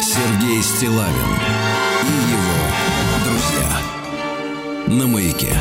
Сергей 0.00 0.62
Стилавин 0.62 1.32
и 2.02 2.12
его 2.32 2.56
друзья 3.26 3.68
на 4.86 5.06
маяке. 5.06 5.52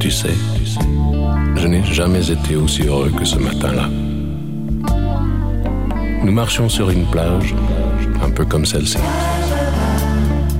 Tu 0.00 0.10
sais, 0.10 0.34
je 1.54 1.66
n'ai 1.68 1.84
jamais 1.84 2.28
été 2.28 2.56
aussi 2.56 2.82
heureux 2.88 3.12
que 3.16 3.24
ce 3.24 3.38
matin-là. 3.38 3.88
Nous 6.24 6.32
marchions 6.32 6.68
sur 6.68 6.90
une 6.90 7.06
plage, 7.06 7.54
un 8.20 8.30
peu 8.30 8.44
comme 8.44 8.66
celle-ci. 8.66 8.98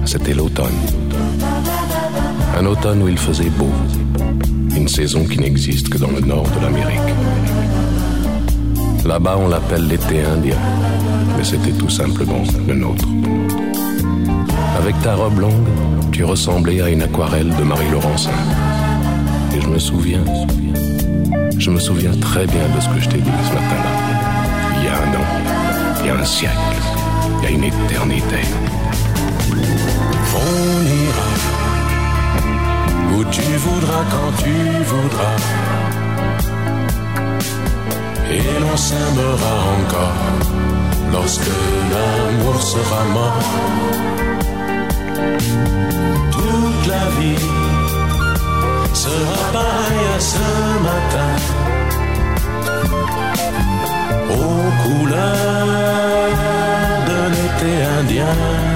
C'était 0.04 0.34
l'automne. 0.34 0.78
Un 2.59 2.64
automne 2.64 3.02
où 3.02 3.09
il 3.09 3.18
faisait 3.18 3.50
beau. 3.50 3.70
Une 4.74 4.88
saison 4.88 5.24
qui 5.24 5.38
n'existe 5.38 5.91
que 5.91 5.98
dans 5.98 6.10
le 6.10 6.20
nord 6.20 6.47
de 6.56 6.62
l'Amérique. 6.62 7.14
Là-bas, 9.05 9.37
on 9.38 9.48
l'appelle 9.48 9.87
l'été 9.87 10.24
indien, 10.24 10.56
mais 11.37 11.45
c'était 11.45 11.73
tout 11.73 11.91
simplement 11.91 12.42
le 12.66 12.74
nôtre. 12.74 13.05
Avec 14.78 14.98
ta 15.02 15.14
robe 15.16 15.38
longue, 15.38 15.69
tu 16.12 16.24
ressemblais 16.24 16.80
à 16.80 16.88
une 16.88 17.02
aquarelle 17.02 17.55
de 17.55 17.62
Marie 17.62 17.91
Laurencin. 17.91 18.30
Et 19.55 19.61
je 19.61 19.69
me 19.69 19.78
souviens, 19.78 20.25
je 21.59 21.70
me 21.70 21.78
souviens 21.78 22.12
très 22.23 22.47
bien 22.47 22.66
de 22.75 22.80
ce 22.80 22.88
que 22.88 23.00
je 23.00 23.09
t'ai 23.11 23.19
dit 23.19 23.30
ce 23.48 23.52
matin-là. 23.52 23.92
Il 24.78 24.84
y 24.84 24.88
a 24.88 24.97
un 24.97 25.14
an, 25.14 26.00
il 26.00 26.06
y 26.06 26.11
a 26.11 26.16
un 26.16 26.25
siècle, 26.25 26.56
il 27.38 27.45
y 27.45 27.47
a 27.48 27.50
une 27.50 27.64
éternité. 27.64 28.41
On 30.34 30.83
ira 30.84 31.55
où 33.16 33.25
tu 33.25 33.43
voudras 33.66 34.05
quand 34.12 34.33
tu 34.43 34.55
voudras. 34.93 35.38
Et 38.31 38.61
l'on 38.61 38.77
s'aimera 38.77 39.55
encore 39.78 40.23
lorsque 41.12 41.55
l'amour 41.92 42.56
sera 42.62 43.00
mort. 43.17 43.48
Toute 46.33 46.86
la 46.92 47.05
vie 47.19 47.45
sera 48.92 49.39
pareille 49.53 50.08
à 50.17 50.20
ce 50.33 50.47
matin. 50.89 51.33
Aux 54.39 54.69
couleurs 54.83 56.30
de 57.08 57.19
l'été 57.33 57.73
indien. 57.98 58.75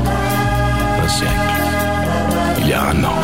il 2.59 2.67
y 2.67 2.73
a 2.73 2.81
un 2.89 3.03
an. 3.03 3.21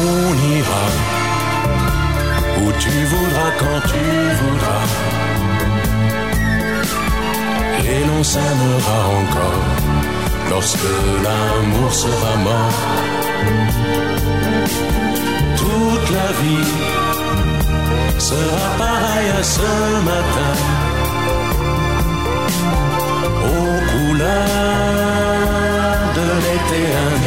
On 0.00 0.34
ira 0.56 0.86
où 2.60 2.72
tu 2.78 2.90
voudras 3.12 3.52
quand 3.60 3.80
tu 3.92 4.04
voudras. 4.40 4.86
Et 7.90 8.00
l'on 8.08 8.22
s'aimera 8.22 8.98
encore 9.20 9.64
lorsque 10.50 10.92
l'amour 11.24 11.92
sera 11.92 12.36
mort. 12.48 12.78
Toute 15.56 16.10
la 16.18 16.30
vie 16.40 16.68
sera 18.18 18.66
pareille 18.78 19.32
à 19.38 19.42
ce 19.42 19.70
matin. 20.04 20.77
Couleurs 24.18 26.12
de 26.16 26.26
l'été 26.44 27.17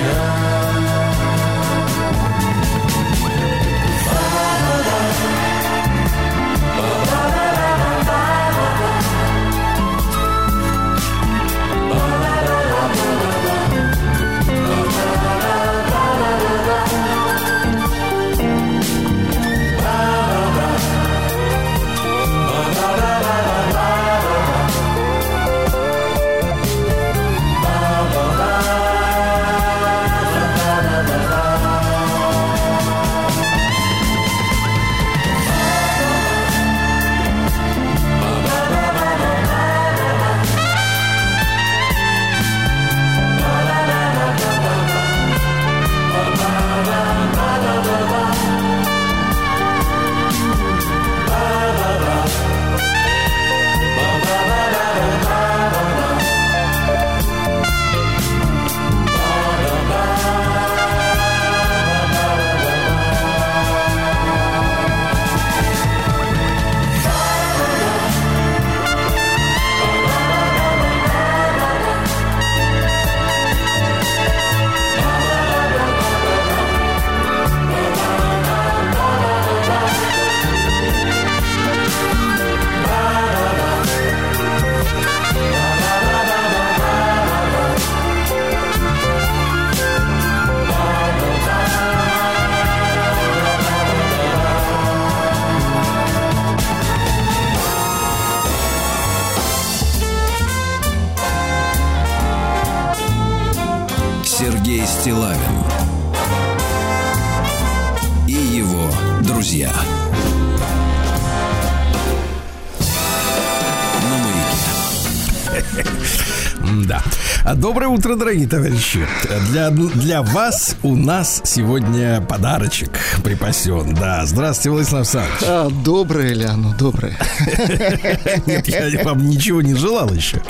Доброе 117.44 117.88
утро, 117.88 118.16
дорогие 118.16 118.48
товарищи. 118.48 119.06
Для, 119.50 119.72
для 119.72 120.22
вас 120.22 120.76
у 120.84 120.96
нас 120.96 121.42
сегодня 121.44 122.22
подарочек 122.22 122.92
припасен. 123.24 123.96
Да, 123.96 124.26
здравствуйте, 124.26 124.70
Владислав 124.70 125.00
Александрович. 125.02 125.44
А, 125.48 125.70
доброе 125.84 126.50
оно, 126.50 126.74
доброе. 126.78 127.18
Нет, 128.46 128.68
я 128.68 129.04
вам 129.04 129.28
ничего 129.28 129.62
не 129.62 129.74
желал 129.74 130.14
еще. 130.14 130.42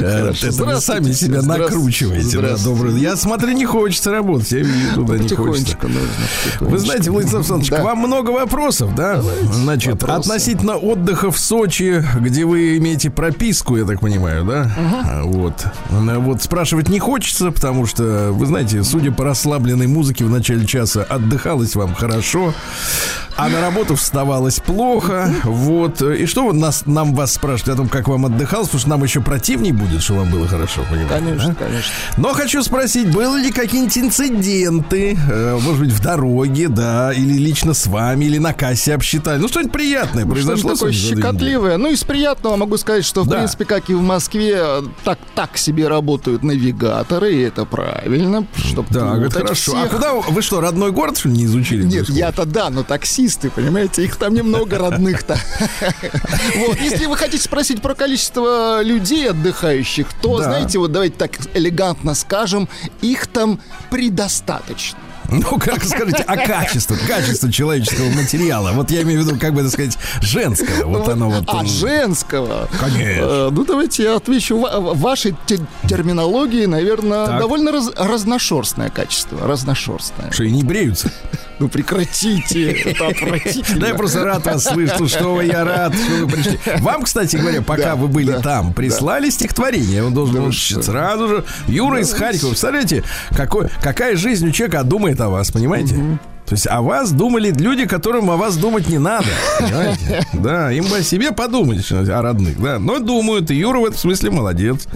Это 0.00 0.64
вы 0.64 0.80
сами 0.80 1.12
себя 1.12 1.42
накручиваете. 1.42 2.56
Добрый. 2.64 2.98
Я 3.00 3.16
смотрю, 3.16 3.52
не 3.52 3.64
хочется 3.64 4.10
работать. 4.10 4.52
Я 4.52 4.60
вижу, 4.60 4.94
туда 4.94 5.18
не 5.18 5.28
хочется. 5.28 5.76
Вы 6.60 6.78
знаете, 6.78 7.10
Владислав 7.10 7.40
Александрович, 7.40 7.70
к 7.70 7.82
вам 7.82 7.98
много 7.98 8.30
вопросов, 8.30 8.94
да? 8.94 9.22
Значит, 9.52 10.02
относительно 10.04 10.76
отдыха 10.76 11.30
в 11.30 11.38
Сочи, 11.38 12.04
где 12.20 12.44
вы 12.44 12.76
имеете 12.78 13.10
прописку, 13.10 13.76
я 13.76 13.84
так 13.84 14.00
понимаю, 14.00 14.44
да? 14.44 15.22
Вот. 15.24 15.64
Вот 15.90 16.42
спрашивать 16.42 16.88
не 16.88 16.98
хочется, 16.98 17.50
потому 17.50 17.86
что, 17.86 18.30
вы 18.32 18.46
знаете, 18.46 18.82
судя 18.84 19.12
по 19.12 19.24
расслабленной 19.24 19.86
музыке 19.86 20.24
в 20.24 20.30
начале 20.30 20.66
часа, 20.66 21.02
отдыхалось 21.02 21.74
вам 21.74 21.94
хорошо. 21.94 22.54
А 23.36 23.48
на 23.50 23.60
работу 23.60 23.96
вставалось 23.96 24.60
плохо. 24.60 25.30
Вот. 25.44 26.00
И 26.00 26.24
что 26.24 26.46
вы 26.46 26.54
нас, 26.54 26.86
нам 26.86 27.14
вас 27.14 27.34
спрашиваете 27.34 27.72
о 27.72 27.76
том, 27.76 27.88
как 27.88 28.08
вам 28.08 28.24
отдыхалось? 28.26 28.68
Потому 28.68 28.80
что 28.80 28.88
нам 28.88 29.04
еще 29.04 29.20
противней 29.20 29.72
будет, 29.72 30.02
что 30.02 30.14
вам 30.14 30.30
было 30.30 30.48
хорошо, 30.48 30.82
понимаете? 30.88 31.14
Конечно, 31.14 31.48
да? 31.48 31.66
конечно. 31.66 31.92
Но 32.16 32.32
хочу 32.32 32.62
спросить, 32.62 33.12
были 33.12 33.44
ли 33.44 33.52
какие-нибудь 33.52 33.98
инциденты, 33.98 35.18
э, 35.30 35.58
может 35.60 35.80
быть, 35.80 35.92
в 35.92 36.00
дороге, 36.00 36.68
да, 36.68 37.12
или 37.12 37.34
лично 37.34 37.74
с 37.74 37.86
вами, 37.86 38.24
или 38.24 38.38
на 38.38 38.54
кассе 38.54 38.94
обсчитали? 38.94 39.38
Ну, 39.38 39.48
что-нибудь 39.48 39.72
приятное 39.72 40.24
ну, 40.24 40.32
произошло. 40.32 40.70
Что 40.70 40.86
такое 40.86 40.92
щекотливое. 40.92 41.76
Ну, 41.76 41.90
из 41.90 42.04
приятного 42.04 42.56
могу 42.56 42.78
сказать, 42.78 43.04
что, 43.04 43.22
в 43.22 43.28
да. 43.28 43.36
принципе, 43.36 43.66
как 43.66 43.90
и 43.90 43.94
в 43.94 44.00
Москве, 44.00 44.62
так, 45.04 45.18
так 45.34 45.58
себе 45.58 45.88
работают 45.88 46.42
навигаторы, 46.42 47.34
и 47.34 47.40
это 47.40 47.66
правильно, 47.66 48.46
чтобы 48.56 48.88
Да, 48.90 49.18
это 49.18 49.40
хорошо. 49.40 49.72
А 49.72 49.82
всех. 49.82 49.92
А 49.92 49.94
куда 49.94 50.12
вы 50.14 50.40
что, 50.40 50.62
родной 50.62 50.90
город, 50.90 51.18
что 51.18 51.28
ли, 51.28 51.36
не 51.36 51.44
изучили? 51.44 51.84
Нет, 51.84 52.08
я-то 52.08 52.46
да, 52.46 52.70
но 52.70 52.82
такси 52.82 53.25
таксисты, 53.26 53.50
понимаете, 53.50 54.04
их 54.04 54.16
там 54.16 54.34
немного 54.34 54.78
родных-то. 54.78 55.38
Вот, 56.56 56.80
если 56.80 57.06
вы 57.06 57.16
хотите 57.16 57.42
спросить 57.42 57.82
про 57.82 57.94
количество 57.94 58.82
людей 58.82 59.30
отдыхающих, 59.30 60.06
то, 60.22 60.42
знаете, 60.42 60.78
вот 60.78 60.92
давайте 60.92 61.16
так 61.16 61.32
элегантно 61.54 62.14
скажем, 62.14 62.68
их 63.02 63.26
там 63.26 63.60
предостаточно. 63.90 64.98
Ну, 65.28 65.58
как 65.58 65.82
скажите, 65.84 66.22
а 66.26 66.36
качество, 66.36 66.96
качество 67.06 67.50
человеческого 67.50 68.08
материала. 68.10 68.70
Вот 68.72 68.90
я 68.90 69.02
имею 69.02 69.22
в 69.22 69.26
виду, 69.26 69.38
как 69.38 69.54
бы, 69.54 69.62
так 69.62 69.72
сказать, 69.72 69.98
женского. 70.20 70.86
Вот 70.86 71.08
оно 71.08 71.30
вот. 71.30 71.44
А, 71.48 71.64
женского? 71.64 72.68
Конечно. 72.78 73.22
Э, 73.22 73.48
ну, 73.50 73.64
давайте 73.64 74.04
я 74.04 74.16
отвечу. 74.16 74.58
Вашей 74.58 75.34
терминологии, 75.88 76.66
наверное, 76.66 77.38
довольно 77.38 77.72
раз, 77.72 77.90
разношерстное 77.96 78.90
качество. 78.90 79.46
Разношерстное. 79.46 80.30
Что, 80.30 80.44
и 80.44 80.50
не 80.52 80.62
бреются? 80.62 81.10
Ну, 81.58 81.68
прекратите. 81.68 82.72
Это 82.72 83.08
отвратительно. 83.08 83.80
Да 83.80 83.88
я 83.88 83.94
просто 83.94 84.24
рад 84.24 84.44
вас 84.44 84.64
слышать. 84.64 85.08
Что 85.08 85.34
вы, 85.34 85.44
я 85.44 85.64
рад, 85.64 85.94
что 85.94 86.26
вы 86.26 86.30
пришли. 86.30 86.58
Вам, 86.80 87.02
кстати 87.02 87.36
говоря, 87.36 87.62
пока 87.62 87.96
вы 87.96 88.08
были 88.08 88.38
там, 88.42 88.72
прислали 88.72 89.30
стихотворение. 89.30 90.04
Он 90.04 90.12
должен 90.12 90.42
был 90.42 90.52
сразу 90.52 91.28
же. 91.28 91.44
Юра 91.68 92.00
из 92.00 92.12
Харькова. 92.12 92.50
Представляете, 92.50 93.02
какая 93.82 94.16
жизнь 94.16 94.48
у 94.48 94.50
человека 94.50 94.82
думает 94.82 95.06
думает 95.16 95.20
о 95.20 95.28
вас, 95.28 95.50
понимаете? 95.50 95.94
Угу. 95.94 96.18
То 96.46 96.54
есть 96.54 96.66
о 96.68 96.80
вас 96.80 97.10
думали 97.10 97.50
люди, 97.50 97.86
которым 97.86 98.30
о 98.30 98.36
вас 98.36 98.56
думать 98.56 98.88
не 98.88 98.98
надо. 98.98 99.26
Понимаете? 99.58 100.26
Да, 100.32 100.70
им 100.70 100.84
бы 100.84 100.98
о 100.98 101.02
себе 101.02 101.32
подумать, 101.32 101.90
о 101.90 102.22
родных, 102.22 102.60
да. 102.60 102.78
Но 102.78 102.98
думают, 103.00 103.50
и 103.50 103.56
Юра 103.56 103.80
в 103.80 103.84
этом 103.84 103.98
смысле 103.98 104.30
молодец. 104.30 104.86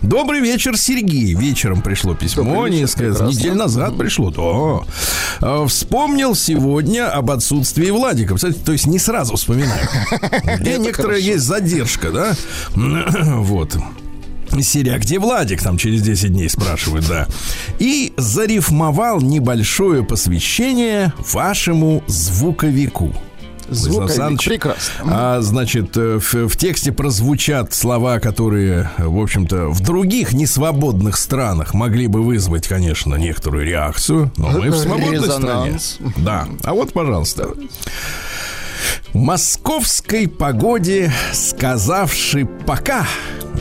Добрый 0.00 0.40
вечер, 0.40 0.78
Сергей. 0.78 1.34
Вечером 1.34 1.82
пришло 1.82 2.14
письмо, 2.14 2.68
несколько 2.68 3.24
недель 3.24 3.54
назад 3.54 3.98
пришло. 3.98 4.30
Да. 4.30 4.86
А, 5.40 5.66
вспомнил 5.66 6.34
сегодня 6.34 7.10
об 7.10 7.30
отсутствии 7.30 7.90
Владика. 7.90 8.36
Кстати, 8.36 8.54
то 8.54 8.72
есть 8.72 8.86
не 8.86 8.98
сразу 8.98 9.36
вспоминаю. 9.36 9.86
Где 10.60 10.78
некоторая 10.78 11.18
есть 11.18 11.44
задержка, 11.44 12.10
да? 12.10 12.32
Вот 13.44 13.76
серия 14.62 14.98
«Где 14.98 15.18
Владик?» 15.18 15.62
Там 15.62 15.78
через 15.78 16.02
10 16.02 16.32
дней 16.32 16.48
спрашивают, 16.48 17.06
да. 17.08 17.26
И 17.78 18.12
зарифмовал 18.16 19.20
небольшое 19.20 20.04
посвящение 20.04 21.12
вашему 21.32 22.02
звуковику. 22.06 23.12
Звуковик, 23.70 24.42
прекрасно. 24.44 25.04
А, 25.06 25.40
значит, 25.40 25.96
э, 25.96 26.18
в, 26.18 26.48
в 26.48 26.56
тексте 26.56 26.92
прозвучат 26.92 27.72
слова, 27.72 28.20
которые, 28.20 28.90
в 28.98 29.18
общем-то, 29.18 29.68
в 29.68 29.80
других 29.80 30.34
несвободных 30.34 31.16
странах 31.16 31.72
могли 31.72 32.06
бы 32.06 32.22
вызвать, 32.22 32.68
конечно, 32.68 33.14
некоторую 33.14 33.64
реакцию, 33.64 34.30
но 34.36 34.50
мы 34.50 34.70
в 34.70 34.76
свободной 34.76 35.12
Резонанс. 35.14 35.84
стране. 35.94 36.12
Да. 36.18 36.46
А 36.62 36.74
вот, 36.74 36.92
пожалуйста. 36.92 37.48
Московской 39.12 40.28
погоде 40.28 41.12
сказавший 41.32 42.46
пока 42.46 43.06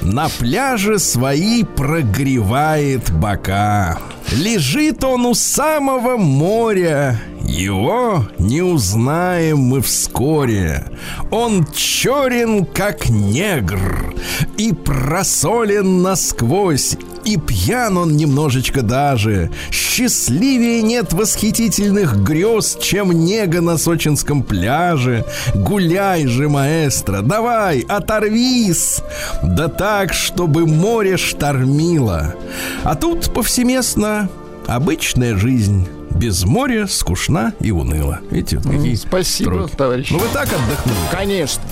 на 0.02 0.28
пляже 0.30 1.00
свои 1.00 1.64
прогревает 1.64 3.12
бока. 3.12 4.00
Лежит 4.32 5.04
он 5.04 5.26
у 5.26 5.34
самого 5.34 6.18
моря, 6.18 7.20
его 7.44 8.26
не 8.40 8.62
узнаем 8.62 9.60
мы 9.60 9.82
вскоре. 9.82 10.86
Он 11.30 11.66
черен, 11.74 12.66
как 12.66 13.10
негр, 13.10 14.16
и 14.58 14.74
просолен 14.74 16.02
насквозь, 16.02 16.98
и 17.26 17.38
пьян 17.38 17.98
он 17.98 18.16
немножечко 18.16 18.82
даже. 18.82 19.52
Счастливее 19.72 20.82
нет 20.82 21.14
восхитительных 21.14 22.18
грез, 22.24 22.78
чем 22.82 23.12
нега 23.12 23.62
на 23.62 23.78
сочинском 23.78 24.44
пляже. 24.44 25.26
Гуляй 25.54 26.28
же, 26.28 26.50
маэстро, 26.50 27.22
давай, 27.22 27.82
оторвись! 27.82 29.00
Да 29.44 29.68
так, 29.68 30.14
чтобы 30.14 30.66
море 30.66 31.18
штормило. 31.18 32.36
А 32.84 32.96
тут 32.96 33.34
повсеместно 33.34 34.30
обычная 34.68 35.38
жизнь 35.38 35.88
без 36.16 36.44
моря 36.46 36.88
скучна 36.88 37.54
и 37.60 37.72
уныла. 37.72 38.20
Видите, 38.30 38.58
вот 38.58 38.74
какие 38.74 38.96
Спасибо, 38.96 39.50
строки. 39.50 39.76
товарищ. 39.76 40.10
Ну 40.12 40.20
вы 40.20 40.28
так 40.34 40.48
отдохнули? 40.48 40.98
Конечно. 41.12 41.64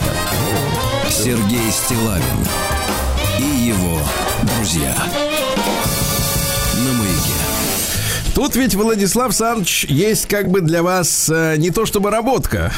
Сергей 1.10 1.72
Стилавин 1.72 2.24
и 3.40 3.68
его 3.68 4.00
друзья. 4.58 4.94
Тут 8.42 8.56
ведь, 8.56 8.74
Владислав 8.74 9.36
Санч, 9.36 9.86
есть 9.86 10.26
как 10.26 10.50
бы 10.50 10.62
для 10.62 10.82
вас 10.82 11.30
э, 11.32 11.58
не 11.58 11.70
то 11.70 11.86
чтобы 11.86 12.10
работка. 12.10 12.72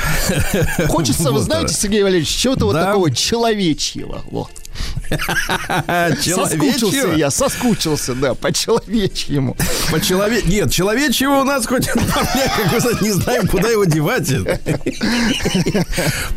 Хочется, 0.90 1.32
вы 1.32 1.40
знаете, 1.40 1.74
Сергей 1.74 2.04
Валерьевич, 2.04 2.36
чего-то 2.36 2.66
вот 2.66 2.74
такого 2.74 3.10
человечьего. 3.12 4.24
Вот. 4.30 4.52
Соскучился 6.22 7.14
я, 7.16 7.30
соскучился, 7.30 8.16
да, 8.16 8.34
по-человечьему. 8.34 9.56
По 9.92 10.00
челове... 10.00 10.42
Нет, 10.46 10.72
человечьего 10.72 11.42
у 11.42 11.44
нас 11.44 11.66
хоть 11.68 11.88
как 11.88 13.02
не 13.02 13.12
знаем, 13.12 13.48
куда 13.48 13.70
его 13.70 13.86
девать. 13.86 14.32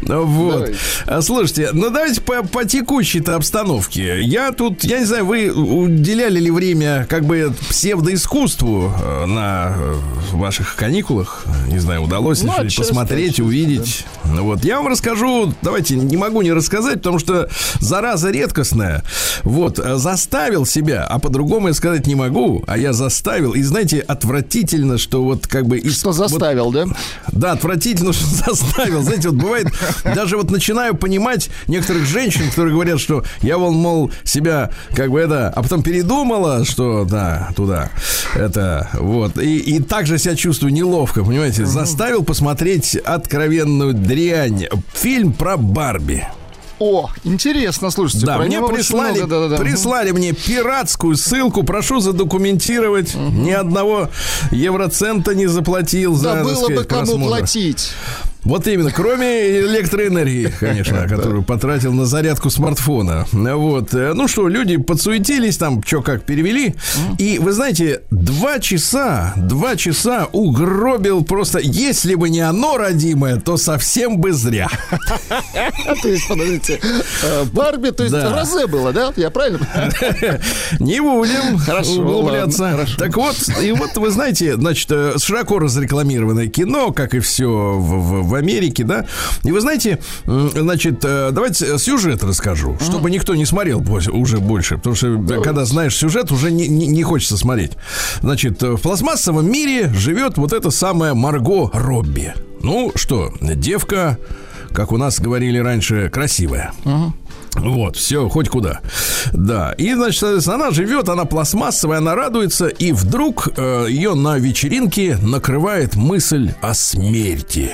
Вот. 0.02 0.70
А, 1.06 1.22
слушайте, 1.22 1.70
ну 1.72 1.90
давайте 1.90 2.20
по, 2.20 2.42
по 2.42 2.64
текущей-то 2.64 3.36
обстановке. 3.36 4.22
Я 4.22 4.52
тут, 4.52 4.84
я 4.84 5.00
не 5.00 5.04
знаю, 5.04 5.26
вы 5.26 5.50
уделяли 5.50 6.40
ли 6.40 6.50
время 6.50 7.06
как 7.08 7.24
бы 7.24 7.52
псевдоискусству 7.68 8.92
э, 8.98 9.26
на 9.26 9.74
э, 9.76 9.94
ваших 10.32 10.76
каникулах? 10.76 11.44
Не 11.68 11.78
знаю, 11.78 12.02
удалось 12.02 12.42
ли 12.42 12.50
ну, 12.56 12.64
посмотреть, 12.76 13.40
увидеть. 13.40 14.04
Вот. 14.24 14.64
Я 14.64 14.78
вам 14.78 14.88
расскажу, 14.88 15.52
давайте, 15.62 15.96
не 15.96 16.16
могу 16.16 16.42
не 16.42 16.52
рассказать, 16.52 16.96
потому 16.96 17.18
что 17.18 17.48
зараза 17.80 18.25
редко 18.30 18.56
редкостное. 18.56 19.02
Вот, 19.44 19.78
э, 19.78 19.96
заставил 19.96 20.66
себя, 20.66 21.04
а 21.04 21.18
по-другому 21.18 21.68
я 21.68 21.74
сказать 21.74 22.06
не 22.06 22.14
могу, 22.14 22.64
а 22.66 22.78
я 22.78 22.92
заставил. 22.92 23.52
И 23.52 23.62
знаете, 23.62 24.00
отвратительно, 24.00 24.98
что 24.98 25.22
вот 25.22 25.46
как 25.46 25.66
бы... 25.66 25.80
Что 25.90 26.12
заставил, 26.12 26.66
вот, 26.66 26.74
да? 26.74 26.86
Да, 27.32 27.52
отвратительно, 27.52 28.12
что 28.14 28.26
заставил. 28.26 29.02
Знаете, 29.02 29.28
вот 29.28 29.38
бывает, 29.38 29.68
даже 30.04 30.36
вот 30.36 30.50
начинаю 30.50 30.94
понимать 30.94 31.50
некоторых 31.66 32.06
женщин, 32.06 32.48
которые 32.48 32.72
говорят, 32.72 33.00
что 33.00 33.24
я, 33.42 33.58
вон, 33.58 33.74
мол, 33.74 34.10
себя 34.24 34.70
как 34.94 35.10
бы 35.10 35.20
это, 35.20 35.48
а 35.48 35.62
потом 35.62 35.82
передумала, 35.82 36.64
что 36.64 37.04
да, 37.04 37.50
туда, 37.56 37.90
это, 38.34 38.88
вот. 38.94 39.38
И, 39.38 39.58
и 39.58 39.80
также 39.80 40.18
себя 40.18 40.36
чувствую 40.36 40.72
неловко, 40.72 41.24
понимаете, 41.24 41.66
заставил 41.66 42.24
посмотреть 42.24 42.96
откровенную 42.96 43.92
дрянь. 43.92 44.66
Фильм 44.94 45.32
про 45.32 45.56
Барби. 45.56 46.26
О, 46.78 47.10
интересно, 47.24 47.90
слушайте. 47.90 48.26
Да, 48.26 48.38
мне 48.38 48.60
прислали, 48.60 49.18
много, 49.18 49.26
да, 49.26 49.48
да, 49.48 49.56
да. 49.56 49.62
прислали 49.62 50.10
мне 50.10 50.32
пиратскую 50.32 51.16
ссылку. 51.16 51.62
Прошу 51.62 52.00
задокументировать. 52.00 53.14
Угу. 53.14 53.22
Ни 53.22 53.52
одного 53.52 54.10
евроцента 54.50 55.34
не 55.34 55.46
заплатил 55.46 56.14
да 56.20 56.36
за. 56.36 56.44
было 56.44 56.54
сказать, 56.54 56.76
бы 56.76 56.84
кому 56.84 57.04
просмотр. 57.06 57.28
платить. 57.28 57.92
Вот 58.46 58.66
именно, 58.68 58.92
кроме 58.92 59.58
электроэнергии, 59.60 60.52
конечно, 60.60 61.02
которую 61.08 61.42
потратил 61.42 61.92
на 61.92 62.06
зарядку 62.06 62.48
смартфона. 62.48 63.26
Вот. 63.32 63.92
Ну 63.92 64.28
что, 64.28 64.48
люди 64.48 64.76
подсуетились, 64.76 65.56
там, 65.56 65.82
что 65.82 66.00
как 66.00 66.22
перевели. 66.24 66.76
И, 67.18 67.38
вы 67.40 67.52
знаете, 67.52 68.02
два 68.10 68.60
часа, 68.60 69.32
два 69.36 69.74
часа 69.74 70.28
угробил 70.32 71.24
просто, 71.24 71.58
если 71.58 72.14
бы 72.14 72.30
не 72.30 72.40
оно 72.40 72.76
родимое, 72.76 73.40
то 73.40 73.56
совсем 73.56 74.18
бы 74.18 74.32
зря. 74.32 74.68
То 76.02 76.08
есть, 76.08 76.28
подождите, 76.28 76.80
э, 77.22 77.44
Барби, 77.52 77.90
то 77.90 78.04
есть 78.04 78.14
Розе 78.14 78.66
было, 78.66 78.92
да? 78.92 79.12
Я 79.16 79.30
правильно? 79.30 79.58
Не 80.78 81.00
будем 81.00 81.56
углубляться. 81.98 82.86
Так 82.98 83.16
вот, 83.16 83.36
и 83.62 83.72
вот 83.72 83.96
вы 83.96 84.10
знаете, 84.10 84.54
значит, 84.54 84.88
э, 84.90 85.14
широко 85.18 85.58
разрекламированное 85.58 86.48
кино, 86.48 86.92
как 86.92 87.14
и 87.14 87.20
все 87.20 87.48
в 87.48 88.35
Америке, 88.36 88.84
да. 88.84 89.06
И 89.44 89.52
вы 89.52 89.60
знаете, 89.60 89.98
значит, 90.24 91.04
э, 91.04 91.30
давайте 91.32 91.78
сюжет 91.78 92.22
расскажу, 92.24 92.76
чтобы 92.80 93.10
никто 93.10 93.34
не 93.34 93.46
смотрел 93.46 93.84
уже 94.12 94.38
больше, 94.38 94.76
потому 94.76 94.96
что 94.96 95.16
Давай. 95.16 95.42
когда 95.42 95.64
знаешь 95.64 95.96
сюжет, 95.96 96.30
уже 96.32 96.50
не, 96.50 96.68
не, 96.68 96.86
не 96.86 97.02
хочется 97.02 97.36
смотреть. 97.36 97.72
Значит, 98.20 98.62
в 98.62 98.78
пластмассовом 98.78 99.50
мире 99.50 99.92
живет 99.94 100.38
вот 100.38 100.52
эта 100.52 100.70
самая 100.70 101.14
Марго 101.14 101.70
Робби. 101.72 102.34
Ну 102.62 102.92
что, 102.94 103.32
девка, 103.40 104.18
как 104.72 104.92
у 104.92 104.96
нас 104.96 105.20
говорили 105.20 105.58
раньше, 105.58 106.10
красивая. 106.10 106.72
Угу. 106.84 107.12
Вот, 107.58 107.96
все, 107.96 108.28
хоть 108.28 108.48
куда. 108.48 108.80
Да. 109.32 109.72
И, 109.72 109.94
значит, 109.94 110.46
она 110.46 110.70
живет, 110.70 111.08
она 111.08 111.24
пластмассовая, 111.24 111.98
она 111.98 112.14
радуется, 112.14 112.66
и 112.66 112.92
вдруг 112.92 113.48
э, 113.56 113.86
ее 113.88 114.14
на 114.14 114.38
вечеринке 114.38 115.18
накрывает 115.22 115.96
мысль 115.96 116.52
о 116.60 116.74
смерти. 116.74 117.72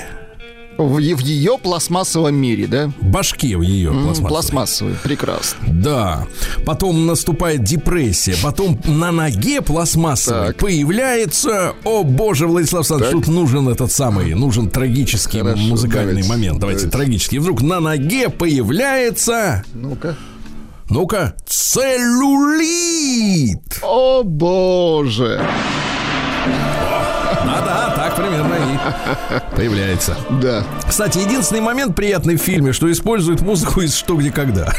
В, 0.79 0.97
в 0.97 1.21
ее 1.21 1.59
пластмассовом 1.59 2.35
мире, 2.35 2.67
да? 2.67 2.91
Башке 3.00 3.57
в 3.57 3.62
ее 3.62 3.91
пластмассовой. 3.93 4.29
Пластмассовой, 4.29 4.95
прекрасно. 5.02 5.59
Да. 5.69 6.26
Потом 6.64 7.07
наступает 7.07 7.62
депрессия. 7.62 8.35
Потом 8.43 8.81
на 8.85 9.12
ноге 9.12 9.61
пластмассовой 9.61 10.49
так. 10.49 10.57
появляется... 10.57 11.75
О, 11.85 12.02
боже, 12.05 12.47
Владислав 12.47 12.81
Александрович, 12.81 13.12
тут 13.12 13.29
нужен 13.29 13.69
этот 13.69 13.93
самый, 13.93 14.35
нужен 14.35 14.71
трагический 14.71 15.41
Хорошо, 15.41 15.62
музыкальный 15.62 16.23
давайте, 16.23 16.29
момент. 16.29 16.59
Давайте, 16.59 16.87
давайте, 16.87 16.99
трагический. 16.99 17.38
Вдруг 17.38 17.62
на 17.62 17.81
ноге 17.81 18.29
появляется... 18.29 19.64
Ну-ка. 19.75 20.17
Ну-ка, 20.88 21.35
целлюлит! 21.47 22.83
О, 23.83 24.23
боже! 24.23 25.41
Примерно 28.23 28.55
и 28.55 29.57
появляется. 29.57 30.17
Да. 30.41 30.64
Кстати, 30.88 31.19
единственный 31.19 31.61
момент 31.61 31.97
приятный 31.97 32.37
в 32.37 32.41
фильме, 32.41 32.73
что 32.73 32.91
используют 32.91 33.41
музыку 33.41 33.81
из 33.81 33.95
«Что, 33.95 34.14
где, 34.17 34.31
когда». 34.31 34.73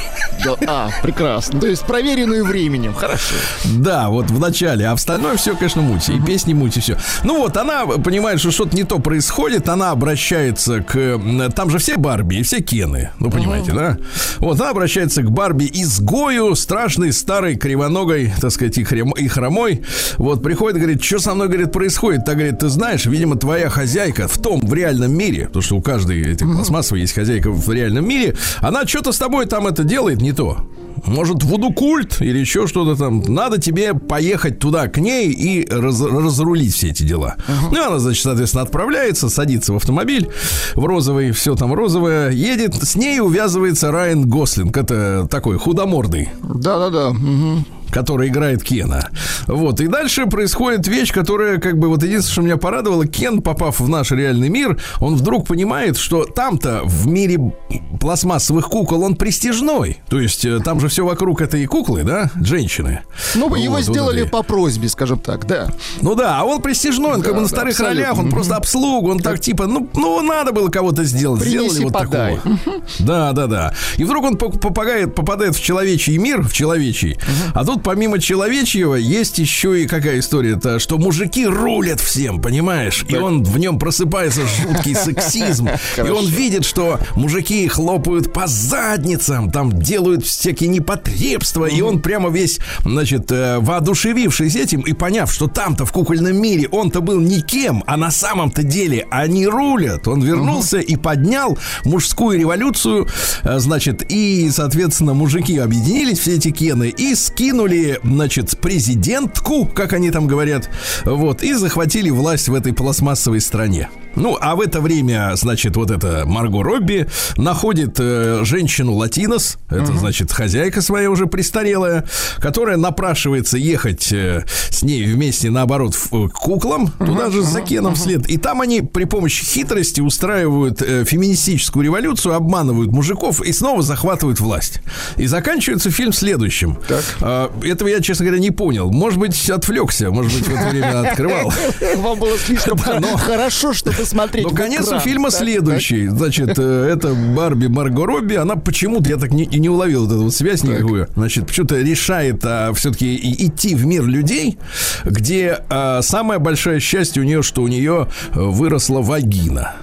Да, 0.43 0.55
а, 0.67 0.89
прекрасно. 1.01 1.59
То 1.59 1.67
есть 1.67 1.83
проверенную 1.83 2.45
временем. 2.45 2.93
Хорошо. 2.93 3.35
Да, 3.65 4.09
вот 4.09 4.31
в 4.31 4.39
начале. 4.39 4.87
А 4.87 4.93
остальное 4.93 5.37
все, 5.37 5.55
конечно, 5.55 5.81
муть. 5.81 6.09
И 6.09 6.19
песни 6.19 6.53
муть, 6.53 6.77
и 6.77 6.79
все. 6.79 6.97
Ну 7.23 7.37
вот, 7.37 7.55
она 7.57 7.85
понимает, 7.85 8.39
что 8.39 8.51
что-то 8.51 8.75
не 8.75 8.83
то 8.83 8.99
происходит. 8.99 9.69
Она 9.69 9.91
обращается 9.91 10.81
к... 10.81 11.19
Там 11.55 11.69
же 11.69 11.77
все 11.77 11.97
Барби 11.97 12.35
и 12.35 12.43
все 12.43 12.61
Кены. 12.61 13.11
Ну, 13.19 13.31
понимаете, 13.31 13.71
да? 13.71 13.97
Вот 14.39 14.59
она 14.59 14.71
обращается 14.71 15.21
к 15.21 15.31
Барби 15.31 15.69
изгою, 15.73 16.55
страшной, 16.55 17.13
старой, 17.13 17.55
кривоногой, 17.55 18.33
так 18.39 18.51
сказать, 18.51 18.77
и 18.77 18.83
хромой. 18.83 19.83
Вот, 20.17 20.43
приходит, 20.43 20.77
говорит, 20.77 21.03
что 21.03 21.19
со 21.19 21.33
мной, 21.33 21.47
говорит, 21.47 21.71
происходит? 21.71 22.25
Так, 22.25 22.35
говорит, 22.35 22.59
ты 22.59 22.69
знаешь, 22.69 23.05
видимо, 23.05 23.32
твоя 23.35 23.69
хозяйка 23.69 24.27
в 24.27 24.37
том, 24.37 24.61
в 24.61 24.73
реальном 24.73 25.11
мире, 25.11 25.47
потому 25.47 25.63
что 25.63 25.75
у 25.75 25.81
каждой 25.81 26.21
этих 26.21 26.45
пластмассовой 26.45 27.01
есть 27.01 27.13
хозяйка 27.13 27.51
в 27.51 27.71
реальном 27.71 28.07
мире, 28.07 28.35
она 28.59 28.85
что-то 28.85 29.11
с 29.11 29.17
тобой 29.17 29.45
там 29.45 29.67
это 29.67 29.83
делает 29.83 30.21
не 30.21 30.33
то. 30.33 30.57
Может, 31.05 31.43
вуду 31.43 31.71
культ 31.71 32.21
или 32.21 32.39
еще 32.39 32.67
что-то 32.67 32.95
там. 32.95 33.21
Надо 33.27 33.59
тебе 33.59 33.93
поехать 33.93 34.59
туда 34.59 34.87
к 34.87 34.97
ней 34.97 35.31
и 35.31 35.67
раз, 35.69 36.01
разрулить 36.01 36.73
все 36.73 36.89
эти 36.89 37.03
дела. 37.03 37.35
Uh-huh. 37.47 37.69
Ну, 37.73 37.87
она, 37.87 37.99
значит, 37.99 38.23
соответственно, 38.23 38.63
отправляется, 38.63 39.29
садится 39.29 39.73
в 39.73 39.75
автомобиль 39.77 40.29
в 40.75 40.85
розовый, 40.85 41.31
все 41.31 41.55
там 41.55 41.73
розовое, 41.73 42.31
едет. 42.31 42.75
С 42.75 42.95
ней 42.95 43.19
увязывается 43.19 43.91
Райан 43.91 44.29
Гослинг. 44.29 44.77
Это 44.77 45.27
такой 45.29 45.57
худомордый. 45.57 46.29
Да-да-да. 46.41 47.09
Угу 47.09 47.65
который 47.93 48.27
играет 48.27 48.63
Кена. 48.63 49.09
Вот. 49.47 49.79
И 49.79 49.87
дальше 49.87 50.25
происходит 50.25 50.87
вещь, 50.87 51.13
которая, 51.13 51.59
как 51.59 51.77
бы, 51.77 51.87
вот 51.87 52.03
единственное, 52.03 52.33
что 52.33 52.41
меня 52.41 52.57
порадовало, 52.57 53.05
Кен, 53.05 53.41
попав 53.41 53.79
в 53.79 53.87
наш 53.87 54.11
реальный 54.11 54.49
мир, 54.49 54.81
он 54.99 55.15
вдруг 55.15 55.47
понимает, 55.47 55.97
что 55.97 56.25
там-то 56.25 56.81
в 56.83 57.07
мире 57.07 57.53
пластмассовых 57.99 58.67
кукол 58.67 59.03
он 59.03 59.15
престижной. 59.15 59.99
То 60.09 60.19
есть 60.19 60.43
э, 60.45 60.59
там 60.59 60.79
же 60.79 60.87
все 60.87 61.05
вокруг 61.05 61.41
этой 61.41 61.65
куклы, 61.65 62.03
да, 62.03 62.31
женщины. 62.35 63.01
Ну, 63.35 63.49
вот, 63.49 63.57
его 63.57 63.79
сделали 63.81 64.23
вот 64.23 64.31
по 64.31 64.43
просьбе, 64.43 64.89
скажем 64.89 65.19
так, 65.19 65.45
да. 65.45 65.69
Ну 66.01 66.15
да, 66.15 66.39
а 66.39 66.43
он 66.43 66.61
престижной, 66.61 67.13
он 67.13 67.19
да, 67.21 67.25
как 67.25 67.35
бы 67.35 67.41
на 67.41 67.47
да, 67.47 67.55
старых 67.55 67.73
абсолютно. 67.73 68.01
ролях, 68.01 68.17
он 68.17 68.29
просто 68.31 68.55
обслугу, 68.55 69.11
он 69.11 69.19
так, 69.19 69.39
типа, 69.39 69.67
ну, 69.67 69.87
ну, 69.93 70.21
надо 70.21 70.51
было 70.51 70.69
кого-то 70.69 71.03
сделать. 71.03 71.41
Принеси, 71.41 71.69
Сделали 71.69 71.83
вот 71.83 71.93
подай. 71.93 72.35
такого. 72.37 72.57
Да, 72.99 73.31
да, 73.33 73.47
да. 73.47 73.73
И 73.97 74.03
вдруг 74.03 74.25
он 74.25 74.37
попадает, 74.37 75.13
попадает 75.13 75.55
в 75.55 75.61
человечий 75.61 76.17
мир, 76.17 76.41
в 76.41 76.53
человечий, 76.53 77.19
а 77.53 77.63
тут 77.63 77.82
помимо 77.83 78.19
человечьего 78.19 78.95
есть 78.95 79.37
еще 79.37 79.81
и 79.83 79.87
какая 79.87 80.19
история-то, 80.19 80.79
что 80.79 80.97
мужики 80.97 81.45
рулят 81.45 81.99
всем, 81.99 82.41
понимаешь? 82.41 83.05
И 83.07 83.15
он 83.15 83.43
в 83.43 83.57
нем 83.59 83.77
просыпается 83.77 84.41
жуткий 84.45 84.95
сексизм. 84.95 85.69
И 85.97 86.09
он 86.09 86.25
видит, 86.27 86.65
что 86.65 86.99
мужики 87.15 87.67
хлопают 87.67 88.31
по 88.31 88.47
задницам, 88.47 89.51
там 89.51 89.71
делают 89.71 90.25
всякие 90.25 90.69
непотребства. 90.69 91.65
И 91.65 91.81
он 91.81 92.01
прямо 92.01 92.29
весь, 92.29 92.59
значит, 92.83 93.31
э, 93.31 93.59
воодушевившись 93.59 94.55
этим 94.55 94.81
и 94.81 94.93
поняв, 94.93 95.31
что 95.31 95.47
там-то 95.47 95.85
в 95.85 95.91
кукольном 95.91 96.35
мире 96.35 96.67
он-то 96.71 97.01
был 97.01 97.19
никем, 97.19 97.83
а 97.85 97.97
на 97.97 98.11
самом-то 98.11 98.63
деле 98.63 99.05
они 99.11 99.45
рулят. 99.47 100.07
Он 100.07 100.21
вернулся 100.21 100.79
и 100.79 100.95
поднял 100.95 101.57
мужскую 101.83 102.39
революцию, 102.39 103.07
э, 103.43 103.59
значит, 103.59 104.03
и, 104.09 104.49
соответственно, 104.51 105.13
мужики 105.13 105.57
объединились, 105.57 106.19
все 106.19 106.35
эти 106.35 106.51
кены, 106.51 106.89
и 106.89 107.15
скинули 107.15 107.62
захватили, 107.63 107.99
значит, 108.03 108.57
президентку, 108.57 109.65
как 109.65 109.93
они 109.93 110.11
там 110.11 110.27
говорят, 110.27 110.69
вот, 111.05 111.43
и 111.43 111.53
захватили 111.53 112.09
власть 112.09 112.49
в 112.49 112.53
этой 112.53 112.73
пластмассовой 112.73 113.39
стране. 113.39 113.89
Ну, 114.15 114.37
а 114.39 114.55
в 114.55 114.61
это 114.61 114.79
время, 114.81 115.31
значит, 115.35 115.75
вот 115.75 115.91
эта 115.91 116.23
Марго 116.25 116.63
Робби 116.63 117.07
находит 117.37 117.95
э, 117.99 118.41
женщину 118.43 118.93
Латинос, 118.93 119.57
это, 119.69 119.91
uh-huh. 119.91 119.97
значит, 119.97 120.31
хозяйка 120.31 120.81
своя 120.81 121.09
уже 121.09 121.25
престарелая, 121.25 122.05
которая 122.37 122.77
напрашивается 122.77 123.57
ехать 123.57 124.11
э, 124.11 124.45
с 124.69 124.83
ней 124.83 125.03
вместе, 125.05 125.49
наоборот, 125.49 125.95
в, 125.95 126.29
к 126.29 126.33
куклам, 126.33 126.85
uh-huh. 126.85 127.05
туда 127.05 127.29
же 127.31 127.41
за 127.41 127.61
Кеном 127.61 127.93
uh-huh. 127.93 127.95
вслед. 127.95 128.29
И 128.29 128.37
там 128.37 128.61
они 128.61 128.81
при 128.81 129.05
помощи 129.05 129.43
хитрости 129.43 130.01
устраивают 130.01 130.81
э, 130.81 131.05
феминистическую 131.05 131.83
революцию, 131.83 132.35
обманывают 132.35 132.91
мужиков 132.91 133.41
и 133.41 133.51
снова 133.51 133.81
захватывают 133.81 134.39
власть. 134.39 134.81
И 135.17 135.25
заканчивается 135.25 135.89
фильм 135.89 136.13
следующим. 136.13 136.77
Так. 136.87 137.03
Э, 137.21 137.49
этого 137.63 137.87
я, 137.87 137.99
честно 137.99 138.25
говоря, 138.25 138.41
не 138.41 138.51
понял. 138.51 138.91
Может 138.91 139.19
быть, 139.19 139.49
отвлекся, 139.49 140.11
может 140.11 140.33
быть, 140.33 140.47
в 140.47 140.53
это 140.53 140.69
время 140.69 140.99
открывал. 141.09 141.51
Вам 141.97 142.19
было 142.19 142.37
слишком 142.37 142.77
хорошо, 143.17 143.73
чтобы 143.73 144.02
посмотреть. 144.13 144.45
Ну, 144.45 144.55
конец 144.55 144.87
у 144.91 144.99
фильма 144.99 145.31
следующий. 145.31 146.07
Значит, 146.07 146.57
э, 146.57 146.89
это 146.91 147.13
Барби 147.13 147.67
Марго 147.67 148.05
Робби. 148.05 148.35
Она 148.35 148.55
почему-то, 148.55 149.09
я 149.09 149.17
так 149.17 149.31
не, 149.31 149.45
не 149.45 149.69
уловил 149.69 150.05
вот 150.05 150.13
эту 150.13 150.31
связь 150.31 150.63
никакую. 150.63 151.07
Значит, 151.15 151.47
почему-то 151.47 151.79
решает 151.79 152.41
а, 152.43 152.73
все-таки 152.73 153.15
идти 153.45 153.75
в 153.75 153.85
мир 153.85 154.05
людей, 154.05 154.57
где 155.05 155.59
а, 155.69 156.01
самое 156.01 156.39
большое 156.39 156.79
счастье 156.79 157.21
у 157.21 157.25
нее, 157.25 157.43
что 157.43 157.61
у 157.61 157.67
нее 157.67 158.07
э, 158.33 158.39
выросла 158.39 159.01
вагина 159.01 159.73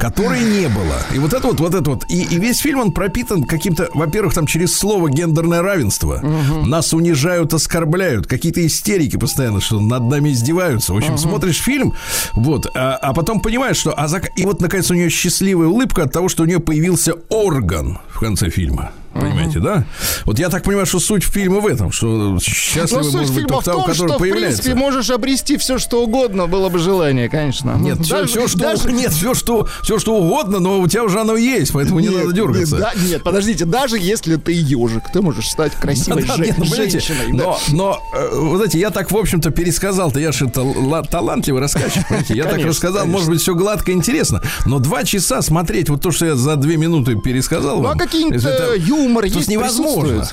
которой 0.00 0.40
не 0.40 0.66
было. 0.68 0.96
И 1.14 1.18
вот 1.18 1.34
это 1.34 1.46
вот, 1.46 1.60
вот 1.60 1.74
это 1.74 1.90
вот. 1.90 2.04
И, 2.08 2.22
и 2.22 2.38
весь 2.38 2.58
фильм, 2.58 2.80
он 2.80 2.92
пропитан 2.92 3.44
каким-то, 3.44 3.90
во-первых, 3.92 4.34
там 4.34 4.46
через 4.46 4.74
слово 4.74 5.10
гендерное 5.10 5.60
равенство. 5.60 6.22
Угу. 6.22 6.66
Нас 6.66 6.94
унижают, 6.94 7.52
оскорбляют. 7.52 8.26
Какие-то 8.26 8.66
истерики 8.66 9.16
постоянно, 9.16 9.60
что 9.60 9.78
над 9.78 10.04
нами 10.04 10.30
издеваются. 10.30 10.94
В 10.94 10.96
общем, 10.96 11.12
угу. 11.12 11.18
смотришь 11.18 11.60
фильм, 11.60 11.92
вот, 12.32 12.66
а, 12.74 12.96
а 12.96 13.12
потом 13.12 13.40
понимаешь, 13.40 13.76
что... 13.76 13.92
А 13.92 14.08
за, 14.08 14.22
и 14.36 14.44
вот, 14.46 14.60
наконец, 14.60 14.90
у 14.90 14.94
нее 14.94 15.10
счастливая 15.10 15.68
улыбка 15.68 16.04
от 16.04 16.12
того, 16.12 16.28
что 16.28 16.44
у 16.44 16.46
нее 16.46 16.60
появился 16.60 17.14
орган 17.28 17.98
в 18.08 18.20
конце 18.20 18.48
фильма. 18.48 18.92
Понимаете, 19.12 19.54
понимаете, 19.54 19.60
да? 19.60 19.84
Вот 20.24 20.38
я 20.38 20.48
так 20.48 20.62
понимаю, 20.62 20.86
что 20.86 21.00
суть 21.00 21.24
фильма 21.24 21.60
в 21.60 21.66
этом, 21.66 21.90
что 21.92 22.38
счастливый 22.40 23.04
Но 23.04 23.10
может 23.10 23.26
суть 23.34 23.44
быть 23.44 23.44
в 23.60 23.64
том, 23.64 23.82
который 23.84 23.94
что, 23.94 24.14
в 24.14 24.18
появляется. 24.18 24.62
принципе, 24.62 24.74
можешь 24.74 25.10
обрести 25.10 25.56
все, 25.56 25.78
что 25.78 26.02
угодно, 26.04 26.46
было 26.46 26.68
бы 26.68 26.78
желание, 26.78 27.28
конечно. 27.28 27.76
Нет, 27.80 27.98
все, 28.02 28.20
Даже- 28.20 28.28
все, 28.28 28.48
что, 28.48 28.58
даже- 28.58 28.92
нет, 28.92 29.12
все, 29.12 29.34
что, 29.34 29.68
все, 29.82 29.98
что 29.98 30.14
угодно, 30.16 30.58
но 30.60 30.80
у 30.80 30.86
тебя 30.86 31.02
уже 31.04 31.20
оно 31.20 31.36
есть, 31.36 31.72
поэтому 31.72 32.00
не 32.00 32.08
Нет, 32.08 32.18
надо 32.22 32.32
дергаться. 32.32 32.76
Нет, 32.76 32.84
да, 32.84 32.92
нет, 33.08 33.22
подождите, 33.24 33.64
даже 33.64 33.98
если 33.98 34.36
ты 34.36 34.52
ежик, 34.52 35.02
ты 35.12 35.20
можешь 35.22 35.48
стать 35.48 35.72
красивой 35.74 36.22
Да, 36.26 36.36
жен- 36.36 36.44
нет, 36.46 36.58
ну, 36.58 36.64
женщиной. 36.64 37.32
да. 37.32 37.44
но, 37.44 37.58
но, 37.68 37.98
э, 38.14 38.28
вы 38.32 38.56
знаете, 38.56 38.78
я 38.78 38.90
так, 38.90 39.10
в 39.10 39.16
общем-то, 39.16 39.50
пересказал-то, 39.50 40.20
я 40.20 40.30
же 40.32 40.46
тал- 40.48 41.04
талантливый 41.10 41.60
рассказчик, 41.60 42.06
понимаете, 42.08 42.34
я 42.34 42.42
так 42.44 42.52
Конечно, 42.52 42.70
рассказал, 42.70 43.00
конечно. 43.02 43.12
может 43.18 43.28
быть, 43.30 43.40
все 43.42 43.54
гладко 43.54 43.90
и 43.90 43.94
интересно, 43.94 44.40
но 44.66 44.78
два 44.78 45.04
часа 45.04 45.42
смотреть 45.42 45.88
вот 45.88 46.00
то, 46.00 46.10
что 46.12 46.26
я 46.26 46.36
за 46.36 46.56
две 46.56 46.76
минуты 46.76 47.16
пересказал 47.16 47.78
Ну, 47.78 47.84
а 47.84 47.88
вам, 47.88 47.98
какие-нибудь 47.98 48.40
это- 48.44 48.74
э, 48.74 48.78
юмор 49.02 49.28
то 49.28 49.38
есть, 49.38 49.48
невозможно. 49.48 50.26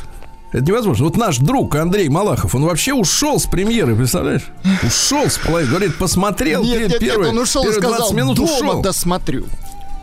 Это 0.52 0.64
невозможно. 0.64 1.06
Вот 1.06 1.18
наш 1.18 1.40
друг 1.40 1.76
Андрей 1.76 2.08
Малахов, 2.10 2.56
он 2.56 2.64
вообще 2.64 2.94
ушел 2.94 3.40
с 3.40 3.46
премьеры, 3.46 3.96
представляешь? 3.96 4.48
Ушел 4.82 5.30
с 5.30 5.38
половины. 5.38 5.70
Говорит, 5.70 5.98
посмотрел 5.98 6.64
Нет, 6.64 6.80
нет, 6.80 6.90
нет, 6.92 7.00
первые, 7.00 7.32
он 7.32 7.38
ушел 7.40 7.64
и 7.64 7.66
первые 7.66 7.82
20 7.82 7.98
сказал, 7.98 8.14
минут 8.18 8.38
дома 8.38 8.54
ушел. 8.54 8.82
досмотрю. 8.82 9.46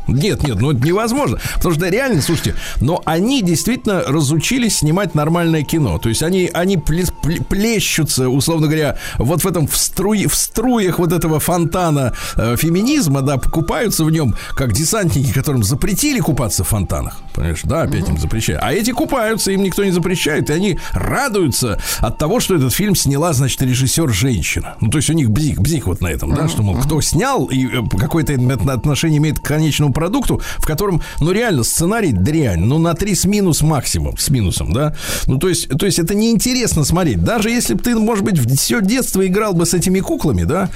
Нет, 0.07 0.43
нет, 0.43 0.61
ну 0.61 0.73
это 0.73 0.85
невозможно. 0.87 1.39
Потому 1.57 1.75
что 1.75 1.89
реально, 1.89 2.21
слушайте, 2.23 2.55
но 2.81 3.03
они 3.05 3.43
действительно 3.43 4.03
разучились 4.03 4.79
снимать 4.79 5.15
нормальное 5.15 5.63
кино. 5.63 5.99
То 5.99 6.09
есть 6.09 6.23
они, 6.23 6.51
они 6.53 6.77
плещутся, 6.77 8.29
условно 8.29 8.67
говоря, 8.67 8.99
вот 9.19 9.43
в 9.43 9.47
этом 9.47 9.67
в, 9.67 9.75
струе- 9.75 10.29
в 10.29 10.35
струях 10.35 10.99
вот 10.99 11.13
этого 11.13 11.41
фонтана 11.41 12.15
э, 12.37 12.57
феминизма, 12.57 13.23
да, 13.23 13.39
купаются 13.39 14.05
в 14.05 14.11
нем, 14.11 14.35
как 14.55 14.73
десантники, 14.73 15.33
которым 15.33 15.63
запретили 15.63 16.21
купаться 16.21 16.65
в 16.65 16.69
фонтанах. 16.69 17.19
Понимаешь, 17.35 17.61
да, 17.65 17.83
опять 17.83 18.09
им 18.09 18.19
запрещают. 18.19 18.63
А 18.63 18.73
эти 18.73 18.91
купаются, 18.91 19.51
им 19.53 19.63
никто 19.63 19.85
не 19.85 19.91
запрещает, 19.91 20.51
и 20.51 20.53
они 20.53 20.79
радуются 20.93 21.81
от 21.99 22.19
того, 22.19 22.41
что 22.41 22.55
этот 22.55 22.73
фильм 22.73 22.95
сняла, 22.95 23.33
значит, 23.33 23.63
режиссер 23.63 24.13
женщина. 24.13 24.77
Ну, 24.81 24.91
то 24.91 24.99
есть 24.99 25.11
у 25.11 25.15
них 25.15 25.31
бзик, 25.31 25.61
бзик 25.61 25.87
вот 25.87 26.01
на 26.01 26.09
этом, 26.09 26.35
да, 26.35 26.49
что, 26.49 26.63
мол, 26.63 26.77
кто 26.77 27.01
снял 27.01 27.47
и 27.47 27.67
э, 27.67 27.83
какое-то 27.99 28.35
отношение 28.73 29.19
имеет 29.19 29.41
к 29.41 29.43
конечному 29.43 29.93
продукту, 29.95 30.43
в 30.59 30.67
котором, 30.67 31.03
ну, 31.21 31.33
реально, 31.33 31.65
сценарий 31.65 32.13
дрянь, 32.13 32.61
ну, 32.61 32.79
на 32.79 32.95
3 32.95 33.15
с 33.15 33.25
минус 33.25 33.63
максимум, 33.63 34.19
с 34.19 34.29
минусом, 34.29 34.73
да. 34.73 34.95
Ну, 35.27 35.39
то 35.39 35.49
есть, 35.49 35.69
то 35.69 35.87
есть 35.87 35.99
это 35.99 36.15
неинтересно 36.15 36.85
смотреть. 36.85 37.23
Даже 37.25 37.51
если 37.51 37.75
бы 37.75 37.83
ты, 37.83 37.97
может 37.97 38.25
быть, 38.25 38.39
все 38.59 38.81
детство 38.81 39.27
играл 39.27 39.55
бы 39.55 39.65
с 39.65 39.75
этими 39.75 40.01
куклами, 40.01 40.45
да, 40.45 40.69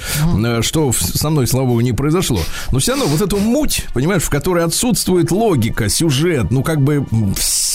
э, 0.44 0.62
что 0.62 0.92
со 0.92 1.30
мной, 1.30 1.46
слава 1.46 1.66
богу, 1.66 1.80
не 1.80 1.92
произошло. 1.92 2.40
Но 2.72 2.78
все 2.78 2.92
равно 2.92 3.06
вот 3.06 3.20
эту 3.20 3.38
муть, 3.38 3.86
понимаешь, 3.92 4.22
в 4.22 4.30
которой 4.30 4.64
отсутствует 4.64 5.30
логика, 5.30 5.88
сюжет, 5.88 6.50
ну, 6.50 6.62
как 6.62 6.80
бы, 6.80 7.06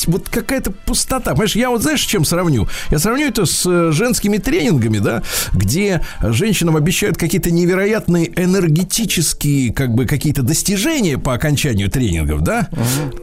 вот 0.08 0.30
какая-то 0.30 0.72
пустота. 0.72 1.32
Понимаешь, 1.32 1.56
я 1.56 1.70
вот, 1.70 1.82
знаешь, 1.82 2.02
чем 2.02 2.26
сравню? 2.26 2.68
Я 2.92 3.00
сравню 3.00 3.28
это 3.28 3.46
с 3.46 3.66
э, 3.66 3.92
женскими 3.92 4.38
тренингами, 4.38 5.00
да, 5.00 5.24
где 5.54 6.02
женщинам 6.22 6.76
обещают 6.76 7.18
какие-то 7.18 7.52
невероятные 7.52 8.32
энергетические, 8.36 9.74
как 9.74 9.94
бы, 9.94 10.06
какие-то 10.06 10.44
достижения 10.44 11.18
по 11.18 11.33
окончанию 11.34 11.90
тренингов, 11.90 12.42
да, 12.42 12.70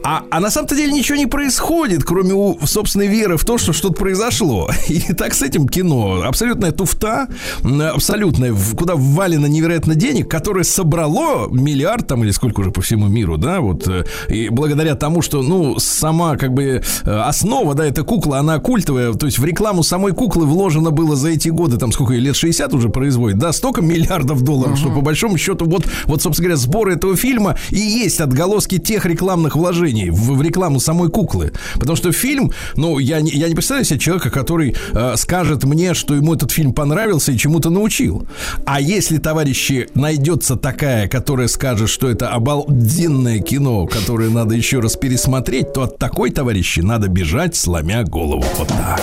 а, 0.03 0.23
а 0.29 0.39
на 0.39 0.49
самом-то 0.49 0.75
деле 0.75 0.91
ничего 0.91 1.17
не 1.17 1.27
происходит, 1.27 2.03
кроме 2.03 2.33
у 2.33 2.59
собственной 2.65 3.07
веры 3.07 3.37
в 3.37 3.45
то, 3.45 3.57
что 3.57 3.73
что-то 3.73 3.95
произошло. 3.95 4.69
И 4.87 5.13
так 5.13 5.33
с 5.33 5.41
этим 5.41 5.67
кино. 5.67 6.23
Абсолютная 6.25 6.71
туфта, 6.71 7.27
абсолютная, 7.63 8.53
куда 8.77 8.95
ввалено 8.95 9.45
невероятно 9.45 9.95
денег, 9.95 10.29
которое 10.29 10.63
собрало 10.63 11.49
миллиард 11.49 12.07
там 12.07 12.23
или 12.23 12.31
сколько 12.31 12.61
уже 12.61 12.71
по 12.71 12.81
всему 12.81 13.07
миру, 13.07 13.37
да, 13.37 13.61
вот, 13.61 13.87
э, 13.87 14.05
и 14.29 14.49
благодаря 14.49 14.95
тому, 14.95 15.21
что, 15.21 15.41
ну, 15.41 15.79
сама, 15.79 16.37
как 16.37 16.53
бы, 16.53 16.81
э, 17.03 17.19
основа, 17.21 17.73
да, 17.73 17.85
эта 17.85 18.03
кукла, 18.03 18.39
она 18.39 18.59
культовая, 18.59 19.13
то 19.13 19.25
есть 19.25 19.39
в 19.39 19.45
рекламу 19.45 19.83
самой 19.83 20.13
куклы 20.13 20.45
вложено 20.45 20.91
было 20.91 21.15
за 21.15 21.29
эти 21.29 21.49
годы, 21.49 21.77
там, 21.77 21.91
сколько, 21.91 22.13
лет 22.13 22.35
60 22.35 22.73
уже 22.73 22.89
производит, 22.89 23.37
да, 23.37 23.51
столько 23.53 23.81
миллиардов 23.81 24.41
долларов, 24.41 24.77
что 24.77 24.89
по 24.89 25.01
большому 25.01 25.37
счету, 25.37 25.65
вот, 25.65 25.85
вот, 26.05 26.21
собственно 26.21 26.49
говоря, 26.49 26.57
сбор 26.57 26.89
этого 26.89 27.15
фильма 27.15 27.57
и 27.69 28.00
есть 28.03 28.19
отголоски 28.19 28.77
тех 28.77 29.05
рекламных 29.05 29.55
вложений 29.55 30.09
в, 30.09 30.35
в 30.35 30.41
рекламу 30.41 30.79
самой 30.79 31.09
куклы. 31.09 31.51
Потому 31.75 31.95
что 31.95 32.11
фильм, 32.11 32.51
ну, 32.75 32.99
я 32.99 33.21
не, 33.21 33.31
я 33.31 33.47
не 33.47 33.55
представляю 33.55 33.85
себе 33.85 33.99
человека, 33.99 34.29
который 34.29 34.75
э, 34.93 35.13
скажет 35.17 35.63
мне, 35.63 35.93
что 35.93 36.15
ему 36.15 36.33
этот 36.33 36.51
фильм 36.51 36.73
понравился 36.73 37.31
и 37.31 37.37
чему-то 37.37 37.69
научил. 37.69 38.27
А 38.65 38.79
если, 38.81 39.17
товарищи, 39.17 39.89
найдется 39.95 40.55
такая, 40.55 41.07
которая 41.07 41.47
скажет, 41.47 41.89
что 41.89 42.09
это 42.09 42.29
обалденное 42.29 43.39
кино, 43.39 43.85
которое 43.87 44.29
надо 44.29 44.55
еще 44.55 44.79
раз 44.79 44.95
пересмотреть, 44.95 45.73
то 45.73 45.83
от 45.83 45.97
такой, 45.97 46.31
товарищи, 46.31 46.79
надо 46.79 47.07
бежать, 47.07 47.55
сломя 47.55 48.03
голову. 48.03 48.43
Вот 48.57 48.67
так. 48.67 49.01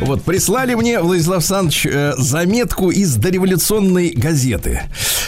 Вот, 0.00 0.22
прислали 0.22 0.74
мне, 0.74 1.00
Владислав 1.00 1.38
Александрович, 1.38 1.86
э, 1.86 2.14
заметку 2.16 2.90
из 2.90 3.16
дореволюционной 3.16 4.10
газеты. 4.10 4.82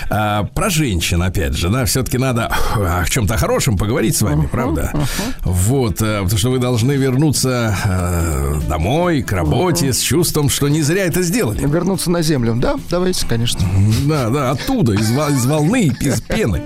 А, 0.08 0.44
про 0.44 0.70
женщин, 0.70 1.22
опять 1.22 1.54
же, 1.54 1.68
да, 1.68 1.84
все-таки 1.84 2.16
надо 2.18 2.50
о 2.74 3.04
чем-то 3.06 3.36
хорошем 3.36 3.76
поговорить 3.76 4.16
с 4.16 4.22
вами, 4.22 4.46
правда? 4.46 4.92
Вот, 5.40 6.00
э, 6.00 6.22
потому 6.22 6.38
что 6.38 6.50
вы 6.50 6.58
должны 6.58 6.92
вернуться 6.92 7.76
э, 7.84 8.60
домой, 8.68 9.22
к 9.22 9.32
работе, 9.32 9.92
с 9.92 10.00
чувством, 10.00 10.48
что 10.48 10.68
не 10.68 10.82
зря 10.82 11.04
это 11.04 11.22
сделали. 11.22 11.66
Вернуться 11.66 12.10
на 12.10 12.22
землю. 12.22 12.54
Да, 12.56 12.76
давайте, 12.90 13.26
конечно. 13.26 13.60
Да, 14.06 14.30
да, 14.30 14.50
оттуда, 14.52 14.94
из, 14.94 15.10
из 15.10 15.46
волны, 15.46 15.94
из 16.00 16.20
пены. 16.22 16.62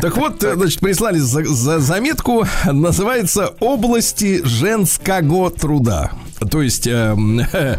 Так 0.00 0.16
вот, 0.16 0.42
э, 0.44 0.54
значит, 0.56 0.80
прислали 0.80 1.18
за, 1.18 1.44
за 1.44 1.78
заметку, 1.78 2.46
называется 2.64 3.54
«Области 3.60 4.42
женского 4.44 5.50
труда». 5.50 6.10
То 6.48 6.62
есть 6.62 6.86
эм, 6.86 7.40
э, 7.52 7.78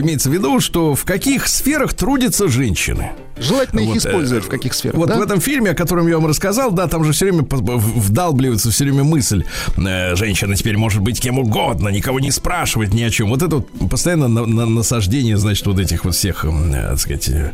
имеется 0.00 0.30
в 0.30 0.32
виду, 0.32 0.60
что 0.60 0.94
в 0.94 1.04
каких 1.04 1.48
сферах 1.48 1.94
трудятся 1.94 2.48
женщины. 2.48 3.12
Желательно 3.38 3.80
их 3.80 3.86
Вот, 3.88 3.96
э, 3.96 3.98
использовать 3.98 4.44
в 4.44 4.48
каких 4.48 4.74
сферах, 4.74 4.96
Вот 4.96 5.08
да? 5.08 5.18
в 5.18 5.22
этом 5.22 5.40
фильме, 5.40 5.70
о 5.70 5.74
котором 5.74 6.06
я 6.08 6.16
вам 6.16 6.26
рассказал, 6.26 6.70
да, 6.72 6.86
там 6.88 7.04
же 7.04 7.12
все 7.12 7.26
время 7.26 7.46
вдалбливается 7.50 8.70
все 8.70 8.84
время 8.84 9.04
мысль, 9.04 9.44
э, 9.76 10.14
женщина 10.16 10.56
теперь 10.56 10.76
может 10.76 11.02
быть 11.02 11.20
кем 11.20 11.38
угодно, 11.38 11.88
никого 11.90 12.20
не 12.20 12.30
спрашивать 12.30 12.94
ни 12.94 13.02
о 13.02 13.10
чем. 13.10 13.28
Вот 13.28 13.42
это 13.42 13.56
вот 13.56 13.68
постоянно 13.90 14.28
на- 14.28 14.46
на- 14.46 14.66
насаждение, 14.66 15.36
значит, 15.36 15.66
вот 15.66 15.78
этих 15.78 16.04
вот 16.04 16.14
всех, 16.14 16.44
э, 16.44 16.50
так 16.72 16.98
сказать, 16.98 17.28
э, 17.28 17.52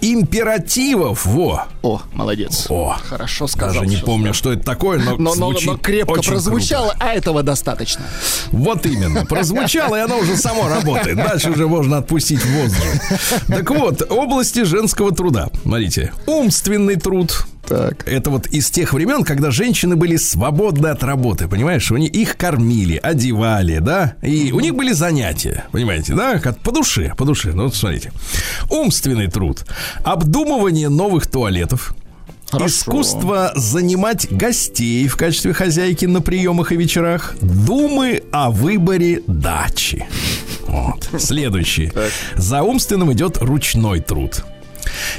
императивов, 0.00 1.26
во. 1.26 1.66
О, 1.82 2.00
молодец. 2.12 2.66
О, 2.68 2.96
Хорошо 3.08 3.46
сказал. 3.46 3.74
Даже 3.74 3.86
не 3.86 3.96
сейчас, 3.96 4.04
помню, 4.06 4.26
да. 4.28 4.32
что 4.34 4.52
это 4.52 4.62
такое, 4.64 4.98
но, 4.98 5.16
Но, 5.16 5.34
но, 5.34 5.50
но 5.64 5.76
крепко 5.76 6.12
очень 6.12 6.32
прозвучало, 6.32 6.94
а 7.00 7.08
этого 7.12 7.42
достаточно. 7.42 8.04
круто. 8.50 8.62
Вот 8.64 8.86
именно. 8.86 9.24
Прозвучало, 9.26 9.96
и 9.96 10.00
оно 10.00 10.18
уже 10.18 10.36
само 10.36 10.68
работает. 10.68 11.16
Дальше 11.16 11.50
уже 11.50 11.66
можно 11.66 11.98
отпустить 11.98 12.44
воздух. 12.44 12.84
Так 13.48 13.70
вот, 13.70 14.02
области 14.10 14.64
женского 14.64 15.12
труда. 15.22 15.50
Смотрите. 15.62 16.12
Умственный 16.26 16.96
труд. 16.96 17.46
Так. 17.68 18.08
Это 18.08 18.28
вот 18.30 18.48
из 18.48 18.72
тех 18.72 18.92
времен, 18.92 19.22
когда 19.22 19.52
женщины 19.52 19.94
были 19.94 20.16
свободны 20.16 20.88
от 20.88 21.04
работы, 21.04 21.46
понимаешь? 21.46 21.92
У 21.92 21.96
них 21.96 22.10
их 22.10 22.36
кормили, 22.36 22.98
одевали, 23.00 23.78
да? 23.78 24.16
И 24.20 24.50
у 24.50 24.58
них 24.58 24.74
были 24.74 24.90
занятия, 24.90 25.64
понимаете, 25.70 26.14
да? 26.14 26.40
Как 26.40 26.58
по 26.58 26.72
душе, 26.72 27.14
по 27.16 27.24
душе. 27.24 27.52
Ну, 27.52 27.64
вот 27.64 27.76
смотрите. 27.76 28.10
Умственный 28.68 29.28
труд. 29.28 29.64
Обдумывание 30.02 30.88
новых 30.88 31.28
туалетов. 31.28 31.94
Хорошо. 32.50 32.66
Искусство 32.66 33.52
занимать 33.54 34.26
гостей 34.28 35.06
в 35.06 35.16
качестве 35.16 35.52
хозяйки 35.52 36.04
на 36.06 36.20
приемах 36.20 36.72
и 36.72 36.76
вечерах. 36.76 37.36
Думы 37.40 38.24
о 38.32 38.50
выборе 38.50 39.22
дачи. 39.28 40.04
Вот. 40.66 41.08
Следующий. 41.20 41.92
За 42.34 42.62
умственным 42.62 43.12
идет 43.12 43.38
ручной 43.40 44.00
труд. 44.00 44.44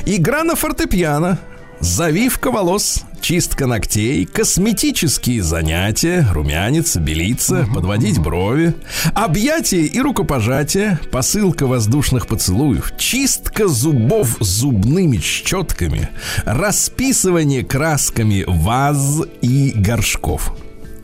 Игра 0.05 0.43
на 0.43 0.55
фортепиано. 0.55 1.39
Завивка 1.79 2.49
волос, 2.49 3.03
чистка 3.19 3.67
ногтей, 3.67 4.25
косметические 4.25 5.43
занятия, 5.43 6.25
румянец, 6.31 6.95
белиться, 6.95 7.67
подводить 7.73 8.19
брови, 8.19 8.73
объятия 9.13 9.81
и 9.81 9.99
рукопожатия, 9.99 10.99
посылка 11.11 11.67
воздушных 11.67 12.27
поцелуев, 12.27 12.93
чистка 12.97 13.67
зубов 13.67 14.37
зубными 14.39 15.17
щетками, 15.17 16.09
расписывание 16.45 17.65
красками 17.65 18.45
ваз 18.47 19.21
и 19.41 19.73
горшков. 19.75 20.53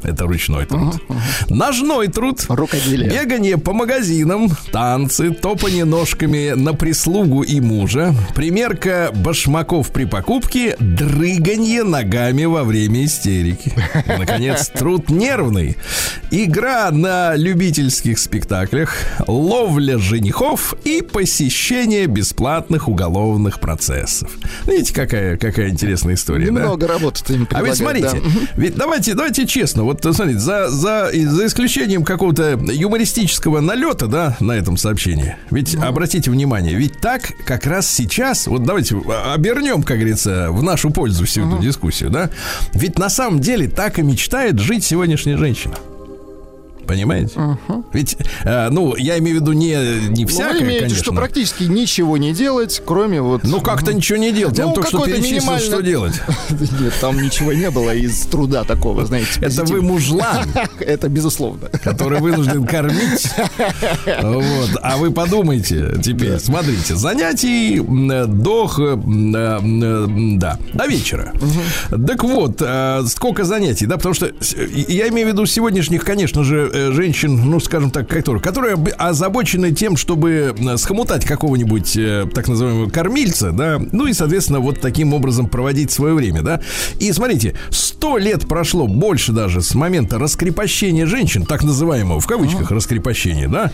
Это 0.03 0.25
ручной 0.25 0.65
труд. 0.65 0.95
Uh-huh, 0.95 1.01
uh-huh. 1.09 1.53
Ножной 1.53 2.07
труд. 2.07 2.45
Рукоделие. 2.47 3.09
Бегание 3.09 3.57
по 3.57 3.73
магазинам, 3.73 4.49
танцы, 4.71 5.31
топание 5.31 5.85
ножками 5.85 6.53
на 6.55 6.73
прислугу 6.73 7.43
и 7.43 7.59
мужа, 7.59 8.15
примерка 8.35 9.11
башмаков 9.13 9.91
при 9.91 10.05
покупке, 10.05 10.75
дрыганье 10.79 11.83
ногами 11.83 12.45
во 12.45 12.63
время 12.63 13.05
истерики. 13.05 13.73
И, 14.05 14.09
наконец, 14.17 14.69
труд 14.69 15.09
нервный. 15.09 15.77
Игра 16.31 16.91
на 16.91 17.35
любительских 17.35 18.19
спектаклях, 18.19 18.93
ловля 19.27 19.97
женихов 19.97 20.73
и 20.83 21.01
посещение 21.01 22.05
бесплатных 22.05 22.87
уголовных 22.87 23.59
процессов. 23.59 24.31
Видите, 24.65 24.93
какая, 24.93 25.37
какая 25.37 25.69
интересная 25.69 26.15
история, 26.15 26.45
Немного 26.45 26.87
да? 26.87 26.93
работы 26.93 27.33
им 27.33 27.47
А 27.51 27.61
ведь 27.63 27.75
смотрите, 27.75 28.21
да. 28.23 28.29
ведь 28.55 28.75
давайте, 28.75 29.13
давайте 29.13 29.45
честно, 29.47 29.83
вот 29.89 30.15
смотрите, 30.15 30.39
за, 30.39 30.69
за, 30.69 31.09
за 31.11 31.45
исключением 31.47 32.03
какого-то 32.03 32.59
юмористического 32.71 33.59
налета, 33.59 34.07
да, 34.07 34.37
на 34.39 34.51
этом 34.51 34.77
сообщении, 34.77 35.35
ведь 35.49 35.73
ну. 35.73 35.85
обратите 35.85 36.29
внимание, 36.29 36.75
ведь 36.75 36.99
так 36.99 37.31
как 37.45 37.65
раз 37.65 37.89
сейчас, 37.89 38.45
вот 38.45 38.63
давайте 38.63 39.01
обернем, 39.33 39.81
как 39.81 39.97
говорится, 39.97 40.51
в 40.51 40.61
нашу 40.61 40.91
пользу 40.91 41.25
всю 41.25 41.41
uh-huh. 41.41 41.55
эту 41.55 41.63
дискуссию, 41.63 42.09
да, 42.11 42.29
ведь 42.73 42.99
на 42.99 43.09
самом 43.09 43.39
деле 43.39 43.67
так 43.67 43.97
и 43.97 44.03
мечтает 44.03 44.59
жить 44.59 44.83
сегодняшняя 44.83 45.37
женщина. 45.37 45.75
Понимаете? 46.89 47.35
Uh-huh. 47.35 47.83
Ведь, 47.93 48.17
э, 48.43 48.69
ну, 48.71 48.95
я 48.95 49.19
имею 49.19 49.37
в 49.37 49.41
виду 49.41 49.53
не, 49.53 50.09
не 50.09 50.25
всякое, 50.25 50.53
Вы 50.53 50.61
имеете, 50.61 50.79
конечно. 50.85 51.03
что 51.03 51.13
практически 51.13 51.63
ничего 51.65 52.17
не 52.17 52.33
делать, 52.33 52.81
кроме 52.83 53.21
вот... 53.21 53.43
Ну, 53.43 53.61
как-то 53.61 53.93
ничего 53.93 54.17
не 54.17 54.31
делать. 54.31 54.57
Ну, 54.57 54.69
я 54.69 54.73
только 54.73 54.89
что 54.89 55.05
перечислил, 55.05 55.35
минимально... 55.35 55.63
что 55.63 55.81
делать. 55.81 56.19
Нет, 56.49 56.93
там 56.99 57.21
ничего 57.21 57.53
не 57.53 57.69
было 57.69 57.93
из 57.93 58.21
труда 58.21 58.63
такого, 58.63 59.05
знаете. 59.05 59.39
Это 59.39 59.65
вы 59.65 59.83
мужлан. 59.83 60.47
Это 60.79 61.09
безусловно. 61.09 61.69
Который 61.83 62.21
вынужден 62.21 62.65
кормить. 62.65 63.29
Вот. 64.23 64.71
А 64.81 64.97
вы 64.97 65.11
подумайте 65.11 65.93
теперь, 66.03 66.39
смотрите, 66.39 66.95
занятий 66.95 67.79
до, 67.79 68.67
да, 70.39 70.59
до 70.73 70.87
вечера. 70.87 71.33
Так 72.07 72.23
вот, 72.23 72.59
э, 72.61 73.03
сколько 73.07 73.43
занятий, 73.43 73.85
да, 73.85 73.97
потому 73.97 74.15
что 74.15 74.31
я 74.57 75.07
имею 75.09 75.27
в 75.27 75.31
виду 75.33 75.45
сегодняшних, 75.45 76.03
конечно 76.03 76.43
же, 76.43 76.78
Э, 76.78 76.78
женщин, 76.91 77.49
ну, 77.49 77.59
скажем 77.59 77.91
так, 77.91 78.07
которые, 78.07 78.41
которые 78.41 78.75
озабочены 78.97 79.71
тем, 79.71 79.97
чтобы 79.97 80.55
э, 80.57 80.77
схомутать 80.77 81.25
какого-нибудь 81.25 81.95
э, 81.97 82.25
так 82.33 82.47
называемого 82.47 82.89
кормильца, 82.89 83.51
да, 83.51 83.79
ну 83.91 84.07
и, 84.07 84.13
соответственно, 84.13 84.59
вот 84.59 84.79
таким 84.79 85.13
образом 85.13 85.47
проводить 85.47 85.91
свое 85.91 86.13
время, 86.13 86.41
да. 86.41 86.61
И 86.99 87.11
смотрите, 87.11 87.55
сто 87.69 88.17
лет 88.17 88.47
прошло, 88.47 88.87
больше 88.87 89.31
даже, 89.31 89.61
с 89.61 89.75
момента 89.75 90.17
раскрепощения 90.17 91.05
женщин, 91.05 91.45
так 91.45 91.63
называемого, 91.63 92.19
в 92.19 92.27
кавычках, 92.27 92.71
раскрепощения, 92.71 93.47
да, 93.47 93.71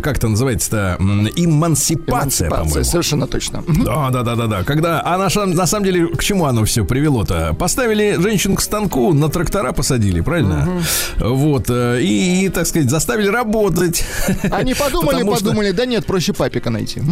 как 0.00 0.18
это 0.18 0.28
называется-то, 0.28 0.98
эмансипация, 1.36 2.50
по-моему. 2.50 2.84
совершенно 2.84 3.26
точно. 3.26 3.64
Да, 3.66 4.10
да, 4.10 4.22
да, 4.22 4.36
да, 4.36 4.46
да. 4.46 4.62
Когда, 4.64 5.02
а 5.04 5.18
на, 5.18 5.46
на 5.46 5.66
самом 5.66 5.84
деле, 5.84 6.06
к 6.08 6.22
чему 6.22 6.44
оно 6.46 6.64
все 6.64 6.84
привело-то? 6.84 7.54
Поставили 7.58 8.16
женщин 8.20 8.56
к 8.56 8.60
станку, 8.60 9.12
на 9.12 9.28
трактора 9.28 9.72
посадили, 9.72 10.20
правильно? 10.20 10.68
Угу. 11.18 11.28
Вот, 11.34 11.70
и 11.70 12.31
и, 12.32 12.48
так 12.48 12.66
сказать, 12.66 12.90
заставили 12.90 13.28
работать. 13.28 14.04
Они 14.50 14.74
подумали, 14.74 15.22
подумали, 15.22 15.68
что... 15.68 15.76
да 15.76 15.86
нет, 15.86 16.06
проще 16.06 16.32
папика 16.32 16.70
найти. 16.70 17.02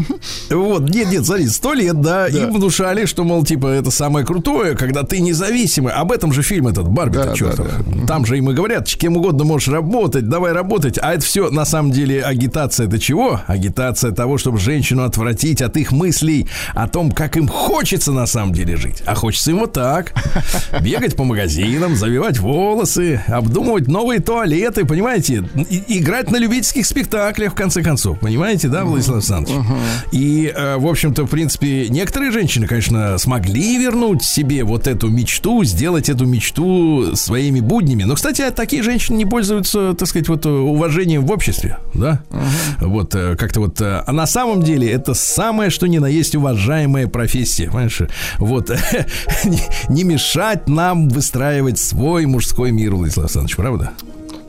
Вот, 0.50 0.88
нет, 0.88 1.11
нет, 1.11 1.26
смотри, 1.26 1.48
сто 1.48 1.72
лет, 1.74 2.00
да, 2.00 2.11
да, 2.11 2.26
им 2.28 2.52
внушали, 2.52 3.06
что, 3.06 3.24
мол, 3.24 3.44
типа, 3.44 3.68
это 3.68 3.90
самое 3.90 4.26
крутое, 4.26 4.76
когда 4.76 5.02
ты 5.02 5.20
независимый. 5.20 5.92
Об 5.92 6.12
этом 6.12 6.33
же 6.33 6.42
фильм 6.42 6.68
этот, 6.68 6.88
Барби, 6.88 7.16
да, 7.16 7.35
чертов. 7.35 7.66
Да, 7.68 7.85
да. 7.87 8.06
Там 8.06 8.26
же 8.26 8.38
им 8.38 8.50
и 8.50 8.54
говорят, 8.54 8.88
кем 8.88 9.16
угодно 9.16 9.44
можешь 9.44 9.68
работать, 9.68 10.28
давай 10.28 10.52
работать. 10.52 10.98
А 11.00 11.14
это 11.14 11.24
все, 11.24 11.50
на 11.50 11.64
самом 11.64 11.92
деле, 11.92 12.22
агитация 12.22 12.87
это 12.87 12.98
чего? 12.98 13.40
Агитация 13.46 14.12
того, 14.12 14.38
чтобы 14.38 14.59
женщину 14.59 15.04
отвратить 15.04 15.62
от 15.62 15.76
их 15.76 15.92
мыслей 15.92 16.48
о 16.74 16.88
том, 16.88 17.12
как 17.12 17.37
им 17.37 17.48
хочется 17.48 18.12
на 18.12 18.26
самом 18.26 18.52
деле 18.52 18.76
жить. 18.76 19.02
А 19.06 19.14
хочется 19.14 19.52
им 19.52 19.61
вот 19.61 19.72
так. 19.72 20.12
Бегать 20.83 21.16
по 21.16 21.24
магазинам, 21.24 21.96
завивать 21.96 22.38
волосы, 22.38 23.22
обдумывать 23.28 23.88
новые 23.88 24.20
туалеты, 24.20 24.85
понимаете? 25.10 25.42
понимаете, 25.42 25.84
играть 25.88 26.30
на 26.30 26.36
любительских 26.36 26.86
спектаклях, 26.86 27.52
в 27.52 27.54
конце 27.54 27.82
концов. 27.82 28.18
Понимаете, 28.20 28.68
да, 28.68 28.84
Владислав 28.84 29.16
Александрович? 29.16 29.58
Uh-huh. 29.58 29.76
И, 30.12 30.52
э, 30.54 30.76
в 30.76 30.86
общем-то, 30.86 31.24
в 31.24 31.30
принципе, 31.30 31.88
некоторые 31.88 32.30
женщины, 32.30 32.66
конечно, 32.66 33.18
смогли 33.18 33.78
вернуть 33.78 34.22
себе 34.22 34.64
вот 34.64 34.86
эту 34.86 35.08
мечту, 35.08 35.64
сделать 35.64 36.08
эту 36.08 36.26
мечту 36.26 37.16
своими 37.16 37.60
буднями. 37.60 38.04
Но, 38.04 38.14
кстати, 38.14 38.48
такие 38.50 38.82
женщины 38.82 39.16
не 39.16 39.26
пользуются, 39.26 39.94
так 39.94 40.08
сказать, 40.08 40.28
вот 40.28 40.46
уважением 40.46 41.26
в 41.26 41.30
обществе, 41.30 41.78
да? 41.94 42.22
Uh-huh. 42.30 42.86
Вот 42.86 43.14
э, 43.14 43.36
как-то 43.36 43.60
вот... 43.60 43.80
Э, 43.80 44.02
а 44.06 44.12
на 44.12 44.26
самом 44.26 44.62
деле 44.62 44.90
это 44.90 45.14
самое, 45.14 45.70
что 45.70 45.86
ни 45.86 45.98
на 45.98 46.06
есть 46.06 46.34
уважаемая 46.34 47.08
профессия, 47.08 47.66
понимаешь? 47.66 48.02
Вот. 48.38 48.70
не 49.88 50.04
мешать 50.04 50.68
нам 50.68 51.08
выстраивать 51.08 51.78
свой 51.78 52.26
мужской 52.26 52.70
мир, 52.70 52.94
Владислав 52.94 53.24
Александрович, 53.24 53.56
правда? 53.56 53.92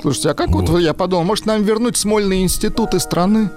Слушайте, 0.01 0.31
а 0.31 0.33
как 0.33 0.49
вот, 0.49 0.67
вот 0.67 0.79
я 0.79 0.93
подумал, 0.93 1.23
может 1.23 1.45
нам 1.45 1.63
вернуть 1.63 1.95
смольные 1.95 2.41
институты 2.43 2.99
страны? 2.99 3.51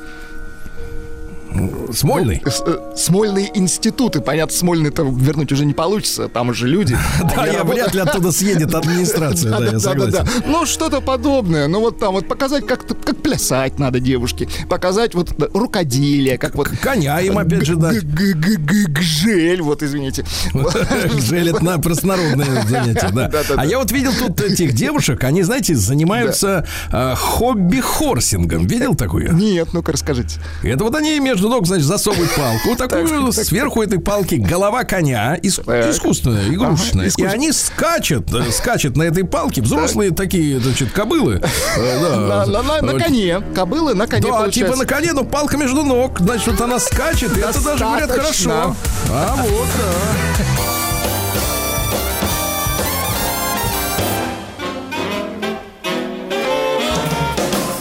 Смольный? 1.92 2.42
Ну, 2.44 2.50
э, 2.66 2.96
смольные 2.96 3.50
институты. 3.54 4.20
Понятно, 4.20 4.54
Смольный-то 4.54 5.02
вернуть 5.04 5.52
уже 5.52 5.64
не 5.64 5.74
получится. 5.74 6.28
Там 6.28 6.50
уже 6.50 6.68
люди. 6.68 6.96
Да, 7.34 7.46
я 7.46 7.64
вряд 7.64 7.94
ли 7.94 8.00
оттуда 8.00 8.32
съедет 8.32 8.74
администрация. 8.74 9.58
Да, 9.58 9.64
я 9.64 9.78
согласен. 9.78 10.26
Ну, 10.46 10.66
что-то 10.66 11.00
подобное. 11.00 11.68
Ну, 11.68 11.80
вот 11.80 11.98
там 11.98 12.14
вот 12.14 12.28
показать, 12.28 12.66
как 12.66 12.84
как 12.86 13.16
плясать 13.22 13.78
надо 13.78 14.00
девушке. 14.00 14.48
Показать 14.68 15.14
вот 15.14 15.32
рукоделие, 15.54 16.38
как 16.38 16.54
вот... 16.54 16.68
Коня 16.68 17.20
им 17.20 17.38
опять 17.38 17.66
же 17.66 17.76
дать. 17.76 18.04
Гжель, 18.04 19.62
вот, 19.62 19.82
извините. 19.82 20.24
Гжель, 20.54 21.50
это 21.50 21.64
на 21.64 21.78
простонародное 21.78 22.66
занятие, 22.66 23.10
да. 23.12 23.30
А 23.56 23.66
я 23.66 23.78
вот 23.78 23.92
видел 23.92 24.12
тут 24.18 24.40
этих 24.40 24.74
девушек, 24.74 25.22
они, 25.24 25.42
знаете, 25.42 25.74
занимаются 25.74 26.66
а, 26.90 27.14
хобби-хорсингом. 27.14 28.66
Видел 28.66 28.94
такое? 28.94 29.30
Нет, 29.30 29.68
ну-ка 29.72 29.92
расскажите. 29.92 30.40
Это 30.62 30.84
вот 30.84 30.94
они 30.94 31.18
между 31.20 31.43
между 31.44 31.48
ног, 31.48 31.66
значит, 31.66 31.86
засовывают 31.86 32.30
палку. 32.34 32.76
Такую 32.76 33.32
сверху 33.32 33.82
этой 33.82 33.98
палки 33.98 34.36
голова 34.36 34.84
коня, 34.84 35.38
искусственная, 35.42 36.48
игрушечная. 36.48 37.10
И 37.16 37.24
они 37.24 37.52
скачут, 37.52 38.32
э, 38.32 38.50
скачут 38.50 38.96
на 38.96 39.02
этой 39.02 39.24
палке. 39.24 39.60
Взрослые 39.62 40.10
такие, 40.10 40.58
значит, 40.60 40.92
кобылы. 40.92 41.42
Э, 41.76 42.46
на 42.46 42.98
коне. 42.98 43.40
Кобылы 43.54 43.94
на 43.94 44.06
коне, 44.06 44.30
Да, 44.30 44.50
типа 44.50 44.76
на 44.76 44.86
коне, 44.86 45.12
но 45.12 45.24
палка 45.24 45.56
между 45.56 45.82
ног. 45.82 46.18
Значит, 46.20 46.46
вот 46.48 46.60
она 46.60 46.78
скачет, 46.78 47.36
и 47.36 47.40
это 47.40 47.62
даже, 47.62 47.84
говорят, 47.84 48.10
хорошо. 48.10 48.76
А 49.10 49.36
вот, 49.36 49.68
да. 49.78 50.64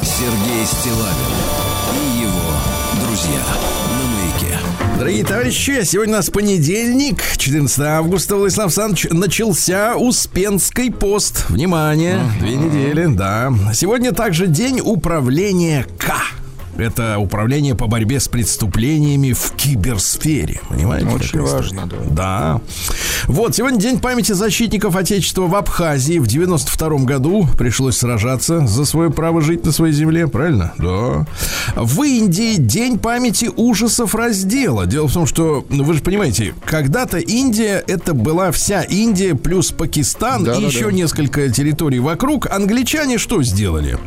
Сергей 0.04 0.65
Стилавин 0.65 1.42
Дорогие 5.04 5.26
товарищи, 5.26 5.84
сегодня 5.84 6.13
у 6.13 6.16
нас 6.16 6.30
понедельник, 6.30 7.22
14 7.36 7.78
августа, 7.80 8.38
Владислав 8.38 8.68
Александрович, 8.68 9.08
начался 9.12 9.98
Успенский 9.98 10.89
пост. 10.94 11.50
Внимание, 11.50 12.22
две 12.39 12.56
недели, 12.56 13.08
да. 13.08 13.52
Сегодня 13.74 14.13
также 14.13 14.48
день 14.48 14.80
управления 14.80 15.86
К. 15.98 16.13
Это 16.77 17.17
управление 17.19 17.75
по 17.75 17.88
борьбе 17.88 18.19
с 18.19 18.27
преступлениями 18.27 19.33
в 19.33 19.51
киберсфере. 19.55 20.59
Понимаете? 20.69 21.07
Очень 21.07 21.41
важно, 21.41 21.88
да. 21.88 21.97
Да. 22.09 22.62
Вот, 23.27 23.55
сегодня 23.55 23.79
день 23.79 23.99
памяти 23.99 24.33
защитников 24.33 24.95
Отечества 24.95 25.43
в 25.43 25.55
Абхазии. 25.55 26.19
В 26.19 26.27
92 26.27 26.89
году 26.99 27.47
пришлось 27.57 27.97
сражаться 27.97 28.65
за 28.65 28.86
свое 28.86 29.12
право 29.12 29.41
жить 29.41 29.65
на 29.65 29.71
своей 29.71 29.93
земле, 29.93 30.27
правильно? 30.27 30.73
Да. 30.77 31.25
В 31.75 32.03
Индии 32.03 32.55
день 32.57 32.97
памяти 32.99 33.49
ужасов 33.55 34.15
раздела. 34.15 34.86
Дело 34.86 35.07
в 35.07 35.13
том, 35.13 35.25
что, 35.25 35.65
ну, 35.69 35.83
вы 35.83 35.93
же 35.93 36.01
понимаете, 36.01 36.53
когда-то 36.65 37.17
Индия, 37.17 37.83
это 37.88 38.13
была 38.13 38.51
вся 38.51 38.81
Индия 38.81 39.36
плюс 39.36 39.71
Пакистан 39.71 40.43
да, 40.43 40.55
и 40.55 40.62
да, 40.62 40.67
еще 40.67 40.86
да. 40.86 40.91
несколько 40.91 41.49
территорий 41.49 41.99
вокруг. 41.99 42.47
Англичане 42.51 43.17
что 43.17 43.43
сделали? 43.43 43.97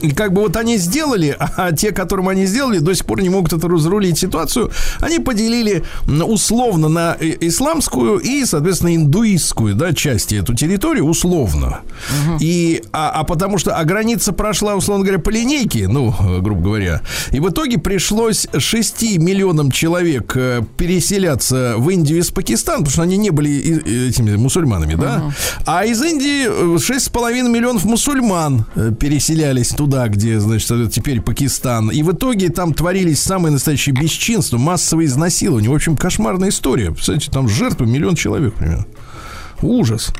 И 0.00 0.10
как 0.10 0.32
бы 0.32 0.42
вот 0.42 0.56
они 0.56 0.76
сделали, 0.76 1.36
а 1.38 1.72
те, 1.72 1.92
котором 2.02 2.28
они 2.28 2.46
сделали, 2.46 2.78
до 2.78 2.94
сих 2.94 3.06
пор 3.06 3.22
не 3.22 3.28
могут 3.28 3.52
это 3.52 3.68
разрулить 3.68 4.18
ситуацию. 4.18 4.70
Они 5.00 5.18
поделили 5.18 5.84
условно 6.06 6.88
на 6.88 7.16
исламскую 7.20 8.18
и, 8.18 8.44
соответственно, 8.44 8.94
индуистскую 8.94 9.74
да, 9.74 9.92
части 9.92 10.36
эту 10.36 10.54
территорию 10.54 11.06
условно. 11.06 11.80
Угу. 12.26 12.38
И, 12.40 12.82
а, 12.92 13.10
а 13.10 13.24
потому 13.24 13.58
что 13.58 13.76
а 13.76 13.84
граница 13.84 14.32
прошла, 14.32 14.74
условно 14.74 15.04
говоря, 15.04 15.20
по 15.20 15.30
линейке, 15.30 15.88
ну, 15.88 16.14
грубо 16.40 16.62
говоря. 16.62 17.02
И 17.30 17.40
в 17.40 17.48
итоге 17.48 17.78
пришлось 17.78 18.46
6 18.56 19.18
миллионам 19.18 19.70
человек 19.70 20.32
э, 20.36 20.62
переселяться 20.76 21.74
в 21.76 21.88
Индию 21.90 22.18
из 22.18 22.30
Пакистана, 22.30 22.78
потому 22.78 22.92
что 22.92 23.02
они 23.02 23.16
не 23.16 23.30
были 23.30 24.08
этими 24.08 24.36
мусульманами, 24.36 24.94
да? 24.94 25.16
Угу. 25.16 25.32
А 25.66 25.84
из 25.84 26.02
Индии 26.02 26.48
6,5 26.76 27.30
э, 27.30 27.42
миллионов 27.48 27.84
мусульман 27.84 28.66
э, 28.74 28.92
переселялись 28.98 29.68
туда, 29.68 30.08
где, 30.08 30.40
значит, 30.40 30.92
теперь 30.92 31.20
Пакистан. 31.20 31.90
И 31.92 32.02
в 32.02 32.12
итоге 32.12 32.48
там 32.48 32.74
творились 32.74 33.20
самые 33.20 33.52
настоящие 33.52 33.94
бесчинства, 33.94 34.58
массовые 34.58 35.06
изнасилования. 35.06 35.68
В 35.68 35.74
общем, 35.74 35.96
кошмарная 35.96 36.48
история. 36.48 36.90
Представляете, 36.90 37.30
там 37.30 37.48
жертвы 37.48 37.86
миллион 37.86 38.14
человек 38.14 38.54
примерно. 38.54 38.86
Ужас. 39.62 40.10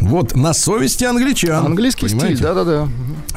Вот, 0.00 0.36
на 0.36 0.52
совести 0.52 1.04
англичан. 1.04 1.64
Английский 1.66 2.06
понимаете? 2.06 2.36
стиль, 2.36 2.46
да-да-да. 2.46 2.88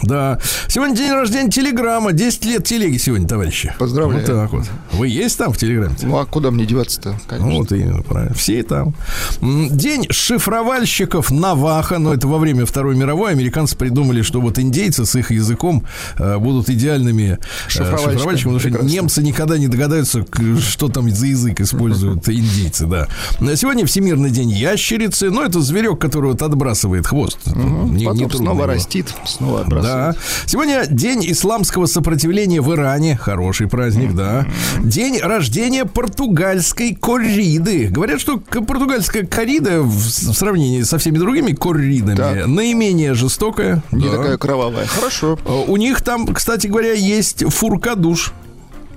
Да. 0.03 0.39
Сегодня 0.67 0.95
день 0.95 1.11
рождения 1.11 1.49
Телеграма. 1.49 2.11
10 2.11 2.45
лет 2.45 2.63
телеги 2.65 2.97
сегодня, 2.97 3.27
товарищи. 3.27 3.73
Поздравляю. 3.79 4.25
Вот 4.25 4.35
так 4.35 4.51
вот. 4.51 4.65
Вы 4.91 5.07
есть 5.07 5.37
там 5.37 5.53
в 5.53 5.57
Телеграме? 5.57 5.95
Ну, 6.01 6.17
а 6.17 6.25
куда 6.25 6.51
мне 6.51 6.65
деваться-то, 6.65 7.19
конечно. 7.27 7.53
Вот 7.53 7.71
именно, 7.71 8.01
правильно. 8.01 8.35
Все 8.35 8.63
там. 8.63 8.93
День 9.41 10.07
шифровальщиков 10.09 11.31
Наваха. 11.31 11.97
Но 11.97 12.13
это 12.13 12.27
во 12.27 12.37
время 12.37 12.65
Второй 12.65 12.95
мировой. 12.95 13.31
Американцы 13.31 13.77
придумали, 13.77 14.21
что 14.21 14.41
вот 14.41 14.59
индейцы 14.59 15.05
с 15.05 15.15
их 15.15 15.31
языком 15.31 15.85
э, 16.17 16.37
будут 16.37 16.69
идеальными 16.69 17.39
э, 17.41 17.69
шифровальщиками. 17.69 18.57
Потому 18.57 18.59
что 18.59 18.69
немцы 18.83 19.23
никогда 19.23 19.57
не 19.57 19.67
догадаются, 19.67 20.25
что 20.59 20.89
там 20.89 21.09
за 21.09 21.27
язык 21.27 21.61
используют 21.61 22.27
индейцы, 22.27 22.85
да. 22.85 23.07
Сегодня 23.55 23.85
Всемирный 23.85 24.29
день 24.29 24.49
ящерицы. 24.49 25.29
Но 25.29 25.44
это 25.45 25.61
зверек, 25.61 25.99
который 25.99 26.31
вот 26.31 26.41
отбрасывает 26.41 27.07
хвост. 27.07 27.39
Угу. 27.47 27.87
Не, 27.93 28.05
Потом 28.05 28.27
не 28.27 28.29
снова 28.29 28.63
его. 28.63 28.65
растит, 28.65 29.13
снова 29.25 29.61
отбрасывает. 29.61 30.15
Да. 30.15 30.21
Сегодня 30.45 30.85
день 30.87 31.23
исламского 31.31 31.85
сопротивления 31.85 32.61
в 32.61 32.73
Иране. 32.73 33.15
Хороший 33.15 33.67
праздник, 33.67 34.09
угу. 34.09 34.17
да. 34.17 34.45
День 34.79 35.19
рождения 35.19 35.85
португальской 35.85 36.95
корриды. 36.95 37.87
Говорят, 37.87 38.19
что 38.19 38.37
португальская 38.37 39.25
коррида 39.25 39.81
в 39.81 40.33
сравнении 40.33 40.81
со 40.81 40.97
всеми 40.97 41.17
другими 41.17 41.53
корридами 41.53 42.15
так. 42.15 42.47
наименее 42.47 43.13
жестокая. 43.13 43.83
Не 43.91 44.09
да. 44.09 44.17
такая 44.17 44.37
кровавая. 44.37 44.85
Хорошо. 44.85 45.37
У 45.67 45.77
них 45.77 46.01
там, 46.01 46.27
кстати 46.27 46.67
говоря, 46.67 46.93
есть 46.93 47.43
фуркадуш. 47.43 48.33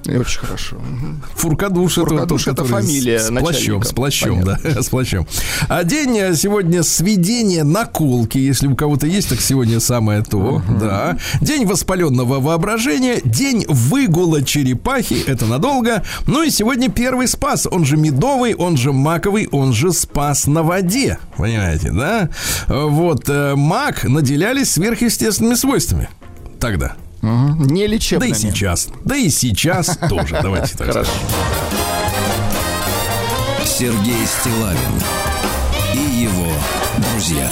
И 0.04 0.16
очень 0.16 0.40
хорошо. 0.40 0.76
Фуркадуш, 1.34 1.94
Фуркадуш 1.94 2.48
это, 2.48 2.62
это 2.62 2.64
фамилия 2.64 3.18
с 3.18 3.30
плащом, 3.30 3.82
с 3.82 3.92
плащом, 3.92 4.44
да, 4.44 4.58
с 4.82 4.88
плащом. 4.88 5.26
А 5.68 5.84
день 5.84 6.16
э, 6.18 6.34
сегодня 6.34 6.82
сведения 6.82 7.64
наколки, 7.64 8.38
если 8.38 8.68
у 8.68 8.76
кого-то 8.76 9.06
есть, 9.06 9.28
так 9.28 9.40
сегодня 9.40 9.80
самое 9.80 10.22
то, 10.22 10.62
uh-huh. 10.66 10.78
да. 10.78 11.18
День 11.40 11.66
воспаленного 11.66 12.40
воображения, 12.40 13.20
день 13.24 13.66
выгула 13.68 14.42
черепахи, 14.42 15.22
это 15.26 15.46
надолго. 15.46 16.02
Ну 16.26 16.42
и 16.42 16.50
сегодня 16.50 16.90
первый 16.90 17.28
спас, 17.28 17.66
он 17.70 17.84
же 17.84 17.96
медовый, 17.96 18.54
он 18.54 18.76
же 18.76 18.92
маковый, 18.92 19.48
он 19.52 19.72
же 19.72 19.92
спас 19.92 20.46
на 20.46 20.62
воде, 20.62 21.18
понимаете, 21.36 21.90
да? 21.90 22.30
Вот 22.68 23.28
э, 23.28 23.54
мак 23.56 24.04
наделялись 24.04 24.70
сверхъестественными 24.70 25.54
свойствами 25.54 26.08
тогда. 26.58 26.96
Угу. 27.22 27.64
Не 27.64 27.86
лечебными. 27.86 28.30
Да 28.32 28.36
и 28.36 28.40
сейчас. 28.40 28.88
Да 29.04 29.16
и 29.16 29.28
сейчас 29.30 29.98
тоже. 30.08 30.38
Давайте 30.42 30.76
так 30.76 30.86
Хорошо. 30.88 31.10
Сергей 33.64 34.26
Стилавин 34.26 35.02
и 35.94 36.22
его 36.22 36.52
друзья. 37.12 37.48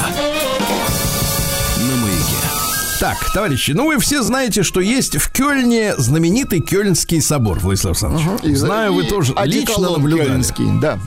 Так, 2.99 3.19
товарищи, 3.35 3.73
ну 3.73 3.89
вы 3.89 3.99
все 3.99 4.23
знаете, 4.23 4.63
что 4.63 4.81
есть 4.81 5.19
в 5.19 5.31
Кёльне 5.31 5.95
знаменитый 5.99 6.61
Кёльнский 6.61 7.21
собор, 7.21 7.59
Владислав 7.59 7.91
Александрович. 7.93 8.27
Угу. 8.43 8.57
Знаю, 8.57 8.95
вы 8.95 9.05
тоже 9.05 9.35
лично 9.45 9.91
наблюдали. 9.91 10.29
Кёльнский, 10.29 10.67
да. 10.81 10.99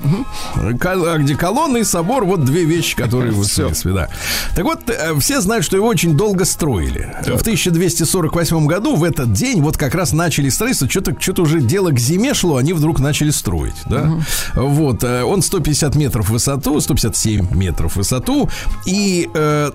Одеколон 0.56 1.78
и 1.78 1.84
собор, 1.84 2.25
вот 2.25 2.45
две 2.45 2.63
вещи, 2.65 2.95
которые 2.95 3.32
вы 3.32 3.43
в 3.43 3.84
да. 3.86 4.08
Так 4.56 4.65
вот, 4.65 4.88
э, 4.88 5.19
все 5.19 5.41
знают, 5.41 5.65
что 5.65 5.78
его 5.78 5.88
очень 5.88 6.15
долго 6.15 6.45
строили. 6.45 7.15
Так. 7.25 7.39
В 7.39 7.41
1248 7.41 8.67
году, 8.67 8.95
в 8.95 9.04
этот 9.04 9.34
день, 9.34 9.62
вот 9.62 9.75
как 9.78 9.95
раз 9.95 10.13
начали 10.13 10.49
строиться, 10.49 10.88
что-то 10.88 11.15
что 11.19 11.41
уже 11.41 11.60
дело 11.60 11.89
к 11.89 11.99
зиме 11.99 12.36
шло, 12.36 12.58
они 12.58 12.73
вдруг 12.73 12.99
начали 12.99 13.32
строить, 13.32 13.75
да. 13.86 14.02
Угу. 14.04 14.67
Вот, 14.67 15.04
э, 15.04 15.23
он 15.23 15.41
150 15.41 15.95
метров 15.95 16.28
в 16.28 16.34
высоту, 16.34 16.80
157 16.80 17.56
метров 17.56 17.93
в 17.93 17.95
высоту, 17.95 18.47
и, 18.86 19.28
э, 19.34 19.71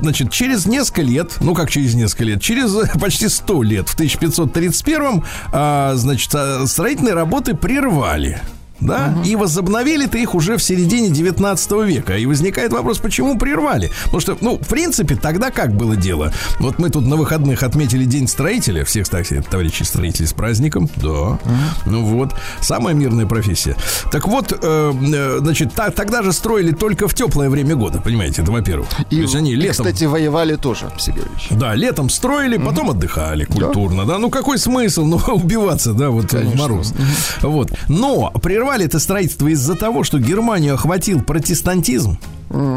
значит, 0.00 0.32
через 0.32 0.66
несколько 0.66 1.02
лет 1.02 1.35
ну 1.40 1.54
как 1.54 1.70
через 1.70 1.94
несколько 1.94 2.24
лет, 2.24 2.42
через 2.42 2.74
почти 3.00 3.28
100 3.28 3.62
лет, 3.62 3.88
в 3.88 3.94
1531 3.94 5.24
а, 5.52 5.94
значит, 5.94 6.34
а, 6.34 6.66
строительные 6.66 7.14
работы 7.14 7.54
прервали 7.54 8.40
да, 8.80 9.14
угу. 9.16 9.26
и 9.26 9.36
возобновили-то 9.36 10.18
их 10.18 10.34
уже 10.34 10.56
в 10.56 10.62
середине 10.62 11.08
19 11.08 11.72
века. 11.84 12.16
И 12.16 12.26
возникает 12.26 12.72
вопрос, 12.72 12.98
почему 12.98 13.38
прервали? 13.38 13.90
Потому 14.04 14.20
что, 14.20 14.38
ну, 14.40 14.58
в 14.58 14.68
принципе, 14.68 15.16
тогда 15.16 15.50
как 15.50 15.74
было 15.74 15.96
дело? 15.96 16.32
Вот 16.58 16.78
мы 16.78 16.90
тут 16.90 17.06
на 17.06 17.16
выходных 17.16 17.62
отметили 17.62 18.04
День 18.04 18.28
строителя, 18.28 18.84
всех, 18.84 19.04
кстати, 19.04 19.42
товарищи 19.48 19.82
строители 19.82 20.26
с 20.26 20.32
праздником, 20.32 20.88
да, 20.96 21.10
угу. 21.10 21.40
ну 21.86 22.04
вот, 22.04 22.34
самая 22.60 22.94
мирная 22.94 23.26
профессия. 23.26 23.76
Так 24.12 24.28
вот, 24.28 24.52
э, 24.52 24.56
э, 24.62 25.38
значит, 25.40 25.72
та, 25.74 25.90
тогда 25.90 26.22
же 26.22 26.32
строили 26.32 26.72
только 26.72 27.08
в 27.08 27.14
теплое 27.14 27.48
время 27.50 27.76
года, 27.76 28.00
понимаете, 28.00 28.42
это 28.42 28.52
во-первых. 28.52 28.88
И, 29.10 29.16
То 29.16 29.22
есть 29.22 29.34
они 29.34 29.54
летом... 29.54 29.86
кстати, 29.86 30.04
воевали 30.04 30.56
тоже, 30.56 30.90
Сергеевич. 30.98 31.48
Да, 31.50 31.74
летом 31.74 32.10
строили, 32.10 32.56
угу. 32.56 32.66
потом 32.66 32.90
отдыхали 32.90 33.44
культурно, 33.44 34.04
да? 34.04 34.14
да, 34.14 34.18
ну 34.18 34.30
какой 34.30 34.58
смысл, 34.58 35.04
ну, 35.04 35.16
убиваться, 35.34 35.92
да, 35.92 36.10
вот 36.10 36.28
Конечно. 36.28 36.52
в 36.52 36.56
мороз. 36.56 36.92
Угу. 37.40 37.50
Вот, 37.50 37.72
но 37.88 38.30
прервали 38.42 38.65
прервали 38.66 38.86
это 38.86 38.98
строительство 38.98 39.46
из-за 39.46 39.76
того, 39.76 40.02
что 40.02 40.18
Германию 40.18 40.74
охватил 40.74 41.22
протестантизм. 41.22 42.18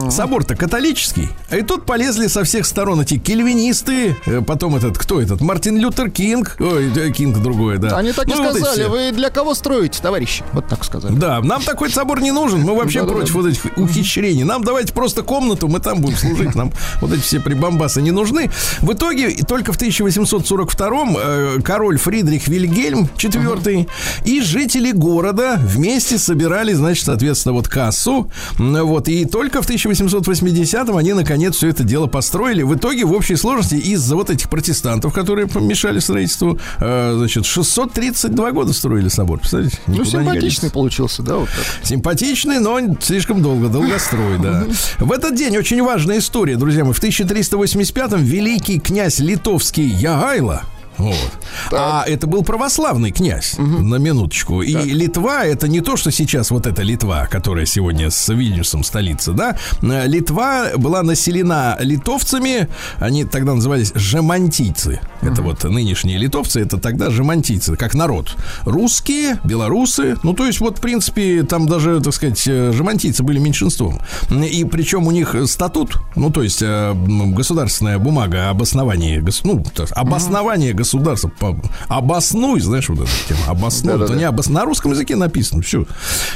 Собор-то 0.10 0.56
католический. 0.56 1.30
И 1.52 1.62
тут 1.62 1.86
полезли 1.86 2.28
со 2.28 2.44
всех 2.44 2.66
сторон 2.66 3.02
эти 3.02 3.18
кельвинисты. 3.18 4.18
Э, 4.26 4.42
потом 4.42 4.76
этот, 4.76 4.98
кто 4.98 5.22
этот? 5.22 5.42
Мартин 5.42 5.78
Лютер 5.78 6.10
Кинг. 6.10 6.58
Ой, 6.60 6.92
э, 6.96 7.12
Кинг 7.12 7.38
другой, 7.38 7.78
да. 7.78 7.96
Они 7.98 8.12
так 8.12 8.28
и 8.28 8.32
ну, 8.32 8.38
сказали. 8.38 8.84
Вот 8.86 8.92
Вы 8.92 9.12
для 9.12 9.30
кого 9.30 9.54
строите, 9.54 10.02
товарищи? 10.02 10.44
Вот 10.54 10.68
так 10.68 10.84
сказали. 10.84 11.16
Да, 11.16 11.40
нам 11.42 11.62
такой 11.62 11.92
собор 11.92 12.20
не 12.22 12.32
нужен. 12.32 12.62
Мы 12.62 12.76
вообще 12.76 13.06
против 13.06 13.36
вот 13.36 13.46
этих 13.46 13.66
ухищрений. 13.78 14.44
Нам 14.44 14.64
давайте 14.64 14.92
просто 14.92 15.22
комнату, 15.22 15.68
мы 15.68 15.80
там 15.80 16.02
будем 16.02 16.18
служить. 16.18 16.56
Нам 16.56 16.72
вот 17.00 17.14
эти 17.14 17.22
все 17.22 17.40
прибамбасы 17.40 18.02
не 18.02 18.12
нужны. 18.12 18.50
В 18.80 18.94
итоге 18.94 19.32
только 19.48 19.72
в 19.72 19.80
1842-м 19.80 21.18
э, 21.18 21.62
король 21.64 21.98
Фридрих 21.98 22.48
Вильгельм 22.48 23.08
IV 23.18 23.88
и 24.26 24.42
жители 24.42 24.92
города 24.92 25.58
вместе 25.60 26.18
собирали, 26.18 26.74
значит, 26.74 27.06
соответственно, 27.06 27.54
вот 27.54 27.68
кассу. 27.68 28.32
Вот, 28.58 29.08
и 29.08 29.26
только 29.26 29.59
только 29.60 29.62
в 29.62 29.70
1880-м 29.70 30.98
они, 30.98 31.14
наконец, 31.14 31.56
все 31.56 31.70
это 31.70 31.84
дело 31.84 32.08
построили. 32.08 32.64
В 32.64 32.76
итоге, 32.76 33.06
в 33.06 33.14
общей 33.14 33.36
сложности, 33.36 33.76
из-за 33.76 34.16
вот 34.16 34.30
этих 34.30 34.50
протестантов, 34.50 35.14
которые 35.14 35.48
помешали 35.48 36.00
строительству, 36.00 36.60
э, 36.80 37.14
значит, 37.18 37.46
632 37.46 38.52
года 38.52 38.74
строили 38.74 39.10
собор. 39.10 39.40
Представляете? 39.40 39.78
Ну, 39.88 40.06
симпатичный 40.06 40.70
получился, 40.70 41.24
да? 41.24 41.38
Вот 41.38 41.50
так. 41.50 41.66
Симпатичный, 41.88 42.60
но 42.60 42.80
слишком 43.02 43.42
долго, 43.42 43.70
долгострой, 43.70 44.40
да. 44.40 44.66
В 45.00 45.12
этот 45.12 45.36
день 45.36 45.58
очень 45.58 45.82
важная 45.82 46.20
история, 46.20 46.56
друзья 46.56 46.84
мои. 46.84 46.94
В 46.94 47.02
1385-м 47.02 48.24
великий 48.24 48.80
князь 48.80 49.20
литовский 49.20 49.88
Ягайло 49.88 50.64
вот. 51.00 51.32
А 51.72 52.04
это 52.06 52.28
был 52.28 52.44
православный 52.44 53.12
князь, 53.12 53.56
угу. 53.58 53.82
на 53.82 53.96
минуточку. 53.96 54.62
И 54.62 54.74
так. 54.74 54.86
Литва 54.86 55.46
это 55.46 55.68
не 55.68 55.82
то, 55.82 55.96
что 55.96 56.12
сейчас 56.12 56.52
вот 56.52 56.68
эта 56.68 56.84
Литва, 56.84 57.28
которая 57.28 57.66
сегодня 57.66 58.12
с 58.12 58.28
Вильнюсом 58.34 58.84
столица, 58.84 59.32
да. 59.32 59.58
Литва 59.82 60.72
была 60.76 61.02
населена 61.02 61.78
литовцами, 61.80 62.68
они 63.00 63.24
тогда 63.24 63.56
назывались 63.56 63.94
жемантийцы. 63.96 65.00
Угу. 65.22 65.32
Это 65.32 65.42
вот 65.42 65.64
нынешние 65.64 66.18
литовцы, 66.18 66.60
это 66.62 66.78
тогда 66.78 67.10
жемантийцы, 67.10 67.76
как 67.78 67.96
народ. 67.96 68.36
Русские, 68.66 69.40
белорусы, 69.46 70.18
ну 70.24 70.34
то 70.34 70.46
есть 70.46 70.60
вот 70.60 70.80
в 70.80 70.82
принципе 70.82 71.44
там 71.44 71.66
даже, 71.66 72.02
так 72.02 72.14
сказать, 72.14 72.44
жемантийцы 72.44 73.24
были 73.24 73.40
меньшинством. 73.40 74.02
И 74.30 74.66
причем 74.66 75.08
у 75.08 75.12
них 75.12 75.36
статут, 75.46 75.98
ну 76.16 76.30
то 76.30 76.44
есть 76.44 76.62
э, 76.62 76.94
государственная 76.94 78.00
бумага 78.00 78.50
об 78.50 78.62
основании, 78.62 79.24
ну, 79.44 79.64
обоснование 79.92 80.74
угу 80.74 80.74
государства. 80.74 80.89
По... 81.40 81.60
Обоснуй, 81.88 82.60
знаешь, 82.62 82.90
вот 82.90 83.00
эту 83.00 83.10
тему. 83.28 83.40
Обоснуй. 83.48 83.98
Да, 83.98 84.08
да, 84.08 84.16
не 84.16 84.24
обос... 84.24 84.50
На 84.50 84.66
русском 84.66 84.92
языке 84.92 85.16
написано. 85.16 85.62
Все. 85.62 85.86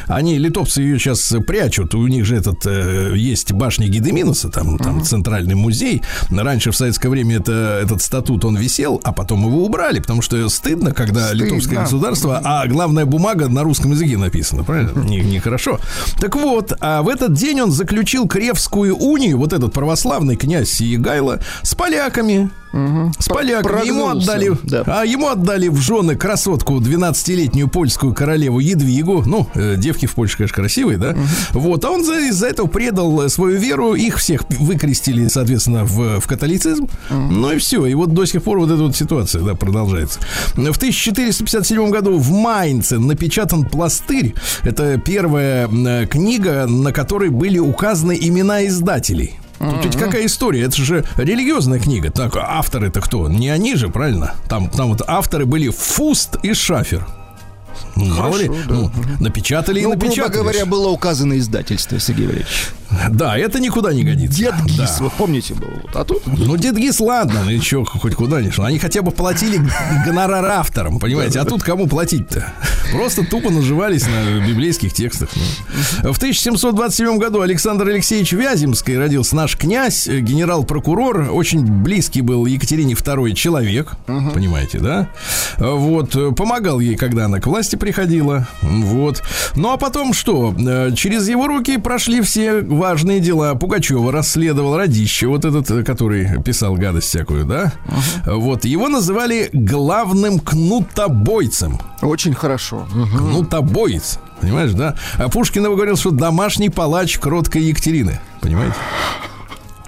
Они, 0.08 0.38
литовцы, 0.38 0.82
ее 0.82 1.00
сейчас 1.00 1.34
прячут. 1.48 1.96
У 1.96 2.06
них 2.08 2.26
же 2.26 2.36
этот 2.36 2.66
э, 2.66 3.14
есть 3.16 3.52
башня 3.54 3.88
Гидеминуса, 3.88 4.50
там, 4.50 4.78
там 4.78 5.04
центральный 5.04 5.56
музей. 5.56 6.02
Раньше 6.30 6.72
в 6.72 6.76
советское 6.76 7.10
время 7.10 7.38
это, 7.38 7.82
этот 7.84 8.02
статут 8.02 8.46
он 8.46 8.58
висел, 8.58 9.02
а 9.04 9.12
потом 9.12 9.46
его 9.46 9.66
убрали, 9.66 10.00
потому 10.00 10.22
что 10.22 10.48
стыдно, 10.50 10.94
когда 10.94 11.28
стыдно. 11.28 11.44
литовское 11.44 11.80
государство, 11.80 12.42
а 12.44 12.68
главная 12.68 13.06
бумага 13.06 13.48
на 13.50 13.64
русском 13.64 13.92
языке 13.92 14.18
написана, 14.18 14.64
правильно? 14.64 15.00
Нехорошо. 15.00 15.80
Не 16.16 16.22
так 16.22 16.36
вот, 16.36 16.74
а 16.80 17.02
в 17.02 17.10
этот 17.10 17.34
день 17.34 17.62
он 17.62 17.72
заключил 17.72 18.28
Кревскую 18.28 18.96
унию, 18.96 19.38
вот 19.38 19.54
этот 19.54 19.74
православный 19.74 20.36
князь 20.36 20.72
Сиегайло, 20.72 21.40
с 21.62 21.76
поляками. 21.76 22.50
Угу. 22.74 23.12
С 23.20 23.28
поляками. 23.28 23.86
Ему 23.86 24.08
отдали, 24.08 24.52
да. 24.64 24.84
а 24.88 25.06
ему 25.06 25.28
отдали 25.28 25.68
в 25.68 25.78
жены 25.78 26.16
красотку 26.16 26.80
12-летнюю 26.80 27.68
польскую 27.68 28.14
королеву 28.14 28.60
Едвигу. 28.60 29.24
Ну, 29.26 29.48
э, 29.54 29.76
девки 29.78 30.08
в 30.08 30.16
Польше, 30.16 30.38
конечно, 30.38 30.56
красивые, 30.56 30.98
да? 30.98 31.12
Угу. 31.12 31.60
Вот, 31.60 31.86
а 31.86 31.92
он 31.92 32.04
за, 32.04 32.20
из-за 32.28 32.48
этого 32.48 32.68
предал 32.68 33.30
свою 33.30 33.60
веру. 33.60 33.94
Их 33.94 34.18
всех 34.18 34.44
выкрестили, 34.50 35.28
соответственно, 35.28 35.86
в, 35.86 36.20
в 36.20 36.28
католицизм. 36.28 36.86
Угу. 37.12 37.16
Ну 37.16 37.52
и 37.52 37.58
все. 37.60 37.86
И 37.86 37.94
вот 37.94 38.14
до 38.14 38.26
сих 38.26 38.42
пор 38.42 38.60
вот 38.60 38.72
эта 38.72 38.82
вот 38.82 38.96
ситуация, 38.96 39.44
да, 39.44 39.54
продолжается. 39.54 40.20
В 40.56 40.78
1457 40.78 41.92
году 41.92 42.18
в 42.18 42.32
Майнце 42.32 42.98
напечатан 42.98 43.66
пластырь. 43.66 44.34
Это 44.64 44.98
первая 44.98 45.68
э, 45.68 46.08
книга, 46.08 46.66
на 46.66 46.92
которой 46.92 47.30
были 47.30 47.60
указаны 47.60 48.18
имена 48.20 48.66
издателей. 48.66 49.40
Тут 49.60 49.86
ведь 49.86 49.96
какая 49.96 50.26
история? 50.26 50.64
Это 50.64 50.76
же 50.82 51.06
религиозная 51.18 51.80
книга. 51.80 52.12
Так, 52.12 52.36
авторы 52.36 52.88
это 52.88 53.02
кто? 53.02 53.30
Не 53.30 53.50
они 53.50 53.76
же, 53.76 53.90
правильно? 53.90 54.36
Там, 54.50 54.70
там 54.70 54.90
вот 54.90 55.02
авторы 55.08 55.46
были 55.46 55.70
Фуст 55.70 56.38
и 56.44 56.54
Шафер. 56.54 57.06
Ну, 57.96 58.06
мало 58.16 58.38
ли, 58.38 58.48
да. 58.48 58.56
ну, 58.68 58.92
напечатали 59.20 59.82
ну, 59.82 59.90
и 59.90 59.96
напечатали. 59.96 60.34
грубо 60.34 60.50
говоря, 60.50 60.66
было 60.66 60.90
указано 60.90 61.38
издательство, 61.38 62.00
Сергей 62.00 62.26
Валерьевич. 62.26 62.70
Да, 63.10 63.38
это 63.38 63.60
никуда 63.60 63.94
не 63.94 64.04
годится. 64.04 64.38
Дед 64.38 64.56
Гис, 64.66 64.98
да. 64.98 65.04
вы 65.06 65.10
помните 65.10 65.54
был? 65.54 65.70
А 65.94 66.04
тут? 66.04 66.26
Ну, 66.26 66.58
Дед 66.58 66.76
Гис, 66.76 67.00
ладно, 67.00 67.42
ну 67.46 67.62
что, 67.62 67.84
хоть 67.86 68.16
куда 68.16 68.42
ни 68.42 68.50
шло. 68.50 68.66
Они 68.66 68.80
хотя 68.80 69.02
бы 69.02 69.12
платили 69.12 69.62
гонорар 70.06 70.46
авторам, 70.46 71.00
понимаете? 71.00 71.40
А 71.40 71.46
тут 71.46 71.64
кому 71.64 71.88
платить-то? 71.88 72.54
Просто 72.92 73.26
тупо 73.26 73.50
наживались 73.50 74.06
на 74.08 74.46
библейских 74.48 74.94
текстах. 74.94 75.30
Ну. 75.36 76.14
В 76.14 76.18
1727 76.18 77.18
году 77.18 77.42
Александр 77.42 77.88
Алексеевич 77.88 78.34
Вяземский 78.34 78.98
родился 78.98 79.36
наш 79.36 79.58
князь, 79.58 80.08
э, 80.08 80.20
генерал-прокурор, 80.20 81.30
очень 81.32 81.66
близкий 81.66 82.22
был 82.22 82.46
Екатерине 82.46 82.94
II 82.94 83.34
человек, 83.34 83.94
угу. 84.08 84.32
понимаете, 84.32 84.80
да? 84.80 85.10
Вот, 85.58 86.16
э, 86.16 86.32
помогал 86.32 86.80
ей, 86.80 86.96
когда 86.96 87.26
она 87.26 87.40
к 87.40 87.48
власти 87.48 87.76
приходила, 87.84 88.48
вот. 88.62 89.22
Ну, 89.58 89.74
а 89.74 89.78
потом 89.78 90.14
что? 90.14 90.56
Э, 90.58 90.92
через 90.96 91.28
его 91.28 91.48
руки 91.48 91.78
прошли 91.78 92.22
все 92.22 92.62
важные 92.62 93.20
дела. 93.20 93.56
Пугачева 93.56 94.10
расследовал 94.10 94.78
Радище, 94.78 95.28
вот 95.28 95.44
этот, 95.44 95.70
э, 95.70 95.84
который 95.84 96.42
писал 96.42 96.76
гадость 96.76 97.10
всякую, 97.10 97.44
да? 97.44 97.74
Uh-huh. 97.86 98.36
Вот, 98.38 98.64
его 98.64 98.88
называли 98.88 99.50
главным 99.52 100.40
кнутобойцем. 100.40 101.78
Очень 102.02 102.34
хорошо. 102.34 102.88
Uh-huh. 102.96 103.18
Кнутобоец, 103.18 104.18
понимаешь, 104.40 104.72
да? 104.72 104.96
А 105.18 105.28
Пушкин 105.28 105.64
говорил, 105.64 105.98
что 105.98 106.12
домашний 106.12 106.70
палач 106.70 107.18
кроткой 107.18 107.64
Екатерины, 107.64 108.22
понимаете? 108.40 108.76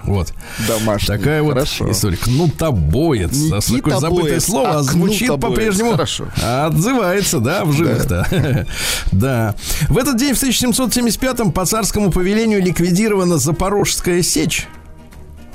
Вот. 0.06 0.32
Домашний. 0.68 1.16
Такая 1.16 1.44
Хорошо. 1.44 1.84
вот 1.84 1.92
история. 1.92 2.16
Кнутобоец. 2.16 3.32
Никита 3.32 3.76
Такое 3.76 3.98
забытое 3.98 4.22
боец, 4.24 4.44
слово, 4.44 4.70
а 4.78 4.82
звучит 4.82 5.28
по-прежнему. 5.40 5.92
Хорошо. 5.92 6.26
Отзывается, 6.42 7.40
да, 7.40 7.64
в 7.64 7.72
живых-то. 7.72 8.66
Да. 9.12 9.54
В 9.88 9.98
этот 9.98 10.16
день, 10.16 10.34
в 10.34 10.42
1775-м, 10.42 11.52
по 11.52 11.64
царскому 11.64 12.10
повелению 12.10 12.62
ликвидирована 12.62 13.38
Запорожская 13.38 14.22
сечь. 14.22 14.68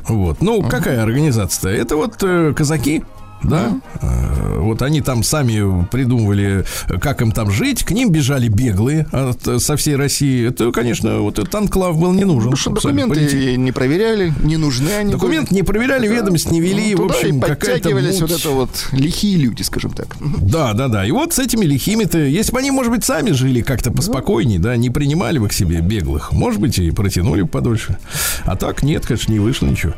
Вот. 0.07 0.41
Ну, 0.41 0.61
какая 0.63 1.01
организация-то? 1.01 1.69
Это 1.69 1.95
вот 1.95 2.15
э, 2.21 2.53
казаки, 2.55 3.03
да, 3.43 3.79
mm-hmm. 4.01 4.59
вот 4.59 4.81
они 4.81 5.01
там 5.01 5.23
сами 5.23 5.85
придумывали, 5.85 6.65
как 6.99 7.21
им 7.21 7.31
там 7.31 7.51
жить, 7.51 7.83
к 7.83 7.91
ним 7.91 8.11
бежали 8.11 8.47
беглые 8.47 9.07
от, 9.11 9.61
со 9.61 9.75
всей 9.75 9.95
России. 9.95 10.47
Это, 10.47 10.71
конечно, 10.71 11.19
вот 11.19 11.39
этот 11.39 11.53
анклав 11.55 11.97
был 11.99 12.13
не 12.13 12.25
нужен. 12.25 12.51
Потому 12.51 12.57
что 12.57 12.69
документы 12.71 13.15
полететь. 13.15 13.57
не 13.57 13.71
проверяли, 13.71 14.33
не 14.43 14.57
нужны 14.57 14.89
они. 14.89 15.11
Документ 15.11 15.51
не 15.51 15.63
проверяли, 15.63 16.07
да. 16.07 16.13
ведомость 16.13 16.51
не 16.51 16.61
вели, 16.61 16.95
ну, 16.95 17.07
в 17.07 17.11
общем, 17.11 17.37
и 17.37 17.41
подтягивались 17.41 18.21
вот 18.21 18.31
это 18.31 18.49
вот 18.49 18.69
лихие 18.91 19.37
люди, 19.37 19.63
скажем 19.63 19.91
так. 19.91 20.15
Да, 20.19 20.73
да, 20.73 20.87
да. 20.87 21.05
И 21.05 21.11
вот 21.11 21.33
с 21.33 21.39
этими 21.39 21.65
лихими-то, 21.65 22.19
если 22.19 22.51
бы 22.51 22.59
они, 22.59 22.71
может 22.71 22.91
быть, 22.91 23.03
сами 23.03 23.31
жили 23.31 23.61
как-то 23.61 23.91
поспокойнее, 23.91 24.59
да, 24.59 24.75
не 24.77 24.89
принимали 24.89 25.39
бы 25.39 25.47
к 25.47 25.53
себе 25.53 25.81
беглых, 25.81 26.31
может 26.31 26.59
быть, 26.59 26.77
и 26.77 26.91
протянули 26.91 27.41
бы 27.41 27.47
подольше. 27.47 27.97
А 28.45 28.55
так 28.55 28.83
нет, 28.83 29.05
конечно, 29.05 29.31
не 29.31 29.39
вышло 29.39 29.65
ничего. 29.65 29.93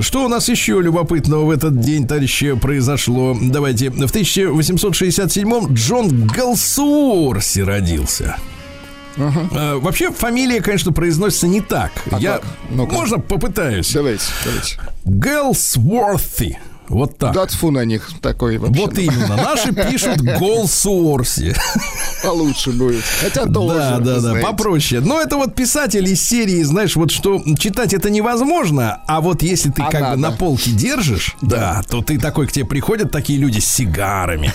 Что 0.00 0.24
у 0.24 0.28
нас 0.28 0.48
еще 0.48 0.80
любопытного 0.80 1.44
в 1.44 1.50
этот 1.50 1.80
день, 1.80 2.06
товарищи, 2.06 2.54
произошло? 2.54 2.87
Произошло. 2.88 3.36
Давайте. 3.40 3.90
В 3.90 4.10
1867-м 4.10 5.74
Джон 5.74 6.26
Галсуорси 6.26 7.60
родился. 7.60 8.36
Uh-huh. 9.16 9.48
А, 9.52 9.78
вообще 9.78 10.10
фамилия, 10.12 10.60
конечно, 10.60 10.92
произносится 10.92 11.48
не 11.48 11.60
так. 11.60 11.90
А 12.10 12.18
Я 12.18 12.40
ну 12.70 12.86
можно 12.86 13.18
попытаюсь. 13.18 13.92
Давайте, 13.92 14.24
давайте. 14.44 14.78
Гэлсворthi. 15.04 16.56
Вот 16.88 17.18
так. 17.18 17.34
Датфу 17.34 17.70
на 17.70 17.84
них 17.84 18.10
такой 18.20 18.58
вообще. 18.58 18.80
Вот 18.80 18.98
именно. 18.98 19.36
Наши 19.36 19.72
пишут 19.72 20.20
Голсуорси. 20.20 21.54
Получше 22.22 22.72
будет. 22.72 23.04
Хотя 23.20 23.46
тоже. 23.46 23.78
Да, 23.78 23.98
да, 23.98 24.20
да, 24.20 24.34
попроще. 24.40 25.00
Но 25.00 25.20
это 25.20 25.36
вот 25.36 25.54
писатель 25.54 26.06
из 26.08 26.22
серии, 26.22 26.62
знаешь, 26.62 26.96
вот 26.96 27.10
что 27.10 27.42
читать 27.58 27.92
это 27.92 28.10
невозможно, 28.10 29.00
а 29.06 29.20
вот 29.20 29.42
если 29.42 29.70
ты 29.70 29.82
а 29.82 29.90
как 29.90 30.10
бы 30.12 30.16
на 30.16 30.32
полке 30.32 30.70
держишь, 30.70 31.36
да. 31.40 31.82
то 31.88 32.02
ты 32.02 32.18
такой, 32.18 32.46
к 32.46 32.52
тебе 32.52 32.64
приходят 32.64 33.10
такие 33.10 33.38
люди 33.38 33.60
с 33.60 33.66
сигарами, 33.66 34.52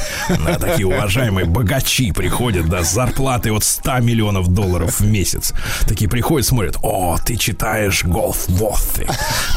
такие 0.59 0.87
уважаемые 0.87 1.45
богачи 1.45 2.11
приходят, 2.11 2.67
да, 2.67 2.83
с 2.83 2.93
зарплатой 2.93 3.51
от 3.51 3.63
100 3.63 3.99
миллионов 3.99 4.47
долларов 4.47 4.99
в 4.99 5.05
месяц. 5.05 5.53
Такие 5.87 6.09
приходят, 6.09 6.47
смотрят, 6.47 6.77
о, 6.81 7.17
ты 7.23 7.35
читаешь 7.35 8.03
Голф 8.03 8.47
Вотты. 8.47 9.07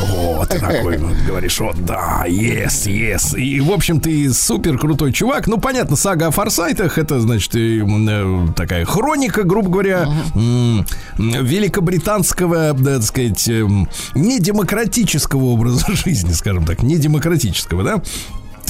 Вот, 0.01 0.49
ты 0.49 0.59
такой 0.59 0.99
говоришь, 1.27 1.59
вот, 1.61 1.85
да, 1.85 2.25
е 2.27 2.66
Yes, 2.67 2.87
yes. 2.87 3.39
И, 3.39 3.61
в 3.61 3.71
общем, 3.71 4.01
ты 4.01 4.33
супер 4.33 4.77
крутой 4.77 5.13
чувак. 5.13 5.47
Ну, 5.47 5.59
понятно, 5.59 5.95
сага 5.95 6.27
о 6.27 6.31
форсайтах, 6.33 6.99
это, 6.99 7.21
значит, 7.21 7.55
и, 7.55 7.81
э, 7.81 8.47
такая 8.57 8.85
хроника, 8.85 9.45
грубо 9.45 9.71
говоря, 9.71 10.09
uh-huh. 10.35 10.85
великобританского, 11.17 12.73
да, 12.73 12.97
так 12.97 13.05
сказать, 13.05 13.49
э, 13.49 13.67
недемократического 14.15 15.45
образа 15.45 15.85
жизни, 15.93 16.33
скажем 16.33 16.65
так, 16.65 16.83
недемократического, 16.83 17.85
да? 17.85 18.03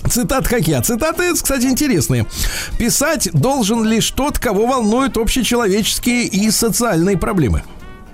Цитат 0.08 0.46
какие? 0.46 0.80
Цитаты, 0.82 1.32
кстати, 1.32 1.64
интересные. 1.64 2.26
Писать 2.78 3.30
должен 3.32 3.84
лишь 3.84 4.10
тот, 4.10 4.38
кого 4.38 4.66
волнуют 4.66 5.16
общечеловеческие 5.16 6.24
и 6.24 6.50
социальные 6.50 7.16
проблемы. 7.16 7.62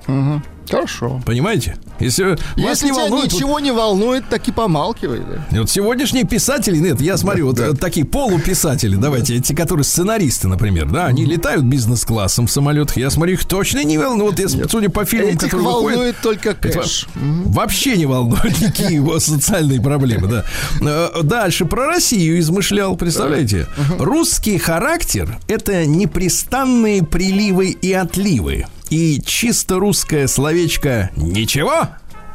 Угу. 0.07 0.43
Хорошо. 0.71 1.21
Понимаете? 1.25 1.77
Если, 2.01 2.37
Если 2.57 2.87
не 2.87 2.93
тебя 2.93 3.03
волнует, 3.03 3.33
ничего 3.33 3.51
вот... 3.51 3.63
не 3.63 3.71
волнует, 3.71 4.29
так 4.29 4.49
и 4.49 4.53
помалкивай. 4.53 5.21
Да? 5.21 5.61
Вот 5.61 5.71
сегодняшние 5.71 6.25
писатели, 6.25 6.77
нет, 6.77 7.01
я 7.01 7.17
смотрю, 7.17 7.49
вот 7.49 7.57
да. 7.57 7.73
такие 7.75 8.05
полуписатели, 8.05 8.97
давайте, 8.97 9.37
эти, 9.37 9.55
которые 9.55 9.85
сценаристы, 9.85 10.49
например, 10.49 10.91
да, 10.91 11.07
они 11.07 11.25
летают 11.25 11.65
бизнес-классом 11.65 12.47
в 12.47 12.51
самолетах, 12.51 12.97
я 12.97 13.11
смотрю, 13.11 13.35
их 13.35 13.45
точно 13.45 13.85
не 13.85 13.99
волнует, 13.99 14.39
вот 14.39 14.71
судя 14.71 14.89
по 14.89 15.05
фильмам, 15.05 15.31
Этих 15.31 15.43
которые 15.43 15.67
волнует 15.67 15.97
выходят, 15.97 16.17
только 16.23 16.55
кэш. 16.55 17.07
Вообще 17.15 17.97
не 17.97 18.07
волнует 18.07 18.61
никакие 18.61 18.95
его 18.95 19.21
социальные 19.21 19.81
проблемы, 19.81 20.29
да. 20.29 20.45
Э, 20.81 21.23
дальше, 21.23 21.67
про 21.67 21.87
Россию 21.87 22.39
измышлял, 22.41 22.97
представляете? 22.97 23.67
Русский 23.99 24.59
характер– 24.59 25.39
это 25.49 25.87
непрестанные 25.87 27.05
приливы 27.05 27.71
и 27.71 27.93
отливы. 27.93 28.67
И 28.93 29.23
чисто 29.25 29.79
русское 29.79 30.27
словечко 30.29 31.11
«ничего» 31.17 31.89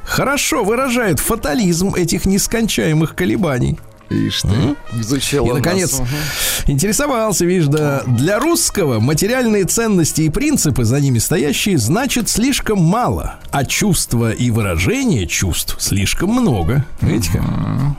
хорошо 0.03 0.63
выражает 0.63 1.19
фатализм 1.19 1.93
этих 1.93 2.25
нескончаемых 2.25 3.13
колебаний. 3.13 3.77
Ишь 4.09 4.41
ты, 4.41 4.75
изучил 4.99 5.47
И, 5.47 5.53
наконец, 5.53 5.99
нас. 5.99 6.07
интересовался, 6.65 7.45
видишь, 7.45 7.67
да, 7.67 8.03
для 8.05 8.39
русского 8.39 8.99
материальные 8.99 9.65
ценности 9.65 10.21
и 10.21 10.29
принципы, 10.29 10.85
за 10.85 10.99
ними 10.99 11.19
стоящие, 11.19 11.77
значит 11.77 12.29
слишком 12.29 12.79
мало, 12.79 13.35
а 13.51 13.65
чувства 13.65 14.31
и 14.31 14.49
выражения 14.49 15.27
чувств 15.27 15.75
слишком 15.79 16.29
много. 16.29 16.85
Видите 17.01 17.31
как? 17.33 17.43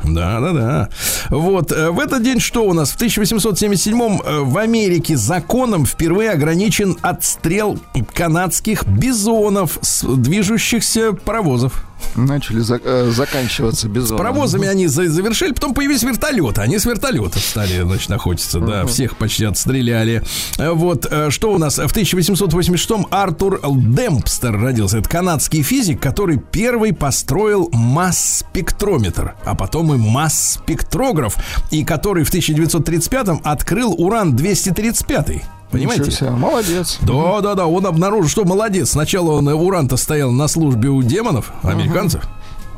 Да, 0.05 0.40
да, 0.40 0.53
да. 0.53 0.88
Вот, 1.29 1.73
э, 1.73 1.90
в 1.90 2.01
этот 2.01 2.23
день 2.23 2.40
что 2.40 2.64
у 2.64 2.73
нас? 2.73 2.90
В 2.92 3.01
1877-м 3.01 4.23
э, 4.25 4.38
в 4.40 4.57
Америке 4.57 5.16
законом 5.16 5.85
впервые 5.85 6.31
ограничен 6.31 6.97
отстрел 7.03 7.79
канадских 8.14 8.85
бизонов 8.87 9.79
с 9.83 10.05
движущихся 10.05 11.12
паровозов. 11.12 11.85
Начали 12.16 12.61
за, 12.61 12.80
э, 12.82 13.11
заканчиваться 13.14 13.88
без 13.88 14.08
С 14.08 14.11
паровозами 14.11 14.66
они 14.66 14.87
за, 14.87 15.08
завершили, 15.08 15.52
потом 15.52 15.74
появились 15.74 16.02
вертолеты. 16.02 16.61
Они 16.61 16.78
с 16.78 16.84
вертолетов 16.84 17.42
стали, 17.42 17.82
значит, 17.82 18.11
охотиться. 18.11 18.61
Да, 18.61 18.87
всех 18.87 19.16
почти 19.16 19.44
отстреляли. 19.44 20.22
Э, 20.58 20.70
Вот, 20.70 21.06
э, 21.11 21.30
что 21.30 21.52
у 21.52 21.58
нас? 21.58 21.78
В 21.78 21.92
1886-м 21.92 23.06
Артур 23.11 23.61
Демпстер 23.68 24.58
родился. 24.58 24.98
Это 24.98 25.08
канадский 25.08 25.62
физик, 25.62 26.00
который 26.00 26.38
первый 26.38 26.92
построил 26.92 27.68
масс-спектрометр, 27.72 29.34
а 29.44 29.54
потом 29.54 29.94
и 29.94 29.96
масс-спектрограф, 29.96 31.37
и 31.70 31.84
который 31.84 32.24
в 32.24 32.32
1935-м 32.32 33.40
открыл 33.44 33.94
уран-235. 33.98 35.42
Понимаете? 35.70 36.04
Ничего 36.04 36.31
молодец. 36.31 36.98
Да, 37.02 37.40
да, 37.40 37.54
да. 37.54 37.66
Он 37.66 37.87
обнаружил, 37.87 38.28
что 38.28 38.44
молодец. 38.44 38.90
Сначала 38.90 39.33
он 39.33 39.48
э, 39.48 39.54
уран-то 39.54 39.96
стоял 39.96 40.33
на 40.33 40.48
службе 40.48 40.88
у 40.88 41.02
демонов, 41.02 41.52
американцев. 41.62 42.26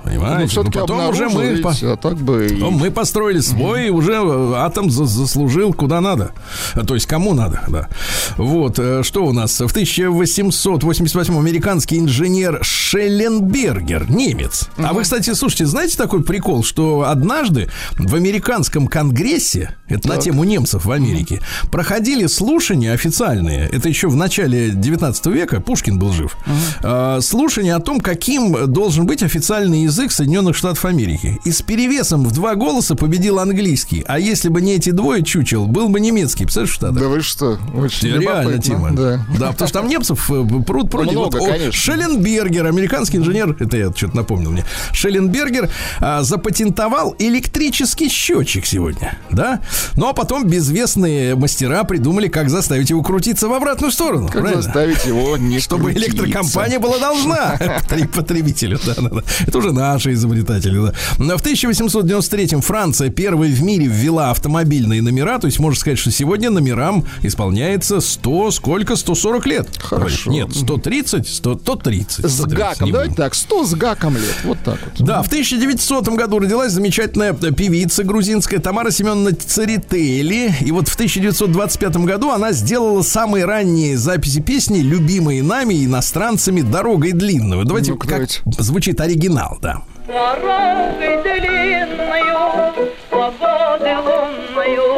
Понимаете? 0.05 0.41
Ну, 0.43 0.47
все-таки 0.49 0.79
Ну, 0.79 0.87
потом 0.87 1.09
уже 1.09 1.29
мы, 1.29 1.63
а 1.83 1.97
так 1.97 2.17
бы 2.17 2.47
и... 2.47 2.55
потом 2.55 2.75
мы 2.75 2.91
построили 2.91 3.41
свой, 3.41 3.87
и 3.89 3.91
уже 3.91 4.13
э, 4.15 4.53
атом 4.57 4.91
за- 4.91 5.05
заслужил 5.05 5.73
куда 5.75 6.01
надо. 6.01 6.33
А, 6.75 6.85
То 6.85 6.95
есть 6.95 7.07
кому 7.07 7.35
надо, 7.35 7.63
да. 7.69 7.89
Вот, 8.37 8.79
э, 8.79 9.03
что 9.03 9.25
у 9.27 9.33
нас? 9.33 9.61
В 9.61 9.71
1888 9.71 11.39
американский 11.39 11.99
инженер 11.99 12.59
Шелленбергер, 12.63 14.11
немец. 14.11 14.69
А 14.79 14.93
вы, 14.93 15.03
кстати, 15.03 15.35
слушайте, 15.35 15.67
знаете 15.67 15.97
такой 15.97 16.23
прикол, 16.25 16.65
что 16.65 17.05
однажды 17.09 17.69
в 17.99 18.15
американском 18.15 18.87
конгрессе, 18.89 19.77
это 19.89 20.09
на 20.09 20.17
тему 20.17 20.45
немцев 20.45 20.85
в 20.87 20.91
Америке, 20.91 21.41
проходили 21.71 22.27
слушания 22.27 22.93
официальные, 22.95 23.69
это 23.69 23.89
еще 23.89 24.09
в 24.09 24.17
начале 24.17 24.71
19 24.71 25.27
века, 25.27 25.61
Пушкин 25.61 25.99
был 25.99 26.13
жив, 26.13 26.37
э, 26.83 27.19
слушания 27.21 27.77
о 27.77 27.81
том, 27.81 28.01
каким 28.01 28.73
должен 28.73 29.07
быть 29.07 29.23
официальный 29.23 29.83
язык 29.83 29.90
Соединенных 29.91 30.57
Штатов 30.57 30.85
Америки. 30.85 31.41
И 31.45 31.51
с 31.53 31.63
перевесом 31.63 32.25
в 32.25 32.33
два 32.33 32.55
голоса 32.55 32.95
победил 32.95 33.39
английский. 33.39 34.05
А 34.07 34.19
если 34.19 34.49
бы 34.49 34.61
не 34.61 34.75
эти 34.75 34.91
двое 34.91 35.23
чучел, 35.25 35.67
был 35.67 35.89
бы 35.89 36.01
немецкий. 36.01 36.45
Представляешь, 36.45 36.75
Штатах? 36.75 36.99
Да 37.01 37.09
вы 37.09 37.21
что, 37.21 37.59
очень 37.75 38.09
Реально. 38.19 38.59
Тима. 38.61 38.91
Да. 38.93 39.25
Да, 39.39 39.53
потому 39.53 39.69
что 39.69 39.79
там 39.81 39.89
немцев 39.89 40.31
э, 40.31 40.45
пруд 40.67 40.91
пруди. 40.91 41.11
Много, 41.13 41.39
о, 41.39 41.47
конечно. 41.47 41.73
Шелленбергер, 41.73 42.67
американский 42.67 43.17
инженер, 43.19 43.57
это 43.59 43.77
я 43.77 43.93
что-то 43.93 44.17
напомнил 44.17 44.51
мне. 44.51 44.65
Шелленбергер 44.93 45.71
а, 46.01 46.23
запатентовал 46.23 47.15
электрический 47.19 48.09
счетчик 48.09 48.67
сегодня, 48.67 49.19
да? 49.31 49.61
Ну 49.97 50.09
а 50.09 50.13
потом 50.13 50.47
безвестные 50.49 51.35
мастера 51.37 51.85
придумали, 51.85 52.29
как 52.29 52.51
заставить 52.51 52.91
его 52.91 53.03
крутиться 53.03 53.49
в 53.49 53.53
обратную 53.53 53.93
сторону. 53.93 54.27
Как 54.29 54.43
правильно? 54.43 54.63
заставить 54.63 55.05
его 55.07 55.37
не 55.37 55.59
Чтобы 55.59 55.93
крутиться. 55.93 56.09
электрокомпания 56.11 56.79
была 56.79 56.99
должна 56.99 57.57
потр- 57.89 58.09
потребителю. 58.09 58.79
Да, 58.85 58.95
да, 58.97 59.09
да. 59.09 59.23
Это 59.47 59.59
уже 59.59 59.73
наши 59.81 60.13
изобретатели. 60.13 60.79
Да. 61.19 61.37
В 61.37 61.43
1893-м 61.45 62.61
Франция 62.61 63.11
первой 63.11 63.51
в 63.51 63.63
мире 63.63 63.87
ввела 63.87 64.31
автомобильные 64.31 65.03
номера. 65.03 65.39
То 65.39 65.47
есть 65.47 65.59
можно 65.59 65.79
сказать, 65.79 65.99
что 65.99 66.11
сегодня 66.11 66.51
номерам 66.51 67.05
исполняется 67.23 68.01
100, 68.01 68.51
сколько? 68.53 68.97
140 68.97 69.47
лет. 69.47 69.69
Хорошо. 69.79 70.31
Нет, 70.31 70.55
130, 70.55 71.29
100, 71.29 71.59
130. 71.59 72.25
С 72.27 72.35
130, 72.35 72.57
гаком, 72.57 72.93
давайте 72.93 73.15
так, 73.15 73.35
100 73.35 73.65
с 73.65 73.75
гаком 73.75 74.15
лет, 74.15 74.35
вот 74.45 74.59
так 74.65 74.79
вот. 74.83 75.07
Да, 75.07 75.23
в 75.23 75.27
1900 75.27 76.09
году 76.11 76.39
родилась 76.39 76.73
замечательная 76.73 77.33
певица 77.33 78.05
грузинская 78.05 78.61
Тамара 78.61 78.91
Семеновна 78.91 79.33
Царители. 79.35 80.55
И 80.61 80.73
вот 80.73 80.89
в 80.89 80.95
1925 80.95 81.97
году 81.99 82.31
она 82.31 82.53
сделала 82.53 83.03
самые 83.03 83.45
ранние 83.45 83.97
записи 83.97 84.41
песни, 84.41 84.81
любимые 84.81 85.43
нами, 85.43 85.85
иностранцами, 85.85 86.61
«Дорогой 86.63 87.13
длинную». 87.13 87.65
Давайте, 87.65 87.93
Ну-ка, 87.93 88.07
как 88.09 88.29
давайте. 88.45 88.63
звучит 88.63 89.01
оригинал, 89.01 89.59
да. 89.61 89.70
Дорогой 90.11 91.23
длинною, 91.23 92.91
свободы 93.09 93.93
лунною, 93.97 94.91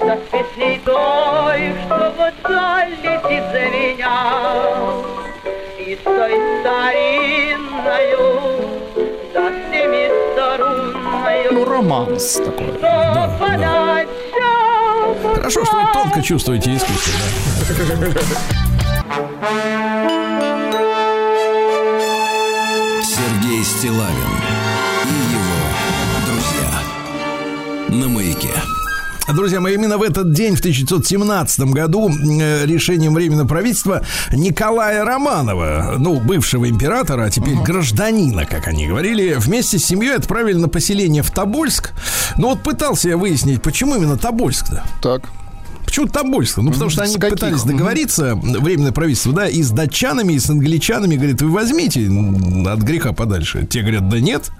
За 0.00 0.16
песней 0.30 0.76
той, 0.84 1.72
что 1.86 2.12
вот 2.18 2.34
даль 2.42 2.90
летит 3.02 3.44
за 3.52 3.64
меня. 3.70 4.18
И 5.78 5.96
с 5.96 6.02
той 6.04 6.34
старинною, 6.60 8.26
за 9.32 9.42
всеми 9.50 10.04
сторунною, 10.34 11.52
Ну, 11.52 11.64
романс 11.64 12.34
такой. 12.34 12.68
что 12.76 13.36
подать 13.40 14.08
Хорошо, 15.36 15.64
что 15.64 15.76
вы 15.76 15.82
тонко 15.94 16.22
чувствуете 16.22 16.76
искусство, 16.76 17.12
да. 17.18 18.40
Сергей 23.02 23.64
Стилавин 23.64 24.49
На 27.90 28.06
маяке. 28.08 28.50
Друзья 29.34 29.60
мои, 29.60 29.74
именно 29.74 29.98
в 29.98 30.02
этот 30.02 30.32
день, 30.32 30.54
в 30.54 30.60
1917 30.60 31.72
году, 31.72 32.08
э, 32.08 32.64
решением 32.64 33.14
Временного 33.14 33.48
правительства 33.48 34.02
Николая 34.32 35.04
Романова, 35.04 35.96
ну, 35.98 36.20
бывшего 36.20 36.68
императора, 36.68 37.24
а 37.24 37.30
теперь 37.30 37.56
гражданина, 37.56 38.46
как 38.46 38.68
они 38.68 38.86
говорили, 38.86 39.34
вместе 39.38 39.80
с 39.80 39.86
семьей 39.86 40.14
отправили 40.14 40.56
на 40.56 40.68
поселение 40.68 41.24
в 41.24 41.32
Тобольск. 41.32 41.90
Но 42.36 42.50
вот 42.50 42.62
пытался 42.62 43.08
я 43.08 43.16
выяснить, 43.16 43.60
почему 43.60 43.96
именно 43.96 44.16
Тобольск-то? 44.16 44.84
Так. 45.02 45.22
Почему 45.90 46.06
Тобольск? 46.06 46.58
Ну, 46.58 46.70
потому 46.70 46.88
что 46.88 47.02
они 47.02 47.14
каких? 47.16 47.30
пытались 47.30 47.62
договориться, 47.64 48.36
временное 48.36 48.92
правительство, 48.92 49.32
да, 49.32 49.48
и 49.48 49.60
с 49.60 49.70
датчанами, 49.70 50.34
и 50.34 50.38
с 50.38 50.48
англичанами, 50.48 51.16
говорит, 51.16 51.42
вы 51.42 51.50
возьмите 51.50 52.06
от 52.06 52.78
греха 52.78 53.12
подальше. 53.12 53.66
Те 53.68 53.80
говорят, 53.80 54.08
да 54.08 54.20
нет. 54.20 54.52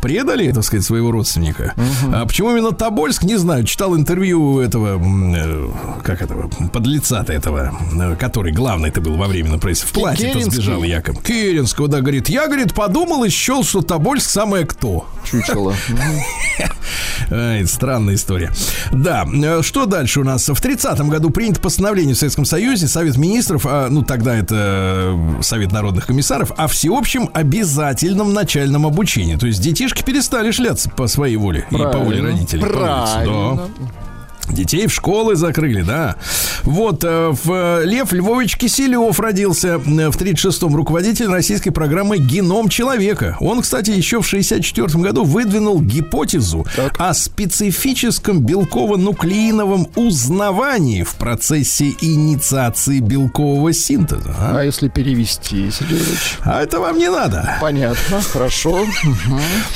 Предали, 0.00 0.52
так 0.52 0.62
сказать, 0.62 0.86
своего 0.86 1.10
родственника. 1.10 1.74
А 2.12 2.24
почему 2.24 2.52
именно 2.52 2.70
Тобольск, 2.70 3.24
не 3.24 3.36
знаю. 3.36 3.64
Читал 3.64 3.96
интервью 3.96 4.60
этого, 4.60 5.02
э, 5.34 5.70
как 6.04 6.22
этого, 6.22 6.48
подлеца-то 6.72 7.32
этого, 7.32 7.74
э, 7.92 8.14
который 8.14 8.52
главный-то 8.52 9.00
был 9.00 9.16
во 9.16 9.26
временном 9.26 9.58
правительстве. 9.58 9.90
В 9.90 9.92
платье-то 9.92 10.40
сбежал 10.40 10.84
якобы. 10.84 11.20
Керенского, 11.20 11.88
да, 11.88 12.00
говорит. 12.00 12.28
Я, 12.28 12.46
говорит, 12.46 12.74
подумал 12.74 13.24
и 13.24 13.28
счел, 13.28 13.64
что 13.64 13.82
Тобольск 13.82 14.30
самое 14.30 14.64
кто. 14.66 15.08
Чучело. 15.28 15.74
Странная 17.66 18.14
история. 18.14 18.52
Да, 18.92 19.26
э, 19.32 19.62
что 19.62 19.86
дальше 19.86 20.20
у 20.20 20.24
нас? 20.24 20.48
В 20.60 20.62
30-м 20.62 21.08
году 21.08 21.30
принято 21.30 21.58
постановление 21.58 22.14
в 22.14 22.18
Советском 22.18 22.44
Союзе, 22.44 22.86
Совет 22.86 23.16
Министров, 23.16 23.64
а, 23.64 23.88
ну 23.88 24.02
тогда 24.02 24.36
это 24.36 24.54
э, 24.58 25.42
Совет 25.42 25.72
Народных 25.72 26.06
Комиссаров, 26.06 26.52
о 26.54 26.66
всеобщем 26.68 27.30
обязательном 27.32 28.34
начальном 28.34 28.84
обучении. 28.84 29.36
То 29.36 29.46
есть 29.46 29.62
детишки 29.62 30.02
перестали 30.02 30.50
шляться 30.50 30.90
по 30.90 31.06
своей 31.06 31.36
воле 31.36 31.66
и 31.70 31.76
по 31.76 31.84
воле 31.84 32.20
Правильно. 32.20 32.28
родителей. 32.32 32.60
по 32.60 32.66
улице. 32.66 33.24
Да. 33.24 33.90
Детей 34.52 34.86
в 34.86 34.92
школы 34.92 35.36
закрыли, 35.36 35.82
да. 35.82 36.16
Вот, 36.62 37.04
э, 37.04 37.30
в, 37.30 37.52
э, 37.52 37.84
Лев 37.84 38.12
Львович 38.12 38.56
Киселев 38.56 39.18
родился 39.20 39.68
э, 39.68 39.78
в 39.78 40.16
36-м 40.16 40.74
руководитель 40.74 41.26
российской 41.26 41.70
программы 41.70 42.18
«Геном 42.18 42.68
человека». 42.68 43.36
Он, 43.40 43.62
кстати, 43.62 43.90
еще 43.90 44.20
в 44.20 44.26
64 44.26 44.86
году 45.02 45.24
выдвинул 45.24 45.80
гипотезу 45.80 46.66
Так. 46.76 46.94
о 46.98 47.14
специфическом 47.14 48.40
белково-нуклеиновом 48.40 49.88
узнавании 49.96 51.02
в 51.02 51.14
процессе 51.14 51.94
инициации 52.00 53.00
белкового 53.00 53.72
синтеза. 53.72 54.34
А, 54.38 54.58
А 54.58 54.64
если 54.64 54.88
перевести, 54.88 55.70
Сергей 55.70 55.98
Ильич? 55.98 56.38
А 56.44 56.62
это 56.62 56.80
вам 56.80 56.98
не 56.98 57.10
надо. 57.10 57.56
Понятно, 57.60 58.20
хорошо. 58.22 58.84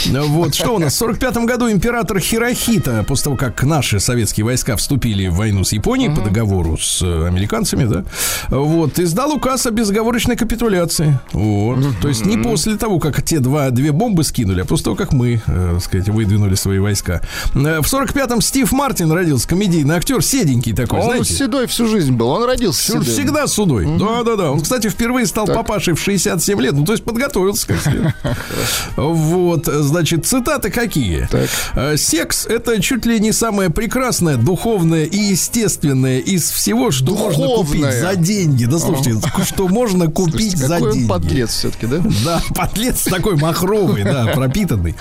Вот, 0.07 0.55
что 0.55 0.77
у 0.77 0.79
нас? 0.79 0.95
В 0.95 0.97
45 0.97 1.37
году 1.45 1.71
император 1.71 2.19
Хирохита, 2.19 3.05
после 3.07 3.25
того, 3.25 3.37
как 3.37 3.63
наши 3.63 4.01
советские 4.01 4.45
войска 4.45 4.64
вступили 4.77 5.29
в 5.29 5.35
войну 5.37 5.65
с 5.65 5.73
Японией 5.73 6.15
по 6.15 6.21
договору 6.23 6.77
с 6.79 7.01
э, 7.03 7.27
американцами, 7.27 7.85
да, 7.85 8.05
вот, 8.51 8.99
издал 8.99 9.33
указ 9.33 9.67
о 9.67 9.71
безоговорочной 9.71 10.37
капитуляции. 10.37 11.19
Вот. 11.33 11.79
То 12.01 12.09
есть 12.09 12.25
не 12.27 12.37
после 12.39 12.77
того, 12.77 12.99
как 12.99 13.23
те 13.23 13.41
два, 13.41 13.71
две 13.71 13.93
бомбы 13.93 14.25
скинули, 14.25 14.63
а 14.63 14.65
после 14.65 14.85
того, 14.85 14.97
как 14.97 15.13
мы, 15.13 15.41
э, 15.47 15.79
сказать, 15.83 16.09
выдвинули 16.09 16.55
свои 16.55 16.79
войска. 16.79 17.21
Э, 17.55 17.81
В 17.81 17.87
45-м 17.93 18.41
Стив 18.41 18.71
Мартин 18.73 19.11
родился, 19.13 19.49
комедийный 19.49 19.97
актер, 19.97 20.23
седенький 20.23 20.73
такой, 20.73 21.01
Он 21.01 21.07
знаете. 21.07 21.35
седой 21.35 21.67
всю 21.67 21.87
жизнь 21.89 22.13
был, 22.13 22.29
он 22.29 22.45
родился 22.45 22.81
Всю- 22.83 22.93
седым. 23.03 23.15
Всегда 23.15 23.47
судой. 23.47 23.87
Да, 23.99 24.23
да, 24.23 24.37
да. 24.37 24.51
Он, 24.53 24.61
кстати, 24.61 24.89
впервые 24.89 25.27
стал 25.27 25.47
Так. 25.47 25.57
папашей 25.57 25.95
в 25.95 26.01
67 26.01 26.61
лет. 26.61 26.73
Ну, 26.75 26.85
то 26.85 26.93
есть 26.93 27.05
подготовился 27.05 27.67
как 27.67 27.81
следует. 27.81 28.15
Вот, 28.97 29.67
значит, 29.67 30.27
цитаты 30.27 30.71
какие? 30.71 31.27
Так. 31.31 31.49
Э, 31.75 31.97
Секс– 31.97 32.47
это 32.49 32.81
чуть 32.81 33.07
ли 33.07 33.19
не 33.21 33.33
самое 33.33 33.71
прекрасное, 33.71 34.37
духовное 34.55 35.05
и 35.05 35.17
естественное 35.17 36.21
из 36.21 36.49
всего, 36.49 36.93
что 36.93 37.17
можно 37.17 37.47
купить 37.49 37.81
Духовное. 37.81 38.01
за 38.01 38.15
деньги. 38.15 38.65
Да 38.67 38.79
слушайте, 38.79 39.21
что 39.45 39.67
можно 39.67 40.07
купить 40.07 40.53
Слушайте, 40.53 40.67
за 40.69 40.75
какой 40.75 40.93
деньги. 40.93 41.09
подлец 41.09 41.51
все-таки, 41.51 41.87
да? 41.87 42.01
Да, 42.25 42.43
подлец 42.55 43.03
такой 43.03 43.37
махровый, 43.37 44.05
да, 44.05 44.27
пропитанный. 44.35 44.95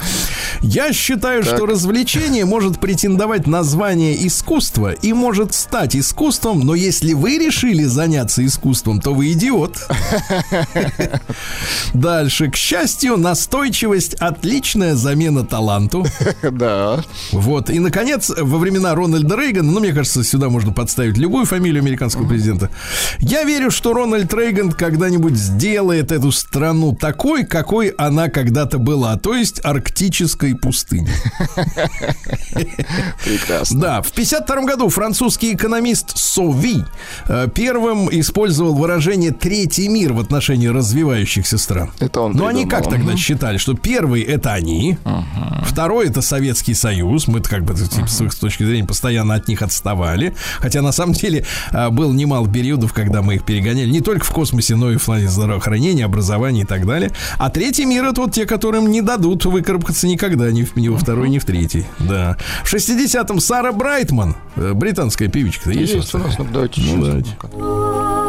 Я 0.61 0.91
считаю, 0.91 1.43
что 1.43 1.67
развлечение 1.67 2.45
может 2.45 2.79
претендовать 2.79 3.45
на 3.45 3.61
звание 3.63 4.25
искусства 4.25 4.91
и 4.91 5.13
может 5.13 5.53
стать 5.53 5.95
искусством, 5.95 6.61
но 6.61 6.73
если 6.73 7.13
вы 7.13 7.37
решили 7.37 7.83
заняться 7.83 8.43
искусством, 8.43 9.01
то 9.01 9.13
вы 9.13 9.33
идиот. 9.33 9.87
Дальше. 11.93 12.49
К 12.49 12.55
счастью, 12.55 13.17
настойчивость– 13.17 14.15
отличная 14.19 14.95
замена 14.95 15.45
таланту. 15.45 16.05
Да. 16.41 17.03
Вот. 17.31 17.69
И, 17.69 17.77
наконец, 17.79 18.31
во 18.35 18.57
времена 18.57 18.95
Рональда 18.95 19.32
Рейгана, 19.35 19.71
ну, 19.71 19.79
мне 19.79 19.93
кажется, 19.93 20.23
сюда 20.23 20.49
можно 20.49 20.71
подставить 20.71 21.17
любую 21.17 21.45
фамилию 21.45 21.81
американского 21.81 22.27
президента, 22.27 22.69
я 23.19 23.43
верю, 23.43 23.71
что 23.71 23.93
Рональд 23.93 24.33
Рейган 24.33 24.71
когда-нибудь 24.71 25.35
сделает 25.35 26.11
эту 26.11 26.31
страну 26.31 26.95
такой, 26.95 27.45
какой 27.45 27.89
она 27.89 28.29
когда-то 28.29 28.77
была, 28.77 29.17
то 29.17 29.35
есть 29.35 29.63
арктической 29.63 30.55
пустыней. 30.55 31.13
Прекрасно. 33.23 33.79
Да, 33.79 34.01
в 34.01 34.11
52 34.11 34.61
году 34.63 34.89
французский 34.89 35.53
экономист 35.53 36.17
Сови 36.17 36.83
э, 37.27 37.47
первым 37.53 38.09
использовал 38.11 38.73
выражение 38.75 39.31
«третий 39.31 39.87
мир» 39.87 40.13
в 40.13 40.19
отношении 40.19 40.67
развивающихся 40.67 41.57
стран. 41.57 41.91
Это 41.99 42.21
он 42.21 42.33
Но 42.33 42.47
они 42.47 42.65
как 42.65 42.89
тогда 42.89 43.15
считали, 43.15 43.57
что 43.57 43.75
первый 43.75 44.21
это 44.21 44.53
они, 44.53 44.97
второй 45.65 46.07
это 46.07 46.21
Советский 46.21 46.73
Союз, 46.73 47.27
мы 47.27 47.41
как 47.41 47.63
бы 47.63 47.73
типа, 47.73 48.07
с 48.07 48.21
их 48.21 48.35
точки 48.35 48.63
зрения 48.63 48.85
постоянно 48.85 49.22
от 49.31 49.47
них 49.47 49.61
отставали, 49.61 50.33
хотя 50.59 50.81
на 50.81 50.91
самом 50.91 51.13
деле 51.13 51.45
а, 51.71 51.89
был 51.89 52.13
немало 52.13 52.47
периодов, 52.47 52.93
когда 52.93 53.21
мы 53.21 53.35
их 53.35 53.45
перегоняли 53.45 53.89
не 53.89 54.01
только 54.01 54.25
в 54.25 54.31
космосе, 54.31 54.75
но 54.75 54.91
и 54.91 54.97
в 54.97 55.03
плане 55.03 55.27
здравоохранения, 55.27 56.05
образования 56.05 56.61
и 56.61 56.65
так 56.65 56.85
далее. 56.85 57.11
А 57.37 57.49
третий 57.49 57.85
мир 57.85 58.05
это 58.05 58.21
вот 58.21 58.33
те, 58.33 58.45
которым 58.45 58.89
не 58.91 59.01
дадут 59.01 59.45
выкарабкаться 59.45 60.07
никогда 60.07 60.51
ни, 60.51 60.63
в, 60.63 60.75
ни 60.75 60.87
во 60.87 60.97
второй, 60.97 61.29
ни 61.29 61.39
в 61.39 61.45
третий. 61.45 61.85
Да. 61.99 62.37
В 62.63 62.73
60-м 62.73 63.39
Сара 63.39 63.71
Брайтман, 63.71 64.35
э, 64.55 64.73
британская 64.73 65.27
певичка, 65.27 65.71
есть, 65.71 65.93
Есть 65.93 66.15
у 66.15 66.17
нас, 66.17 66.37
ну, 66.37 66.47
давайте 66.51 66.81
Ну, 66.81 67.05
давайте. 67.05 68.22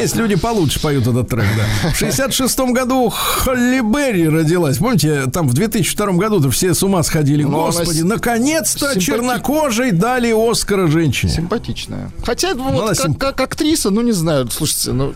Есть 0.00 0.16
люди 0.16 0.36
получше 0.36 0.80
поют 0.80 1.06
этот 1.06 1.28
трек, 1.28 1.44
да. 1.56 1.90
В 1.90 2.02
66-м 2.02 2.72
году 2.72 3.10
Холли 3.10 3.80
Берри 3.80 4.28
родилась. 4.28 4.78
Помните, 4.78 5.26
там 5.32 5.48
в 5.48 5.54
2002 5.54 6.12
году-то 6.12 6.50
все 6.50 6.74
с 6.74 6.82
ума 6.82 7.02
сходили. 7.02 7.42
Ну, 7.42 7.48
она 7.58 7.66
Господи, 7.66 8.00
с- 8.00 8.04
наконец-то 8.04 8.92
симпати- 8.92 9.00
чернокожей 9.00 9.92
дали 9.92 10.32
Оскара 10.32 10.86
женщине. 10.86 11.32
Симпатичная. 11.32 12.10
Хотя, 12.24 12.52
она 12.52 12.62
вот, 12.64 12.96
как, 12.96 13.18
как 13.18 13.40
актриса, 13.40 13.90
ну, 13.90 14.00
не 14.02 14.12
знаю, 14.12 14.48
слушайте, 14.50 14.92
ну... 14.92 15.14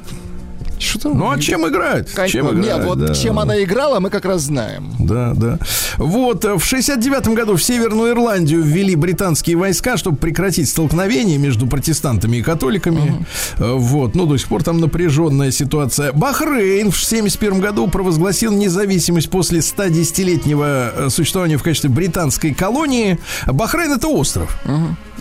Что? 0.83 1.15
Ну 1.15 1.31
а 1.31 1.39
чем 1.39 1.67
играет? 1.69 2.11
Кон- 2.11 2.29
Чем 2.29 2.47
Нет, 2.57 2.65
играет, 2.65 2.85
вот 2.85 2.99
да. 2.99 3.15
чем 3.15 3.39
она 3.39 3.63
играла, 3.63 4.01
мы 4.01 4.11
как 4.11 4.25
раз 4.25 4.43
знаем. 4.43 4.93
Да, 4.99 5.33
да. 5.35 5.59
Вот, 5.99 6.45
э, 6.45 6.55
в 6.59 6.65
69 6.65 7.29
году 7.35 7.57
в 7.57 7.63
Северную 7.63 8.13
Ирландию 8.13 8.63
ввели 8.63 8.97
британские 8.97 9.57
войска, 9.57 9.97
чтобы 9.97 10.17
прекратить 10.17 10.69
столкновение 10.69 11.39
между 11.39 11.67
протестантами 11.67 12.39
и 12.39 12.43
католиками. 12.43 13.25
Э, 13.59 13.73
Вот, 13.75 14.15
ну, 14.15 14.27
до 14.27 14.37
сих 14.37 14.49
пор 14.49 14.63
там 14.63 14.81
напряженная 14.81 15.51
ситуация. 15.51 16.13
Бахрейн 16.13 16.91
в 16.91 17.03
71 17.05 17.61
году 17.61 17.87
провозгласил 17.89 18.53
независимость 18.53 19.31
после 19.31 19.61
110-летнего 19.61 20.93
э, 21.07 21.11
существования 21.11 21.57
в 21.59 21.63
качестве 21.63 21.91
британской 21.91 22.55
колонии. 22.55 23.19
Бахрейн 23.47 23.93
это 23.93 24.09
остров. 24.09 24.59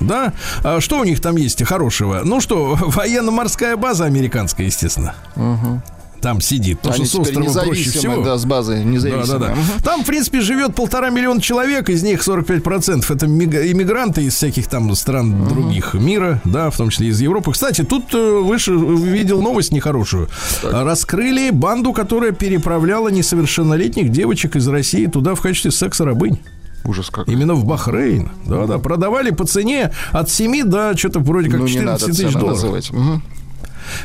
Да? 0.02 0.34
А 0.64 0.82
что 0.82 1.00
у 1.00 1.04
них 1.04 1.22
там 1.22 1.38
есть 1.38 1.64
хорошего? 1.64 2.22
Ну 2.24 2.42
что, 2.42 2.76
военно-морская 2.82 3.78
база 3.78 4.06
американская, 4.06 4.66
естественно. 4.68 5.14
Там 6.22 6.40
сидит. 6.40 6.78
Потому 6.82 6.98
Они 6.98 7.06
что 7.06 7.18
с 7.24 7.30
острова 7.30 7.66
проще 7.66 7.90
всего. 7.90 8.24
да, 8.24 8.38
с 8.38 8.46
базы 8.46 8.76
Да, 8.76 8.84
независимые. 8.84 9.40
да, 9.40 9.48
да. 9.48 9.52
Мгм. 9.56 9.64
Там, 9.84 10.04
в 10.04 10.06
принципе, 10.06 10.40
живет 10.42 10.76
полтора 10.76 11.10
миллиона 11.10 11.42
человек, 11.42 11.90
из 11.90 12.04
них 12.04 12.22
45% 12.22 13.12
это 13.12 13.26
иммигранты 13.26 14.24
из 14.26 14.36
всяких 14.36 14.68
там 14.68 14.94
стран 14.94 15.48
других 15.48 15.96
мира, 15.96 16.40
да, 16.44 16.70
в 16.70 16.78
том 16.78 16.92
числе 16.92 17.08
из 17.08 17.20
Европы. 17.20 17.52
Кстати, 17.54 17.82
тут 17.84 18.14
э, 18.14 18.40
выше 18.40 18.72
видел 18.72 19.42
новость 19.42 19.72
нехорошую. 19.72 20.30
Раскрыли 20.62 21.50
банду, 21.50 21.92
которая 21.92 22.34
переправляла 22.34 23.08
несовершеннолетних 23.10 24.10
девочек 24.12 24.56
из 24.56 24.68
России 24.68 25.08
туда 25.08 25.34
в 25.34 25.42
качестве 25.42 25.72
секса-рабынь. 25.72 26.38
Ужас 26.86 27.10
как. 27.10 27.28
Именно 27.28 27.54
в 27.54 27.66
Бахрейн. 27.66 28.30
Да, 28.46 28.66
да. 28.66 28.80
Продавали 28.80 29.32
по 29.32 29.46
цене 29.46 29.92
от 30.12 30.30
7 30.30 30.64
до 30.66 30.98
что-то 30.98 31.20
вроде 31.20 31.50
как 31.50 31.60
ну, 31.60 31.66
не 31.66 31.74
14 31.74 32.08
надо 32.08 32.18
тысяч 32.18 32.34
долларов. 32.34 32.50
называть. 32.62 32.92
Мгм. 32.92 33.24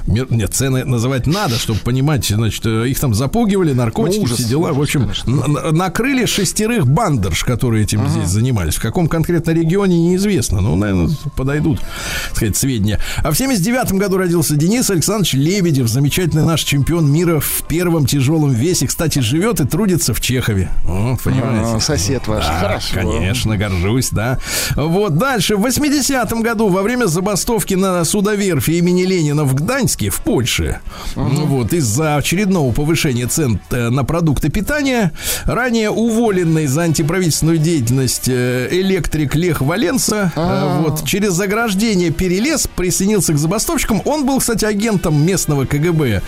Мир- 0.07 0.27
Нет, 0.31 0.55
цены 0.55 0.85
называть 0.85 1.27
надо, 1.27 1.57
чтобы 1.59 1.81
понимать, 1.81 2.27
значит, 2.27 2.65
э, 2.67 2.89
их 2.89 2.99
там 3.01 3.15
запугивали, 3.15 3.73
наркотики, 3.73 4.19
Ну, 4.19 4.25
ужас, 4.25 4.39
все 4.39 4.49
дела. 4.49 4.73
в 4.73 4.79
ужас, 4.79 4.83
общем, 4.97 5.01
конечно. 5.03 5.31
н- 5.31 5.57
н- 5.57 5.75
накрыли 5.77 6.25
шестерых 6.27 6.87
бандерш, 6.87 7.45
которые 7.45 7.85
этим 7.85 8.09
здесь 8.09 8.29
занимались. 8.29 8.75
В 8.77 8.81
каком 8.83 9.09
конкретно 9.09 9.51
регионе 9.53 9.99
неизвестно. 9.99 10.61
Ну, 10.61 10.77
наверное, 10.77 11.11
подойдут, 11.37 11.81
так 12.29 12.37
сказать, 12.37 12.57
сведения. 12.57 13.01
А 13.23 13.31
в 13.31 13.37
79 13.37 13.93
году 13.99 14.17
родился 14.19 14.57
Денис 14.57 14.89
Александрович 14.91 15.35
Лебедев, 15.35 15.89
замечательный 15.89 16.45
наш 16.45 16.63
чемпион 16.63 17.11
мира 17.11 17.41
в 17.41 17.63
первом 17.69 18.07
тяжелом 18.07 18.51
весе. 18.53 18.87
Кстати, 18.87 19.19
живет 19.21 19.61
и 19.61 19.67
трудится 19.67 20.15
в 20.15 20.21
Чехове. 20.21 20.71
Вот, 20.85 21.21
понимаете. 21.23 21.77
А, 21.77 21.81
сосед 21.81 22.27
ваш. 22.27 22.45
Да, 22.47 22.59
Хорошо. 22.61 22.95
Конечно, 22.95 23.57
горжусь, 23.57 24.11
да. 24.11 24.39
Вот 24.75 25.17
дальше. 25.17 25.57
В 25.57 25.65
80-м 25.67 26.43
году 26.43 26.69
во 26.69 26.83
время 26.83 27.07
забастовки 27.07 27.75
на 27.75 28.05
судоверфи 28.05 28.73
имени 28.73 29.05
Ленина 29.05 29.45
в 29.45 29.55
Гданьске, 29.55 29.76
в 29.77 30.21
Польше, 30.23 30.81
ну 31.17 31.45
вот, 31.45 31.75
из-за 31.75 32.17
очередного 32.17 32.73
повышения 32.73 33.27
цен 33.27 33.61
э, 33.71 33.91
на 33.91 34.05
продукты 34.05 34.49
питания, 34.49 35.13
ранее 35.45 35.91
уволенный 35.91 36.67
за 36.67 36.83
антиправительственную 36.83 37.59
деятельность 37.59 38.27
э, 38.27 38.69
электрик 38.71 39.35
Лех 39.35 39.61
Валенса, 39.61 40.33
э, 40.35 40.83
вот, 40.83 41.05
через 41.05 41.35
заграждение 41.35 42.11
перелез, 42.11 42.67
присоединился 42.75 43.35
к 43.35 43.39
забастовщикам. 43.39 44.01
Он 44.07 44.25
был, 44.25 44.39
кстати, 44.39 44.65
агентом 44.65 45.25
местного 45.25 45.67
КГБ 45.67 46.23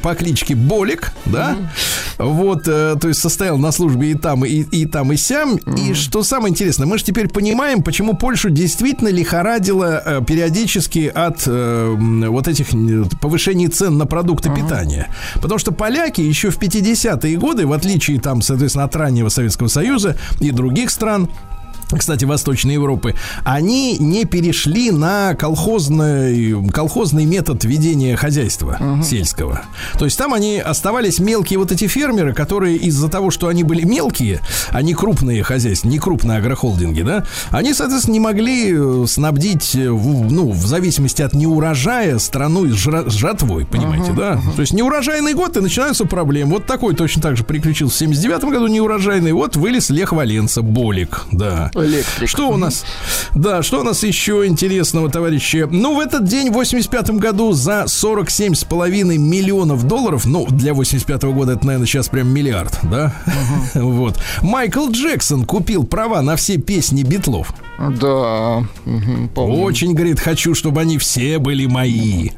по 0.00 0.14
кличке 0.14 0.54
Болик, 0.54 1.12
да, 1.24 1.56
вот, 2.18 2.68
э, 2.68 2.96
то 3.00 3.08
есть 3.08 3.20
состоял 3.20 3.58
на 3.58 3.72
службе 3.72 4.12
и 4.12 4.14
там, 4.14 4.44
и, 4.44 4.60
и 4.60 4.86
там, 4.86 5.12
и 5.12 5.16
сям. 5.16 5.56
И 5.56 5.94
что 5.94 6.22
самое 6.22 6.52
интересное, 6.52 6.86
мы 6.86 6.98
же 6.98 7.04
теперь 7.04 7.28
понимаем, 7.28 7.82
почему 7.82 8.14
Польшу 8.14 8.48
действительно 8.50 9.08
лихорадило 9.08 10.24
периодически 10.26 11.10
от 11.12 11.46
вот 11.46 12.48
этих 12.48 12.72
м, 12.88 13.08
повышений 13.20 13.68
цен 13.68 13.98
на 13.98 14.06
продукты 14.06 14.50
питания. 14.54 15.08
Потому 15.40 15.58
что 15.58 15.72
поляки 15.72 16.20
еще 16.20 16.50
в 16.50 16.58
50-е 16.58 17.36
годы, 17.36 17.66
в 17.66 17.72
отличие 17.72 18.20
там, 18.20 18.42
соответственно, 18.42 18.84
от 18.84 18.96
раннего 18.96 19.28
Советского 19.28 19.68
Союза 19.68 20.16
и 20.40 20.50
других 20.50 20.90
стран, 20.90 21.28
кстати, 21.98 22.24
Восточной 22.24 22.74
Европы, 22.74 23.14
они 23.44 23.98
не 23.98 24.24
перешли 24.24 24.90
на 24.90 25.34
колхозный, 25.34 26.70
колхозный 26.70 27.24
метод 27.24 27.64
ведения 27.64 28.16
хозяйства 28.16 28.78
сельского. 29.02 29.62
То 29.98 30.04
есть 30.04 30.18
там 30.18 30.34
они 30.34 30.58
оставались 30.58 31.18
мелкие 31.18 31.58
вот 31.58 31.72
эти 31.72 31.86
фермеры, 31.86 32.34
которые 32.34 32.76
из-за 32.76 33.08
того, 33.08 33.30
что 33.30 33.48
они 33.48 33.62
были 33.64 33.84
мелкие, 33.84 34.40
не 34.80 34.94
крупные 34.94 35.42
хозяйства, 35.42 35.88
не 35.88 35.98
крупные 35.98 36.38
агрохолдинги, 36.38 37.02
да, 37.02 37.24
они, 37.50 37.74
соответственно, 37.74 38.14
не 38.14 38.20
могли 38.20 38.72
э, 38.74 39.04
снабдить, 39.06 39.74
э, 39.74 39.88
ну, 39.88 40.50
в 40.50 40.66
зависимости 40.66 41.22
от 41.22 41.34
неурожая, 41.34 42.18
страну 42.18 42.66
с 42.66 43.12
жатвой, 43.12 43.64
понимаете, 43.66 44.12
да? 44.12 44.40
То 44.56 44.60
есть 44.62 44.72
неурожайный 44.72 45.34
год, 45.34 45.56
и 45.56 45.60
начинаются 45.60 46.04
проблемы. 46.04 46.52
Вот 46.52 46.66
такой 46.66 46.94
точно 46.94 47.22
так 47.22 47.36
же 47.36 47.44
приключился 47.44 47.94
в 47.96 47.98
79 47.98 48.44
году 48.44 48.66
неурожайный. 48.66 49.32
Вот 49.32 49.56
вылез 49.56 49.90
Лех 49.90 50.12
Валенса, 50.12 50.62
Болик, 50.62 51.26
да. 51.32 51.70
Электрик. 51.84 52.28
Что 52.28 52.48
у 52.50 52.56
нас? 52.56 52.84
Да, 53.34 53.62
что 53.62 53.80
у 53.80 53.82
нас 53.82 54.02
еще 54.02 54.46
интересного, 54.46 55.10
товарищи? 55.10 55.66
Ну, 55.70 55.96
в 55.96 56.00
этот 56.00 56.24
день, 56.24 56.50
в 56.50 56.54
85 56.54 57.10
году, 57.12 57.52
за 57.52 57.84
47,5 57.86 59.16
миллионов 59.18 59.84
долларов, 59.86 60.24
ну, 60.26 60.46
для 60.46 60.74
85 60.74 61.22
года 61.24 61.52
это, 61.52 61.66
наверное, 61.66 61.86
сейчас 61.86 62.08
прям 62.08 62.28
миллиард, 62.28 62.78
да? 62.82 63.14
Вот. 63.74 64.18
Майкл 64.42 64.90
Джексон 64.90 65.44
купил 65.44 65.84
права 65.84 66.20
на 66.22 66.36
все 66.36 66.58
песни 66.58 67.02
Битлов. 67.02 67.52
Да. 67.78 68.64
мгм, 68.84 69.28
помню. 69.34 69.56
Очень, 69.62 69.94
говорит, 69.94 70.20
хочу, 70.20 70.54
чтобы 70.54 70.80
они 70.80 70.98
все 70.98 71.38
были 71.38 71.66
мои. 71.66 72.30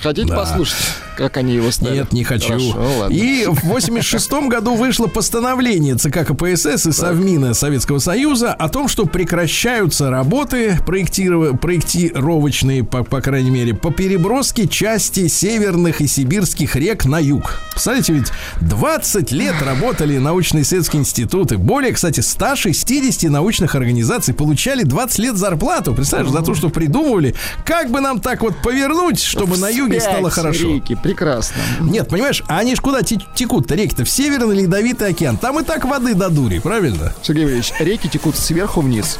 Хотите 0.00 0.28
Да. 0.28 0.36
послушать? 0.36 0.76
Как 1.18 1.36
они 1.36 1.54
его 1.54 1.70
ставят. 1.72 1.94
Нет, 1.94 2.12
не 2.12 2.22
хочу. 2.22 2.48
Хорошо, 2.48 2.98
ладно. 3.00 3.12
И 3.14 3.44
в 3.44 3.64
86 3.64 4.30
году 4.48 4.74
вышло 4.76 5.08
постановление 5.08 5.96
ЦК 5.96 6.24
КПСС 6.24 6.86
и 6.86 6.92
Совмина 6.92 7.54
Советского 7.54 7.98
Союза 7.98 8.52
о 8.54 8.68
том, 8.68 8.86
что 8.86 9.04
прекращаются 9.04 10.10
работы 10.10 10.78
проектиров- 10.86 11.58
проектировочные, 11.58 12.84
по, 12.84 13.02
по 13.02 13.20
крайней 13.20 13.50
мере, 13.50 13.74
по 13.74 13.90
переброске 13.90 14.68
части 14.68 15.26
северных 15.26 16.00
и 16.00 16.06
сибирских 16.06 16.76
рек 16.76 17.04
на 17.04 17.18
юг. 17.18 17.60
Представляете, 17.72 18.12
ведь 18.12 18.32
20 18.60 19.32
лет 19.32 19.56
работали 19.60 20.18
научно-исследовательские 20.18 21.00
институты. 21.00 21.58
Более, 21.58 21.92
кстати, 21.92 22.20
160 22.20 23.28
научных 23.30 23.74
организаций 23.74 24.34
получали 24.34 24.84
20 24.84 25.18
лет 25.18 25.36
зарплату. 25.36 25.94
Представляешь, 25.94 26.32
за 26.32 26.42
то, 26.42 26.54
что 26.54 26.68
придумывали, 26.68 27.34
как 27.64 27.90
бы 27.90 28.00
нам 28.00 28.20
так 28.20 28.42
вот 28.42 28.54
повернуть, 28.62 29.20
чтобы 29.20 29.56
на 29.56 29.68
юге 29.68 30.00
стало 30.00 30.28
Вспять 30.30 30.44
хорошо. 30.44 30.68
Реки, 30.74 30.96
прекрасно. 31.08 31.56
Нет, 31.80 32.06
понимаешь, 32.08 32.42
а 32.48 32.58
они 32.58 32.74
ж 32.74 32.80
куда 32.80 33.02
те- 33.02 33.18
текут-то 33.34 33.74
реки-то? 33.74 34.04
В 34.04 34.10
Северный 34.10 34.54
Ледовитый 34.62 35.08
океан. 35.08 35.38
Там 35.38 35.58
и 35.58 35.62
так 35.64 35.86
воды 35.86 36.14
до 36.14 36.28
дури, 36.28 36.58
правильно? 36.58 37.14
Сергей 37.22 37.46
Ильич, 37.46 37.72
реки 37.78 38.08
текут 38.08 38.36
сверху 38.36 38.82
вниз. 38.82 39.18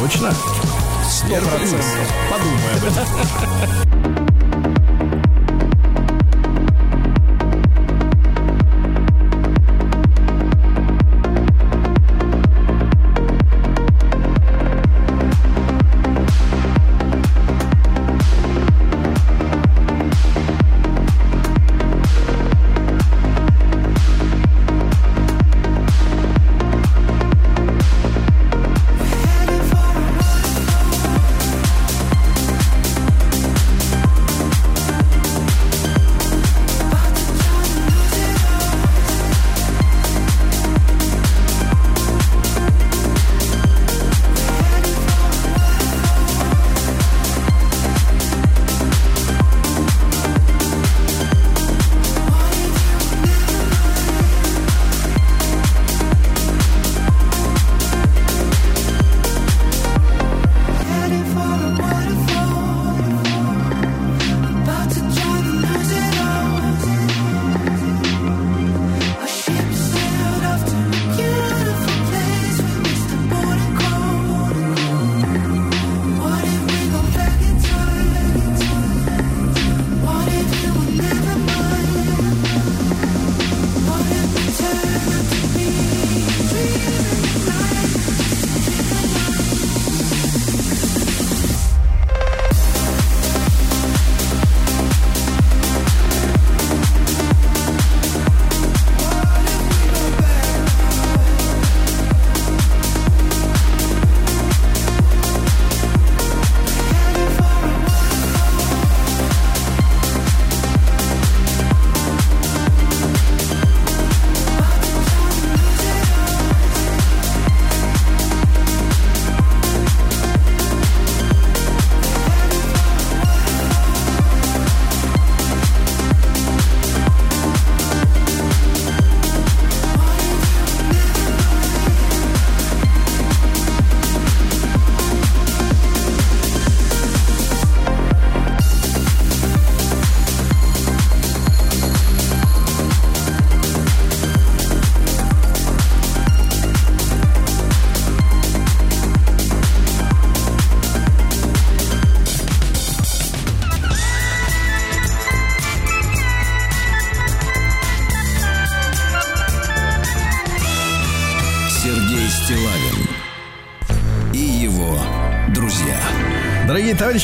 Точно? 0.00 0.34
Сверху 1.08 1.56
вниз. 1.58 1.72
Подумай 2.28 2.74
об 2.76 4.16
этом. 4.16 4.29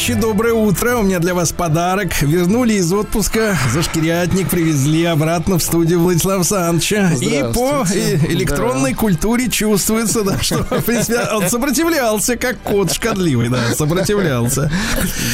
Товарищи, 0.06 0.14
доброе 0.14 0.54
утро. 0.54 0.96
У 0.98 1.02
меня 1.02 1.18
для 1.18 1.34
вас 1.34 1.52
подарок. 1.52 2.22
Вернули 2.22 2.74
из 2.74 2.92
отпуска, 2.92 3.56
зашкирятник 3.72 4.48
привезли 4.48 5.04
обратно 5.04 5.58
в 5.58 5.62
студию 5.62 6.00
Владислава 6.00 6.40
Александровича. 6.40 7.10
И 7.20 7.42
по 7.52 7.84
э, 7.92 8.16
электронной 8.28 8.94
культуре 8.94 9.48
чувствуется, 9.48 10.22
да, 10.22 10.38
что, 10.40 10.58
в 10.62 10.84
принципе, 10.84 11.20
он 11.32 11.48
сопротивлялся, 11.48 12.36
как 12.36 12.58
кот 12.60 12.92
шкодливый, 12.92 13.48
да, 13.48 13.74
сопротивлялся. 13.74 14.70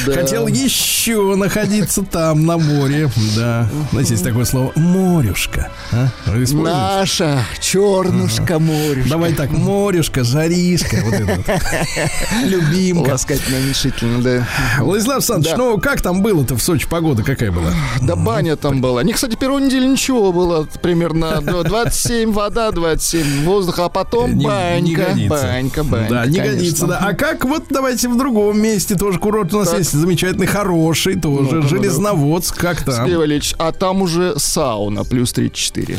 Да. 0.07 0.13
Хотел 0.13 0.47
еще 0.47 1.35
находиться 1.37 2.03
там, 2.03 2.47
на 2.47 2.57
море, 2.57 3.11
да. 3.37 3.69
Знаете, 3.91 4.13
есть 4.13 4.25
такое 4.25 4.45
слово 4.45 4.73
«морюшка». 4.77 5.71
а? 5.93 6.09
Наша 6.53 7.45
чернушка 7.73 8.59
морюшка. 8.59 9.09
Давай 9.09 9.33
так, 9.33 9.51
морюшка, 9.51 10.25
жаришка, 10.25 10.99
вот 11.05 11.15
это 11.15 11.25
вот. 11.37 11.47
Любимка. 12.45 13.11
Ласкательно 13.13 13.59
уменьшительно, 13.59 14.23
да. 14.23 14.49
Владислав 14.81 15.17
Александрович, 15.17 15.51
Да. 15.53 15.57
ну 15.57 15.79
как 15.79 16.03
там 16.03 16.23
было-то 16.23 16.55
в 16.57 16.63
Сочи 16.63 16.87
погода 16.87 17.23
какая 17.23 17.51
была? 17.51 17.73
Да 18.03 18.15
баня 18.17 18.57
там 18.57 18.81
была. 18.83 19.03
Не, 19.03 19.13
кстати, 19.15 19.37
первую 19.37 19.65
неделю 19.65 19.87
ничего 19.87 20.33
было. 20.33 20.67
Примерно 20.83 21.41
до 21.41 21.63
27 21.63 22.33
вода, 22.33 22.71
27 22.73 23.45
воздуха, 23.45 23.87
а 23.87 23.89
потом 23.89 24.37
Не- 24.37 24.45
банька. 24.45 25.13
не 25.15 25.29
банька, 25.29 25.83
банька. 25.83 26.11
Да, 26.11 26.27
не 26.27 26.37
конечно. 26.39 26.57
годится, 26.59 26.87
да. 26.87 26.99
А 26.99 27.15
как 27.15 27.45
вот 27.47 27.65
давайте 27.71 28.09
в 28.09 28.19
другом 28.19 28.61
месте 28.61 28.97
тоже 28.97 29.19
курорт 29.19 29.55
у 29.55 29.61
нас 29.61 29.71
Так. 29.71 29.79
есть 29.79 29.93
замечательный, 29.93 30.47
хороший 30.47 31.19
тоже, 31.19 31.57
ну-ка. 31.57 31.69
Железноводск, 31.69 32.57
как 32.59 32.83
там? 32.85 32.95
Сергей 32.95 33.17
Валерьевич, 33.17 33.55
а 33.59 33.73
там 33.73 34.03
уже 34.03 34.35
сауна 34.39 35.05
плюс 35.05 35.33
34. 35.33 35.99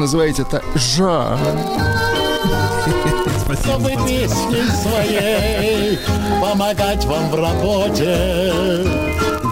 Называете 0.00 0.42
это? 0.48 0.62
Жар. 0.76 1.38
чтобы 3.62 3.90
песней 4.06 4.66
своей 4.82 5.98
помогать 6.40 7.04
вам 7.04 7.28
в 7.28 7.34
работе, 7.34 8.50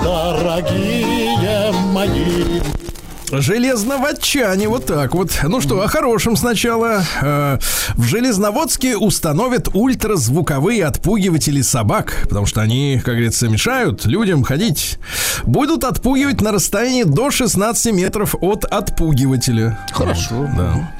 дорогие 0.03 1.70
мои. 1.92 2.78
Железноводчане, 3.31 4.68
вот 4.68 4.87
так 4.87 5.14
вот. 5.14 5.39
Ну 5.43 5.61
что, 5.61 5.83
о 5.83 5.89
хорошем 5.89 6.37
сначала. 6.37 7.03
Э, 7.20 7.59
В 7.95 8.05
Железноводске 8.05 8.97
установят 8.97 9.68
ультразвуковые 9.74 10.85
отпугиватели 10.85 11.61
собак, 11.61 12.14
потому 12.22 12.47
что 12.47 12.61
они, 12.62 12.97
как 13.05 13.14
говорится, 13.14 13.49
мешают 13.49 14.07
людям 14.07 14.43
ходить. 14.43 14.99
Будут 15.45 15.85
отпугивать 15.85 16.41
на 16.41 16.53
расстоянии 16.53 17.03
до 17.03 17.31
16 17.31 17.93
метров 17.93 18.35
от 18.41 18.64
отпугивателя. 18.64 19.79
Хорошо. 19.93 20.49
Да. 20.57 20.91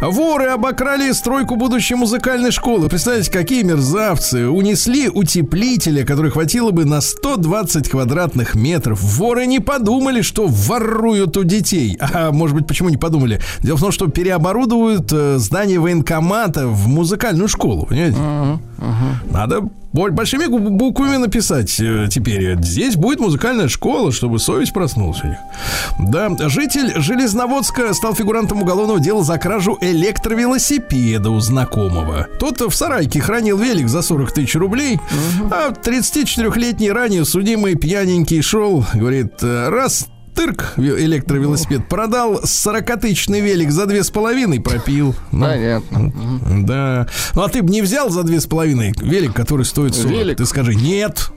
Воры 0.00 0.46
обокрали 0.46 1.12
стройку 1.12 1.56
будущей 1.56 1.94
музыкальной 1.94 2.50
школы. 2.52 2.88
Представляете, 2.88 3.30
какие 3.30 3.62
мерзавцы. 3.62 4.48
Унесли 4.48 5.08
утеплителя, 5.08 6.04
который 6.04 6.30
хватило 6.30 6.70
бы 6.70 6.84
на 6.84 7.00
120 7.00 7.88
квадратных 7.90 8.54
метров. 8.54 9.02
Воры 9.02 9.46
не 9.46 9.60
подумали, 9.60 10.22
что 10.22 10.46
воруют 10.46 11.36
у 11.36 11.44
детей. 11.44 11.65
А 12.16 12.32
может 12.32 12.56
быть, 12.56 12.66
почему 12.66 12.88
не 12.88 12.96
подумали? 12.96 13.40
Дело 13.62 13.76
в 13.76 13.80
том, 13.80 13.92
что 13.92 14.06
переоборудуют 14.08 15.12
э, 15.12 15.38
здание 15.38 15.78
военкомата 15.78 16.66
в 16.68 16.86
музыкальную 16.88 17.48
школу. 17.48 17.86
Понимаете? 17.86 18.18
Надо 19.30 19.60
бо- 19.92 20.10
большими 20.10 20.46
буквами 20.46 21.16
написать 21.16 21.78
э, 21.80 22.08
теперь. 22.10 22.56
Здесь 22.62 22.96
будет 22.96 23.20
музыкальная 23.20 23.68
школа, 23.68 24.12
чтобы 24.12 24.38
совесть 24.38 24.72
проснулась 24.72 25.22
у 25.24 25.28
них. 25.28 25.38
Да, 25.98 26.30
житель 26.48 26.92
Железноводска 27.00 27.92
стал 27.94 28.14
фигурантом 28.14 28.62
уголовного 28.62 29.00
дела 29.00 29.24
за 29.24 29.38
кражу 29.38 29.78
электровелосипеда 29.80 31.30
у 31.30 31.40
знакомого. 31.40 32.26
Тот 32.38 32.60
в 32.60 32.70
сарайке 32.74 33.20
хранил 33.20 33.58
велик 33.58 33.88
за 33.88 34.02
40 34.02 34.32
тысяч 34.32 34.54
рублей, 34.54 34.98
а 35.50 35.70
34-летний 35.70 36.90
ранее 36.90 37.24
судимый 37.24 37.74
пьяненький 37.74 38.42
шел, 38.42 38.84
говорит, 38.94 39.42
раз 39.42 40.06
тырк 40.36 40.74
ве- 40.76 41.00
электровелосипед 41.04 41.88
продал 41.88 42.40
40-тысячный 42.42 43.40
велик 43.40 43.70
за 43.70 43.86
две 43.86 44.04
с 44.04 44.10
половиной 44.10 44.60
пропил. 44.60 45.14
Ну, 45.32 45.46
Понятно. 45.46 46.12
да. 46.62 47.06
Ну 47.34 47.42
а 47.42 47.48
ты 47.48 47.62
бы 47.62 47.70
не 47.70 47.82
взял 47.82 48.10
за 48.10 48.22
две 48.22 48.40
с 48.40 48.46
половиной 48.46 48.92
велик, 49.00 49.32
который 49.34 49.64
стоит 49.64 49.94
40. 49.94 50.10
Велик? 50.10 50.36
Ты 50.38 50.46
скажи, 50.46 50.74
нет. 50.74 51.30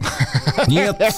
Нет. 0.68 0.98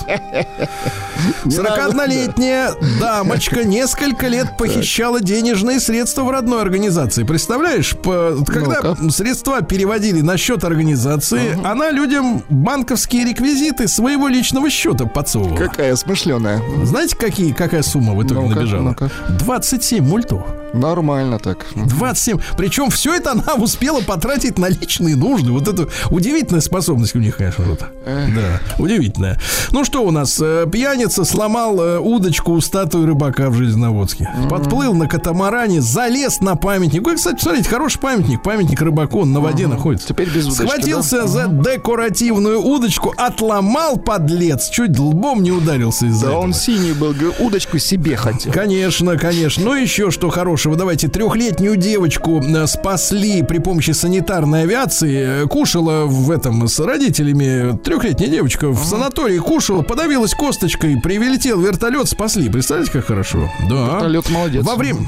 41-летняя 1.46 2.74
дамочка 3.00 3.64
несколько 3.64 4.28
лет 4.28 4.58
похищала 4.58 5.20
денежные 5.22 5.80
средства 5.80 6.24
в 6.24 6.30
родной 6.32 6.62
организации. 6.62 7.24
Представляешь, 7.24 7.96
когда 8.48 8.96
средства 9.10 9.62
переводили 9.62 10.22
на 10.22 10.38
счет 10.38 10.64
организации, 10.64 11.58
она 11.66 11.92
людям 11.92 12.44
банковские 12.50 13.26
реквизиты 13.26 13.88
своего 13.88 14.28
личного 14.28 14.70
счета 14.70 15.06
подсовывала. 15.06 15.58
Какая 15.58 15.96
смышленая. 15.96 16.62
Знаете, 16.84 17.16
какие, 17.16 17.52
какая 17.72 17.84
сумма 17.84 18.14
в 18.14 18.22
итоге 18.22 18.42
Ну-ка, 18.42 18.56
набежала? 18.56 18.90
ну-ка. 18.90 19.10
27 19.40 20.04
мультов. 20.04 20.44
Нормально 20.74 21.40
так. 21.40 21.66
27. 21.76 22.40
Причем 22.58 22.90
все 22.90 23.14
это 23.16 23.32
она 23.32 23.56
успела 23.56 24.02
потратить 24.02 24.58
на 24.58 24.68
личные 24.70 25.16
нужды. 25.16 25.52
Вот 25.52 25.68
это 25.68 25.88
удивительная 26.10 26.62
способность 26.62 27.16
у 27.16 27.20
них, 27.20 27.38
конечно, 27.38 27.66
вот. 27.66 27.80
Да, 28.06 28.60
удивительная. 28.80 29.40
Ну 29.72 29.84
что 29.84 30.04
у 30.04 30.12
нас? 30.12 30.40
Э, 30.42 30.66
Пьяница 30.72 31.26
сломал 31.26 31.80
э, 31.82 32.00
удочку 32.00 32.54
у 32.54 32.62
статуи 32.62 33.06
рыбака 33.06 33.50
в 33.50 33.56
Железноводске. 33.56 34.30
Подплыл 34.50 34.94
на 34.94 35.08
катамаране, 35.08 35.82
залез 35.82 36.40
на 36.42 36.56
памятник. 36.56 37.06
Ой, 37.08 37.16
кстати, 37.16 37.36
посмотрите, 37.36 37.70
хороший 37.70 38.00
памятник. 38.00 38.42
Памятник 38.44 38.82
рыбаку, 38.82 39.20
он 39.22 39.32
на 39.34 39.40
воде 39.40 39.68
находится. 39.68 40.08
Теперь 40.10 40.30
без 40.30 40.46
удочки, 40.48 40.62
Схватился 40.66 41.28
за 41.28 41.48
декоративную 41.48 42.62
удочку, 42.62 43.14
отломал 43.18 43.98
подлец, 43.98 44.70
чуть 44.70 44.98
лбом 44.98 45.44
не 45.44 45.52
ударился 45.52 46.06
из-за 46.08 46.22
Да 46.26 46.32
этого. 46.32 46.42
он 46.44 46.54
синий 46.54 46.94
был, 46.94 47.14
удочку 47.40 47.78
себе 47.80 48.16
хотел. 48.16 48.52
Конечно, 48.54 49.18
конечно. 49.18 49.64
Ну, 49.66 49.74
еще 49.76 50.12
что 50.12 50.30
хорошего. 50.62 50.76
Давайте, 50.76 51.08
трехлетнюю 51.08 51.76
девочку 51.76 52.40
э, 52.40 52.68
спасли 52.68 53.42
при 53.42 53.58
помощи 53.58 53.92
санитарной 53.92 54.64
авиации. 54.64 55.44
Э, 55.44 55.48
Кушала 55.48 56.06
в 56.06 56.30
этом 56.30 56.68
с 56.68 56.80
родителями. 56.80 57.78
Трехлетняя 57.80 58.30
девочка 58.30 58.70
в 58.70 58.86
санатории 58.86 59.40
кушала, 59.40 59.82
подавилась 59.82 60.36
косточкой, 60.36 61.02
прилетел 61.02 61.60
вертолет, 61.60 62.08
спасли. 62.08 62.48
Представляете, 62.50 62.92
как 62.92 63.06
хорошо? 63.08 63.50
Да. 63.68 63.96
Вертолет 63.96 64.30
молодец. 64.30 64.64
Во 64.64 64.76
время... 64.76 65.00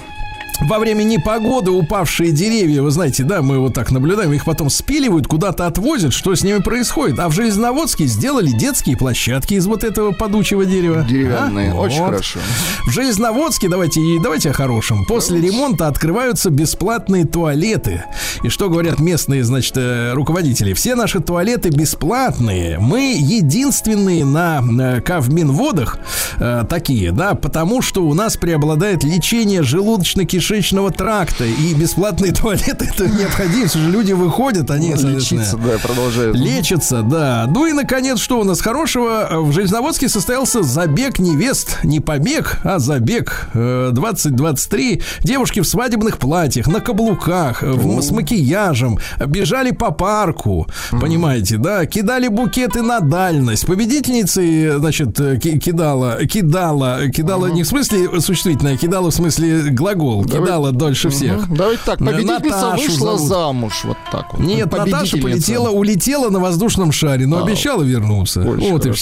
Во 0.68 0.80
время 0.80 1.04
непогоды 1.04 1.72
упавшие 1.72 2.32
деревья, 2.32 2.82
вы 2.82 2.90
знаете, 2.92 3.24
да, 3.24 3.42
мы 3.42 3.60
вот 3.60 3.74
так 3.74 3.92
наблюдаем, 3.92 4.32
их 4.32 4.46
потом 4.46 4.70
спиливают, 4.70 5.28
куда-то 5.28 5.68
отвозят, 5.68 6.14
что 6.14 6.34
с 6.34 6.42
ними 6.44 6.60
происходит. 6.60 7.20
А 7.20 7.28
в 7.28 7.34
Железноводске 7.34 8.06
сделали 8.06 8.50
детские 8.50 8.96
площадки 8.96 9.56
из 9.56 9.66
вот 9.68 9.84
этого 9.84 10.12
падучего 10.14 10.66
дерева. 10.66 11.06
Деревянные, 11.08 11.72
А? 11.72 11.76
очень 11.76 12.00
Вот. 12.00 12.12
хорошо. 12.12 12.40
В 12.88 12.92
Железноводске, 12.92 13.68
давайте, 13.68 14.00
и 14.00 14.20
давайте 14.24 14.52
о 14.52 14.54
хорошем. 14.54 15.04
После 15.06 15.42
ремонта 15.42 15.88
открываются 15.88 16.50
бесплатные 16.50 17.26
туалеты. 17.26 18.06
И 18.44 18.50
что 18.50 18.70
говорят 18.70 19.00
местные, 19.00 19.44
значит, 19.44 19.74
э, 19.76 20.14
руководители? 20.14 20.74
Все 20.74 20.96
наши 20.96 21.20
туалеты 21.20 21.70
бесплатные. 21.70 22.80
Мы 22.80 23.16
единственные 23.20 24.24
на 24.24 24.62
э, 24.98 25.02
Кавминводах 25.02 25.98
э, 26.40 26.64
такие, 26.70 27.12
да, 27.12 27.36
потому 27.36 27.82
что 27.82 28.06
у 28.06 28.14
нас 28.14 28.38
преобладает 28.38 29.04
лечение 29.04 29.62
желудочно-кишечного 29.62 30.53
тракта. 30.92 31.46
И 31.46 31.74
бесплатные 31.74 32.32
туалеты 32.34 32.86
это 32.94 33.08
необходимость. 33.08 33.76
Уже 33.76 33.90
люди 33.90 34.14
выходят, 34.14 34.70
они, 34.72 34.94
соответственно, 34.96 35.40
Лечиться, 35.42 35.58
да, 35.58 35.78
продолжают. 35.88 36.36
Лечатся, 36.38 37.02
да. 37.02 37.46
Ну 37.50 37.66
и, 37.66 37.74
наконец, 37.74 38.20
что 38.20 38.40
у 38.40 38.44
нас 38.44 38.62
хорошего? 38.62 39.28
В 39.32 39.52
Железноводске 39.52 40.10
состоялся 40.10 40.64
забег 40.64 41.20
невест. 41.20 41.80
Не 41.84 42.00
побег, 42.00 42.60
а 42.64 42.80
забег. 42.80 43.50
Э, 43.54 43.90
2023. 43.94 45.02
Девушки 45.22 45.60
в 45.60 45.68
свадебных 45.68 46.18
платьях, 46.18 46.68
на 46.68 46.80
каблуках, 46.80 47.64
э, 47.64 47.72
в- 47.72 48.02
с 48.02 48.12
макияжем. 48.12 48.98
Бежали 49.26 49.72
по 49.72 49.92
парку, 49.92 50.68
понимаете, 50.92 51.58
да? 51.58 51.86
Кидали 51.86 52.28
букеты 52.28 52.82
на 52.82 53.00
дальность. 53.00 53.66
Победительницей, 53.66 54.78
значит, 54.80 55.20
э, 55.20 55.38
ки- 55.38 55.58
кидала, 55.60 56.26
кидала, 56.26 57.08
кидала 57.10 57.48
не 57.48 57.64
в 57.64 57.68
смысле 57.68 58.20
существительное, 58.22 58.78
кидала 58.78 59.12
в 59.12 59.14
смысле 59.14 59.62
глагол. 59.70 60.24
Кидала 60.42 60.72
дольше 60.72 61.10
всех. 61.10 61.48
Мгм. 61.48 61.56
Давайте 61.56 61.82
так, 61.86 62.00
победительница 62.00 62.62
Наташу 62.62 62.84
вышла 62.84 63.18
зовут. 63.18 63.28
замуж. 63.30 63.82
Вот 63.84 63.98
так 64.12 64.34
вот. 64.34 64.42
Нет, 64.42 64.72
Наташа 64.72 65.18
полетела, 65.18 65.70
улетела 65.70 66.30
на 66.30 66.40
воздушном 66.40 66.92
шаре, 66.92 67.26
но 67.28 67.40
А, 67.40 67.44
обещала 67.44 67.84
вернуться. 67.84 68.42
очень 68.42 68.72
вот 68.72 68.82
и 68.86 68.90
хорошо. 68.90 68.96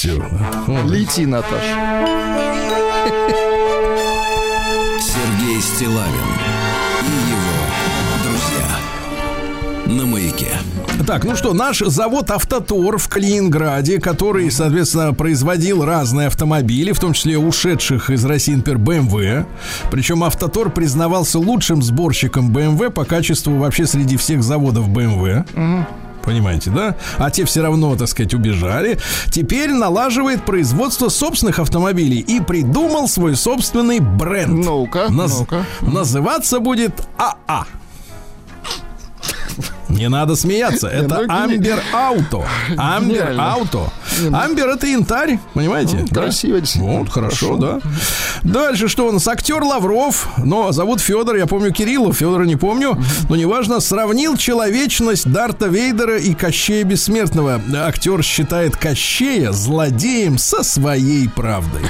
все. 0.65 0.83
Лети, 0.87 1.25
Наташа. 1.25 1.57
Сергей 4.99 5.61
Стилавин 5.61 6.40
Так, 11.05 11.23
ну 11.23 11.35
что, 11.35 11.53
наш 11.53 11.79
завод 11.79 12.31
Автотор 12.31 12.97
в 12.97 13.07
Калининграде, 13.07 13.99
который, 13.99 14.51
соответственно, 14.51 15.13
производил 15.13 15.83
разные 15.83 16.27
автомобили, 16.27 16.91
в 16.91 16.99
том 16.99 17.13
числе 17.13 17.37
ушедших 17.37 18.09
из 18.09 18.23
России, 18.25 18.53
например, 18.55 18.79
BMW. 18.79 19.45
Причем 19.89 20.23
Автотор 20.23 20.69
признавался 20.69 21.39
лучшим 21.39 21.81
сборщиком 21.81 22.51
BMW 22.55 22.89
по 22.91 23.05
качеству 23.05 23.55
вообще 23.57 23.85
среди 23.87 24.17
всех 24.17 24.43
заводов 24.43 24.89
BMW. 24.89 25.45
Понимаете, 26.23 26.69
да? 26.69 26.95
А 27.17 27.31
те 27.31 27.45
все 27.45 27.61
равно, 27.61 27.95
так 27.95 28.07
сказать, 28.07 28.33
убежали. 28.35 28.99
Теперь 29.31 29.71
налаживает 29.71 30.43
производство 30.45 31.09
собственных 31.09 31.57
автомобилей 31.57 32.19
и 32.19 32.39
придумал 32.39 33.07
свой 33.07 33.35
собственный 33.35 33.99
бренд. 33.99 34.63
Ну-ка, 34.63 35.07
Наз- 35.09 35.39
ну-ка. 35.39 35.65
Называться 35.81 36.59
будет 36.59 36.93
АА. 37.17 37.65
Не 39.91 40.09
надо 40.09 40.35
смеяться. 40.35 40.87
Это 40.87 41.23
ну, 41.27 41.33
Амбер 41.33 41.81
Ауто. 41.93 42.45
Амбер. 42.77 43.35
Ауто. 43.37 43.91
Амбер 44.31 44.69
это 44.69 44.87
янтарь, 44.87 45.39
понимаете? 45.53 46.05
Да? 46.09 46.23
красиво, 46.23 46.59
действительно. 46.59 46.99
Вот, 46.99 47.09
хорошо, 47.09 47.57
да. 47.57 47.79
Дальше 48.43 48.87
что 48.87 49.07
у 49.07 49.11
нас? 49.11 49.27
Актер 49.27 49.61
Лавров, 49.61 50.27
но 50.37 50.71
зовут 50.71 51.01
Федор, 51.01 51.35
я 51.35 51.45
помню 51.45 51.71
Кириллов, 51.71 52.17
Федора 52.17 52.45
не 52.45 52.55
помню, 52.55 52.97
но 53.29 53.35
неважно, 53.35 53.79
сравнил 53.79 54.37
человечность 54.37 55.31
Дарта 55.31 55.67
Вейдера 55.67 56.17
и 56.17 56.33
Кощея 56.33 56.83
Бессмертного. 56.83 57.61
Актер 57.75 58.23
считает 58.23 58.77
Кощея 58.77 59.51
злодеем 59.51 60.37
со 60.37 60.63
своей 60.63 61.29
правдой. 61.29 61.81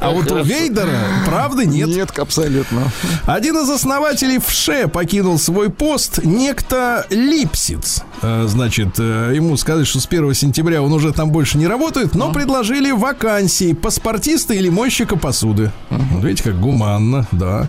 А 0.00 0.10
вот 0.10 0.30
у 0.30 0.42
Вейдера 0.42 0.98
правды 1.26 1.66
нет. 1.66 1.88
Нет, 1.88 2.18
абсолютно. 2.18 2.82
Один 3.26 3.56
из 3.58 3.70
основателей 3.70 4.38
ВШЕ 4.38 4.88
покинул 4.88 5.38
свой 5.38 5.70
пост, 5.70 6.20
некто 6.24 6.71
Липсиц. 7.10 8.02
Э, 8.22 8.44
Значит, 8.46 8.98
э, 8.98 9.32
ему 9.34 9.56
сказали, 9.56 9.84
что 9.84 10.00
с 10.00 10.06
1 10.06 10.34
сентября 10.34 10.82
он 10.82 10.92
уже 10.92 11.12
там 11.12 11.30
больше 11.30 11.58
не 11.58 11.66
работает, 11.66 12.14
но 12.14 12.32
предложили 12.32 12.90
вакансии 12.90 13.72
паспортиста 13.72 14.54
или 14.54 14.68
мойщика 14.68 15.16
посуды. 15.16 15.70
Вот 15.90 16.24
Видите, 16.24 16.44
как 16.50 16.60
гуманно, 16.60 17.26
да. 17.32 17.68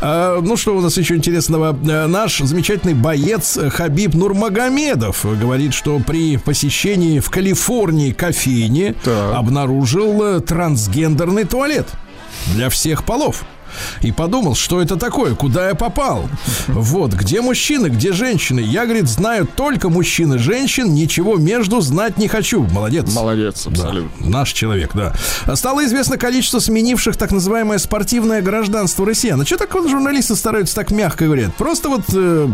А, 0.00 0.40
ну, 0.40 0.56
что 0.56 0.76
у 0.76 0.80
нас 0.80 0.96
еще 0.96 1.16
интересного? 1.16 1.72
Наш 2.06 2.38
замечательный 2.38 2.94
боец 2.94 3.58
Хабиб 3.70 4.14
Нурмагомедов 4.14 5.24
говорит, 5.40 5.74
что 5.74 5.98
при 5.98 6.36
посещении 6.36 7.20
в 7.20 7.30
Калифорнии 7.30 8.12
кофейни 8.12 8.94
Так. 9.04 9.34
обнаружил 9.36 10.40
трансгендерный 10.40 11.44
туалет 11.44 11.88
для 12.54 12.68
всех 12.70 13.04
полов. 13.04 13.42
И 14.02 14.12
подумал, 14.12 14.54
что 14.54 14.80
это 14.80 14.96
такое, 14.96 15.34
куда 15.34 15.68
я 15.68 15.74
попал. 15.74 16.28
Вот, 16.68 17.12
где 17.12 17.40
мужчины, 17.40 17.88
где 17.88 18.12
женщины? 18.12 18.60
Я, 18.60 18.84
говорит, 18.84 19.08
знаю 19.08 19.46
только 19.46 19.88
мужчин 19.88 20.34
и 20.34 20.38
женщин, 20.38 20.94
ничего 20.94 21.36
между 21.36 21.80
знать 21.80 22.18
не 22.18 22.28
хочу. 22.28 22.62
Молодец. 22.64 23.12
Молодец, 23.14 23.64
Да, 23.64 23.70
абсолютно. 23.70 24.26
наш 24.26 24.52
человек, 24.52 24.90
да. 24.94 25.12
Стало 25.56 25.84
известно 25.84 26.16
количество 26.18 26.58
сменивших 26.58 27.16
так 27.16 27.32
называемое 27.32 27.78
спортивное 27.78 28.42
гражданство 28.42 29.06
россиян. 29.06 29.40
А 29.40 29.46
что 29.46 29.56
так 29.56 29.72
вот 29.74 29.88
журналисты 29.88 30.36
стараются 30.36 30.74
так 30.74 30.90
мягко 30.90 31.24
говорят? 31.26 31.54
Просто 31.56 31.88
вот 31.88 32.02
э, 32.14 32.48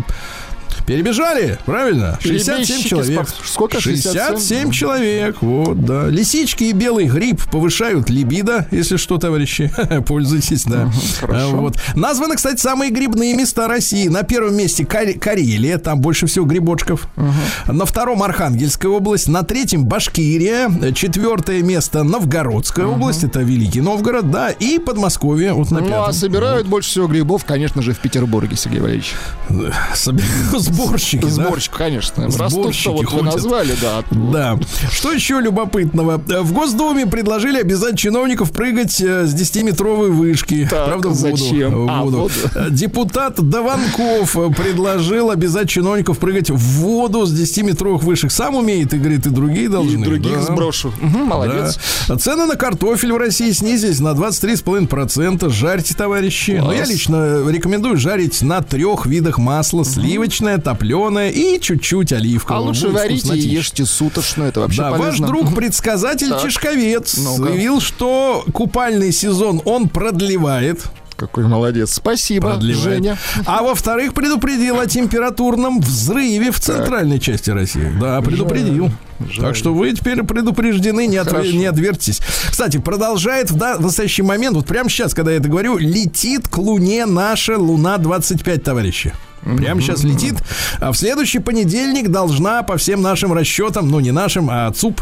перебежали, 0.86 1.58
правильно? 1.66 2.18
67 2.22 2.54
Перебежчики 2.56 2.88
человек. 2.88 3.28
сколько? 3.44 3.80
67 3.80 4.20
67? 4.36 4.70
человек, 4.70 5.36
вот, 5.42 5.84
да. 5.84 6.08
Лисички 6.08 6.64
и 6.64 6.72
белый 6.72 7.06
гриб 7.06 7.42
повышают 7.50 8.08
либидо, 8.10 8.66
если 8.70 8.96
что, 8.96 9.18
товарищи, 9.18 9.72
пользуйтесь, 10.06 10.64
да. 10.64 10.90
хорошо. 11.20 11.48
А, 11.52 11.56
Вот. 11.56 11.76
Названы, 11.94 12.36
кстати, 12.36 12.60
самые 12.60 12.90
грибные 12.90 13.34
места 13.34 13.66
России. 13.68 14.08
На 14.08 14.22
первом 14.22 14.56
месте 14.56 14.84
Кар- 14.86 15.14
Карелия, 15.18 15.78
там 15.78 16.00
больше 16.00 16.26
всего 16.26 16.44
грибочков. 16.46 17.08
На 17.66 17.84
втором 17.84 18.22
Архангельская 18.22 18.90
область, 18.90 19.28
на 19.28 19.42
третьем 19.42 19.84
Башкирия, 19.86 20.70
четвертое 20.94 21.62
место 21.62 22.02
Новгородская 22.04 22.86
область, 22.86 23.24
это 23.24 23.40
Великий 23.40 23.80
Новгород, 23.80 24.30
да, 24.30 24.50
и 24.50 24.78
Подмосковье, 24.78 25.52
вот 25.52 25.70
на 25.70 25.80
Ну, 25.80 25.86
а 25.86 25.90
пятом. 25.90 26.12
собирают 26.12 26.66
больше 26.66 26.90
всего 26.90 27.06
грибов, 27.08 27.44
конечно 27.44 27.82
же, 27.82 27.92
в 27.92 27.98
Петербурге, 27.98 28.56
Сергей 28.56 28.80
Валерьевич. 28.80 29.14
Сборщики, 30.84 31.22
да? 31.24 31.30
Сборщик, 31.30 31.72
конечно. 31.72 32.24
Растут-то 32.26 32.48
Сборщики 32.50 32.88
вот 32.88 33.00
вы 33.00 33.06
ходят. 33.06 33.34
назвали, 33.34 33.74
да. 33.80 34.04
Да. 34.10 34.58
Что 34.92 35.12
еще 35.12 35.40
любопытного? 35.40 36.18
В 36.18 36.52
Госдуме 36.52 37.06
предложили 37.06 37.58
обязать 37.58 37.98
чиновников 37.98 38.50
прыгать 38.52 39.00
э, 39.00 39.26
с 39.26 39.34
10-метровой 39.34 40.10
вышки. 40.10 40.66
Так, 40.70 40.86
Правда, 40.86 41.08
в 41.08 41.14
воду. 41.16 41.36
зачем? 41.36 41.86
В 41.86 41.90
А, 41.90 42.02
воду. 42.02 42.16
воду. 42.18 42.32
Э, 42.54 42.66
Депутат 42.70 43.34
Даванков 43.36 44.36
э, 44.36 44.50
предложил 44.50 45.30
обязать 45.30 45.68
чиновников 45.68 46.18
прыгать 46.18 46.50
в 46.50 46.56
воду 46.58 47.26
с 47.26 47.32
10-метровых 47.32 48.04
вышек. 48.04 48.30
Сам 48.30 48.54
умеет, 48.56 48.92
и 48.94 48.98
говорит, 48.98 49.26
и 49.26 49.30
другие 49.30 49.68
должны. 49.68 50.00
И 50.00 50.04
других 50.04 50.34
Да. 50.36 50.42
сброшу. 50.42 50.92
Мгм, 51.00 51.24
молодец. 51.26 51.78
Да. 52.08 52.16
Цены 52.16 52.46
на 52.46 52.56
картофель 52.56 53.12
в 53.12 53.16
России 53.16 53.50
снизились 53.52 54.00
на 54.00 54.14
23,5%. 54.14 55.48
Жарьте, 55.50 55.94
товарищи. 55.94 56.52
Но 56.60 56.72
я 56.72 56.78
Класс. 56.78 56.90
лично 56.90 57.48
рекомендую 57.48 57.96
жарить 57.96 58.42
на 58.42 58.60
трех 58.62 59.06
видах 59.06 59.38
масла. 59.38 59.84
Сливочное, 59.84 60.58
топленое 60.66 61.30
и 61.30 61.60
чуть-чуть 61.60 62.12
оливковое. 62.12 62.58
А 62.58 62.62
лучше 62.62 62.88
Будет 62.88 62.94
варите 62.94 63.36
и 63.36 63.38
ешьте 63.40 63.84
суточно, 63.86 64.42
это 64.44 64.60
вообще 64.60 64.82
Да, 64.82 64.90
ваш 64.90 64.98
полезно. 65.18 65.26
друг-предсказатель 65.28 66.30
Так. 66.30 66.42
Чешковец 66.42 67.12
заявил, 67.14 67.80
что 67.80 68.44
купальный 68.52 69.12
сезон 69.12 69.62
он 69.64 69.88
продлевает. 69.88 70.82
Какой 71.16 71.46
молодец. 71.46 71.92
Спасибо, 71.94 72.50
продлевает. 72.50 72.82
Женя. 72.82 73.18
А 73.46 73.62
во-вторых, 73.62 74.12
предупредил 74.12 74.78
о 74.78 74.86
температурном 74.86 75.80
взрыве 75.80 76.50
в 76.50 76.60
центральной 76.60 77.18
части 77.20 77.48
России. 77.48 77.90
Да, 77.98 78.20
предупредил. 78.20 78.90
Так 79.40 79.56
что 79.56 79.72
вы 79.72 79.92
теперь 79.92 80.22
предупреждены, 80.24 81.06
не, 81.06 81.16
Хорошо. 81.24 81.52
не 81.52 81.64
отвертитесь. 81.64 82.20
Кстати, 82.50 82.76
продолжает 82.76 83.50
в, 83.50 83.56
да- 83.56 83.78
в 83.78 83.82
настоящий 83.82 84.20
момент, 84.22 84.56
вот 84.56 84.66
прямо 84.66 84.90
сейчас, 84.90 85.14
когда 85.14 85.30
я 85.30 85.38
это 85.38 85.48
говорю, 85.48 85.78
летит 85.78 86.48
к 86.48 86.58
Луне 86.58 87.06
наша 87.06 87.56
Луна-25, 87.56 88.58
товарищи. 88.58 89.14
Прямо 89.56 89.80
сейчас 89.80 90.02
летит. 90.04 90.34
А 90.80 90.92
в 90.92 90.96
следующий 90.96 91.38
понедельник 91.38 92.08
должна, 92.10 92.62
по 92.62 92.76
всем 92.76 93.02
нашим 93.02 93.32
расчетам, 93.32 93.88
ну 93.88 94.00
не 94.00 94.10
нашим, 94.10 94.48
а 94.50 94.70
ЦУП, 94.72 95.00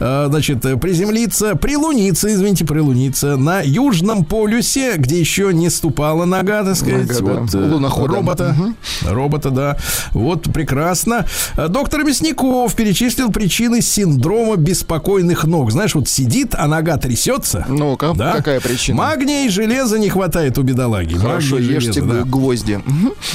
э, 0.00 0.26
значит, 0.28 0.62
приземлиться, 0.80 1.54
прилуниться, 1.56 2.32
извините, 2.32 2.64
прилуниться 2.64 3.36
на 3.36 3.60
Южном 3.60 4.24
полюсе, 4.24 4.96
где 4.96 5.18
еще 5.20 5.52
не 5.52 5.70
ступала 5.70 6.24
нога, 6.24 6.64
так 6.64 6.76
сказать, 6.76 7.08
Нога, 7.20 7.34
да. 7.34 7.40
вот, 7.40 7.54
э, 7.54 7.58
Лунохода. 7.72 8.14
робота. 8.14 8.56
Робота, 9.02 9.50
да. 9.50 9.76
Вот, 10.12 10.44
прекрасно. 10.52 11.26
Э, 11.56 11.68
Доктор 11.68 12.04
Мясников 12.04 12.74
перечислил 12.74 13.30
причины 13.30 13.80
синдрома 13.80 14.56
беспокойных 14.56 15.44
ног. 15.44 15.70
Знаешь, 15.72 15.94
вот 15.94 16.08
сидит, 16.08 16.54
а 16.56 16.66
нога 16.66 16.96
трясется. 16.96 17.64
Ну-ка, 17.68 18.12
Да? 18.14 18.32
какая 18.32 18.60
причина? 18.60 18.98
Магния 18.98 19.46
и 19.46 19.48
железа 19.48 19.98
не 19.98 20.08
хватает 20.08 20.58
у 20.58 20.62
бедолаги. 20.62 21.14
Хорошо, 21.14 21.56
Магния 21.56 21.74
ешьте 21.76 21.92
железа, 22.00 22.12
да. 22.14 22.22
гвозди. 22.24 22.80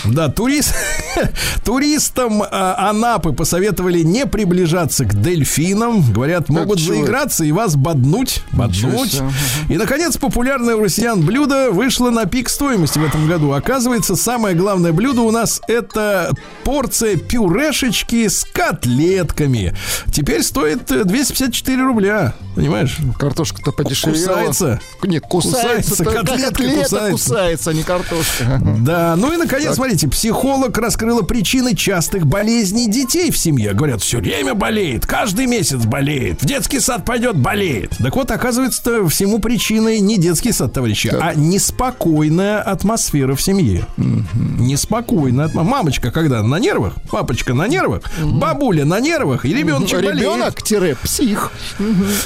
Да, 0.05 0.27
турист, 0.49 0.73
туристам 1.63 2.43
а, 2.43 2.89
Анапы 2.89 3.33
посоветовали 3.33 4.01
не 4.01 4.25
приближаться 4.25 5.05
к 5.05 5.21
дельфинам. 5.21 6.11
Говорят, 6.11 6.49
могут 6.49 6.79
чего 6.79 6.95
заиграться 6.95 7.43
и 7.45 7.51
вас 7.51 7.75
боднуть. 7.75 8.41
Боднуть. 8.51 9.21
И, 9.69 9.77
наконец, 9.77 10.17
популярное 10.17 10.75
у 10.75 10.83
россиян 10.83 11.21
блюдо 11.21 11.71
вышло 11.71 12.09
на 12.09 12.25
пик 12.25 12.49
стоимости 12.49 12.99
в 12.99 13.05
этом 13.05 13.27
году. 13.27 13.51
Оказывается, 13.53 14.15
самое 14.15 14.55
главное 14.55 14.91
блюдо 14.91 15.21
у 15.21 15.31
нас 15.31 15.61
это 15.67 16.31
порция 16.63 17.15
пюрешечки 17.17 18.27
с 18.27 18.45
котлетками. 18.45 19.75
Теперь 20.11 20.43
стоит 20.43 20.91
э, 20.91 21.03
254 21.03 21.83
рубля. 21.83 22.33
Понимаешь? 22.55 22.97
Картошка-то 23.17 23.71
подешевела. 23.71 24.15
Кусается. 24.15 24.81
Нет, 25.03 25.23
кусается. 25.27 25.89
Кусается, 25.89 26.03
котлетка 26.03 26.51
котлета 26.51 26.83
кусается. 26.83 27.11
кусается, 27.11 27.69
а 27.69 27.73
не 27.73 27.83
картошка. 27.83 28.61
Да, 28.79 29.15
ну 29.15 29.31
и 29.33 29.37
наконец, 29.37 29.75
смотрите, 29.75 30.07
психолог 30.39 30.77
раскрыла 30.77 31.21
причины 31.21 31.75
частых 31.75 32.25
болезней 32.25 32.89
детей 32.89 33.29
в 33.29 33.37
семье. 33.37 33.73
Говорят, 33.73 34.01
все 34.01 34.19
время 34.19 34.53
болеет, 34.53 35.05
каждый 35.05 35.47
месяц 35.47 35.83
болеет, 35.83 36.41
в 36.41 36.45
детский 36.45 36.79
сад 36.79 37.03
пойдет, 37.03 37.35
болеет. 37.35 37.97
Так 37.97 38.15
вот, 38.15 38.31
оказывается, 38.31 39.05
всему 39.09 39.39
причиной 39.39 39.99
не 39.99 40.17
детский 40.17 40.53
сад, 40.53 40.71
товарищи, 40.71 41.09
а 41.13 41.33
неспокойная 41.35 42.61
атмосфера 42.61 43.35
в 43.35 43.41
семье. 43.41 43.85
Неспокойная 43.97 45.47
атмосфера. 45.47 45.69
Мамочка 45.69 46.09
когда 46.09 46.41
на 46.41 46.57
нервах, 46.57 46.93
папочка 47.11 47.53
на 47.53 47.67
нервах, 47.67 48.03
бабуля 48.23 48.85
на 48.85 49.01
нервах, 49.01 49.43
и 49.43 49.53
ребеночек 49.53 49.97
болеет. 49.97 50.19
Ребенок-псих. 50.19 51.51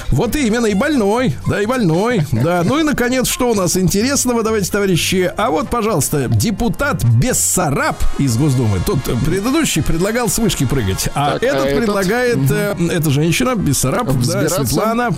Вот 0.09 0.35
именно, 0.35 0.67
и 0.67 0.75
больной, 0.75 1.35
да, 1.47 1.59
и 1.59 1.65
больной, 1.65 2.21
да. 2.31 2.61
Ну 2.63 2.77
и, 2.79 2.83
наконец, 2.83 3.27
что 3.27 3.49
у 3.49 3.55
нас 3.55 3.75
интересного, 3.75 4.43
давайте, 4.43 4.71
товарищи. 4.71 5.33
А 5.35 5.49
вот, 5.49 5.69
пожалуйста, 5.69 6.27
депутат 6.27 7.03
Бессараб 7.03 7.92
из 8.17 8.37
Госдумы. 8.37 8.79
Тот 8.85 8.99
предыдущий 9.25 9.81
предлагал 9.81 10.29
с 10.29 10.37
вышки 10.37 10.65
прыгать, 10.65 11.09
а 11.15 11.33
Так, 11.33 11.43
а 11.43 11.45
этот 11.45 11.65
этот? 11.65 11.77
предлагает, 11.79 12.37
э, 12.51 12.75
эта 12.91 13.09
женщина, 13.09 13.55
Бессараб, 13.55 14.11
да? 14.25 14.49
Светлана, 14.49 15.09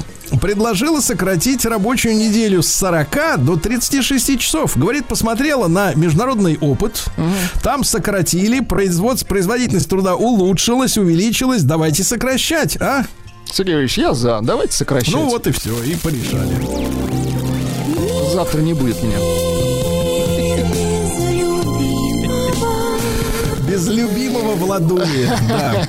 предложила 0.41 0.99
сократить 1.01 1.65
рабочую 1.65 2.15
неделю 2.15 2.61
с 2.61 2.67
40 2.73 3.37
до 3.37 3.55
36 3.57 4.39
часов. 4.39 4.77
Говорит, 4.77 5.05
посмотрела 5.05 5.67
на 5.67 5.93
международный 5.93 6.57
опыт. 6.59 7.05
Там 7.61 7.83
сократили, 7.83 8.59
производство, 8.59 9.27
производительность 9.27 9.89
труда 9.89 10.15
улучшилась, 10.15 10.97
увеличилась. 10.97 11.63
Давайте 11.63 12.03
сокращать, 12.03 12.77
а? 12.81 13.03
Сергей 13.51 13.75
Ильич, 13.75 13.97
я 13.97 14.13
за. 14.13 14.39
Давайте 14.41 14.73
сокращать. 14.73 15.13
Ну 15.13 15.25
вот 15.29 15.47
и 15.47 15.51
все, 15.51 15.81
и 15.83 15.95
порешали. 15.95 16.55
Завтра 18.33 18.59
не 18.59 18.73
будет 18.73 19.01
меня. 19.01 19.17
Без 23.75 23.89
любимого 23.89 24.55
Владули. 24.55 25.29
Да. 25.49 25.85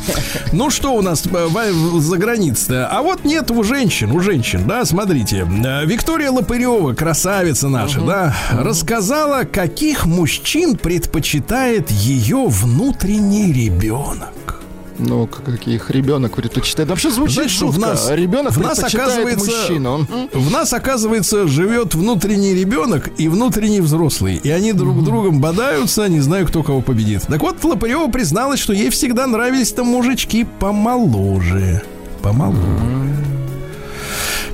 Ну 0.50 0.70
что 0.70 0.92
у 0.92 1.02
нас 1.02 1.22
э, 1.24 2.00
за 2.00 2.16
границей-то? 2.18 2.88
А 2.88 3.00
вот 3.02 3.24
нет 3.24 3.48
у 3.52 3.62
женщин, 3.62 4.10
у 4.10 4.18
женщин, 4.18 4.66
да, 4.66 4.84
смотрите. 4.84 5.46
Э, 5.64 5.84
Виктория 5.86 6.32
Лопырева, 6.32 6.94
красавица 6.94 7.68
наша, 7.68 8.00
да, 8.00 8.36
рассказала, 8.50 9.44
каких 9.44 10.04
мужчин 10.04 10.76
предпочитает 10.76 11.92
ее 11.92 12.46
внутренний 12.48 13.52
ребенок. 13.52 14.60
Ну, 14.98 15.26
каких 15.26 15.90
ребенок 15.90 16.36
предпочитает. 16.36 16.88
Вообще 16.88 17.10
звучит 17.10 17.34
Знаешь, 17.34 17.50
что 17.52 17.66
в 17.68 17.74
жутко. 17.74 17.90
нас- 17.90 18.10
Ребенок 18.10 18.52
в 18.52 18.60
нас 18.60 18.78
оказывается- 18.82 19.50
мужчину. 19.50 19.92
Он- 19.94 20.06
В 20.32 20.50
нас, 20.50 20.72
оказывается, 20.72 21.46
живет 21.46 21.94
внутренний 21.94 22.54
ребенок 22.54 23.10
и 23.18 23.28
внутренний 23.28 23.80
взрослый. 23.80 24.36
И 24.36 24.50
они 24.50 24.72
друг 24.72 25.02
другом 25.04 25.40
бодаются, 25.40 26.08
не 26.08 26.20
знаю, 26.20 26.46
кто 26.46 26.62
кого 26.62 26.80
победит. 26.80 27.22
Так 27.28 27.42
вот, 27.42 27.62
Лопырева 27.64 28.08
призналась, 28.10 28.60
что 28.60 28.72
ей 28.72 28.90
всегда 28.90 29.26
нравились 29.26 29.72
там 29.72 29.86
мужички 29.88 30.46
помоложе. 30.58 31.82
Помоложе. 32.22 33.16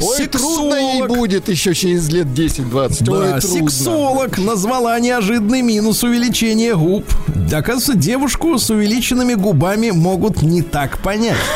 Ой, 0.00 0.26
трудно 0.26 0.74
ей 0.74 1.06
будет 1.06 1.48
еще 1.48 1.74
через 1.74 2.08
лет 2.08 2.26
10-20. 2.26 3.10
Ой, 3.10 3.28
Да, 3.30 3.40
трудно. 3.40 3.70
сексолог 3.70 4.38
назвала 4.38 4.98
неожиданный 4.98 5.62
минус 5.62 6.02
увеличения 6.02 6.74
губ. 6.74 7.04
Оказывается, 7.52 7.94
девушку 7.94 8.58
с 8.58 8.70
увеличенными 8.70 9.34
губами 9.34 9.90
могут 9.90 10.42
не 10.42 10.62
так 10.62 10.98
понять. 10.98 11.36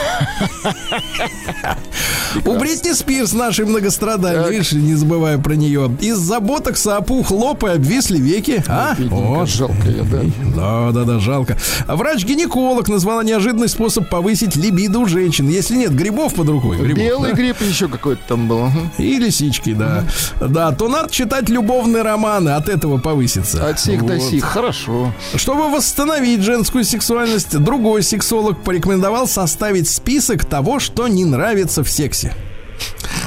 У 2.45 2.59
Бритни 2.59 2.93
Спирс 2.93 3.33
нашей 3.33 3.65
многострадальной, 3.65 4.51
видишь, 4.51 4.73
не 4.73 4.95
забывая 4.95 5.39
про 5.39 5.55
нее, 5.55 5.91
из-за 6.01 6.39
ботокса 6.41 6.99
опух 6.99 7.31
лоб 7.31 7.65
и 7.65 7.69
обвисли 7.69 8.19
веки. 8.19 8.63
А? 8.69 8.95
Вот. 8.99 9.49
жалко 9.49 9.89
ее, 9.89 10.03
да. 10.05 10.21
Да, 10.55 10.91
да, 10.93 11.05
да, 11.05 11.19
жалко. 11.19 11.57
Врач-гинеколог 11.87 12.89
назвала 12.89 13.25
неожиданный 13.25 13.69
способ 13.69 14.09
повысить 14.11 14.55
либидо 14.57 14.99
у 14.99 15.07
женщин. 15.07 15.49
Если 15.49 15.77
нет 15.77 15.95
грибов 15.95 16.35
под 16.35 16.49
рукой. 16.51 16.77
грибов, 16.79 16.99
Белый 16.99 17.31
да? 17.31 17.37
гриб 17.37 17.57
и 17.61 17.65
еще 17.67 17.89
какой-то 17.89 18.21
там 18.27 18.49
был. 18.49 18.67
Мгм. 18.67 18.91
Или 18.99 19.31
с 19.31 19.41
птички, 19.47 19.75
да. 19.75 20.05
Да, 20.41 20.73
то 20.73 20.89
надо 20.89 21.11
читать 21.11 21.49
любовные 21.49 22.03
романы, 22.03 22.51
от 22.51 22.69
этого 22.69 22.99
повысится. 22.99 23.69
От 23.69 23.81
сих 23.81 24.05
до 24.05 24.19
сих. 24.19 24.45
Хорошо. 24.45 25.13
Чтобы 25.35 25.71
восстановить 25.71 26.43
женскую 26.43 26.85
сексуальность, 26.85 27.57
другой 27.59 28.03
сексолог 28.03 28.63
порекомендовал 28.63 29.29
составить 29.29 29.89
список 29.89 30.45
того, 30.45 30.81
что 30.81 31.09
не 31.09 31.25
нравится 31.25 31.83
в 31.85 31.91
сексе. 31.91 32.35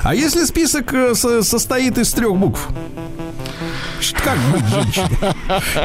А 0.03 0.15
если 0.15 0.45
список 0.45 0.93
э, 0.93 1.13
со- 1.15 1.43
состоит 1.43 1.97
из 1.97 2.11
трех 2.13 2.35
букв? 2.35 2.67
Как 4.23 4.37
быть 4.51 4.65
женщине? 4.67 5.09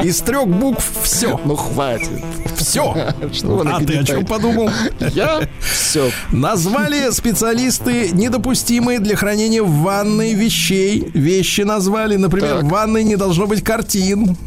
Из 0.03 0.21
трех 0.21 0.47
букв 0.47 0.83
все. 1.03 1.39
Ну, 1.43 1.55
хватит. 1.55 2.23
Все. 2.55 3.13
Что 3.33 3.61
А 3.65 3.79
ты 3.83 3.97
о 3.97 4.03
чем 4.05 4.25
подумал? 4.25 4.69
Я 5.13 5.41
все. 5.59 6.11
Назвали 6.31 7.11
специалисты 7.11 8.11
недопустимые 8.11 8.99
для 8.99 9.15
хранения 9.17 9.61
в 9.61 9.69
ванной 9.81 10.33
вещей. 10.33 11.11
Вещи 11.13 11.61
назвали, 11.61 12.15
например, 12.15 12.55
Так. 12.57 12.63
в 12.63 12.67
ванной 12.69 13.03
не 13.03 13.17
должно 13.17 13.47
быть 13.47 13.63
картин. 13.63 14.37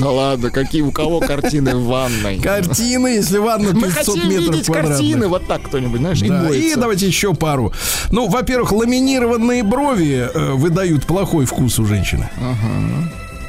Да 0.00 0.10
ладно, 0.10 0.50
какие 0.50 0.82
у 0.82 0.90
кого 0.90 1.20
картины 1.20 1.76
в 1.76 1.84
ванной? 1.84 2.38
Картины, 2.40 3.08
если 3.08 3.38
ванна 3.38 3.72
500 3.72 3.80
Мы 3.82 3.90
хотим 3.90 4.28
метров 4.28 4.54
видеть 4.54 4.66
квадратных. 4.66 4.96
картины. 4.98 5.28
Вот 5.28 5.46
так 5.46 5.62
кто-нибудь, 5.62 6.00
знаешь, 6.00 6.22
и 6.22 6.28
Да, 6.28 6.40
и 6.40 6.48
моется. 6.48 6.80
давайте 6.80 7.06
еще 7.06 7.34
пару. 7.34 7.72
Ну, 8.10 8.28
во-первых, 8.28 8.72
ламинированные 8.72 9.62
брови 9.62 10.28
э, 10.32 10.52
выдают 10.52 11.06
плохой 11.06 11.44
вкус 11.46 11.78
у 11.78 11.86
женщины. 11.86 12.28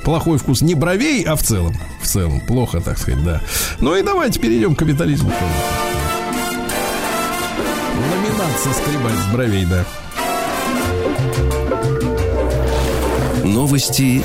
Плохой 0.03 0.37
вкус 0.37 0.61
не 0.61 0.75
бровей, 0.75 1.23
а 1.23 1.35
в 1.35 1.41
целом. 1.43 1.73
В 2.01 2.07
целом. 2.07 2.39
Плохо, 2.41 2.79
так 2.81 2.97
сказать, 2.97 3.23
да. 3.25 3.41
Ну 3.79 3.95
и 3.95 4.03
давайте 4.03 4.39
перейдем 4.39 4.75
к 4.75 4.79
капитализму. 4.79 5.31
Ламинат 7.95 8.59
соскребать 8.63 9.17
с 9.27 9.33
бровей, 9.33 9.65
да. 9.65 9.85
Новости 13.43 14.23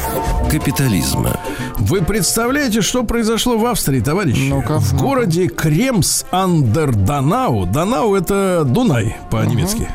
капитализма. 0.52 1.40
Вы 1.78 2.02
представляете, 2.02 2.82
что 2.82 3.04
произошло 3.04 3.56
в 3.56 3.64
Австрии, 3.64 4.00
товарищи? 4.00 4.48
Ну-ка, 4.50 4.78
в 4.78 4.92
ну-ка. 4.92 5.02
городе 5.04 5.48
Кремс 5.48 6.24
андер 6.30 6.94
Данау. 6.94 7.64
Данау 7.64 8.14
это 8.14 8.64
Дунай 8.66 9.16
по-немецки. 9.30 9.88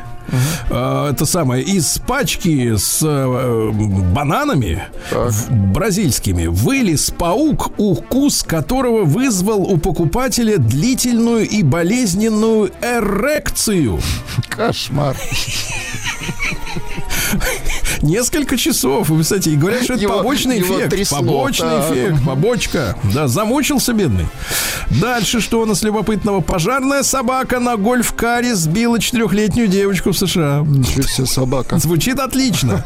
А, 0.70 1.10
Это 1.10 1.24
самое 1.26 1.62
из 1.62 1.98
пачки 2.06 2.76
с 2.76 2.98
э, 3.02 3.70
бананами 4.12 4.82
в- 5.10 5.50
бразильскими 5.72 6.46
вылез 6.48 7.10
паук, 7.16 7.70
укус 7.78 8.42
которого 8.42 9.04
вызвал 9.04 9.62
у 9.62 9.78
покупателя 9.78 10.58
длительную 10.58 11.48
и 11.48 11.62
болезненную 11.62 12.70
эрекцию. 12.82 14.00
Кошмар. 14.50 15.16
Несколько 18.02 18.56
часов. 18.56 19.08
Вы, 19.08 19.22
кстати, 19.22 19.50
и 19.50 19.56
говорят, 19.56 19.82
что 19.84 19.94
это 19.94 20.08
побочный 20.08 20.60
эффект. 20.60 20.90
трясло, 20.90 21.18
побочный 21.18 21.68
так. 21.68 21.90
эффект, 21.92 22.24
побочка. 22.26 22.96
Да, 23.14 23.28
замучился 23.28 23.92
бедный. 23.92 24.26
Дальше, 25.00 25.40
что 25.40 25.60
у 25.60 25.66
нас 25.66 25.82
любопытного? 25.82 26.40
Пожарная 26.40 27.02
собака 27.02 27.58
на 27.60 27.76
гольф-каре 27.76 28.54
сбила 28.54 28.98
четырехлетнюю 29.00 29.68
девочку 29.68 30.12
в 30.12 30.18
США. 30.18 30.64
Ничего 30.66 31.02
себе 31.02 31.26
собака. 31.26 31.78
Звучит 31.78 32.18
отлично. 32.20 32.84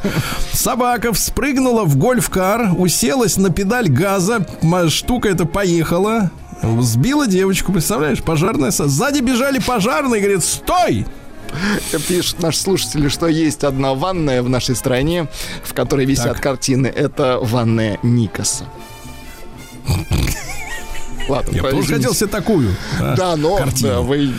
Собака 0.53 1.13
вспрыгнула 1.13 1.85
в 1.85 1.97
гольф-кар, 1.97 2.71
уселась 2.79 3.37
на 3.37 3.51
педаль 3.51 3.89
газа, 3.89 4.47
штука 4.89 5.29
эта 5.29 5.45
поехала, 5.45 6.31
сбила 6.81 7.27
девочку, 7.27 7.73
представляешь, 7.73 8.23
пожарная. 8.23 8.71
со- 8.71 8.89
Сзади 8.89 9.21
бежали 9.21 9.59
пожарные, 9.59 10.21
говорит, 10.21 10.45
стой! 10.45 11.07
Пишут 12.09 12.41
наши 12.41 12.59
слушатели, 12.59 13.09
что 13.09 13.27
есть 13.27 13.65
одна 13.65 13.95
ванная 13.95 14.43
в 14.43 14.49
нашей 14.49 14.75
стране, 14.75 15.29
в 15.65 15.75
которой 15.75 16.07
висят 16.07 16.35
Так. 16.35 16.43
картины. 16.43 16.87
Это 16.87 17.39
ванная 17.41 17.99
Никаса. 18.03 18.65
Ладно, 21.29 21.55
Я 21.55 21.63
тоже 21.63 21.95
хотел 21.95 22.15
себе 22.15 22.27
такую. 22.29 22.75
а, 23.01 23.15
Да, 23.17 23.37
но 23.37 23.59
да, 23.81 24.01
вы 24.01 24.33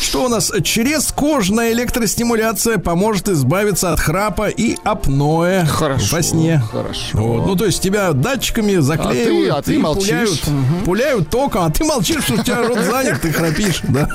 Что 0.00 0.24
у 0.24 0.28
нас? 0.28 0.52
Чрезкожная 0.62 1.72
электростимуляция 1.72 2.78
поможет 2.78 3.28
избавиться 3.28 3.92
от 3.92 4.00
храпа 4.00 4.48
и 4.48 4.76
апноэ 4.84 5.64
Хорошо, 5.66 6.16
во 6.16 6.22
сне. 6.22 6.62
хорошо. 6.70 7.18
Вот. 7.18 7.46
Ну, 7.46 7.56
то 7.56 7.66
есть 7.66 7.82
тебя 7.82 8.12
датчиками 8.12 8.76
заклеивают, 8.76 9.54
а 9.56 9.62
ты 9.62 9.74
и 9.74 9.78
молчишь. 9.78 10.40
пуляют, 10.42 10.84
пуляют 10.84 11.30
током, 11.30 11.64
а 11.64 11.70
ты 11.70 11.84
молчишь, 11.84 12.24
что 12.24 12.34
у 12.34 12.42
тебя 12.42 12.62
рот 12.66 12.78
занят, 12.78 13.20
ты 13.20 13.32
храпишь. 13.32 13.80
Да. 13.88 14.08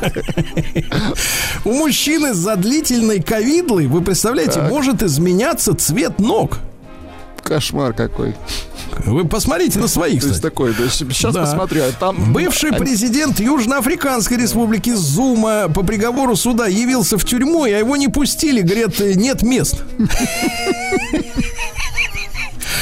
У 1.66 1.74
мужчины 1.74 2.34
с 2.34 2.55
длительной 2.58 3.22
ковидлой, 3.22 3.88
вы 3.88 4.01
представляете, 4.01 4.62
может 4.62 5.03
изменяться 5.03 5.76
цвет 5.76 6.20
ног. 6.20 6.60
Кошмар 7.48 7.93
какой. 7.93 8.36
Вы 9.06 9.26
посмотрите 9.26 9.80
на 9.80 9.88
своих, 9.88 10.22
То 10.22 10.30
есть 10.30 10.41
такой, 10.41 10.74
то 10.74 10.84
есть 10.84 10.98
сейчас 10.98 11.34
Да. 11.34 11.41
посмотрю, 11.41 11.84
а 11.84 11.91
там... 11.91 12.34
Бывший 12.34 12.74
президент 12.74 13.39
Южноафриканской 13.39 14.38
республики 14.38 14.93
Зума 14.93 15.68
по 15.74 15.84
приговору 15.84 16.36
суда 16.36 16.68
явился 16.68 17.18
в 17.18 17.26
тюрьму, 17.26 17.66
и 17.66 17.72
его 17.72 17.95
не 17.95 18.08
пустили, 18.08 18.62
говорят, 18.62 19.00
нет 19.00 19.43
мест. 19.43 19.84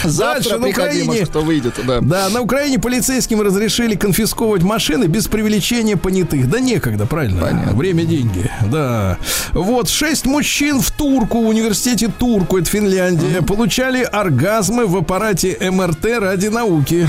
Завтра 0.09 0.57
на 0.57 0.67
Украине- 0.67 1.25
кто 1.25 1.41
выйдет, 1.41 1.73
да. 1.85 1.99
Да, 2.01 2.29
на 2.29 2.41
Украине 2.41 2.79
полицейским 2.79 3.41
разрешили 3.41 3.95
конфисковывать 3.95 4.63
машины 4.63 5.05
без 5.05 5.27
привлечения 5.27 5.97
понятых. 5.97 6.49
Да 6.49 6.59
некогда, 6.59 7.05
правильно? 7.05 7.71
Время 7.73 8.03
деньги. 8.05 8.49
Да. 8.71 9.17
Вот, 9.53 9.89
шесть 9.89 10.25
мужчин 10.25 10.81
в 10.81 10.91
Турку, 10.91 11.41
в 11.43 11.47
университете 11.49 12.07
Турку, 12.17 12.57
это 12.57 12.69
Финляндия, 12.69 13.41
получали 13.41 14.03
оргазмы 14.03 14.85
в 14.87 14.95
аппарате 14.97 15.57
МРТ 15.71 16.05
ради 16.19 16.47
науки. 16.47 17.07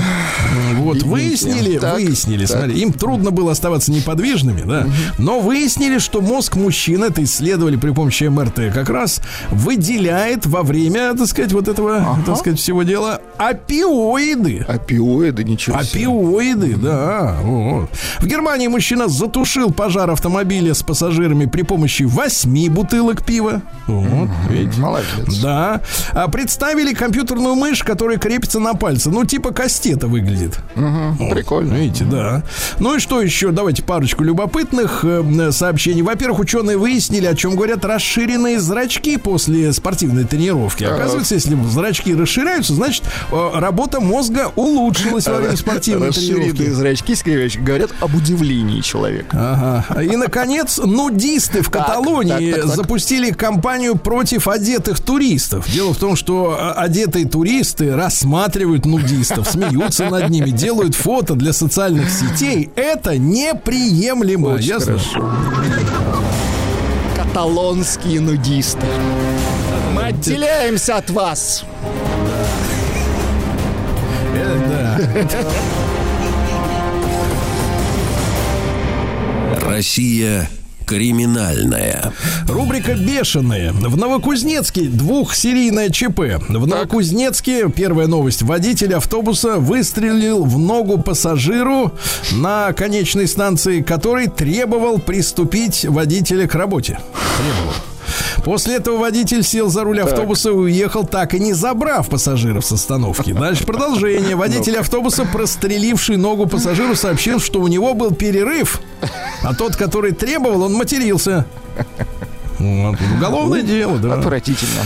Вот, 0.75 1.01
выяснили, 1.03 1.77
Так, 1.77 1.95
выяснили, 1.95 2.45
так. 2.45 2.57
смотри, 2.57 2.79
им 2.81 2.93
трудно 2.93 3.31
было 3.31 3.51
оставаться 3.51 3.91
неподвижными, 3.91 4.61
да, 4.65 4.87
но 5.17 5.39
выяснили, 5.39 5.97
что 5.99 6.21
мозг 6.21 6.55
мужчин, 6.55 7.03
это 7.03 7.23
исследовали 7.23 7.75
при 7.75 7.91
помощи 7.91 8.25
МРТ, 8.25 8.73
как 8.73 8.89
раз 8.89 9.21
выделяет 9.49 10.45
во 10.45 10.63
время, 10.63 11.13
так 11.15 11.27
сказать, 11.27 11.51
вот 11.53 11.67
этого, 11.67 12.19
так 12.25 12.37
сказать, 12.37 12.59
всего 12.59 12.83
дела 12.87 13.21
опиоиды. 13.37 14.65
Опиоиды, 14.67 15.43
ничего 15.43 15.81
себе. 15.83 16.01
Опиоиды, 16.07 16.75
да. 16.75 17.37
вот. 17.43 17.89
В 18.19 18.25
Германии 18.25 18.67
мужчина 18.67 19.07
затушил 19.07 19.71
пожар 19.71 20.09
автомобиля 20.09 20.73
с 20.73 20.81
пассажирами 20.81 21.45
при 21.45 21.61
помощи 21.61 22.03
восьми 22.03 22.69
бутылок 22.69 23.23
пива. 23.23 23.61
Вот, 23.85 24.29
видите? 24.49 24.79
Молодец. 24.79 25.39
Да. 25.41 25.81
А 26.13 26.27
представили 26.29 26.93
компьютерную 26.93 27.55
мышь, 27.55 27.83
которая 27.83 28.17
крепится 28.17 28.59
на 28.59 28.73
пальце. 28.73 29.09
Ну, 29.09 29.25
типа 29.25 29.51
кастета 29.51 30.07
выглядит. 30.07 30.59
Мгм, 30.75 31.29
Прикольно. 31.29 31.73
Видите, 31.75 32.05
да. 32.05 32.43
Ну 32.79 32.95
и 32.95 32.99
что 32.99 33.21
еще? 33.21 33.51
Давайте 33.51 33.83
парочку 33.83 34.23
любопытных 34.23 35.03
э, 35.03 35.51
сообщений. 35.51 36.01
Во-первых, 36.01 36.39
ученые 36.39 36.77
выяснили, 36.77 37.25
о 37.25 37.35
чем 37.35 37.55
говорят 37.55 37.85
расширенные 37.85 38.59
зрачки 38.59 39.17
после 39.17 39.73
спортивной 39.73 40.23
тренировки. 40.25 40.83
Оказывается, 40.83 41.35
если 41.35 41.57
зрачки 41.69 42.13
расширяются, 42.15 42.73
значит, 42.77 43.03
э, 43.31 43.49
работа 43.53 43.99
мозга 43.99 44.51
улучшилась 44.55 45.27
во 45.27 45.37
время 45.37 45.57
спортивной 45.57 46.11
тренировки. 46.11 46.69
зрачки, 46.69 47.15
скривящие, 47.15 47.63
говорят 47.63 47.91
об 47.99 48.15
удивлении 48.15 48.81
человека. 48.81 49.37
Ага. 49.37 50.01
И, 50.01 50.15
наконец, 50.15 50.77
нудисты 50.77 51.61
в 51.61 51.69
Каталонии 51.69 52.51
так, 52.51 52.61
так, 52.61 52.69
так. 52.69 52.75
запустили 52.75 53.31
кампанию 53.31 53.95
против 53.95 54.47
одетых 54.47 54.99
туристов. 54.99 55.69
Дело 55.71 55.93
в 55.93 55.97
том, 55.97 56.15
что 56.15 56.57
э, 56.59 56.79
одетые 56.79 57.25
туристы 57.25 57.95
рассматривают 57.95 58.85
нудистов, 58.85 59.49
смеются 59.49 60.09
над 60.09 60.29
ними, 60.29 60.49
делают 60.49 60.95
фото 60.95 61.35
для 61.35 61.53
социальных 61.53 62.09
сетей. 62.09 62.69
Это 62.75 63.17
неприемлемо. 63.17 64.49
Очень 64.49 64.67
Ясно? 64.67 64.97
хорошо. 64.97 65.31
Каталонские 67.15 68.21
нудисты. 68.21 68.85
Мы 69.93 70.03
отделяемся 70.03 70.97
от 70.97 71.09
вас. 71.09 71.63
Россия 79.61 80.49
криминальная. 80.87 82.13
Рубрика 82.47 82.95
«Бешеные». 82.95 83.71
В 83.73 83.97
Новокузнецке 83.97 84.83
двухсерийное 84.83 85.89
ЧП. 85.89 86.41
В 86.47 86.65
Новокузнецке, 86.65 87.69
первая 87.69 88.07
новость, 88.07 88.41
водитель 88.41 88.95
автобуса 88.95 89.57
выстрелил 89.57 90.45
в 90.45 90.57
ногу 90.57 90.97
пассажиру 90.97 91.91
на 92.31 92.71
конечной 92.71 93.27
станции, 93.27 93.81
который 93.81 94.27
требовал 94.27 94.97
приступить 94.97 95.85
водителя 95.85 96.47
к 96.47 96.55
работе. 96.55 96.99
Требовал. 97.37 97.73
После 98.43 98.75
этого 98.75 98.97
водитель 98.97 99.43
сел 99.43 99.69
за 99.69 99.83
руль 99.83 100.01
автобуса 100.01 100.49
и 100.49 100.53
уехал, 100.53 101.05
так 101.05 101.33
и 101.33 101.39
не 101.39 101.53
забрав 101.53 102.09
пассажиров 102.09 102.65
с 102.65 102.71
остановки. 102.71 103.33
Дальше 103.33 103.65
продолжение. 103.65 104.35
Водитель 104.47 104.77
автобуса, 104.77 105.25
простреливший 105.25 106.17
ногу 106.17 106.47
пассажиру, 106.47 106.95
сообщил, 106.95 107.39
что 107.39 107.59
у 107.61 107.67
него 107.67 107.93
был 107.93 108.11
перерыв, 108.11 108.81
а 109.43 109.53
тот, 109.53 109.75
который 109.75 110.13
требовал, 110.13 110.63
он 110.63 110.73
матерился. 110.73 111.45
Вот, 112.59 112.97
уголовное 113.15 113.61
дело, 113.61 113.97
да. 113.99 114.15
Отвратительно. 114.15 114.81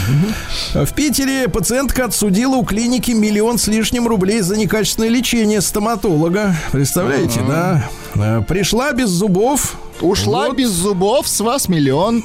В 0.74 0.94
Питере 0.94 1.48
пациентка 1.48 2.06
отсудила 2.06 2.58
у 2.58 2.66
клиники 2.66 3.12
миллион 3.12 3.58
с 3.58 3.68
лишним 3.68 4.08
рублей 4.08 4.42
за 4.42 4.58
некачественное 4.58 5.10
лечение 5.10 5.62
стоматолога. 5.62 6.56
Представляете, 6.74 7.42
да? 7.48 7.90
Э, 8.16 8.42
Пришла 8.46 8.92
без 8.92 9.10
зубов. 9.10 9.78
Ушла 10.02 10.48
Вот. 10.48 10.58
без 10.58 10.70
зубов, 10.70 11.28
с 11.28 11.40
вас 11.42 11.68
миллион. 11.70 12.24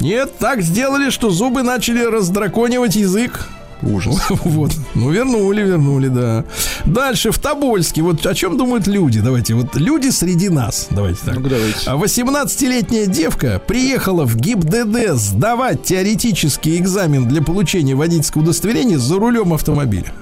Нет, 0.00 0.38
так 0.38 0.62
сделали, 0.62 1.10
что 1.10 1.30
зубы 1.30 1.62
начали 1.62 2.02
раздраконивать 2.04 2.96
язык. 2.96 3.48
Ужас. 3.82 4.16
Вот. 4.44 4.72
Ну, 4.94 5.10
вернули, 5.10 5.62
вернули, 5.62 6.08
да. 6.08 6.44
Дальше, 6.84 7.30
в 7.30 7.38
Тобольске. 7.38 8.02
Вот 8.02 8.26
о 8.26 8.34
чем 8.34 8.56
думают 8.56 8.86
люди? 8.88 9.20
Давайте, 9.20 9.54
вот 9.54 9.76
люди 9.76 10.08
среди 10.10 10.48
нас. 10.48 10.88
Давайте 10.90 11.20
так. 11.24 11.36
Ну-ка, 11.36 11.50
давайте. 11.50 11.78
А 11.86 11.94
18-летняя 11.96 13.06
девка 13.06 13.60
приехала 13.64 14.24
в 14.24 14.34
ГИБДД 14.36 15.14
сдавать 15.14 15.84
теоретический 15.84 16.76
экзамен 16.78 17.28
для 17.28 17.40
получения 17.42 17.94
водительского 17.94 18.42
удостоверения 18.42 18.98
за 18.98 19.16
рулем 19.18 19.52
автомобиля. 19.52 20.12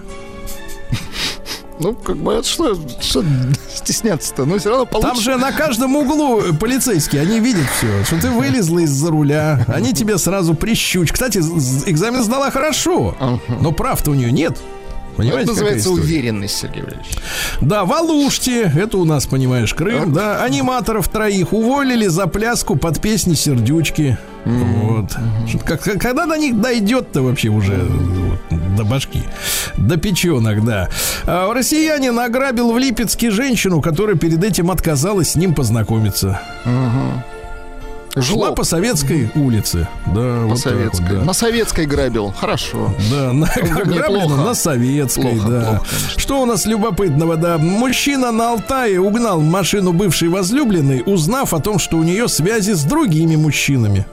Ну, 1.78 1.94
как 1.94 2.16
бы, 2.16 2.32
это 2.32 2.48
что, 2.48 2.74
что 3.00 3.24
стесняться-то? 3.74 4.44
Но 4.46 4.58
все 4.58 4.70
равно 4.70 4.86
получится. 4.86 5.14
Там 5.14 5.22
же 5.22 5.36
на 5.36 5.52
каждом 5.52 5.94
углу 5.96 6.40
э, 6.40 6.52
полицейские, 6.54 7.22
они 7.22 7.38
видят 7.38 7.66
все, 7.76 8.04
что 8.04 8.20
ты 8.20 8.30
вылезла 8.30 8.78
из-за 8.80 9.10
руля, 9.10 9.64
они 9.68 9.92
тебя 9.92 10.16
сразу 10.18 10.54
прищуч. 10.54 11.12
Кстати, 11.12 11.38
экзамен 11.38 12.22
сдала 12.22 12.50
хорошо, 12.50 13.14
но 13.60 13.72
прав-то 13.72 14.10
у 14.12 14.14
нее 14.14 14.32
нет. 14.32 14.56
Понимаете, 15.16 15.42
Это 15.44 15.52
называется 15.52 15.90
уверенность, 15.90 16.56
Сергей 16.58 16.82
Валерьевич. 16.82 17.10
Да, 17.60 17.84
в 17.84 17.92
Алуште, 17.92 18.70
это 18.76 18.98
у 18.98 19.04
нас, 19.04 19.26
понимаешь, 19.26 19.72
Крым, 19.74 20.12
да, 20.12 20.42
аниматоров 20.44 21.08
троих 21.08 21.52
уволили 21.52 22.06
за 22.06 22.26
пляску 22.26 22.76
под 22.76 23.00
песни 23.00 23.34
«Сердючки». 23.34 24.18
Вот. 24.44 25.10
Как- 25.64 25.82
когда 25.82 26.26
до 26.26 26.36
них 26.36 26.60
дойдет-то 26.60 27.22
вообще 27.22 27.48
уже 27.48 27.74
вот, 27.74 28.76
до 28.76 28.84
башки? 28.84 29.22
До 29.76 29.96
печенок, 29.96 30.64
да. 30.64 30.88
А, 31.24 31.52
россиянин 31.52 32.16
ограбил 32.18 32.72
в 32.72 32.78
Липецке 32.78 33.30
женщину, 33.30 33.80
которая 33.80 34.16
перед 34.16 34.44
этим 34.44 34.70
отказалась 34.70 35.30
с 35.30 35.36
ним 35.36 35.52
познакомиться. 35.54 36.40
Шла 36.64 37.24
Жлоб 38.16 38.56
по 38.56 38.64
Советской 38.64 39.30
улице. 39.34 39.86
Да, 40.06 40.12
по 40.14 40.46
вот 40.46 40.48
так 40.48 40.48
вот, 40.48 40.58
советской. 40.58 41.16
да. 41.16 41.24
На 41.24 41.32
советской 41.34 41.86
грабил. 41.86 42.32
Хорошо. 42.38 42.94
Да, 43.10 43.32
на, 43.32 43.46
неплохо. 43.84 44.34
на 44.42 44.54
советской, 44.54 45.20
Плохо, 45.22 45.48
да. 45.48 45.60
плохо, 45.60 45.86
конечно. 45.90 46.20
Что 46.20 46.42
у 46.42 46.46
нас 46.46 46.64
любопытного, 46.66 47.36
да? 47.36 47.58
Мужчина 47.58 48.32
на 48.32 48.50
Алтае 48.52 49.00
угнал 49.00 49.40
машину 49.40 49.92
бывшей 49.92 50.28
возлюбленной, 50.28 51.02
узнав 51.04 51.52
о 51.52 51.60
том, 51.60 51.78
что 51.78 51.98
у 51.98 52.02
нее 52.02 52.28
связи 52.28 52.72
с 52.72 52.84
другими 52.84 53.36
мужчинами. 53.36 54.06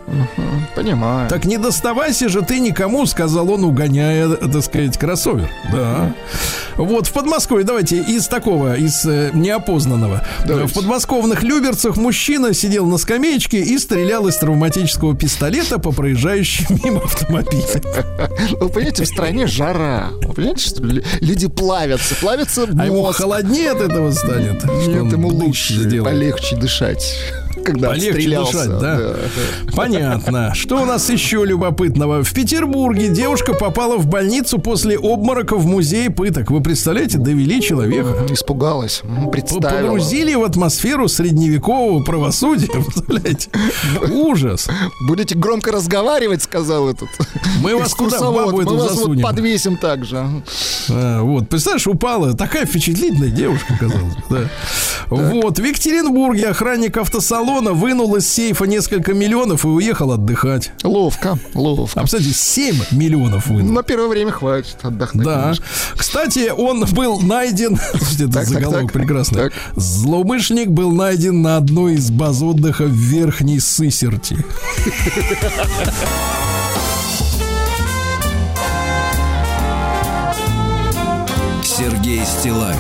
Понимаю. 0.76 1.30
Так 1.30 1.46
не 1.46 1.58
доставайся 1.58 2.28
же 2.30 2.42
ты 2.42 2.60
никому, 2.60 3.06
сказал 3.06 3.50
он, 3.52 3.64
угоняя, 3.64 4.28
так 4.30 4.64
сказать, 4.64 4.98
кроссовер. 4.98 5.50
Да. 5.72 6.14
Вот 6.76 7.08
в 7.08 7.14
Подмосковье, 7.14 7.64
давайте 7.66 7.98
из 8.02 8.28
такого, 8.28 8.76
из 8.76 9.06
э, 9.06 9.30
неопознанного. 9.34 10.26
Давайте. 10.46 10.72
В 10.72 10.74
подмосковных 10.74 11.44
Люберцах 11.44 11.98
мужчина 11.98 12.54
сидел 12.54 12.86
на 12.88 12.98
скамеечке 12.98 13.62
и 13.62 13.78
стрелял 13.94 14.28
из 14.28 14.38
травматического 14.38 15.16
пистолета 15.16 15.78
по 15.78 15.92
проезжающим 15.92 16.80
мимо 16.84 17.02
автомобилям. 17.04 17.64
Вы 18.60 18.70
понимаете, 18.70 19.04
в 19.04 19.08
стране 19.08 19.46
жара. 19.46 20.10
Вы 20.24 20.34
понимаете, 20.34 20.66
что 20.68 20.84
лю- 20.84 21.04
люди 21.22 21.48
плавятся, 21.48 22.16
плавятся 22.16 22.64
А 22.80 22.86
ему 22.88 23.02
мозг. 23.04 23.20
холоднее 23.20 23.70
от 23.70 23.82
этого 23.82 24.10
станет. 24.12 24.64
Нет, 24.88 25.12
ему 25.14 25.28
лучше, 25.28 25.74
сделает. 25.76 26.06
полегче 26.06 26.56
дышать. 26.56 27.16
Когда 27.64 27.90
Полегче 27.90 28.40
дышать, 28.40 28.80
да? 28.80 29.16
Понятно. 29.76 30.54
Что 30.54 30.82
у 30.82 30.86
нас 30.86 31.10
еще 31.10 31.46
любопытного? 31.46 32.24
В 32.24 32.34
Петербурге 32.34 33.10
девушка 33.10 33.54
попала 33.54 33.98
в 33.98 34.08
больницу 34.08 34.60
после 34.60 34.98
обморока 34.98 35.56
в 35.56 35.66
музее 35.66 36.10
пыток. 36.10 36.52
Вы 36.52 36.62
представляете, 36.62 37.18
довели 37.18 37.62
человека. 37.62 38.26
Испугалась, 38.30 39.02
представила. 39.32 39.88
Погрузили 39.88 40.34
в 40.34 40.44
атмосферу 40.44 41.08
средневекового 41.08 42.04
правосудия. 42.04 42.68
Представляете? 42.74 43.50
Ужас. 44.12 44.68
Будете 45.08 45.36
громко 45.36 45.72
разговаривать, 45.72 46.42
сказал 46.44 46.90
этот. 46.90 47.10
Мы 47.62 47.76
вас 47.78 47.94
куда, 47.94 48.20
бабу 48.20 48.58
Мы 48.58 48.64
эту 48.64 48.78
вас 48.78 48.98
вот 48.98 49.22
подвесим 49.22 49.78
так 49.78 50.06
же. 50.06 50.28
А, 50.90 51.22
вот, 51.22 51.50
представляешь, 51.50 51.88
упала. 51.88 52.34
Такая 52.34 52.66
впечатлительная 52.66 53.30
девушка, 53.30 53.74
казалось 53.80 54.16
бы. 54.16 54.22
да. 54.30 54.50
Вот, 55.10 55.60
в 55.60 55.64
Екатеринбурге 55.64 56.48
охранник 56.48 56.98
автосалона 56.98 57.43
вынул 57.44 58.16
из 58.16 58.28
сейфа 58.32 58.66
несколько 58.66 59.14
миллионов 59.14 59.66
и 59.66 59.68
уехал 59.68 60.12
отдыхать. 60.12 60.72
Ловко, 60.84 61.38
ловко. 61.54 62.00
А, 62.00 62.04
представьте, 62.04 62.34
7 62.34 62.76
миллионов 62.92 63.48
вынул. 63.48 63.72
На 63.74 63.84
первое 63.84 64.08
время 64.08 64.32
хватит 64.32 64.78
отдохнуть. 64.82 65.26
Да. 65.26 65.40
немножко. 65.40 65.66
Кстати, 65.96 66.52
он 66.56 66.86
был 66.92 67.20
найден. 67.20 67.78
Слушайте, 67.98 68.24
это 68.26 68.34
так, 68.34 68.48
заголовок 68.48 68.92
так. 68.92 68.94
прекрасный. 68.94 69.38
Так. 69.38 69.54
Злоумышленник 69.76 70.70
был 70.70 70.92
найден 70.92 71.42
на 71.42 71.58
одной 71.58 71.96
из 71.96 72.10
баз 72.12 72.42
отдыха 72.42 72.86
в 72.86 72.94
Верхней 72.94 73.60
Сысерти. 73.60 74.38
Сергей 81.64 82.22
Стилавин 82.26 82.78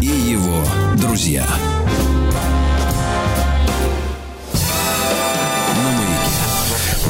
и 0.00 0.06
его 0.06 0.62
друзья. 0.96 1.44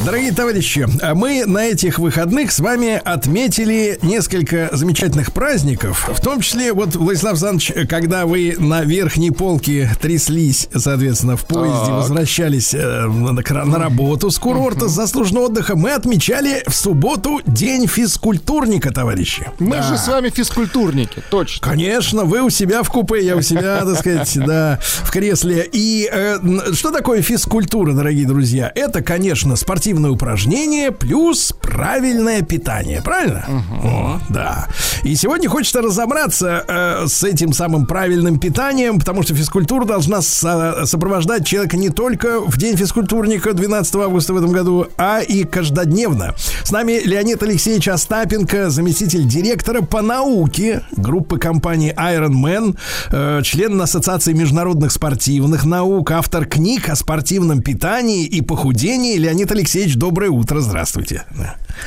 Дорогие 0.09 0.31
товарищи, 0.31 0.87
а 1.03 1.13
мы 1.13 1.45
на 1.45 1.65
этих 1.67 1.99
выходных 1.99 2.51
с 2.51 2.59
вами 2.59 2.99
отметили 3.05 3.99
несколько 4.01 4.67
замечательных 4.71 5.31
праздников. 5.31 6.09
В 6.11 6.19
том 6.19 6.41
числе, 6.41 6.73
вот, 6.73 6.95
Владислав 6.95 7.33
Александрович, 7.33 7.87
когда 7.87 8.25
вы 8.25 8.55
на 8.57 8.81
верхней 8.81 9.29
полке 9.29 9.87
тряслись, 10.01 10.67
соответственно, 10.75 11.37
в 11.37 11.45
поезде, 11.45 11.77
Так. 11.85 11.89
возвращались 11.89 12.73
э, 12.73 13.05
на, 13.05 13.65
на 13.65 13.77
работу 13.77 14.31
с 14.31 14.39
курорта, 14.39 14.87
с 14.87 14.93
заслуженного 14.93 15.45
отдыха, 15.45 15.75
мы 15.75 15.91
отмечали 15.91 16.63
в 16.65 16.73
субботу 16.73 17.41
День 17.45 17.85
физкультурника, 17.85 18.91
товарищи. 18.91 19.45
Мы 19.59 19.75
Да. 19.77 19.83
же 19.83 19.97
с 19.99 20.07
вами 20.07 20.29
физкультурники, 20.29 21.21
точно. 21.29 21.67
Конечно, 21.67 22.23
вы 22.23 22.41
у 22.41 22.49
себя 22.49 22.81
в 22.81 22.89
купе, 22.89 23.23
я 23.23 23.35
у 23.35 23.43
себя, 23.43 23.85
так 23.85 23.99
сказать, 23.99 24.39
да, 24.43 24.79
в 24.81 25.11
кресле. 25.11 25.69
И 25.71 26.09
э, 26.11 26.39
что 26.73 26.89
такое 26.89 27.21
физкультура, 27.21 27.93
дорогие 27.93 28.25
друзья? 28.25 28.71
Это, 28.73 29.03
конечно, 29.03 29.55
спортивное 29.99 30.11
упражнение 30.11 30.91
плюс 30.91 31.53
правильное 31.61 32.41
питание, 32.41 33.01
правильно? 33.01 33.45
О, 33.83 34.19
да. 34.29 34.67
И 35.03 35.15
сегодня 35.15 35.49
хочется 35.49 35.81
разобраться 35.81 36.63
э, 36.67 37.07
с 37.07 37.23
этим 37.23 37.51
самым 37.53 37.85
правильным 37.85 38.39
питанием, 38.39 38.99
потому 38.99 39.23
что 39.23 39.35
физкультура 39.35 39.85
должна 39.85 40.21
со- 40.21 40.85
сопровождать 40.85 41.45
человека 41.45 41.75
не 41.77 41.89
только 41.89 42.39
в 42.39 42.57
день 42.57 42.77
физкультурника 42.77 43.53
12 43.53 43.95
августа 43.95 44.33
в 44.33 44.37
этом 44.37 44.51
году, 44.51 44.87
а 44.97 45.19
и 45.19 45.43
каждодневно. 45.43 46.33
С 46.63 46.71
нами 46.71 47.01
Леонид 47.03 47.43
Алексеевич 47.43 47.87
Остапенко, 47.89 48.69
заместитель 48.69 49.25
директора 49.25 49.81
по 49.81 50.01
науке 50.01 50.81
группы 50.91 51.37
компании 51.39 51.93
Iron 51.97 52.33
Man, 52.33 52.77
э, 53.11 53.41
член 53.43 53.81
Ассоциации 53.81 54.33
международных 54.33 54.91
спортивных 54.91 55.65
наук, 55.65 56.11
автор 56.11 56.45
книг 56.45 56.89
о 56.89 56.95
спортивном 56.95 57.61
питании 57.61 58.25
и 58.25 58.41
похудении. 58.41 59.17
Леонид 59.17 59.51
Алексеевич, 59.51 59.78
доброе 59.95 60.29
утро, 60.29 60.59
здравствуйте. 60.59 61.23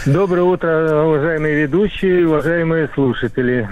Доброе 0.06 0.42
утро, 0.42 1.04
уважаемые 1.04 1.54
ведущие, 1.62 2.26
уважаемые 2.26 2.88
слушатели. 2.94 3.68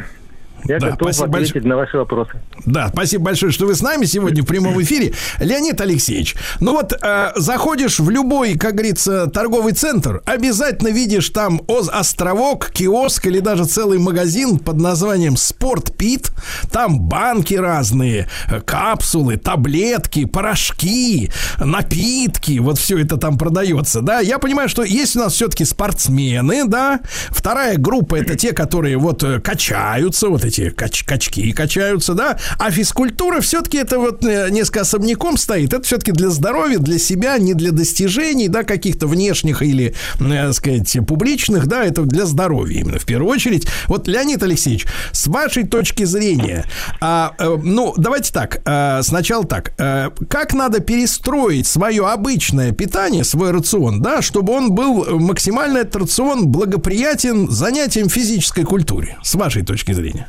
Я 0.64 0.78
Да, 0.78 0.90
готов 0.90 1.14
спасибо 1.14 1.26
ответить 1.36 1.54
большое. 1.54 1.68
на 1.68 1.76
ваши 1.76 1.96
вопросы. 1.98 2.32
Да, 2.66 2.88
спасибо 2.92 3.24
большое, 3.24 3.52
что 3.52 3.66
вы 3.66 3.74
с 3.74 3.82
нами 3.82 4.04
сегодня 4.04 4.42
в 4.42 4.46
прямом 4.46 4.80
эфире. 4.82 5.12
Леонид 5.38 5.80
Алексеевич, 5.80 6.36
ну 6.60 6.72
вот 6.72 6.92
э, 6.92 7.32
заходишь 7.36 7.98
в 8.00 8.10
любой, 8.10 8.54
как 8.56 8.74
говорится, 8.74 9.26
торговый 9.28 9.72
центр, 9.72 10.22
обязательно 10.26 10.88
видишь 10.88 11.28
там 11.30 11.62
островок, 11.92 12.70
киоск 12.70 13.26
или 13.26 13.40
даже 13.40 13.64
целый 13.64 13.98
магазин 13.98 14.58
под 14.58 14.76
названием 14.76 15.36
Спортпит. 15.36 16.30
Там 16.70 17.00
банки 17.00 17.54
разные, 17.54 18.28
э, 18.50 18.60
капсулы, 18.60 19.36
таблетки, 19.36 20.24
порошки, 20.24 21.30
напитки. 21.58 22.58
Вот 22.58 22.78
все 22.78 22.98
это 22.98 23.16
там 23.16 23.38
продается, 23.38 24.00
да. 24.00 24.20
Я 24.20 24.38
понимаю, 24.38 24.68
что 24.68 24.82
есть 24.84 25.16
у 25.16 25.20
нас 25.20 25.32
все-таки 25.34 25.64
спортсмены, 25.64 26.66
да. 26.66 27.00
Вторая 27.30 27.76
группа 27.76 28.16
это 28.16 28.36
те, 28.36 28.52
которые 28.52 28.96
вот 28.98 29.22
э, 29.22 29.40
качаются, 29.40 30.28
вот 30.28 30.44
эти 30.50 30.70
кач, 30.70 31.04
качки 31.04 31.52
качаются, 31.52 32.14
да, 32.14 32.38
а 32.58 32.70
физкультура 32.70 33.40
все-таки 33.40 33.78
это 33.78 33.98
вот 33.98 34.24
э, 34.24 34.50
несколько 34.50 34.82
особняком 34.82 35.36
стоит. 35.36 35.72
Это 35.72 35.82
все-таки 35.82 36.12
для 36.12 36.30
здоровья, 36.30 36.78
для 36.78 36.98
себя, 36.98 37.38
не 37.38 37.54
для 37.54 37.72
достижений, 37.72 38.48
да, 38.48 38.64
каких-то 38.64 39.06
внешних 39.06 39.62
или, 39.62 39.94
э, 40.18 40.52
сказать, 40.52 40.98
публичных, 41.06 41.66
да, 41.66 41.84
это 41.84 42.02
для 42.02 42.26
здоровья 42.26 42.80
именно 42.80 42.98
в 42.98 43.04
первую 43.04 43.30
очередь. 43.32 43.66
Вот, 43.86 44.08
Леонид 44.08 44.42
Алексеевич, 44.42 44.86
с 45.12 45.26
вашей 45.26 45.66
точки 45.66 46.04
зрения, 46.04 46.64
а, 47.00 47.34
э, 47.38 47.56
ну, 47.62 47.94
давайте 47.96 48.32
так, 48.32 48.60
э, 48.64 49.00
сначала 49.02 49.44
так, 49.44 49.72
э, 49.78 50.10
как 50.28 50.54
надо 50.54 50.80
перестроить 50.80 51.66
свое 51.66 52.06
обычное 52.08 52.72
питание, 52.72 53.24
свой 53.24 53.52
рацион, 53.52 54.02
да, 54.02 54.22
чтобы 54.22 54.52
он 54.52 54.72
был 54.72 55.18
максимально 55.18 55.78
этот 55.78 55.96
рацион 55.96 56.48
благоприятен 56.48 57.48
занятиям 57.50 58.08
физической 58.08 58.64
культуре, 58.64 59.18
с 59.22 59.34
вашей 59.34 59.62
точки 59.62 59.92
зрения? 59.92 60.26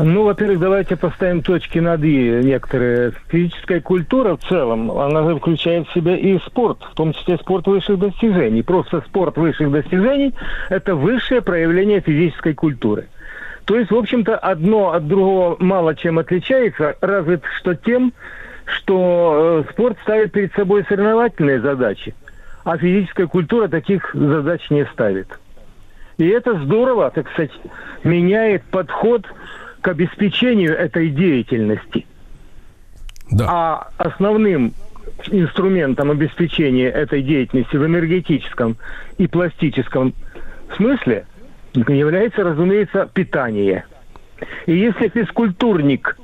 Ну, 0.00 0.22
во-первых, 0.22 0.60
давайте 0.60 0.94
поставим 0.94 1.42
точки 1.42 1.80
над 1.80 2.04
«и» 2.04 2.40
некоторые. 2.44 3.12
Физическая 3.26 3.80
культура 3.80 4.36
в 4.36 4.48
целом, 4.48 4.92
она 4.92 5.34
включает 5.34 5.88
в 5.88 5.92
себя 5.92 6.16
и 6.16 6.38
спорт, 6.38 6.78
в 6.92 6.94
том 6.94 7.12
числе 7.12 7.36
спорт 7.36 7.66
высших 7.66 7.98
достижений. 7.98 8.62
Просто 8.62 9.00
спорт 9.00 9.36
высших 9.36 9.72
достижений– 9.72 10.34
это 10.68 10.94
высшее 10.94 11.42
проявление 11.42 12.00
физической 12.00 12.54
культуры. 12.54 13.08
То 13.64 13.76
есть, 13.76 13.90
в 13.90 13.96
общем-то, 13.96 14.38
одно 14.38 14.92
от 14.92 15.08
другого 15.08 15.56
мало 15.58 15.96
чем 15.96 16.20
отличается, 16.20 16.94
разве 17.00 17.40
что 17.58 17.74
тем, 17.74 18.12
что 18.66 19.64
э, 19.66 19.72
спорт 19.72 19.98
ставит 20.02 20.30
перед 20.30 20.52
собой 20.52 20.84
соревновательные 20.88 21.60
задачи, 21.60 22.14
а 22.62 22.78
физическая 22.78 23.26
культура 23.26 23.66
таких 23.66 24.14
задач 24.14 24.60
не 24.70 24.86
ставит. 24.86 25.26
И 26.18 26.28
это 26.28 26.56
здорово, 26.60 27.10
так 27.10 27.28
сказать, 27.30 27.52
меняет 28.04 28.62
подход 28.64 29.26
к 29.88 29.90
обеспечению 29.90 30.76
этой 30.76 31.08
деятельности. 31.08 32.04
Да. 33.30 33.46
А 33.48 33.88
основным 33.96 34.74
инструментом 35.30 36.10
обеспечения 36.10 36.90
этой 36.90 37.22
деятельности 37.22 37.74
в 37.74 37.86
энергетическом 37.86 38.76
и 39.16 39.26
пластическом 39.26 40.12
смысле 40.76 41.24
является, 41.72 42.44
разумеется, 42.44 43.08
питание. 43.14 43.86
И 44.66 44.76
если 44.76 45.08
физкультурник, 45.08 46.18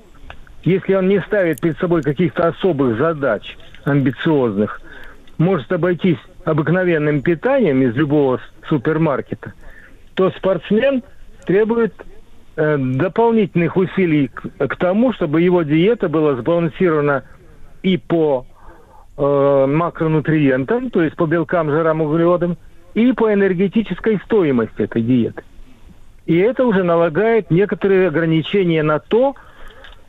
если 0.62 0.92
он 0.92 1.08
не 1.08 1.22
ставит 1.22 1.62
перед 1.62 1.78
собой 1.78 2.02
каких-то 2.02 2.48
особых 2.48 2.98
задач, 2.98 3.56
амбициозных, 3.84 4.82
может 5.38 5.72
обойтись 5.72 6.20
обыкновенным 6.44 7.22
питанием 7.22 7.80
из 7.80 7.96
любого 7.96 8.42
супермаркета, 8.68 9.54
то 10.16 10.30
спортсмен 10.32 11.02
требует 11.46 11.94
дополнительных 12.56 13.76
усилий 13.76 14.28
к, 14.28 14.68
к 14.68 14.76
тому, 14.76 15.12
чтобы 15.12 15.40
его 15.40 15.62
диета 15.62 16.08
была 16.08 16.36
сбалансирована 16.36 17.24
и 17.82 17.96
по 17.96 18.46
э, 19.16 19.66
макронутриентам, 19.66 20.90
то 20.90 21.02
есть 21.02 21.16
по 21.16 21.26
белкам, 21.26 21.70
жирам, 21.70 22.00
углеводам, 22.00 22.56
и 22.94 23.12
по 23.12 23.32
энергетической 23.32 24.20
стоимости 24.24 24.82
этой 24.82 25.02
диеты. 25.02 25.42
И 26.26 26.38
это 26.38 26.64
уже 26.64 26.84
налагает 26.84 27.50
некоторые 27.50 28.08
ограничения 28.08 28.82
на 28.82 28.98
то, 28.98 29.34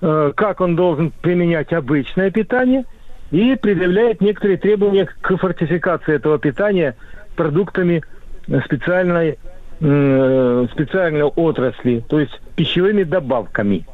э, 0.02 0.32
как 0.36 0.62
он 0.62 0.76
должен 0.76 1.12
применять 1.22 1.74
обычное 1.74 2.32
питание, 2.32 2.86
и 3.32 3.56
предъявляет 3.56 4.22
некоторые 4.22 4.58
требования 4.58 5.06
к 5.06 5.38
фортификации 5.38 6.16
этого 6.16 6.38
питания 6.38 6.96
продуктами 7.36 8.04
специальной 8.66 9.39
э, 9.80 10.68
специальной 10.72 11.24
отрасли, 11.24 12.04
то 12.08 12.20
есть 12.20 12.39
пищевыми 12.56 13.04
добавками. 13.04 13.86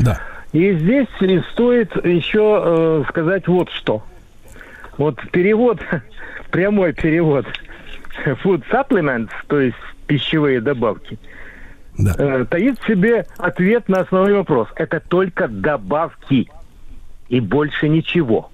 Да. 0.00 0.20
И 0.52 0.72
здесь 0.74 1.06
стоит 1.52 1.94
еще 2.04 2.62
э, 2.64 3.04
сказать 3.08 3.46
вот 3.48 3.70
что. 3.70 4.02
Вот 4.96 5.20
перевод, 5.30 5.80
прямой 6.50 6.92
перевод 6.92 7.46
food 8.24 8.64
supplements, 8.70 9.30
то 9.46 9.60
есть 9.60 9.76
пищевые 10.06 10.60
добавки, 10.60 11.18
Да. 11.98 12.14
э, 12.18 12.44
таит 12.46 12.78
в 12.80 12.86
себе 12.86 13.26
ответ 13.36 13.88
на 13.88 14.00
основной 14.00 14.34
вопрос. 14.34 14.68
Это 14.76 15.00
только 15.00 15.48
добавки 15.48 16.50
и 17.28 17.40
больше 17.40 17.88
ничего. 17.88 18.50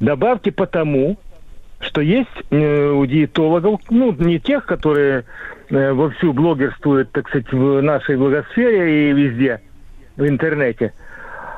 Добавки 0.00 0.50
потому, 0.50 1.16
что 1.82 2.00
есть 2.00 2.30
э, 2.50 2.90
у 2.90 3.04
диетологов, 3.04 3.80
ну, 3.90 4.12
не 4.12 4.38
тех, 4.38 4.64
которые 4.64 5.24
э, 5.68 5.92
вовсю 5.92 6.32
блогерствуют, 6.32 7.10
так 7.12 7.28
сказать, 7.28 7.52
в 7.52 7.80
нашей 7.82 8.16
благосфере 8.16 9.10
и 9.10 9.12
везде, 9.12 9.60
в 10.16 10.26
интернете, 10.26 10.92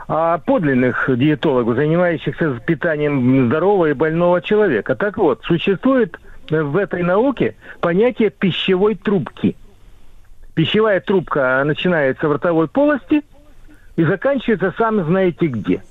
а 0.09 0.39
подлинных 0.39 1.09
диетологов, 1.09 1.77
занимающихся 1.77 2.59
питанием 2.67 3.49
здорового 3.49 3.91
и 3.91 3.93
больного 3.93 4.41
человека. 4.41 4.95
Так 4.95 5.19
вот, 5.19 5.43
существует 5.45 6.19
э, 6.51 6.63
в 6.63 6.77
этой 6.77 7.03
науке 7.03 7.55
понятие 7.81 8.31
пищевой 8.31 8.95
трубки. 8.95 9.57
Пищевая 10.55 11.01
трубка 11.01 11.63
начинается 11.65 12.29
в 12.29 12.33
ротовой 12.33 12.69
полости 12.69 13.23
и 13.97 14.05
заканчивается 14.05 14.73
сами 14.79 15.03
знаете 15.03 15.47
где. 15.47 15.83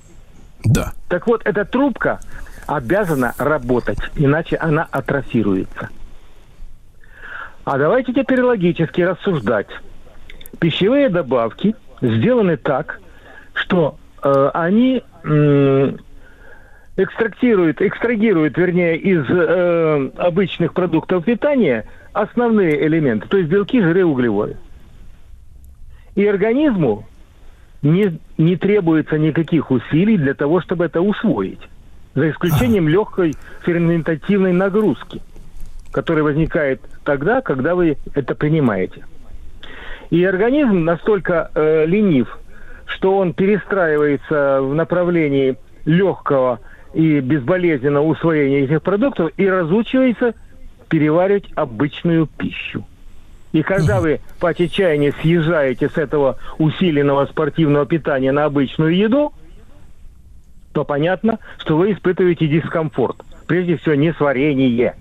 Да. 0.64 0.92
Так 1.08 1.26
вот, 1.26 1.42
эта 1.44 1.64
трубка 1.64 2.18
обязана 2.66 3.34
работать, 3.38 3.98
иначе 4.16 4.56
она 4.56 4.86
атрофируется. 4.90 5.88
А 7.64 7.78
давайте 7.78 8.12
теперь 8.12 8.42
логически 8.42 9.00
рассуждать. 9.00 9.68
Пищевые 10.58 11.08
добавки 11.08 11.74
сделаны 12.00 12.56
так, 12.56 13.00
что 13.54 13.96
э, 14.22 14.50
они 14.52 15.02
м, 15.24 15.98
экстрактируют, 16.96 17.80
экстрагируют, 17.80 18.56
вернее, 18.56 18.96
из 18.96 19.24
э, 19.28 20.10
обычных 20.18 20.74
продуктов 20.74 21.24
питания 21.24 21.86
основные 22.12 22.86
элементы, 22.86 23.28
то 23.28 23.38
есть 23.38 23.48
белки, 23.48 23.80
жиры, 23.80 24.04
углеводы. 24.04 24.56
И 26.14 26.24
организму 26.26 27.06
не, 27.82 28.18
не 28.38 28.56
требуется 28.56 29.18
никаких 29.18 29.70
усилий 29.70 30.16
для 30.16 30.34
того, 30.34 30.60
чтобы 30.60 30.84
это 30.84 31.00
усвоить. 31.00 31.60
За 32.14 32.30
исключением 32.30 32.88
легкой 32.88 33.34
ферментативной 33.62 34.52
нагрузки, 34.52 35.20
которая 35.90 36.22
возникает 36.22 36.80
тогда, 37.04 37.40
когда 37.40 37.74
вы 37.74 37.96
это 38.14 38.34
принимаете. 38.34 39.04
И 40.10 40.24
организм 40.24 40.84
настолько 40.84 41.50
э, 41.54 41.86
ленив, 41.86 42.38
что 42.86 43.18
он 43.18 43.32
перестраивается 43.32 44.60
в 44.62 44.74
направлении 44.74 45.56
легкого 45.84 46.60
и 46.92 47.18
безболезненного 47.18 48.04
усвоения 48.04 48.64
этих 48.64 48.82
продуктов 48.82 49.32
и 49.36 49.48
разучивается 49.48 50.34
переваривать 50.88 51.50
обычную 51.56 52.26
пищу. 52.26 52.84
И 53.52 53.62
когда 53.62 54.00
вы 54.00 54.20
по 54.40 54.50
отчаянию 54.50 55.12
съезжаете 55.20 55.88
с 55.88 55.96
этого 55.96 56.38
усиленного 56.58 57.26
спортивного 57.26 57.86
питания 57.86 58.32
на 58.32 58.44
обычную 58.44 58.94
еду, 58.94 59.32
то 60.74 60.84
понятно, 60.84 61.38
что 61.58 61.76
вы 61.78 61.92
испытываете 61.92 62.48
дискомфорт. 62.48 63.16
Прежде 63.46 63.76
всего, 63.76 63.94
несварение. 63.94 64.96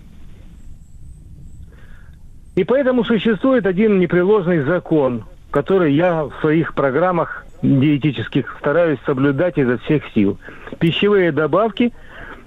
И 2.55 2.63
поэтому 2.63 3.03
существует 3.03 3.65
один 3.65 3.99
непреложный 3.99 4.61
закон, 4.61 5.23
который 5.49 5.93
я 5.93 6.25
в 6.25 6.33
своих 6.41 6.75
программах 6.75 7.45
диетических 7.63 8.55
стараюсь 8.59 8.99
соблюдать 9.05 9.57
изо 9.57 9.79
всех 9.79 10.03
сил. 10.13 10.37
Пищевые 10.79 11.31
добавки 11.31 11.91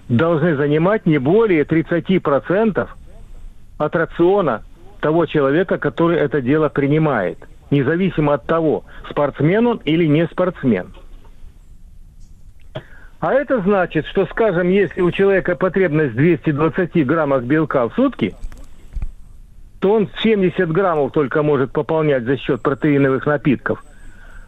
должны 0.08 0.54
занимать 0.54 1.04
не 1.04 1.18
более 1.18 1.64
30% 1.64 2.88
от 3.78 3.96
рациона 3.96 4.62
того 5.00 5.26
человека, 5.26 5.78
который 5.78 6.18
это 6.18 6.40
дело 6.40 6.68
принимает, 6.68 7.38
независимо 7.70 8.34
от 8.34 8.46
того, 8.46 8.84
спортсмен 9.10 9.66
он 9.66 9.80
или 9.84 10.06
не 10.06 10.26
спортсмен. 10.26 10.92
А 13.20 13.32
это 13.32 13.60
значит, 13.62 14.06
что, 14.06 14.26
скажем, 14.26 14.68
если 14.68 15.00
у 15.00 15.10
человека 15.10 15.56
потребность 15.56 16.12
в 16.12 16.16
220 16.16 17.06
граммах 17.06 17.44
белка 17.44 17.88
в 17.88 17.94
сутки, 17.94 18.34
то 19.80 19.92
он 19.92 20.08
70 20.22 20.70
граммов 20.70 21.12
только 21.12 21.42
может 21.42 21.72
пополнять 21.72 22.24
за 22.24 22.36
счет 22.36 22.60
протеиновых 22.60 23.26
напитков, 23.26 23.84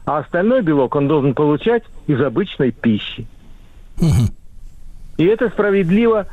а 0.05 0.19
остальной 0.19 0.63
белок 0.63 0.95
он 0.97 1.09
должен 1.09 1.35
получать 1.35 1.85
из 2.07 2.21
обычной 2.21 2.73
пищи. 2.73 3.27
И 5.17 5.25
это 5.25 5.49
справедливо 5.49 6.27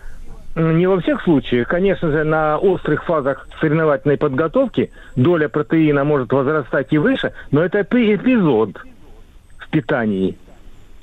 не 0.55 0.87
во 0.87 0.99
всех 1.01 1.21
случаях. 1.23 1.67
Конечно 1.67 2.11
же, 2.11 2.23
на 2.23 2.57
острых 2.57 3.03
фазах 3.05 3.47
соревновательной 3.59 4.17
подготовки 4.17 4.91
доля 5.15 5.49
протеина 5.49 6.03
может 6.03 6.31
возрастать 6.31 6.87
и 6.91 6.97
выше, 6.97 7.33
но 7.51 7.61
это 7.61 7.79
эпи- 7.79 8.15
эпизод 8.15 8.77
в 9.57 9.69
питании, 9.69 10.37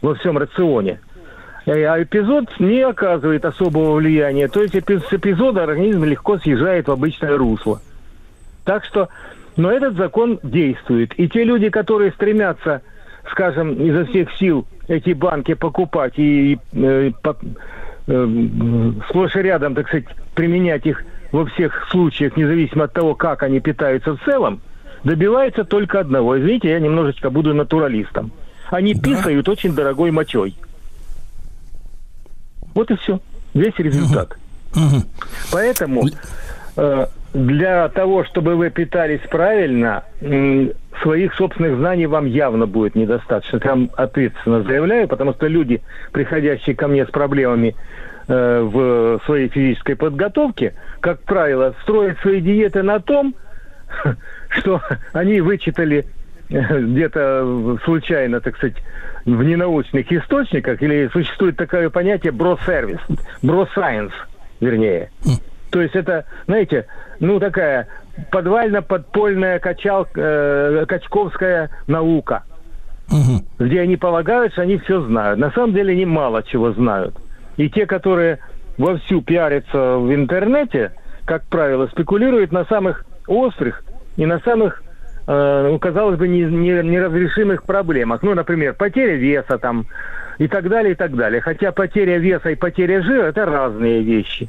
во 0.00 0.14
всем 0.14 0.38
рационе. 0.38 1.00
Э, 1.66 1.84
А 1.84 2.02
эпизод 2.02 2.48
не 2.58 2.80
оказывает 2.80 3.44
особого 3.44 3.94
влияния. 3.96 4.48
То 4.48 4.62
есть 4.62 4.74
с 4.74 5.12
эпизода 5.12 5.62
организм 5.62 6.04
легко 6.04 6.38
съезжает 6.38 6.88
в 6.88 6.92
обычное 6.92 7.36
русло. 7.36 7.80
Так 8.64 8.84
что 8.84 9.08
Но 9.56 9.70
этот 9.70 9.96
закон 9.96 10.38
действует. 10.42 11.12
И 11.18 11.28
те 11.28 11.44
люди, 11.44 11.68
которые 11.68 12.10
стремятся, 12.12 12.80
скажем, 13.30 13.74
изо 13.74 14.06
всех 14.06 14.32
сил 14.38 14.66
эти 14.88 15.12
банки 15.12 15.52
покупать 15.54 16.14
и 16.16 16.58
э, 16.72 17.10
по- 17.22 17.36
э, 18.06 18.28
сплошь 19.10 19.36
и 19.36 19.42
рядом, 19.42 19.74
так 19.74 19.88
сказать, 19.88 20.06
применять 20.34 20.86
их 20.86 21.04
во 21.32 21.44
всех 21.44 21.86
случаях, 21.90 22.36
независимо 22.36 22.84
от 22.84 22.92
того, 22.94 23.14
как 23.14 23.42
они 23.42 23.60
питаются 23.60 24.16
в 24.16 24.24
целом, 24.24 24.60
добиваются 25.04 25.64
только 25.64 26.00
одного. 26.00 26.38
Извините, 26.38 26.70
я 26.70 26.80
немножечко 26.80 27.28
буду 27.30 27.52
натуралистом. 27.54 28.32
Они 28.70 28.94
писают 28.94 29.48
очень 29.48 29.74
дорогой 29.74 30.10
мочой. 30.12 30.54
Вот 32.74 32.90
и 32.90 32.96
все. 32.96 33.20
Весь 33.54 33.76
результат. 33.78 34.36
Поэтому 35.50 36.04
э, 36.76 37.06
для 37.34 37.88
того, 37.90 38.24
чтобы 38.24 38.56
вы 38.56 38.70
питались 38.70 39.20
правильно, 39.30 40.04
своих 41.02 41.34
собственных 41.34 41.76
знаний 41.76 42.06
вам 42.06 42.26
явно 42.26 42.66
будет 42.66 42.94
недостаточно. 42.94 43.58
Там 43.60 43.90
ответственно 43.96 44.62
заявляю, 44.62 45.08
потому 45.08 45.32
что 45.34 45.46
люди, 45.46 45.82
приходящие 46.12 46.76
ко 46.76 46.88
мне 46.88 47.04
с 47.06 47.10
проблемами 47.10 47.74
э, 48.28 48.60
в 48.60 49.20
своей 49.24 49.48
физической 49.48 49.96
подготовке, 49.96 50.74
как 51.00 51.22
правило, 51.22 51.74
строят 51.82 52.18
свои 52.20 52.40
диеты 52.40 52.82
на 52.82 53.00
том, 53.00 53.34
что 54.48 54.80
они 55.12 55.40
вычитали 55.40 56.06
где-то 56.70 57.78
случайно, 57.84 58.40
так 58.40 58.56
сказать, 58.56 58.76
в 59.24 59.42
ненаучных 59.42 60.10
источниках, 60.12 60.82
или 60.82 61.08
существует 61.12 61.56
такое 61.56 61.88
понятие 61.90 62.32
бро-сервис, 62.32 62.98
бро-сайенс, 63.42 64.12
вернее. 64.60 65.10
То 65.70 65.80
есть 65.80 65.94
это, 65.94 66.26
знаете, 66.46 66.86
ну 67.20 67.40
такая 67.40 67.88
подвально-подпольная 68.30 69.58
качал, 69.58 70.06
э, 70.14 70.84
качковская 70.86 71.70
наука, 71.86 72.42
где 73.58 73.80
они 73.80 73.96
полагают, 73.96 74.52
что 74.52 74.62
они 74.62 74.76
все 74.78 75.00
знают. 75.02 75.38
На 75.38 75.50
самом 75.52 75.72
деле 75.72 75.92
они 75.92 76.04
мало 76.04 76.42
чего 76.42 76.72
знают. 76.72 77.14
И 77.56 77.70
те, 77.70 77.86
которые 77.86 78.38
вовсю 78.76 79.22
пиарятся 79.22 79.96
в 79.96 80.14
интернете, 80.14 80.92
как 81.24 81.44
правило, 81.44 81.86
спекулируют 81.86 82.52
на 82.52 82.64
самых 82.66 83.06
острых 83.26 83.82
и 84.16 84.26
на 84.26 84.40
самых, 84.40 84.81
э, 85.26 85.78
казалось 85.80 86.18
бы, 86.18 86.28
не- 86.28 86.44
не- 86.44 86.82
неразрешимых 86.82 87.64
проблемах. 87.64 88.22
Ну, 88.22 88.34
например, 88.34 88.74
потеря 88.74 89.14
веса 89.14 89.58
там 89.58 89.86
и 90.38 90.48
так 90.48 90.68
далее, 90.68 90.92
и 90.92 90.94
так 90.94 91.14
далее. 91.14 91.40
Хотя 91.40 91.72
потеря 91.72 92.18
веса 92.18 92.50
и 92.50 92.54
потеря 92.54 93.02
жира– 93.02 93.22
это 93.28 93.44
разные 93.46 94.02
вещи. 94.02 94.48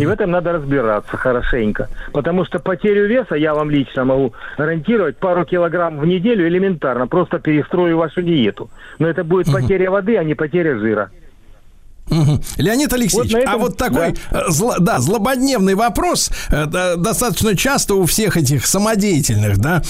И 0.00 0.04
в 0.06 0.10
этом 0.10 0.32
надо 0.32 0.52
разбираться 0.52 1.16
хорошенько. 1.16 1.88
Потому 2.12 2.44
что 2.44 2.58
потерю 2.58 3.06
веса 3.06 3.36
я 3.36 3.54
вам 3.54 3.70
лично 3.70 4.04
могу 4.04 4.34
гарантировать 4.58 5.16
пару 5.18 5.44
килограмм 5.44 5.98
в 5.98 6.06
неделю 6.06 6.48
элементарно. 6.48 7.06
Просто 7.06 7.38
перестрою 7.38 7.96
вашу 7.96 8.22
диету. 8.22 8.68
Но 8.98 9.06
это 9.06 9.22
будет 9.22 9.46
потеря 9.52 9.90
воды, 9.90 10.16
а 10.16 10.24
не 10.24 10.34
потеря 10.34 10.76
жира. 10.78 11.10
Мгм. 12.08 12.40
Леонид 12.56 12.92
Алексеевич, 12.92 13.32
Вот 13.32 13.38
на 13.38 13.42
этом- 13.42 13.54
а 13.54 13.58
вот 13.58 13.76
такой, 13.76 14.14
э, 14.30 14.48
зло- 14.50 14.76
да, 14.78 15.00
злободневный 15.00 15.74
вопрос 15.74 16.30
э, 16.50 16.66
да, 16.66 16.96
достаточно 16.96 17.56
часто 17.56 17.94
у 17.96 18.04
всех 18.06 18.36
этих 18.36 18.64
самодеятельных, 18.66 19.58
да, 19.58 19.82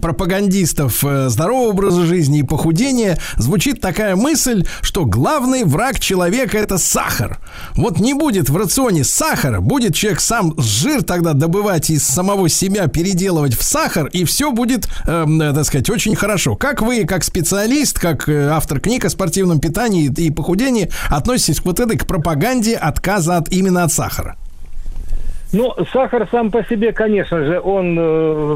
пропагандистов 0.00 1.04
э, 1.04 1.28
здорового 1.28 1.70
образа 1.70 2.04
жизни 2.06 2.40
и 2.40 2.42
похудения 2.42 3.18
звучит 3.36 3.80
такая 3.80 4.16
мысль, 4.16 4.64
что 4.80 5.04
главный 5.04 5.64
враг 5.64 6.00
человека 6.00 6.58
это 6.58 6.78
сахар. 6.78 7.38
Вот 7.76 8.00
не 8.00 8.14
будет 8.14 8.48
в 8.48 8.56
рационе 8.56 9.04
сахара, 9.04 9.60
будет 9.60 9.94
человек 9.94 10.20
сам 10.20 10.54
жир 10.58 11.02
тогда 11.02 11.32
добывать 11.34 11.90
из 11.90 12.04
самого 12.04 12.48
себя, 12.48 12.86
переделывать 12.88 13.54
в 13.54 13.62
сахар, 13.62 14.06
и 14.06 14.24
все 14.24 14.50
будет, 14.52 14.86
э, 15.06 15.10
м, 15.24 15.40
э, 15.40 15.52
так 15.52 15.64
сказать, 15.64 15.90
очень 15.90 16.14
хорошо. 16.16 16.56
Как 16.56 16.82
вы, 16.82 17.04
как 17.04 17.22
специалист, 17.24 17.98
как 17.98 18.28
автор 18.28 18.80
книг 18.80 19.04
о 19.04 19.10
спортивном 19.10 19.60
питании 19.60 20.06
и 20.06 20.30
похудении, 20.30 20.90
относитесь 21.08 21.49
к 21.58 21.64
вот 21.64 21.80
этой 21.80 21.96
к 21.96 22.06
пропаганде 22.06 22.76
отказа 22.76 23.38
от 23.38 23.48
именно 23.50 23.82
от 23.82 23.92
сахара? 23.92 24.36
Ну, 25.52 25.74
сахар 25.92 26.28
сам 26.30 26.52
по 26.52 26.62
себе, 26.64 26.92
конечно 26.92 27.44
же, 27.44 27.60
он 27.60 27.98
э, 27.98 28.02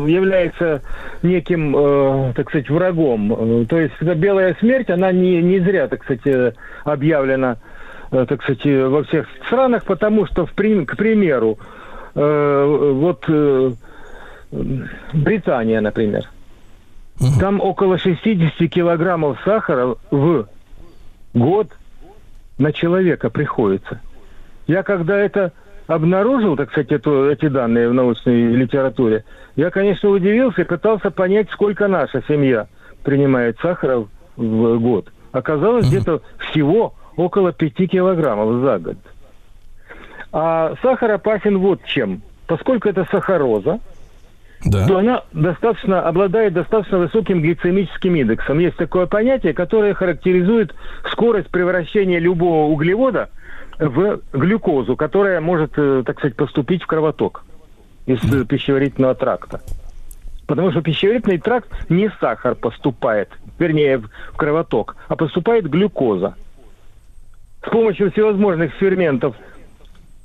является 0.09 0.83
неким, 1.23 1.75
э, 1.77 2.33
так 2.37 2.49
сказать, 2.49 2.71
врагом. 2.71 3.33
Э, 3.33 3.67
То 3.67 3.81
есть 3.81 4.01
белая 4.01 4.55
смерть, 4.61 4.91
она 4.91 5.11
не, 5.11 5.43
не 5.43 5.59
зря, 5.59 5.89
так 5.89 6.05
сказать, 6.05 6.25
э, 6.27 6.53
объявлена, 6.85 7.57
э, 8.13 8.27
так 8.29 8.43
сказать, 8.43 8.65
э, 8.65 8.87
во 8.87 9.03
всех 9.03 9.27
странах, 9.45 9.85
потому 9.85 10.27
что, 10.27 10.47
в 10.47 10.53
к 10.53 10.97
примеру, 10.97 11.59
э, 12.15 12.93
вот 12.95 13.25
э, 13.27 13.73
Британия, 15.13 15.81
например, 15.81 16.29
там 17.41 17.61
около 17.61 17.99
60 17.99 18.71
килограммов 18.71 19.39
сахара 19.45 19.97
в 20.13 20.47
год 21.33 21.69
на 22.59 22.73
человека 22.73 23.31
приходится. 23.31 24.01
Я 24.67 24.83
когда 24.83 25.19
это 25.19 25.53
обнаружил, 25.87 26.57
так 26.57 26.71
сказать, 26.71 26.93
эту, 26.93 27.31
эти 27.31 27.49
данные 27.49 27.89
в 27.89 27.95
научной 27.95 28.53
литературе, 28.55 29.25
я, 29.57 29.71
конечно, 29.71 30.09
удивился 30.09 30.63
и 30.63 30.65
пытался 30.65 31.11
понять, 31.11 31.51
сколько 31.51 31.89
наша 31.89 32.23
семья 32.27 32.69
принимает 33.03 33.59
сахара 33.61 34.07
в 34.37 34.79
год. 34.79 35.13
Оказалось, 35.33 35.89
где-то 35.89 36.23
всего 36.39 36.95
около 37.17 37.53
5 37.53 37.91
килограммов 37.91 38.63
за 38.63 38.79
год. 38.79 38.97
А 40.33 40.75
сахар 40.83 41.13
опасен 41.13 41.59
вот 41.59 41.85
чем. 41.85 42.23
Поскольку 42.47 42.89
это 42.89 43.07
сахароза, 43.11 43.81
Да. 44.65 44.87
то 44.87 44.99
она 44.99 45.23
достаточно 45.33 46.03
обладает 46.03 46.55
достаточно 46.55 46.99
высоким 46.99 47.43
глицемическим 47.43 48.17
индексом. 48.17 48.59
Есть 48.59 48.77
такое 48.77 49.07
понятие, 49.07 49.53
которое 49.53 49.95
характеризует 49.95 50.75
скорость 51.11 51.51
превращения 51.51 52.19
любого 52.19 52.73
углевода 52.73 53.29
в 53.79 54.21
глюкозу, 54.33 54.97
которая 54.97 55.41
может, 55.41 55.73
э, 55.77 56.03
так 56.07 56.19
сказать, 56.19 56.37
поступить 56.37 56.83
в 56.83 56.87
кровоток 56.87 57.45
из 58.07 58.23
э, 58.33 58.45
пищеварительного 58.45 59.15
тракта. 59.15 59.61
Потому 60.47 60.71
что 60.71 60.81
в 60.81 60.83
пищеварительный 60.83 61.39
тракт 61.39 61.71
не 61.89 62.11
сахар 62.21 62.55
поступает, 62.55 63.31
вернее, 63.59 63.99
в 63.99 64.37
кровоток, 64.37 64.97
а 65.09 65.17
поступает 65.17 65.69
глюкоза. 65.69 66.35
С 67.67 67.71
помощью 67.71 68.13
всевозможных 68.13 68.73
ферментов 68.75 69.37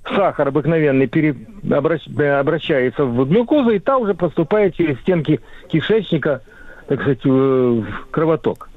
сахар 0.03 0.47
обыкновенный 0.47 1.07
пере- 1.07 1.35
э, 1.63 2.39
обращается 2.39 3.05
в 3.05 3.27
глюкозу, 3.27 3.71
и 3.71 3.79
та 3.79 3.97
уже 3.97 4.13
поступает 4.13 4.75
через 4.75 4.99
стенки 4.99 5.39
кишечника, 5.67 6.41
так 6.87 7.01
сказать, 7.01 7.23
в 7.23 7.81
в 7.81 8.07
кровоток. 8.11 8.69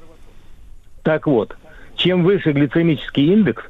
Так 1.03 1.27
вот, 1.27 1.55
чем 1.95 2.23
выше 2.23 2.51
глицемический 2.51 3.33
индекс, 3.33 3.63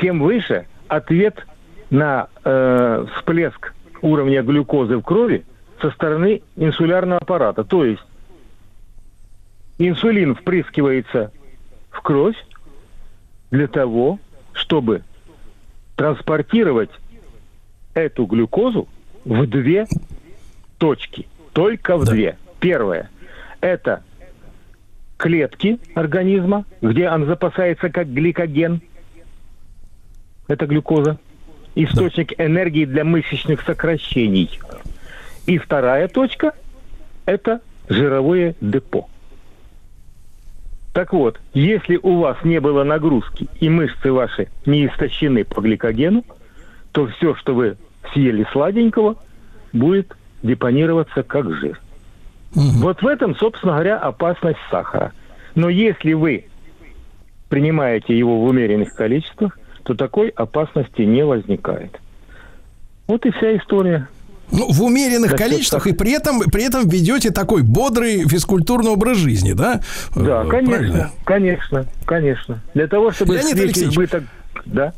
тем 0.00 0.20
выше 0.20 0.66
ответ 0.88 1.46
на 1.90 2.28
э, 2.44 3.06
всплеск 3.14 3.72
уровня 4.02 4.42
глюкозы 4.42 4.96
в 4.96 5.02
крови 5.02 5.44
со 5.80 5.90
стороны 5.90 6.42
инсулярного 6.56 7.20
аппарата. 7.20 7.64
То 7.64 7.84
есть 7.84 8.02
инсулин 9.78 10.34
впрыскивается 10.34 11.32
в 11.90 12.00
кровь 12.02 12.36
для 13.50 13.68
того, 13.68 14.18
чтобы 14.52 15.02
транспортировать 15.96 16.90
эту 17.94 18.26
глюкозу 18.26 18.88
в 19.24 19.46
две 19.46 19.86
точки. 20.78 21.26
Только 21.52 21.96
в 21.96 22.04
две. 22.04 22.36
Первое– 22.60 23.10
это 23.60 24.02
клетки 25.16 25.78
организма, 25.94 26.64
где 26.82 27.08
он 27.08 27.26
запасается 27.26 27.88
как 27.88 28.12
гликоген. 28.12 28.80
Это 30.46 30.66
глюкоза. 30.66 31.18
Источник 31.74 32.38
энергии 32.38 32.84
для 32.84 33.04
мышечных 33.04 33.62
сокращений. 33.62 34.58
И 35.46 35.58
вторая 35.58 36.08
точка– 36.08 36.52
это 37.26 37.60
жировое 37.88 38.54
депо. 38.60 39.08
Так 40.96 41.12
вот, 41.12 41.38
если 41.52 42.00
у 42.02 42.20
вас 42.20 42.38
не 42.42 42.58
было 42.58 42.82
нагрузки 42.82 43.48
и 43.60 43.68
мышцы 43.68 44.10
ваши 44.10 44.48
не 44.64 44.86
истощены 44.86 45.44
по 45.44 45.60
гликогену, 45.60 46.24
то 46.92 47.06
все, 47.08 47.34
что 47.34 47.54
вы 47.54 47.76
съели 48.14 48.46
сладенького, 48.50 49.16
будет 49.74 50.16
депонироваться 50.42 51.22
как 51.22 51.52
жир. 51.52 51.78
Вот 52.54 53.02
в 53.02 53.06
этом, 53.06 53.36
собственно 53.36 53.74
говоря, 53.74 53.98
опасность 53.98 54.58
сахара. 54.70 55.12
Но 55.54 55.68
если 55.68 56.14
вы 56.14 56.46
принимаете 57.50 58.16
его 58.16 58.40
в 58.40 58.44
умеренных 58.44 58.94
количествах, 58.94 59.58
то 59.82 59.94
такой 59.94 60.30
опасности 60.30 61.02
не 61.02 61.26
возникает. 61.26 62.00
Вот 63.06 63.26
и 63.26 63.32
вся 63.32 63.54
история. 63.58 64.08
Ну, 64.52 64.70
в 64.70 64.82
умеренных 64.82 65.32
Да, 65.32 65.36
количествах 65.36 65.84
так. 65.84 65.92
и 65.92 65.96
при 65.96 66.12
этом, 66.12 66.40
при 66.40 66.64
этом 66.64 66.88
ведете 66.88 67.30
такой 67.30 67.62
бодрый 67.62 68.28
физкультурный 68.28 68.90
образ 68.92 69.18
жизни, 69.18 69.52
да? 69.52 69.80
Да, 70.14 70.44
Э, 70.44 70.48
конечно, 70.48 70.76
правильно? 70.76 71.10
конечно, 71.24 71.86
конечно. 72.04 72.60
Для 72.74 72.86
того, 72.86 73.10
чтобы 73.10 73.34
Леонид 73.34 73.58
Алексеевич. 73.58 73.92
избыток... 73.92 74.24
Да? 74.64 74.92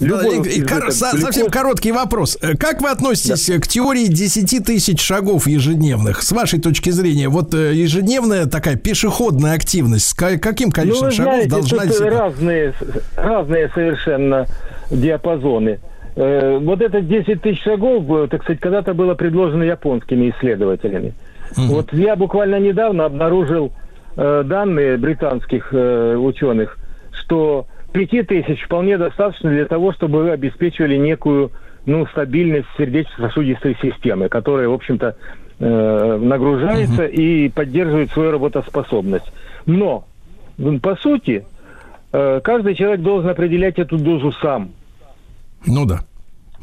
Да, 0.00 0.06
Любой 0.06 0.48
и- 0.48 0.58
и 0.58 0.62
кор- 0.62 0.90
со- 0.90 1.16
совсем 1.16 1.48
короткий 1.50 1.92
вопрос. 1.92 2.36
Э, 2.40 2.56
Как 2.56 2.82
вы 2.82 2.88
относитесь 2.90 3.46
к 3.60 3.68
теории 3.68 4.06
10 4.06 4.58
тысяч 4.58 5.00
шагов 5.00 5.46
ежедневных? 5.46 6.22
С 6.22 6.32
вашей 6.32 6.60
точки 6.60 6.90
зрения, 6.90 7.28
вот 7.28 7.54
э, 7.54 7.74
ежедневная 7.74 8.46
такая 8.46 8.74
пешеходная 8.76 9.54
активность, 9.54 10.06
с 10.06 10.14
ка- 10.14 10.38
каким 10.38 10.68
Ну, 10.68 10.72
количеством 10.72 11.08
вы 11.10 11.14
шагов 11.14 11.32
знаете, 11.34 11.48
должна 11.50 11.82
тут 11.86 12.00
разные, 12.00 12.74
разные 13.16 13.68
совершенно 13.72 14.46
диапазоны. 14.90 15.78
Э, 16.16 16.58
Вот 16.58 16.80
это 16.80 17.00
10 17.00 17.42
тысяч 17.42 17.62
шагов, 17.62 18.04
э, 18.10 18.28
так 18.28 18.42
сказать, 18.42 18.60
когда-то 18.60 18.94
было 18.94 19.14
предложено 19.14 19.62
японскими 19.62 20.30
исследователями. 20.30 21.12
Вот 21.56 21.92
я 21.92 22.16
буквально 22.16 22.58
недавно 22.58 23.04
обнаружил 23.04 23.72
э, 24.16 24.42
данные 24.44 24.96
британских 24.96 25.72
э, 25.72 26.16
ученых, 26.16 26.78
что 27.12 27.66
5 27.92 28.26
тысяч 28.26 28.62
вполне 28.64 28.98
достаточно 28.98 29.50
для 29.50 29.66
того, 29.66 29.92
чтобы 29.92 30.22
вы 30.22 30.30
обеспечивали 30.30 30.96
некую 30.96 31.52
ну, 31.86 32.06
стабильность 32.06 32.68
сердечно-сосудистой 32.76 33.76
системы, 33.80 34.28
которая, 34.28 34.68
в 34.68 34.72
общем-то, 34.72 35.16
э, 35.60 36.18
нагружается 36.20 37.06
и 37.06 37.48
поддерживает 37.48 38.10
свою 38.10 38.32
работоспособность. 38.32 39.30
Но, 39.66 40.04
по 40.82 40.96
сути, 40.96 41.44
э, 42.12 42.40
каждый 42.42 42.74
человек 42.74 43.00
должен 43.00 43.30
определять 43.30 43.78
эту 43.78 43.98
дозу 43.98 44.32
сам. 44.32 44.70
Ну 45.66 45.84
да. 45.86 46.04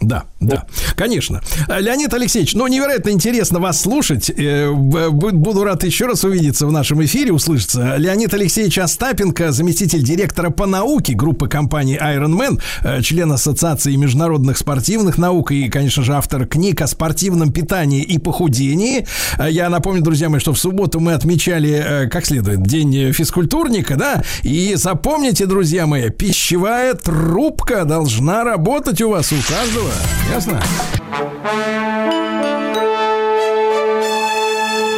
Да, 0.02 0.24
да, 0.40 0.66
конечно. 0.96 1.42
Леонид 1.68 2.12
Алексеевич, 2.12 2.56
ну, 2.56 2.66
невероятно 2.66 3.12
интересно 3.12 3.60
вас 3.60 3.80
слушать. 3.82 4.32
Э, 4.36 4.72
Буду 4.72 5.64
рад 5.64 5.84
еще 5.84 6.08
раз 6.08 6.24
увидеться 6.24 6.66
в 6.66 6.72
нашем 6.72 7.04
эфире, 7.06 7.32
услышаться. 7.32 7.96
Леонид 7.98 8.34
Алексеевич 8.34 8.80
Остапенко, 8.80 9.52
заместитель 9.52 10.02
директора 10.02 10.50
по 10.50 10.66
науке 10.66 11.14
группы 11.14 11.48
компании 11.48 12.00
Iron 12.02 12.34
Man, 12.36 12.60
э, 12.84 13.02
член 13.04 13.32
Ассоциации 13.32 13.96
международных 13.96 14.58
спортивных 14.58 15.20
наук 15.20 15.52
и, 15.52 15.70
конечно 15.70 16.02
же, 16.04 16.16
автор 16.16 16.48
книг 16.48 16.82
о 16.82 16.88
спортивном 16.88 17.52
питании 17.52 18.02
и 18.02 18.18
похудении. 18.18 19.06
Э, 19.38 19.52
Я 19.52 19.70
напомню, 19.70 20.02
друзья 20.02 20.30
мои, 20.30 20.40
что 20.40 20.54
в 20.54 20.58
субботу 20.60 21.00
мы 21.00 21.14
отмечали, 21.14 22.10
как 22.12 22.26
следует, 22.26 22.64
День 22.64 23.14
физкультурника, 23.14 23.98
да? 23.98 24.24
И 24.42 24.74
запомните, 24.76 25.46
друзья 25.46 25.86
мои, 25.86 26.10
пищевая 26.10 26.96
трубка 26.96 27.86
должна 27.86 28.44
работать 28.44 29.00
у 29.02 29.10
вас 29.10 29.32
у 29.32 29.36
каждого. 29.48 29.91
Ясно? 30.30 30.62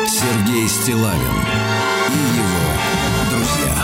Сергей 0.08 0.68
Стилавин 0.68 1.38
и 2.10 2.38
его 2.38 2.64
друзья. 3.32 3.76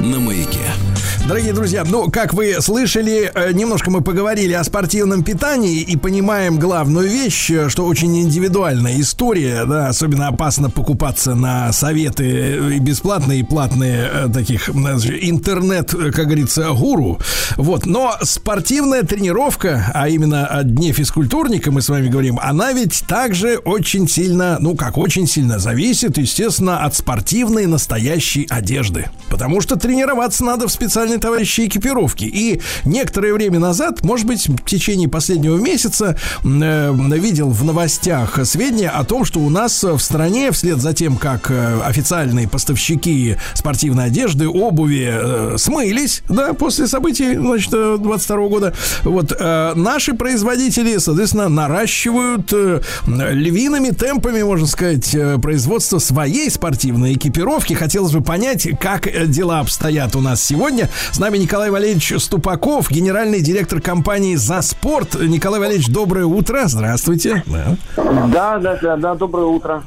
На 0.00 0.20
маяке. 0.20 0.89
Дорогие 1.30 1.52
друзья, 1.52 1.84
ну, 1.88 2.10
как 2.10 2.34
вы 2.34 2.56
слышали, 2.58 3.30
э, 3.32 3.52
немножко 3.52 3.88
мы 3.88 4.00
поговорили 4.00 4.52
о 4.52 4.64
спортивном 4.64 5.22
питании 5.22 5.80
и 5.80 5.96
понимаем 5.96 6.58
главную 6.58 7.08
вещь, 7.08 7.52
э, 7.52 7.68
что 7.68 7.86
очень 7.86 8.20
индивидуальная 8.20 9.00
история, 9.00 9.64
да, 9.64 9.86
особенно 9.86 10.26
опасно 10.26 10.70
покупаться 10.70 11.36
на 11.36 11.72
советы 11.72 12.24
э, 12.24 12.78
бесплатные, 12.78 13.40
и 13.40 13.42
платные 13.44 14.28
таких 14.34 14.70
интернет, 14.70 15.90
как 15.90 16.26
говорится, 16.26 16.70
гуру. 16.70 17.20
Вот, 17.56 17.86
но 17.86 18.16
спортивная 18.22 19.04
тренировка, 19.04 19.92
а 19.94 20.08
именно 20.08 20.48
о 20.48 20.64
дне 20.64 20.90
физкультурника 20.92 21.70
мы 21.70 21.80
с 21.80 21.88
вами 21.88 22.08
говорим, 22.08 22.40
она 22.42 22.72
ведь 22.72 23.04
также 23.06 23.58
очень 23.58 24.08
сильно, 24.08 24.56
ну, 24.58 24.74
как 24.74 24.98
очень 24.98 25.28
сильно 25.28 25.60
зависит, 25.60 26.18
естественно, 26.18 26.80
от 26.84 26.96
спортивной 26.96 27.66
настоящей 27.66 28.48
одежды. 28.50 29.08
Потому 29.28 29.60
что 29.60 29.76
тренироваться 29.76 30.44
надо 30.44 30.66
в 30.66 30.72
специальной 30.72 31.19
товарищей 31.20 31.66
экипировке. 31.66 32.26
И 32.26 32.60
некоторое 32.84 33.32
время 33.32 33.58
назад, 33.58 34.02
может 34.04 34.26
быть, 34.26 34.48
в 34.48 34.64
течение 34.64 35.08
последнего 35.08 35.56
месяца, 35.56 36.16
э, 36.44 36.92
видел 37.20 37.50
в 37.50 37.64
новостях 37.64 38.38
сведения 38.44 38.88
о 38.88 39.04
том, 39.04 39.24
что 39.24 39.40
у 39.40 39.50
нас 39.50 39.82
в 39.82 39.98
стране, 39.98 40.50
вслед 40.52 40.78
за 40.80 40.92
тем, 40.92 41.16
как 41.16 41.50
э, 41.50 41.80
официальные 41.82 42.48
поставщики 42.48 43.36
спортивной 43.54 44.06
одежды, 44.06 44.48
обуви 44.48 45.08
э, 45.10 45.56
смылись, 45.58 46.22
да, 46.28 46.54
после 46.54 46.86
событий, 46.86 47.36
значит, 47.36 47.72
э, 47.72 47.96
22 47.98 48.48
года, 48.48 48.74
вот, 49.02 49.32
э, 49.38 49.72
наши 49.74 50.14
производители, 50.14 50.98
соответственно, 50.98 51.48
наращивают 51.48 52.52
э, 52.52 52.80
львиными 53.06 53.90
темпами, 53.90 54.42
можно 54.42 54.66
сказать, 54.66 55.14
э, 55.14 55.38
производство 55.38 55.98
своей 55.98 56.50
спортивной 56.50 57.14
экипировки. 57.14 57.74
Хотелось 57.74 58.12
бы 58.12 58.22
понять, 58.22 58.68
как 58.80 59.06
э, 59.06 59.26
дела 59.26 59.60
обстоят 59.60 60.16
у 60.16 60.20
нас 60.20 60.42
сегодня. 60.42 60.88
С 61.12 61.18
нами 61.18 61.38
Николай 61.38 61.70
Валерьевич 61.70 62.14
Ступаков, 62.18 62.90
генеральный 62.90 63.40
директор 63.40 63.80
компании 63.80 64.36
«За 64.36 64.62
спорт». 64.62 65.14
Николай 65.20 65.60
Валерьевич, 65.60 65.88
доброе 65.88 66.24
утро. 66.24 66.62
Здравствуйте. 66.66 67.42
Да. 67.46 67.76
Да, 67.96 68.58
да, 68.58 68.78
да, 68.80 68.96
да, 68.96 69.14
доброе 69.14 69.46
утро. 69.46 69.84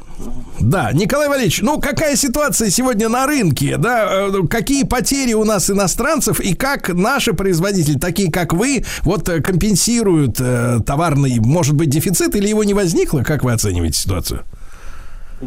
Да, 0.59 0.91
Николай 0.93 1.27
Валерьевич, 1.27 1.61
ну 1.61 1.79
какая 1.79 2.15
ситуация 2.15 2.69
сегодня 2.69 3.09
на 3.09 3.25
рынке, 3.25 3.77
да, 3.77 4.03
Э, 4.13 4.47
какие 4.49 4.83
потери 4.83 5.33
у 5.33 5.43
нас 5.43 5.69
иностранцев 5.69 6.39
и 6.39 6.53
как 6.53 6.89
наши 6.89 7.33
производители, 7.33 7.97
такие 7.97 8.31
как 8.31 8.53
вы, 8.53 8.85
вот 9.01 9.27
э, 9.29 9.41
компенсируют 9.41 10.37
э, 10.39 10.79
товарный, 10.85 11.39
может 11.39 11.75
быть, 11.75 11.89
дефицит 11.89 12.35
или 12.35 12.47
его 12.47 12.63
не 12.63 12.73
возникло, 12.73 13.23
как 13.23 13.43
вы 13.43 13.51
оцениваете 13.53 13.99
ситуацию? 13.99 14.43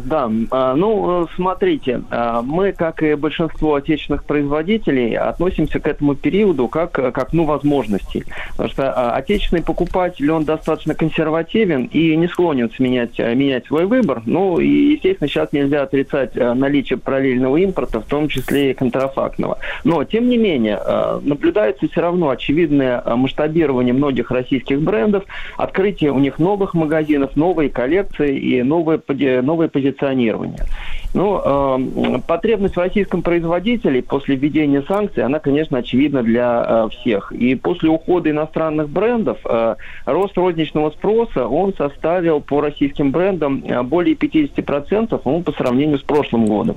Да, 0.05 0.29
а, 0.51 0.75
ну, 0.75 1.23
э, 1.23 1.25
смотрите, 1.35 2.01
а, 2.09 2.41
мы, 2.41 2.71
как 2.71 3.01
и 3.01 3.15
большинство 3.15 3.75
отечественных 3.75 4.23
производителей, 4.25 5.17
относимся 5.17 5.79
к 5.79 5.87
этому 5.87 6.15
периоду 6.15 6.67
как 6.67 6.99
э, 6.99 7.11
к 7.11 7.17
окну 7.17 7.45
возможностей. 7.45 8.23
Потому 8.51 8.69
что 8.69 8.93
а, 8.93 9.15
отечественный 9.15 9.63
покупатель, 9.63 10.29
он 10.31 10.43
достаточно 10.43 10.93
консервативен 10.93 11.85
и 11.85 12.15
не 12.15 12.27
склонен 12.27 12.69
менять, 12.79 13.19
э, 13.19 13.33
менять 13.33 13.65
свой 13.65 13.85
выбор. 13.85 14.21
Ну, 14.25 14.59
и, 14.59 14.93
естественно, 14.93 15.27
сейчас 15.27 15.51
нельзя 15.51 15.83
отрицать 15.83 16.35
наличие 16.35 16.99
параллельного 16.99 17.57
импорта, 17.57 18.01
в 18.01 18.05
том 18.05 18.27
числе 18.27 18.71
и 18.71 18.73
контрафактного. 18.73 19.57
Но, 19.83 20.03
тем 20.03 20.29
не 20.29 20.37
менее, 20.37 20.79
наблюдается 21.21 21.87
все 21.87 22.01
равно 22.01 22.29
очевидное 22.29 23.01
масштабирование 23.15 23.93
многих 23.93 24.31
российских 24.31 24.81
брендов, 24.81 25.23
открытие 25.57 26.11
у 26.11 26.19
них 26.19 26.39
новых 26.39 26.73
магазинов, 26.73 27.35
новые 27.35 27.69
коллекции 27.69 28.37
и 28.37 28.63
новые, 28.63 29.01
новые 29.41 29.69
позиционирования. 29.87 30.65
Ну, 31.13 31.41
э, 31.43 32.19
потребность 32.27 32.75
в 32.75 32.79
российском 32.79 33.21
производителе 33.21 34.01
после 34.03 34.35
введения 34.35 34.83
санкций, 34.83 35.23
она, 35.23 35.39
конечно, 35.39 35.79
очевидна 35.79 36.21
для 36.21 36.65
э, 36.67 36.89
всех. 36.91 37.31
И 37.31 37.55
после 37.55 37.89
ухода 37.89 38.29
иностранных 38.29 38.89
брендов 38.89 39.39
э, 39.45 39.75
рост 40.05 40.37
розничного 40.37 40.91
спроса, 40.91 41.47
он 41.47 41.73
составил 41.73 42.41
по 42.41 42.61
российским 42.61 43.11
брендам 43.11 43.63
э, 43.65 43.81
более 43.83 44.15
50% 44.15 45.21
ну, 45.23 45.41
по 45.41 45.51
сравнению 45.53 45.97
с 45.97 46.03
прошлым 46.03 46.45
годом. 46.45 46.75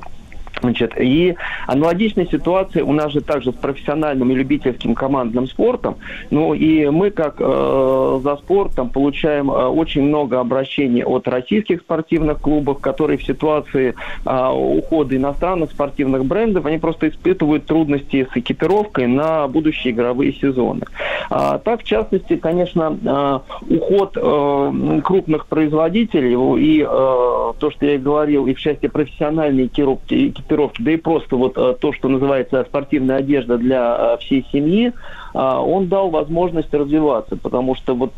Значит, 0.60 0.93
и 1.01 1.36
аналогичная 1.66 2.27
ситуация 2.27 2.85
у 2.85 2.93
нас 2.93 3.12
же 3.12 3.20
также 3.20 3.52
с 3.52 3.55
профессиональным 3.55 4.31
и 4.31 4.35
любительским 4.35 4.94
командным 4.94 5.47
спортом. 5.47 5.97
Ну 6.31 6.55
и 6.55 6.89
мы, 6.90 7.10
как 7.10 7.36
э, 7.39 8.20
за 8.22 8.36
спортом, 8.36 8.90
получаем 8.90 9.51
э, 9.51 9.66
очень 9.66 10.02
много 10.02 10.39
обращений 10.39 11.02
от 11.02 11.27
российских 11.28 11.81
спортивных 11.81 12.40
клубов, 12.40 12.81
которые 12.81 13.16
в 13.16 13.24
ситуации 13.24 13.94
э, 14.27 14.51
ухода 14.52 15.16
иностранных 15.16 15.70
спортивных 15.70 16.24
брендов, 16.27 16.66
они 16.66 16.78
просто 16.78 17.09
испытывают 17.09 17.64
трудности 17.64 18.28
с 18.31 18.36
экипировкой 18.36 19.06
на 19.06 19.48
будущие 19.48 19.93
игровые 19.93 20.32
сезоны. 20.32 20.82
А, 21.31 21.59
так, 21.59 21.82
в 21.82 21.85
частности, 21.85 22.36
конечно, 22.36 22.98
э, 23.02 23.74
уход 23.74 24.16
э, 24.16 25.01
крупных 25.05 25.47
производителей 25.47 26.35
и 26.60 26.82
э, 26.82 26.86
то, 26.86 27.70
что 27.70 27.86
я 27.86 27.94
и 27.94 27.98
говорил, 27.98 28.47
и 28.47 28.55
в 28.55 28.60
части 28.60 28.89
профессиональной 28.89 29.66
экипировки, 29.66 30.35
экипировки, 30.41 30.83
да 30.83 30.93
и 30.93 30.97
просто 30.97 31.37
вот 31.37 31.57
э, 31.57 31.75
то, 31.81 31.93
что 31.93 32.09
называется 32.09 32.65
спортивная 32.65 33.17
одежда 33.17 33.59
для 33.59 33.97
э, 33.99 34.17
всей 34.19 34.47
семьи, 34.53 34.89
э, 34.89 35.39
он 35.39 35.89
дал 35.89 36.11
возможность 36.11 36.73
развиваться, 36.73 37.37
потому 37.37 37.75
что 37.75 37.95
вот 37.95 38.12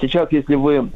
сейчас, 0.00 0.32
если 0.32 0.54
вы 0.54 0.90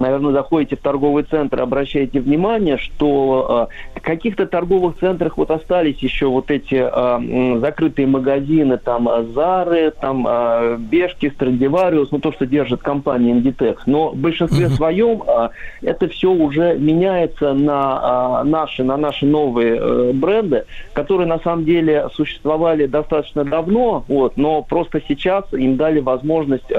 наверное, 0.00 0.32
заходите 0.32 0.76
в 0.76 0.80
торговый 0.80 1.24
центр, 1.24 1.60
обращаете 1.60 2.20
внимание, 2.20 2.78
что 2.78 3.68
э, 3.94 3.98
в 3.98 4.02
каких-то 4.02 4.46
торговых 4.46 4.98
центрах 4.98 5.36
вот 5.36 5.50
остались 5.50 5.98
еще 5.98 6.26
вот 6.26 6.50
эти 6.50 6.82
э, 6.82 7.60
закрытые 7.60 8.06
магазины, 8.06 8.78
там, 8.78 9.08
Зары, 9.34 9.92
там, 9.92 10.26
э, 10.26 10.76
Бешки, 10.78 11.30
Страдивариус, 11.30 12.10
ну, 12.10 12.18
то, 12.18 12.32
что 12.32 12.46
держит 12.46 12.80
компания 12.80 13.32
Inditex. 13.34 13.78
Но 13.86 14.10
в 14.10 14.16
большинстве 14.16 14.70
своем 14.70 15.22
э, 15.26 15.50
это 15.82 16.08
все 16.08 16.30
уже 16.30 16.76
меняется 16.78 17.52
на 17.52 18.42
наши, 18.44 18.82
на 18.82 18.96
наши 18.96 19.26
новые 19.26 20.12
бренды, 20.14 20.64
которые 20.94 21.26
на 21.26 21.38
самом 21.40 21.64
деле 21.64 22.08
существовали 22.14 22.86
достаточно 22.86 23.44
давно, 23.44 24.04
вот, 24.08 24.36
но 24.36 24.62
просто 24.62 25.02
сейчас 25.06 25.44
им 25.52 25.76
дали 25.76 26.00
возможность 26.00 26.70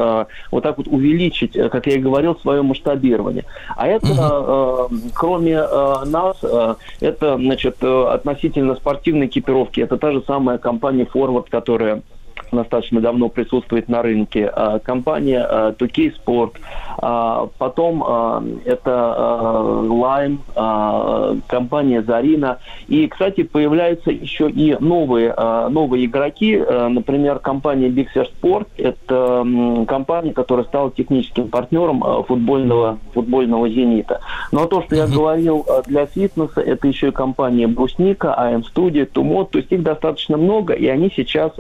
вот 0.52 0.64
так 0.64 0.78
вот 0.78 0.88
увеличить, 0.88 1.54
как 1.54 1.86
я 1.86 1.94
и 1.94 2.00
говорил, 2.00 2.36
свое 2.38 2.62
масштабирование. 2.64 3.11
А 3.76 3.88
это, 3.88 4.08
э, 4.92 4.96
кроме 5.14 5.54
э, 5.54 6.06
нас, 6.06 6.38
э, 6.44 6.76
это, 7.00 7.38
значит, 7.38 7.78
э, 7.82 8.04
относительно 8.14 8.76
спортивной 8.76 9.28
экипировки, 9.28 9.82
это 9.82 9.98
та 9.98 10.12
же 10.12 10.24
самая 10.26 10.58
компания 10.58 11.06
Forward, 11.06 11.46
которая 11.50 12.02
достаточно 12.52 13.02
давно 13.02 13.30
присутствует 13.30 13.90
на 13.90 14.02
рынке, 14.02 14.52
э, 14.54 14.80
компания 14.84 15.46
э, 15.50 15.74
2K 15.78 16.14
Sport, 16.18 16.52
а, 16.91 16.91
потом 16.98 18.04
э, 18.06 18.42
это 18.66 19.82
Lime, 19.84 20.40
э, 20.56 21.36
компания 21.48 22.02
Зарина. 22.02 22.60
И, 22.88 23.08
кстати, 23.08 23.44
появляются 23.44 24.12
еще 24.12 24.50
и 24.50 24.76
новые, 24.80 25.34
новые 25.70 26.06
игроки, 26.06 26.56
э, 26.56 26.88
например, 26.88 27.40
компания 27.40 27.90
Big 27.90 28.08
Fair 28.14 28.28
Sport. 28.32 28.68
Это 28.78 29.86
компания, 29.88 30.34
которая 30.34 30.66
стала 30.66 30.92
техническим 30.92 31.50
партнером 31.50 32.24
футбольного, 32.24 32.98
футбольного 33.14 33.70
«Зенита». 33.70 34.22
Ну 34.52 34.64
а 34.64 34.68
то, 34.68 34.82
что 34.84 34.96
я 34.96 35.08
говорил 35.08 35.66
для 35.86 36.06
фитнеса, 36.06 36.62
это 36.62 36.88
еще 36.88 37.10
и 37.10 37.12
компания 37.12 37.68
Брусника, 37.68 38.36
AM 38.38 38.64
Studio, 38.64 39.06
Тумот. 39.06 39.52
То 39.52 39.60
есть 39.60 39.72
их 39.72 39.84
достаточно 39.84 40.38
много, 40.38 40.74
и 40.74 40.88
они 40.88 41.12
сейчас 41.16 41.52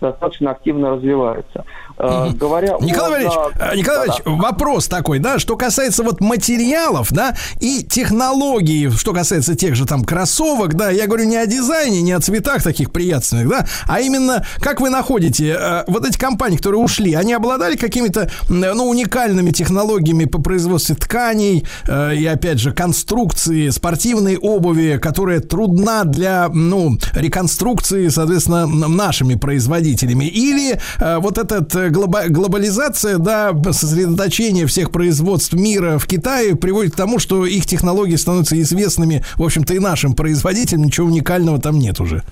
достаточно 0.00 0.50
активно 0.50 0.90
развиваются. 0.90 1.64
Э, 1.98 2.30
Говоря 2.34 2.76
о- 2.76 2.84
Николай 2.84 3.10
Валерьевич, 3.12 3.34
да, 3.58 3.72
э, 3.72 3.76
Николай 3.76 4.06
да, 4.08 4.12
Валерьевич, 4.14 4.42
вопрос 4.42 4.88
такой, 4.88 5.18
да, 5.18 5.38
что 5.38 5.56
касается 5.56 6.02
вот 6.02 6.20
материалов, 6.20 7.08
да, 7.10 7.36
и 7.60 7.82
технологий, 7.82 8.90
что 8.90 9.12
касается 9.12 9.54
тех 9.54 9.74
же 9.74 9.86
там 9.86 10.04
кроссовок, 10.04 10.74
да, 10.74 10.90
я 10.90 11.06
говорю 11.06 11.24
не 11.24 11.36
о 11.36 11.46
дизайне, 11.46 12.02
не 12.02 12.12
о 12.12 12.20
цветах 12.20 12.62
таких 12.62 12.90
приятных, 12.90 13.48
да, 13.48 13.66
а 13.86 14.00
именно, 14.00 14.44
как 14.58 14.80
вы 14.80 14.90
находите, 14.90 15.56
э, 15.58 15.84
вот 15.86 16.06
эти 16.06 16.18
компании, 16.18 16.56
которые 16.56 16.80
ушли, 16.80 17.14
они 17.14 17.32
обладали 17.32 17.76
какими-то, 17.76 18.30
ну, 18.48 18.88
уникальными 18.88 19.50
технологиями 19.50 20.24
по 20.24 20.40
производству 20.40 20.94
тканей 20.96 21.66
э, 21.86 22.14
и, 22.16 22.26
опять 22.26 22.58
же, 22.58 22.72
конструкции 22.72 23.70
спортивной 23.70 24.36
обуви, 24.36 24.98
которая 25.00 25.40
трудна 25.40 26.04
для, 26.04 26.48
ну, 26.48 26.96
реконструкции, 27.14 28.08
соответственно, 28.08 28.66
нашими 28.66 29.34
производителями, 29.34 30.24
или 30.24 30.78
э, 30.98 31.18
вот 31.18 31.38
этот 31.38 31.74
э, 31.74 31.81
глоба- 31.90 32.28
глобализация, 32.28 33.18
да, 33.18 33.52
сосредоточение 33.72 34.66
всех 34.66 34.90
производств 34.90 35.52
мира 35.54 35.98
в 35.98 36.06
Китае 36.06 36.56
приводит 36.56 36.92
к 36.92 36.96
тому, 36.96 37.18
что 37.18 37.46
их 37.46 37.66
технологии 37.66 38.16
становятся 38.16 38.60
известными, 38.60 39.24
в 39.36 39.42
общем-то, 39.42 39.74
и 39.74 39.78
нашим 39.78 40.14
производителям, 40.14 40.84
ничего 40.84 41.06
уникального 41.06 41.60
там 41.60 41.78
нет 41.78 42.00
уже. 42.00 42.22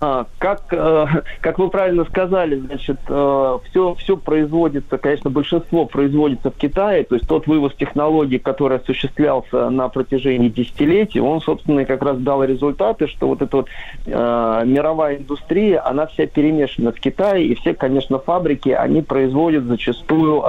А, 0.00 0.26
как, 0.38 0.62
э, 0.70 1.06
как 1.40 1.58
вы 1.58 1.68
правильно 1.70 2.04
сказали, 2.04 2.56
значит, 2.56 2.98
все, 3.02 3.94
все 3.94 4.16
производится, 4.16 4.98
конечно, 4.98 5.30
большинство 5.30 5.86
производится 5.86 6.50
в 6.50 6.54
Китае, 6.54 7.04
то 7.04 7.16
есть 7.16 7.26
тот 7.26 7.46
вывоз 7.46 7.74
технологий, 7.74 8.38
который 8.38 8.78
осуществлялся 8.78 9.70
на 9.70 9.88
протяжении 9.88 10.48
десятилетий, 10.48 11.20
он, 11.20 11.40
собственно, 11.40 11.84
как 11.84 12.02
раз 12.02 12.18
дал 12.18 12.44
результаты, 12.44 13.08
что 13.08 13.28
вот 13.28 13.42
эта 13.42 13.56
вот 13.56 13.68
э, 14.06 14.62
мировая 14.66 15.16
индустрия, 15.16 15.84
она 15.84 16.06
вся 16.06 16.26
перемешана 16.26 16.92
в 16.92 17.00
Китае, 17.00 17.46
и 17.46 17.54
все, 17.56 17.74
конечно, 17.74 18.18
фабрики, 18.18 18.68
они 18.68 19.02
производят 19.02 19.64
зачастую 19.64 20.44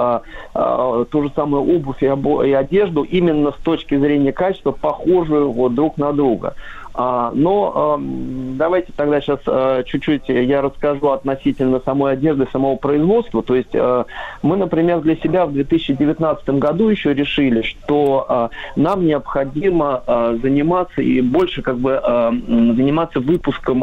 ту 0.52 1.22
же 1.22 1.30
самую 1.34 1.62
обувь 1.76 2.02
и, 2.02 2.06
и 2.06 2.52
одежду 2.52 3.02
именно 3.02 3.52
с 3.52 3.62
точки 3.62 3.96
зрения 3.96 4.32
качества, 4.32 4.72
похожую 4.72 5.50
вот 5.52 5.74
друг 5.74 5.96
на 5.98 6.12
друга. 6.12 6.54
А, 7.02 7.32
но 7.34 7.98
давайте 7.98 8.92
тогда 8.94 9.22
сейчас 9.22 9.40
э, 9.46 9.84
чуть-чуть 9.86 10.28
я 10.28 10.60
расскажу 10.60 11.08
относительно 11.08 11.80
самой 11.80 12.12
одежды, 12.12 12.46
самого 12.52 12.76
производства. 12.76 13.42
То 13.42 13.54
есть 13.54 13.70
э, 13.72 14.04
мы, 14.42 14.58
например, 14.58 15.00
для 15.00 15.16
себя 15.16 15.46
в 15.46 15.52
2019 15.54 16.50
году 16.50 16.90
еще 16.90 17.14
решили, 17.14 17.62
что 17.62 18.26
э, 18.28 18.48
нам 18.76 19.06
необходимо 19.06 20.02
заниматься 20.42 21.00
и 21.00 21.22
больше 21.22 21.62
как 21.62 21.78
бы 21.78 22.00
заниматься 22.02 23.20
выпуском 23.20 23.80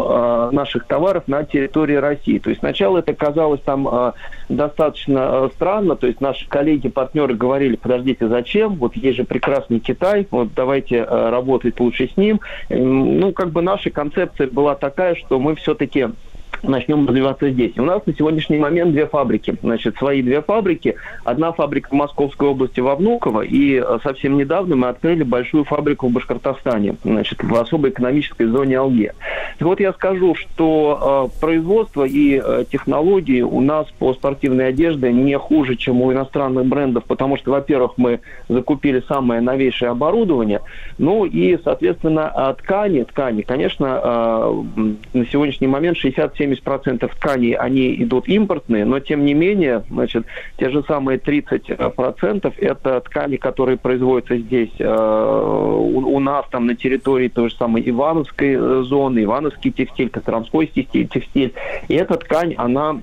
наших 0.54 0.86
товаров 0.86 1.24
на 1.28 1.44
территории 1.44 1.96
России. 1.96 2.38
То 2.38 2.50
есть 2.50 2.60
сначала 2.60 3.00
это 3.00 3.14
казалось 3.14 3.62
там 3.62 4.14
достаточно 4.50 5.30
э, 5.32 5.50
странно, 5.56 5.96
то 5.96 6.08
есть 6.08 6.22
наши 6.22 6.48
коллеги, 6.48 6.90
партнеры 6.90 7.36
говорили, 7.36 7.76
подождите, 7.76 8.28
зачем? 8.28 8.76
Вот 8.76 8.96
есть 8.96 9.18
же 9.18 9.24
прекрасный 9.24 9.80
Китай, 9.80 10.28
вот 10.32 10.54
давайте 10.56 10.98
э, 10.98 11.30
работать 11.30 11.80
лучше 11.80 12.08
с 12.08 12.18
ним. 12.18 12.40
Ну, 12.70 13.32
как 13.34 13.52
бы 13.52 13.62
наша 13.62 13.90
концепция 13.90 14.48
была 14.48 14.76
такая, 14.76 15.16
что 15.16 15.40
мы 15.40 15.56
все-таки 15.56 16.08
начнем 16.64 17.08
развиваться 17.08 17.50
здесь. 17.50 17.78
У 17.78 17.84
нас 17.84 18.06
на 18.06 18.14
сегодняшний 18.14 18.58
момент 18.58 18.92
две 18.92 19.08
фабрики. 19.08 19.56
Значит, 19.62 19.98
свои 19.98 20.22
две 20.22 20.42
фабрики. 20.42 20.96
Одна 21.24 21.52
фабрика 21.52 21.90
в 21.90 21.94
Московской 21.94 22.48
области 22.48 22.80
во 22.80 22.96
Внуково, 22.96 23.42
и 23.42 23.76
э, 23.76 24.00
совсем 24.04 24.38
недавно 24.38 24.76
мы 24.76 24.88
открыли 24.88 25.24
большую 25.24 25.64
фабрику 25.64 26.08
в 26.08 26.12
Башкортостане, 26.12 26.96
значит, 27.04 27.44
в 27.44 27.56
особой 27.56 27.92
экономической 27.92 28.46
зоне 28.46 28.80
Алге. 28.80 29.14
Так 29.60 29.68
вот 29.68 29.80
я 29.80 29.94
скажу, 29.94 30.36
что 30.36 31.30
э, 31.36 31.40
производство 31.42 32.06
и 32.06 32.42
э, 32.44 32.66
технологии 32.70 33.42
у 33.42 33.62
нас 33.62 33.88
по 34.00 34.14
спортивной 34.14 34.70
одежде 34.70 35.12
не 35.12 35.38
хуже, 35.38 35.76
чем 35.76 36.02
у 36.02 36.12
иностранных 36.12 36.66
брендов, 36.66 37.06
потому 37.06 37.38
что, 37.38 37.52
во-первых, 37.52 37.94
мы 37.98 38.20
закупили 38.50 39.02
самое 39.08 39.42
новейшее 39.42 39.92
оборудование, 39.92 40.62
ну 40.98 41.26
и, 41.26 41.58
соответственно, 41.64 42.28
а 42.34 42.54
ткани, 42.54 43.04
ткани, 43.04 43.42
конечно, 43.42 44.02
э, 44.04 44.64
на 45.14 45.26
сегодняшний 45.26 45.68
момент 45.68 45.98
60-70% 46.54 47.10
тканей, 47.16 47.54
они 47.54 47.96
идут 48.04 48.28
импортные, 48.28 48.86
но 48.86 49.00
тем 49.00 49.26
не 49.26 49.34
менее, 49.34 49.84
значит, 49.90 50.26
те 50.58 50.70
же 50.70 50.84
самые 50.84 51.18
30% 51.18 52.54
это 52.58 53.02
ткани, 53.02 53.38
которые 53.38 53.78
производятся 53.78 54.38
здесь, 54.38 54.72
э, 54.80 54.86
у, 54.86 56.16
у 56.16 56.20
нас 56.20 56.46
там 56.52 56.68
на 56.68 56.76
территории 56.76 57.28
той 57.28 57.50
же 57.50 57.56
самой 57.56 57.88
Ивановской 57.90 58.56
э, 58.56 58.84
зоны, 58.84 59.24
Ивановский 59.24 59.72
текстиль, 59.72 60.10
Костромской 60.10 60.68
текстиль. 60.68 61.54
И 61.88 61.96
эта 61.96 62.16
ткань, 62.16 62.54
она 62.58 63.02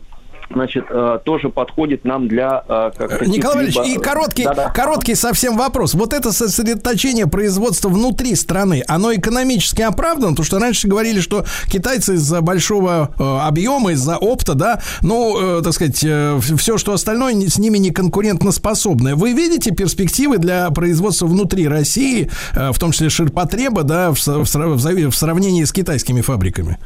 значит, 0.53 0.85
э, 0.91 1.19
тоже 1.25 1.49
подходит 1.49 2.05
нам 2.05 2.29
для 2.29 2.65
э, 2.69 2.91
как 2.97 3.27
Николай 3.27 3.66
Валерьевич, 3.66 3.97
и 3.97 3.99
короткий, 3.99 4.45
Да-да. 4.45 4.71
короткий 4.71 5.15
совсем 5.15 5.57
вопрос. 5.57 5.95
Вот 5.95 6.12
это 6.12 6.33
сосредоточение 6.33 7.27
производства 7.27 7.89
внутри 7.89 8.35
страны, 8.35 8.83
оно 8.89 9.15
экономически 9.15 9.83
оправдано? 9.83 10.31
Потому 10.33 10.45
что 10.45 10.59
раньше 10.59 10.89
говорили, 10.89 11.21
что 11.21 11.45
китайцы 11.69 12.15
из-за 12.15 12.41
большого 12.41 13.11
э, 13.19 13.39
объема, 13.47 13.93
из-за 13.93 14.16
опта, 14.16 14.55
да, 14.55 14.81
ну, 15.03 15.62
так 15.62 15.73
сказать, 15.73 15.97
все, 15.97 16.79
что 16.79 16.93
остальное 16.93 17.35
с 17.35 17.59
ними 17.59 17.79
не 17.79 17.91
конкурентоспособное. 17.91 19.15
Вы 19.15 19.33
видите 19.33 19.71
перспективы 19.73 20.39
для 20.39 20.71
производства 20.71 21.27
внутри 21.27 21.69
России, 21.69 22.31
в 22.55 22.79
том 22.79 22.93
числе 22.93 23.11
ширпотреба, 23.11 23.83
да, 23.83 24.12
в 24.12 24.16
сравнении 24.16 25.65
с 25.65 25.73
китайскими 25.73 26.21
фабриками? 26.21 26.79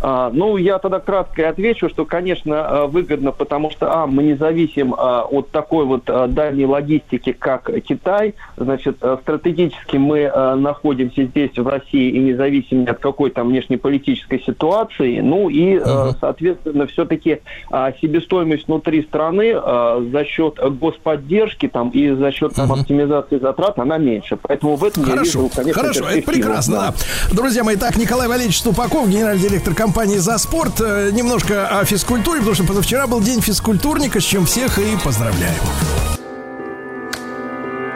А, 0.00 0.30
ну, 0.32 0.56
я 0.56 0.78
тогда 0.78 1.00
кратко 1.00 1.42
и 1.42 1.44
отвечу, 1.44 1.88
что, 1.88 2.04
конечно, 2.04 2.54
э, 2.54 2.86
выгодно, 2.86 3.32
потому 3.32 3.70
что, 3.70 3.92
а, 3.92 4.06
мы 4.06 4.22
не 4.22 4.34
зависим 4.34 4.94
а, 4.96 5.22
от 5.22 5.50
такой 5.50 5.84
вот 5.84 6.02
а, 6.08 6.26
дальней 6.26 6.66
логистики, 6.66 7.32
как 7.32 7.70
Китай. 7.82 8.34
Значит, 8.56 8.96
стратегически 9.22 9.96
мы 9.96 10.30
находимся 10.56 11.24
здесь, 11.24 11.56
в 11.56 11.66
России, 11.66 12.10
и 12.10 12.18
не 12.18 12.34
зависим 12.34 12.86
от 12.88 12.98
какой 12.98 13.30
там 13.30 13.48
внешнеполитической 13.48 14.42
ситуации. 14.42 15.20
Ну 15.20 15.48
и, 15.48 15.80
э, 15.82 16.10
соответственно, 16.20 16.86
все-таки 16.86 17.40
а, 17.70 17.92
себестоимость 18.00 18.66
внутри 18.66 19.02
страны 19.02 19.52
а, 19.54 20.02
за 20.12 20.24
счет 20.24 20.58
господдержки 20.78 21.68
там, 21.68 21.90
и 21.90 22.10
за 22.10 22.32
счет 22.32 22.54
там, 22.54 22.72
оптимизации 22.72 23.38
затрат, 23.38 23.78
она 23.78 23.98
меньше. 23.98 24.38
Поэтому 24.40 24.76
в 24.76 24.84
этом 24.84 25.04
я 25.04 25.10
Хорошо, 25.10 25.42
вижу, 25.42 25.54
конечно, 25.54 25.82
хорошо, 25.82 26.04
это 26.08 26.30
прекрасно. 26.30 26.74
Да. 26.74 26.94
да. 27.30 27.36
Друзья 27.36 27.64
мои, 27.64 27.76
так, 27.76 27.96
Николай 27.96 28.28
Валерьевич 28.28 28.58
Ступаков, 28.58 29.08
генеральный 29.08 29.42
директор 29.42 29.74
компании 29.86 30.16
«За 30.16 30.36
спорт». 30.38 30.80
Э, 30.80 31.10
Немножко 31.12 31.68
о 31.68 31.84
физкультуре, 31.84 32.40
потому 32.40 32.56
что 32.56 32.64
позавчера 32.64 33.06
был 33.06 33.20
день 33.20 33.40
физкультурника, 33.40 34.20
с 34.20 34.24
чем 34.24 34.44
всех 34.44 34.80
и 34.80 34.96
поздравляем. 35.04 35.62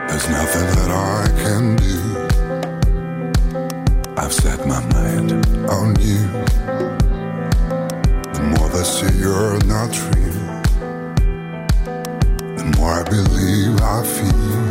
There's 0.08 0.28
nothing 0.28 0.68
that 0.76 0.88
I 0.88 1.26
can 1.42 1.76
do. 1.78 1.98
I've 4.16 4.32
set 4.32 4.64
my 4.66 4.80
mind 4.94 5.32
on 5.68 5.96
you. 5.98 6.22
The 8.34 8.42
more 8.52 8.68
they 8.68 8.84
say 8.84 9.10
you're 9.18 9.58
not 9.66 9.90
real, 10.14 10.38
the 12.56 12.66
more 12.78 12.92
I 12.92 13.02
believe 13.02 13.80
I 13.82 14.04
feel. 14.14 14.62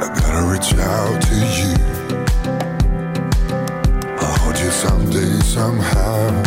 I 0.00 0.06
gotta 0.20 0.42
reach 0.52 0.72
out 0.78 1.20
to 1.22 1.34
you. 1.34 1.97
Someday, 4.70 5.40
somehow. 5.40 6.42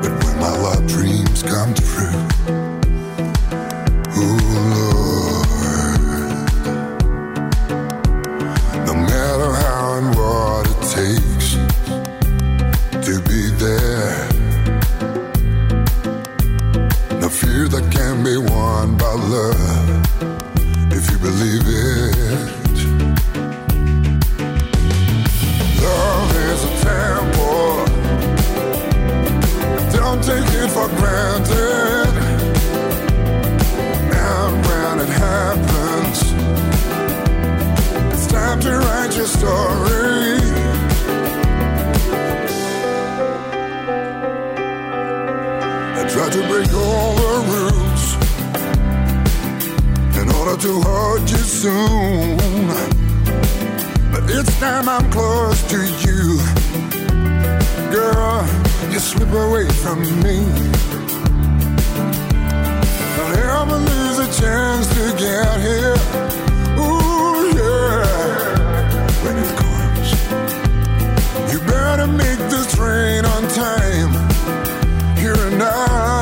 But 0.00 0.12
when 0.22 0.38
my 0.38 0.52
love 0.62 0.86
dreams 0.86 1.42
come 1.42 1.74
true, 1.74 2.12
Ooh, 4.16 4.38
Lord. 4.76 5.48
No 8.86 8.94
matter 8.94 9.50
how 9.62 9.94
and 9.98 10.14
what 10.14 10.66
it 10.70 10.80
takes 10.94 11.48
to 13.06 13.20
be 13.28 13.50
there. 13.56 14.28
No 17.20 17.28
fear 17.28 17.66
that 17.68 17.90
can 17.90 18.22
be 18.22 18.36
won 18.36 18.96
by 18.96 19.12
love 19.12 20.92
if 20.92 21.10
you 21.10 21.18
believe 21.18 21.66
it. 21.66 22.55
Love 25.86 26.32
is 26.50 26.60
a 26.64 26.72
temple. 26.90 27.70
Don't 29.96 30.20
take 30.30 30.50
it 30.62 30.70
for 30.76 30.88
granted. 30.98 32.12
And 34.28 34.54
when 34.66 34.94
it 35.04 35.12
happens, 35.26 36.18
it's 38.12 38.26
time 38.26 38.58
to 38.66 38.72
write 38.84 39.12
your 39.16 39.30
story. 39.38 40.40
I 45.98 46.02
try 46.14 46.28
to 46.36 46.42
break 46.50 46.70
all 46.74 47.14
the 47.22 47.34
rules 47.52 48.04
in 50.20 50.26
order 50.38 50.56
to 50.66 50.72
hurt 50.82 51.30
you 51.30 51.42
soon 51.62 52.95
it's 54.28 54.58
time 54.60 54.88
I'm 54.88 55.10
close 55.10 55.62
to 55.70 55.78
you. 56.04 56.38
Girl, 57.90 58.44
you 58.90 58.98
slip 58.98 59.30
away 59.30 59.68
from 59.68 60.00
me. 60.22 60.38
I'll 63.18 63.62
ever 63.62 63.78
lose 63.78 64.18
a 64.18 64.40
chance 64.40 64.86
to 64.88 65.04
get 65.16 65.60
here. 65.60 65.96
Ooh, 66.78 67.54
yeah. 67.54 68.06
When 69.24 69.36
it 69.38 69.52
comes, 69.62 70.10
you 71.52 71.58
better 71.60 72.06
make 72.06 72.38
this 72.50 72.74
train 72.74 73.24
on 73.24 73.42
time. 73.48 74.12
Here 75.16 75.34
and 75.34 75.58
now. 75.58 76.15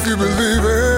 If 0.00 0.06
you 0.06 0.16
believe 0.16 0.64
it. 0.64 0.97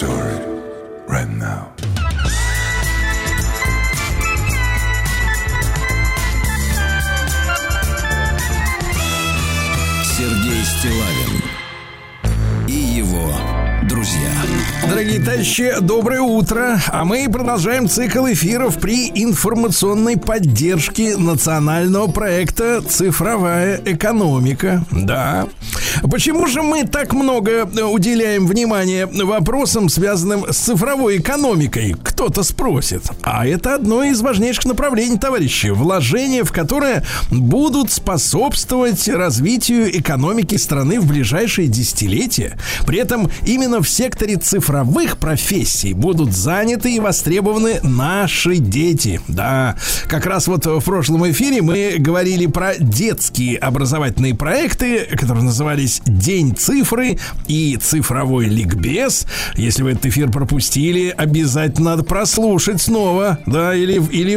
Story 0.00 0.40
right 1.08 1.28
now. 1.28 1.68
Сергей 10.16 10.64
Стилавин 10.64 11.42
и 12.66 12.72
его 12.72 13.30
друзья. 13.90 14.30
Дорогие 14.88 15.20
товарищи, 15.20 15.70
доброе 15.82 16.20
утро. 16.22 16.80
А 16.88 17.04
мы 17.04 17.28
продолжаем 17.30 17.86
цикл 17.86 18.24
эфиров 18.26 18.80
при 18.80 19.10
информационной 19.10 20.16
поддержке 20.16 21.18
национального 21.18 22.06
проекта 22.06 22.80
«Цифровая 22.80 23.82
экономика». 23.84 24.82
Да. 24.90 25.46
Почему 26.10 26.46
же 26.46 26.62
мы 26.62 26.84
так 26.84 27.12
много 27.12 27.68
уделяем 27.90 28.46
внимания 28.46 29.06
вопросам, 29.06 29.88
связанным 29.88 30.52
с 30.52 30.56
цифровой 30.56 31.18
экономикой? 31.18 31.96
Кто-то 32.20 32.42
спросит. 32.42 33.04
А 33.22 33.46
это 33.46 33.76
одно 33.76 34.04
из 34.04 34.20
важнейших 34.20 34.66
направлений, 34.66 35.16
товарищи. 35.16 35.68
Вложения, 35.68 36.44
в 36.44 36.52
которое 36.52 37.02
будут 37.30 37.90
способствовать 37.90 39.08
развитию 39.08 39.98
экономики 39.98 40.56
страны 40.56 41.00
в 41.00 41.06
ближайшие 41.06 41.66
десятилетия. 41.66 42.58
При 42.86 42.98
этом 42.98 43.30
именно 43.46 43.80
в 43.80 43.88
секторе 43.88 44.36
цифровых 44.36 45.16
профессий 45.16 45.94
будут 45.94 46.34
заняты 46.34 46.94
и 46.94 47.00
востребованы 47.00 47.80
наши 47.82 48.56
дети. 48.56 49.22
Да, 49.26 49.76
как 50.06 50.26
раз 50.26 50.46
вот 50.46 50.66
в 50.66 50.82
прошлом 50.82 51.30
эфире 51.30 51.62
мы 51.62 51.94
говорили 51.96 52.44
про 52.44 52.74
детские 52.78 53.56
образовательные 53.56 54.34
проекты, 54.34 55.06
которые 55.16 55.44
назывались 55.44 56.02
«День 56.04 56.54
цифры» 56.54 57.18
и 57.48 57.78
«Цифровой 57.80 58.44
ликбез». 58.44 59.24
Если 59.56 59.82
вы 59.82 59.92
этот 59.92 60.04
эфир 60.04 60.30
пропустили, 60.30 61.14
обязательно 61.16 61.92
надо 61.92 62.09
прослушать 62.10 62.82
снова, 62.82 63.38
да, 63.46 63.72
или, 63.72 64.02
или, 64.10 64.32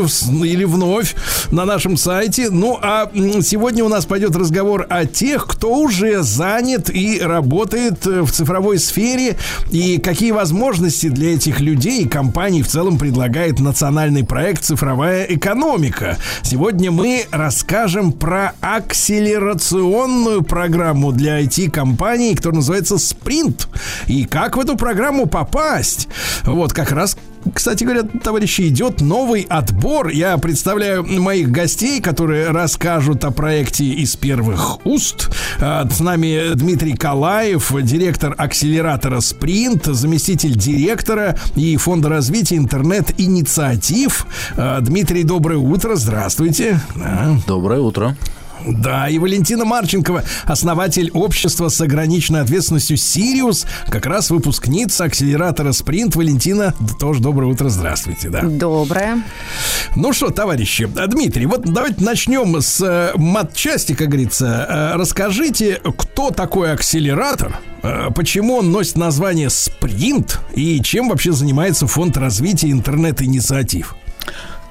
или 0.46 0.64
вновь 0.64 1.16
на 1.50 1.66
нашем 1.66 1.98
сайте. 1.98 2.52
Ну, 2.52 2.78
а 2.80 3.10
сегодня 3.42 3.84
у 3.84 3.90
нас 3.90 4.06
пойдет 4.06 4.36
разговор 4.36 4.86
о 4.92 5.08
тех, 5.08 5.48
кто 5.48 5.74
уже 5.80 6.22
занят 6.22 6.92
и 6.92 7.20
работает 7.20 8.06
э, 8.06 8.22
в 8.22 8.32
цифровой 8.32 8.78
сфере, 8.78 9.38
и 9.72 9.98
какие 9.98 10.30
возможности 10.30 11.10
для 11.10 11.34
этих 11.34 11.62
людей 11.62 12.04
и 12.04 12.08
компаний 12.08 12.62
в 12.62 12.68
целом 12.68 13.00
предлагает 13.00 13.60
национальный 13.60 14.24
проект 14.24 14.64
«Цифровая 14.64 15.24
экономика». 15.24 16.20
Сегодня 16.44 16.92
мы 16.92 17.26
расскажем 17.32 18.12
про 18.12 18.54
акселерационную 18.62 20.44
программу 20.44 21.12
для 21.12 21.42
IT-компаний, 21.42 22.36
которая 22.36 22.58
называется 22.58 23.00
«Спринт». 23.00 23.68
И 24.06 24.26
как 24.26 24.58
в 24.58 24.60
эту 24.60 24.78
программу 24.78 25.26
попасть? 25.26 26.08
Вот 26.44 26.72
как 26.72 26.92
раз 26.92 27.18
кстати 27.54 27.84
говоря, 27.84 28.04
товарищи, 28.04 28.68
идет 28.68 29.02
новый 29.02 29.46
отбор. 29.50 30.10
Я 30.10 30.38
представляю 30.38 31.04
моих 31.04 31.50
гостей, 31.50 32.02
которые 32.02 32.52
расскажут 32.52 33.26
о 33.26 33.32
проекте 33.32 33.86
из 33.86 34.16
первых 34.16 34.86
уст. 34.86 35.30
А, 35.60 35.88
С 35.90 36.00
нами 36.00 36.54
Дмитрий 36.54 36.94
Калаев, 36.94 37.74
директор 37.84 38.34
акселератора 38.38 39.20
«Спринт», 39.20 39.86
заместитель 39.86 40.56
директора 40.56 41.38
и 41.56 41.76
фонда 41.78 42.10
развития 42.10 42.58
интернет-инициатив. 42.58 44.26
А, 44.56 44.80
Дмитрий, 44.82 45.24
доброе 45.24 45.58
утро, 45.58 45.96
здравствуйте. 45.96 46.80
Да. 46.96 47.38
Доброе 47.48 47.80
утро. 47.80 48.16
Да, 48.68 49.10
и 49.10 49.18
Валентина 49.20 49.66
Марченкова, 49.66 50.24
основатель 50.46 51.12
общества 51.12 51.70
с 51.70 51.80
ограниченной 51.82 52.42
ответственностью 52.42 52.98
«Сириус», 52.98 53.66
как 53.90 54.06
раз 54.06 54.30
выпускница 54.30 55.06
акселератора 55.06 55.72
«Спринт». 55.72 56.16
Валентина, 56.16 56.74
тоже 57.00 57.22
доброе 57.22 57.48
утро, 57.48 57.70
здравствуйте. 57.70 58.30
Да. 58.30 58.42
Доброе. 58.42 59.24
Ну 59.96 60.14
что, 60.14 60.30
товарищи, 60.30 60.90
а, 60.98 61.08
Дмитрий, 61.08 61.46
вот 61.46 61.62
давайте 61.64 62.04
начнем 62.04 62.60
с 62.62 62.82
э, 62.82 63.12
матчасти, 63.16 63.94
как 63.94 64.10
говорится. 64.10 64.94
Э, 64.94 64.98
Расскажите, 64.98 65.82
кто 65.98 66.32
такой 66.32 66.72
акселератор, 66.72 67.60
э, 67.82 68.10
почему 68.16 68.56
он 68.56 68.72
носит 68.72 68.98
название 68.98 69.50
«Спринт» 69.50 70.40
и 70.56 70.82
чем 70.82 71.10
вообще 71.10 71.32
занимается 71.32 71.88
Фонд 71.88 72.18
развития 72.18 72.72
интернет-инициатив? 72.72 73.96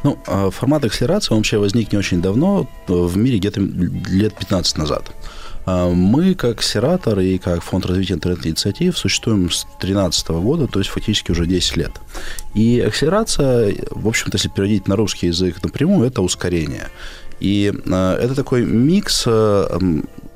Ну, 0.02 0.18
а 0.26 0.50
формат 0.50 0.84
акселерации 0.84 1.34
вообще 1.34 1.58
возник 1.58 1.92
не 1.92 1.98
очень 1.98 2.20
давно, 2.20 2.68
э, 2.88 2.92
в 2.92 3.16
мире 3.16 3.38
где-то 3.38 3.60
лет 3.60 4.34
15 4.34 4.78
назад. 4.78 5.12
А 5.64 5.88
Мы, 5.88 6.34
как 6.34 6.62
Сератор 6.62 7.20
и 7.20 7.38
как 7.38 7.62
Фонд 7.62 7.86
развития 7.86 8.14
интернет-инициатив, 8.14 8.98
существуем 8.98 9.50
с 9.50 9.64
2013 9.80 10.40
года, 10.40 10.66
то 10.66 10.80
есть 10.80 10.90
фактически 10.90 11.30
уже 11.30 11.46
10 11.46 11.76
лет. 11.76 11.92
И 12.54 12.80
акселерация, 12.80 13.76
в 13.90 14.08
общем-то, 14.08 14.36
если 14.36 14.48
переводить 14.48 14.88
на 14.88 14.96
русский 14.96 15.28
язык 15.28 15.62
напрямую, 15.62 16.08
это 16.08 16.20
ускорение. 16.22 16.88
И 17.38 17.72
э, 17.72 18.18
это 18.20 18.34
такой 18.34 18.64
микс, 18.64 19.24
э, 19.26 19.78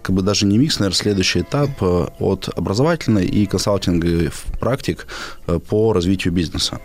как 0.07 0.15
бы 0.15 0.23
даже 0.23 0.47
не 0.47 0.57
микс, 0.57 0.79
наверное, 0.79 0.97
следующий 0.97 1.41
этап 1.41 1.71
э, 1.83 2.07
от 2.21 2.49
образовательной 2.55 3.27
и 3.27 3.45
консалтинговых 3.47 4.35
практик 4.61 5.09
э, 5.49 5.59
по 5.59 5.93
развитию 5.93 6.33
бизнеса. 6.33 6.81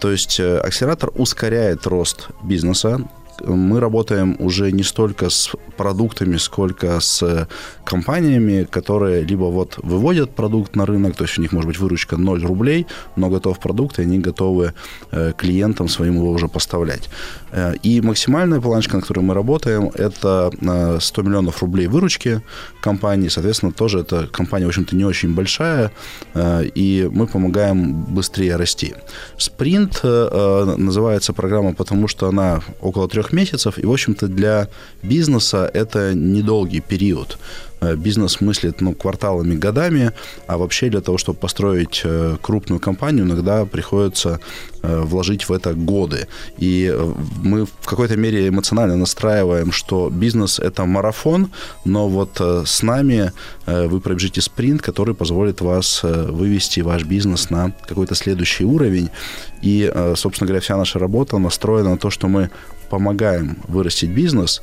То 0.00 0.10
есть 0.10 0.40
э, 0.40 0.56
акселератор 0.56 1.10
ускоряет 1.14 1.86
рост 1.86 2.28
бизнеса, 2.42 3.06
мы 3.42 3.80
работаем 3.80 4.36
уже 4.38 4.72
не 4.72 4.82
столько 4.82 5.30
с 5.30 5.52
продуктами, 5.76 6.36
сколько 6.36 7.00
с 7.00 7.48
компаниями, 7.84 8.64
которые 8.64 9.22
либо 9.22 9.44
вот 9.44 9.78
выводят 9.82 10.34
продукт 10.34 10.76
на 10.76 10.86
рынок, 10.86 11.16
то 11.16 11.24
есть 11.24 11.38
у 11.38 11.42
них 11.42 11.52
может 11.52 11.68
быть 11.68 11.78
выручка 11.78 12.16
0 12.16 12.44
рублей, 12.44 12.86
но 13.16 13.28
готов 13.28 13.58
продукт, 13.58 13.98
и 13.98 14.02
они 14.02 14.18
готовы 14.18 14.72
э, 15.10 15.32
клиентам 15.36 15.88
своим 15.88 16.14
его 16.14 16.30
уже 16.30 16.48
поставлять. 16.48 17.08
Э, 17.50 17.74
и 17.82 18.00
максимальная 18.00 18.60
планочка, 18.60 18.96
на 18.96 19.02
которой 19.02 19.20
мы 19.20 19.34
работаем, 19.34 19.90
это 19.94 20.50
э, 20.60 20.98
100 21.00 21.22
миллионов 21.22 21.62
рублей 21.62 21.86
выручки 21.86 22.42
компании. 22.80 23.28
Соответственно, 23.28 23.72
тоже 23.72 24.00
эта 24.00 24.26
компания, 24.26 24.66
в 24.66 24.68
общем-то, 24.68 24.96
не 24.96 25.04
очень 25.04 25.34
большая, 25.34 25.90
э, 26.34 26.64
и 26.74 27.08
мы 27.12 27.26
помогаем 27.26 28.04
быстрее 28.04 28.56
расти. 28.56 28.94
Спринт 29.38 30.00
э, 30.02 30.28
э, 30.30 30.74
называется 30.76 31.32
программа, 31.32 31.74
потому 31.74 32.08
что 32.08 32.28
она 32.28 32.60
около 32.80 33.08
трех 33.08 33.23
месяцев, 33.32 33.78
и, 33.78 33.86
в 33.86 33.92
общем-то, 33.92 34.28
для 34.28 34.68
бизнеса 35.02 35.70
это 35.72 36.14
недолгий 36.14 36.80
период. 36.80 37.38
Э, 37.84 37.96
Бизнес 37.96 38.40
мыслит 38.40 38.80
ну, 38.80 38.94
кварталами, 38.94 39.56
годами, 39.56 40.12
а 40.46 40.56
вообще 40.56 40.88
для 40.88 41.00
того, 41.00 41.18
чтобы 41.18 41.38
построить 41.38 42.02
э, 42.04 42.36
крупную 42.40 42.80
компанию, 42.80 43.24
иногда 43.24 43.64
приходится 43.64 44.40
э, 44.82 45.00
вложить 45.00 45.48
в 45.48 45.52
это 45.52 45.74
годы. 45.74 46.26
И 46.58 46.94
мы 47.42 47.66
в 47.66 47.86
какой-то 47.86 48.16
мере 48.16 48.48
эмоционально 48.48 48.96
настраиваем, 48.96 49.72
что 49.72 50.10
бизнес– 50.10 50.58
это 50.60 50.84
марафон, 50.84 51.50
но 51.84 52.08
вот 52.08 52.40
с 52.40 52.82
нами 52.82 53.32
вы 53.66 54.00
пробежите 54.00 54.40
спринт, 54.40 54.82
который 54.82 55.14
позволит 55.14 55.60
вас 55.60 56.02
вывести 56.02 56.80
ваш 56.80 57.04
бизнес 57.04 57.50
на 57.50 57.72
какой-то 57.88 58.14
следующий 58.14 58.64
уровень. 58.64 59.10
И, 59.62 59.90
собственно 60.16 60.48
говоря, 60.48 60.60
вся 60.60 60.76
наша 60.76 60.98
работа 60.98 61.38
настроена 61.38 61.90
на 61.90 61.98
то, 61.98 62.10
что 62.10 62.28
мы 62.28 62.50
помогаем 62.94 63.56
вырастить 63.68 64.10
бизнес, 64.10 64.62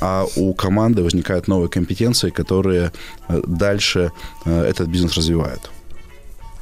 а 0.00 0.26
у 0.36 0.54
команды 0.54 1.02
возникают 1.02 1.48
новые 1.48 1.68
компетенции, 1.68 2.30
которые 2.30 2.92
э, 3.28 3.42
дальше 3.46 4.12
э, 4.44 4.62
этот 4.70 4.88
бизнес 4.88 5.16
развивают. 5.16 5.70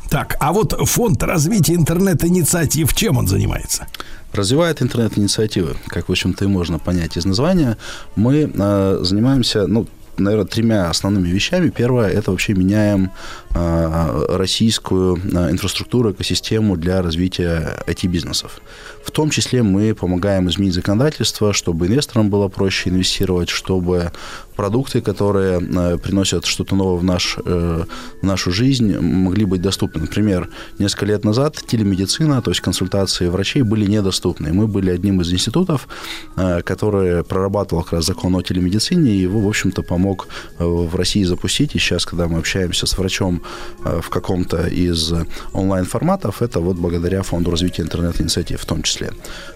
Так, 0.09 0.37
а 0.41 0.53
вот 0.53 0.73
фонд 0.89 1.23
развития 1.23 1.75
интернет-инициатив, 1.75 2.95
чем 2.95 3.19
он 3.19 3.27
занимается? 3.27 3.87
Развивает 4.33 4.83
интернет-инициативы, 4.83 5.77
как, 5.87 6.09
в 6.09 6.13
общем-то, 6.13 6.45
и 6.45 6.49
можно 6.49 6.79
понять 6.79 7.19
из 7.19 7.27
названия. 7.27 7.77
Мы 8.17 8.51
э, 8.55 8.99
занимаемся, 9.03 9.67
ну, 9.67 9.87
наверное, 10.19 10.47
тремя 10.47 10.91
основными 10.91 11.29
вещами. 11.29 11.71
Первое– 11.71 12.09
это 12.19 12.31
вообще 12.31 12.55
меняем 12.55 13.11
э, 13.55 14.27
российскую 14.29 15.17
э, 15.17 15.51
инфраструктуру, 15.51 16.13
экосистему 16.13 16.77
для 16.77 17.03
развития 17.03 17.79
IT-бизнесов. 17.87 18.61
В 19.05 19.11
том 19.11 19.31
числе 19.31 19.63
мы 19.63 19.95
помогаем 19.95 20.49
изменить 20.49 20.75
законодательство, 20.75 21.53
чтобы 21.53 21.87
инвесторам 21.87 22.31
было 22.31 22.49
проще 22.49 22.91
инвестировать, 22.91 23.49
чтобы 23.49 24.13
продукты, 24.57 25.01
которые 25.01 25.61
э, 25.61 25.99
приносят 25.99 26.45
что-то 26.45 26.77
новое 26.77 26.99
в, 26.99 27.05
наш, 27.05 27.37
э, 27.45 27.85
в 28.21 28.25
нашу 28.25 28.53
жизнь, 28.53 28.97
могли 28.99 29.45
быть 29.45 29.63
доступны. 29.63 30.03
Например, 30.03 30.49
несколько 30.79 31.07
лет 31.07 31.25
назад 31.25 31.57
телемедицина, 31.67 32.43
то 32.43 32.51
есть 32.51 32.61
консультации 32.61 33.29
врачей, 33.29 33.63
были 33.63 33.87
недоступны. 33.87 34.53
Мы 34.53 34.67
были 34.67 34.91
одним 34.91 35.21
из 35.21 35.33
институтов, 35.33 35.89
э, 36.37 36.63
который 36.63 37.25
прорабатывал 37.25 37.83
как 37.83 37.95
раз 37.95 38.07
закон 38.07 38.37
о 38.37 38.43
телемедицине, 38.43 39.11
и 39.13 39.23
его, 39.23 39.41
в 39.41 39.49
общем-то, 39.49 39.83
помог 39.83 40.29
э, 40.59 40.65
в 40.65 40.95
России 40.95 41.25
запустить. 41.25 41.75
И 41.75 41.79
сейчас, 41.79 42.05
когда 42.05 42.29
мы 42.29 42.39
общаемся 42.39 42.87
с 42.87 42.99
врачом 42.99 43.43
э, 43.85 44.01
в 44.01 44.11
каком-то 44.11 44.67
из 44.67 45.13
онлайн-форматов, 45.53 46.43
это 46.43 46.61
вот 46.61 46.77
благодаря 46.77 47.23
Фонду 47.23 47.51
развития 47.51 47.83
интернет-инициатив 47.83 48.61
в 48.61 48.67
том 48.67 48.83
числе. 48.83 48.92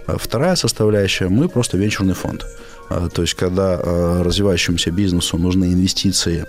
Э, 0.06 0.16
Вторая 0.18 0.56
составляющая, 0.56 1.28
мы 1.28 1.48
просто 1.48 1.76
венчурный 1.78 2.14
фонд. 2.14 2.44
А, 2.88 3.08
То 3.08 3.22
есть, 3.22 3.34
когда 3.34 3.80
э, 3.82 4.22
развивающемуся 4.22 4.90
бизнесу 4.90 5.38
нужны 5.38 5.66
инвестиции 5.66 6.46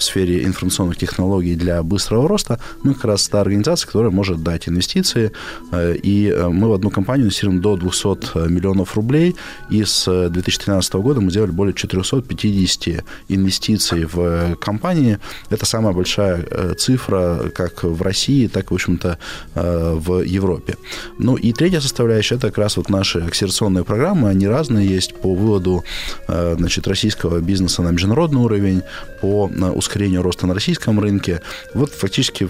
в 0.00 0.02
сфере 0.02 0.44
информационных 0.44 0.96
технологий 0.96 1.54
для 1.54 1.82
быстрого 1.82 2.26
роста, 2.26 2.58
мы 2.82 2.94
как 2.94 3.04
раз 3.04 3.28
та 3.28 3.40
организация, 3.40 3.86
которая 3.86 4.10
может 4.10 4.42
дать 4.42 4.68
инвестиции. 4.68 5.32
Э, 5.72 5.94
И 5.94 6.28
э, 6.28 6.48
мы 6.48 6.68
в 6.68 6.72
одну 6.72 6.90
компанию 6.90 7.26
инвестируем 7.26 7.60
до 7.60 7.76
200 7.76 8.48
миллионов 8.48 8.96
рублей. 8.96 9.36
И 9.70 9.84
с 9.84 10.28
2013 10.30 10.94
года 10.94 11.20
мы 11.20 11.30
сделали 11.30 11.50
более 11.50 11.74
450 11.74 13.04
инвестиций 13.28 14.06
в 14.06 14.56
компании. 14.56 15.18
Это 15.50 15.66
самая 15.66 15.92
большая 15.92 16.46
э, 16.50 16.74
цифра 16.78 17.50
как 17.54 17.82
в 17.84 18.02
России, 18.02 18.46
так 18.46 18.70
в 18.70 18.74
общем-то, 18.74 19.18
э, 19.54 19.94
в 19.94 20.22
Европе. 20.22 20.76
Ну 21.18 21.36
и 21.36 21.52
третья 21.52 21.80
составляющая– 21.80 22.34
это 22.36 22.48
как 22.48 22.58
раз 22.58 22.76
вот 22.76 22.88
наши 22.88 23.18
акселерационные 23.18 23.84
программы. 23.84 24.30
Они 24.30 24.48
разные 24.48 24.88
есть 24.88 25.14
по 25.14 25.34
выводу 25.34 25.84
э, 26.28 26.54
значит, 26.58 26.88
российского 26.88 27.40
бизнеса 27.40 27.82
на 27.82 27.90
международный 27.90 28.40
уровень, 28.40 28.82
по 29.20 29.50
э, 29.50 29.70
ускорению 29.90 30.22
роста 30.22 30.46
на 30.46 30.54
российском 30.54 31.00
рынке. 31.00 31.42
Вот 31.74 31.92
фактически 31.92 32.48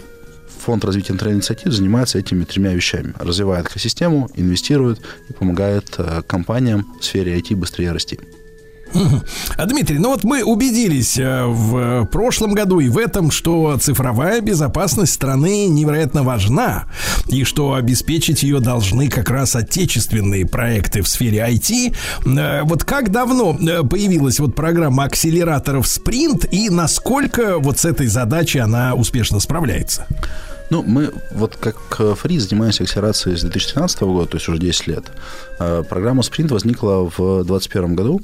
Фонд 0.61 0.85
развития 0.85 1.15
интернет-инициатив 1.15 1.73
занимается 1.73 2.19
этими 2.19 2.45
тремя 2.45 2.75
вещами. 2.75 3.15
Развивает 3.19 3.67
экосистему, 3.67 4.29
инвестирует 4.35 5.01
и 5.31 5.33
помогает 5.33 5.95
э, 5.97 6.21
компаниям 6.27 6.87
в 7.01 7.05
сфере 7.05 7.39
IT 7.39 7.57
быстрее 7.57 7.93
расти. 7.93 8.21
А, 9.57 9.67
Дмитрий, 9.67 9.99
ну 9.99 10.11
вот 10.11 10.25
мы 10.25 10.43
убедились 10.43 11.19
э, 11.19 11.45
в 11.47 12.07
прошлом 12.07 12.55
году 12.55 12.81
и 12.81 12.89
в 12.89 12.99
этом, 12.99 13.31
что 13.31 13.77
цифровая 13.81 14.41
безопасность 14.41 15.13
страны 15.13 15.67
невероятно 15.67 16.23
важна, 16.23 16.85
и 17.29 17.45
что 17.45 17.75
обеспечить 17.75 18.43
ее 18.43 18.61
должны 18.61 19.09
как 19.09 19.31
раз 19.31 19.55
отечественные 19.57 20.47
проекты 20.47 21.03
в 21.03 21.09
сфере 21.09 21.39
IT. 21.39 21.95
Э, 22.27 22.63
Вот 22.65 22.85
как 22.85 23.11
давно 23.11 23.57
э, 23.61 23.83
появилась 23.83 24.41
вот 24.41 24.55
программа 24.55 25.05
акселераторов 25.05 25.87
«Спринт» 25.87 26.47
и 26.53 26.69
насколько 26.71 27.59
вот 27.59 27.79
с 27.79 27.85
этой 27.85 28.07
задачей 28.07 28.59
она 28.59 28.95
успешно 28.95 29.41
справляется? 29.41 30.07
Ну, 30.71 30.85
мы 30.85 31.13
вот 31.33 31.57
как 31.57 31.77
э, 31.99 32.15
Фри 32.17 32.39
занимаемся 32.39 32.85
акселерацией 32.85 33.37
с 33.37 33.41
2013 33.41 34.01
года, 34.03 34.29
то 34.31 34.37
есть 34.37 34.49
уже 34.49 34.59
10 34.59 34.87
лет. 34.87 35.05
Э, 35.59 35.83
Программа 35.89 36.23
«Спринт» 36.23 36.53
возникла 36.53 37.11
в 37.11 37.17
2021 37.45 37.95
году. 37.97 38.21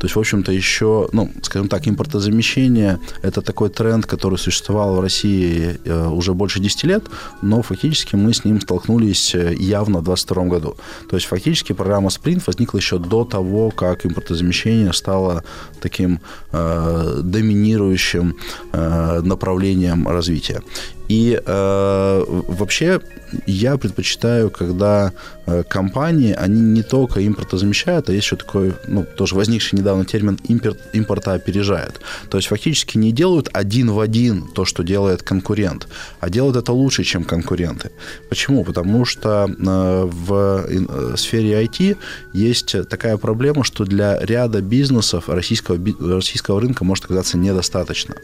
То 0.00 0.06
есть, 0.06 0.16
в 0.16 0.18
общем-то, 0.18 0.50
еще, 0.50 1.08
ну, 1.12 1.30
скажем 1.42 1.68
так, 1.68 1.86
импортозамещение– 1.86 2.98
это 3.22 3.42
такой 3.42 3.68
тренд, 3.68 4.06
который 4.06 4.38
существовал 4.38 4.94
в 4.96 5.00
России 5.00 5.78
э, 5.84 6.08
уже 6.08 6.32
больше 6.32 6.58
10 6.58 6.84
лет, 6.84 7.04
но 7.42 7.60
фактически 7.60 8.16
мы 8.16 8.32
с 8.32 8.46
ним 8.46 8.62
столкнулись 8.62 9.34
э, 9.34 9.54
явно 9.54 9.98
в 9.98 10.04
2022 10.04 10.44
году. 10.44 10.76
То 11.10 11.16
есть, 11.16 11.26
фактически 11.26 11.74
программа 11.74 12.08
«Спринт» 12.08 12.46
возникла 12.46 12.78
еще 12.78 12.98
до 12.98 13.26
того, 13.26 13.70
как 13.70 14.06
импортозамещение 14.06 14.94
стало 14.94 15.44
таким 15.82 16.20
э, 16.52 17.20
доминирующим 17.22 18.36
э, 18.72 19.20
направлением 19.20 20.08
развития. 20.08 20.62
И 21.10 21.42
э, 21.44 22.24
вообще 22.28 23.00
я 23.44 23.76
предпочитаю, 23.78 24.48
когда 24.48 25.12
э, 25.46 25.64
компании, 25.64 26.32
они 26.32 26.60
не 26.60 26.84
только 26.84 27.26
импортозамещают, 27.26 28.08
а 28.08 28.12
есть 28.12 28.26
еще 28.26 28.36
такой, 28.36 28.74
ну, 28.86 29.04
тоже 29.16 29.34
возникший 29.34 29.76
недавно 29.76 30.04
термин 30.04 30.38
импорт, 30.44 30.78
импорта 30.92 31.32
опережают. 31.32 32.00
То 32.28 32.38
есть 32.38 32.46
фактически 32.46 32.96
не 32.96 33.10
делают 33.10 33.48
один 33.52 33.90
в 33.90 33.98
один 33.98 34.46
то, 34.54 34.64
что 34.64 34.84
делает 34.84 35.24
конкурент, 35.24 35.88
а 36.20 36.30
делают 36.30 36.56
это 36.56 36.72
лучше, 36.72 37.02
чем 37.02 37.24
конкуренты. 37.24 37.90
Почему? 38.28 38.62
Потому 38.62 39.04
что 39.04 39.48
э, 39.48 40.08
в 40.08 40.64
э, 40.68 41.16
сфере 41.16 41.64
IT 41.64 41.96
есть 42.34 42.88
такая 42.88 43.16
проблема, 43.16 43.64
что 43.64 43.84
для 43.84 44.16
ряда 44.20 44.60
бизнесов 44.60 45.28
российского, 45.28 45.76
российского 46.14 46.60
рынка 46.60 46.84
может 46.84 47.06
оказаться 47.06 47.36
недостаточно. 47.36 48.14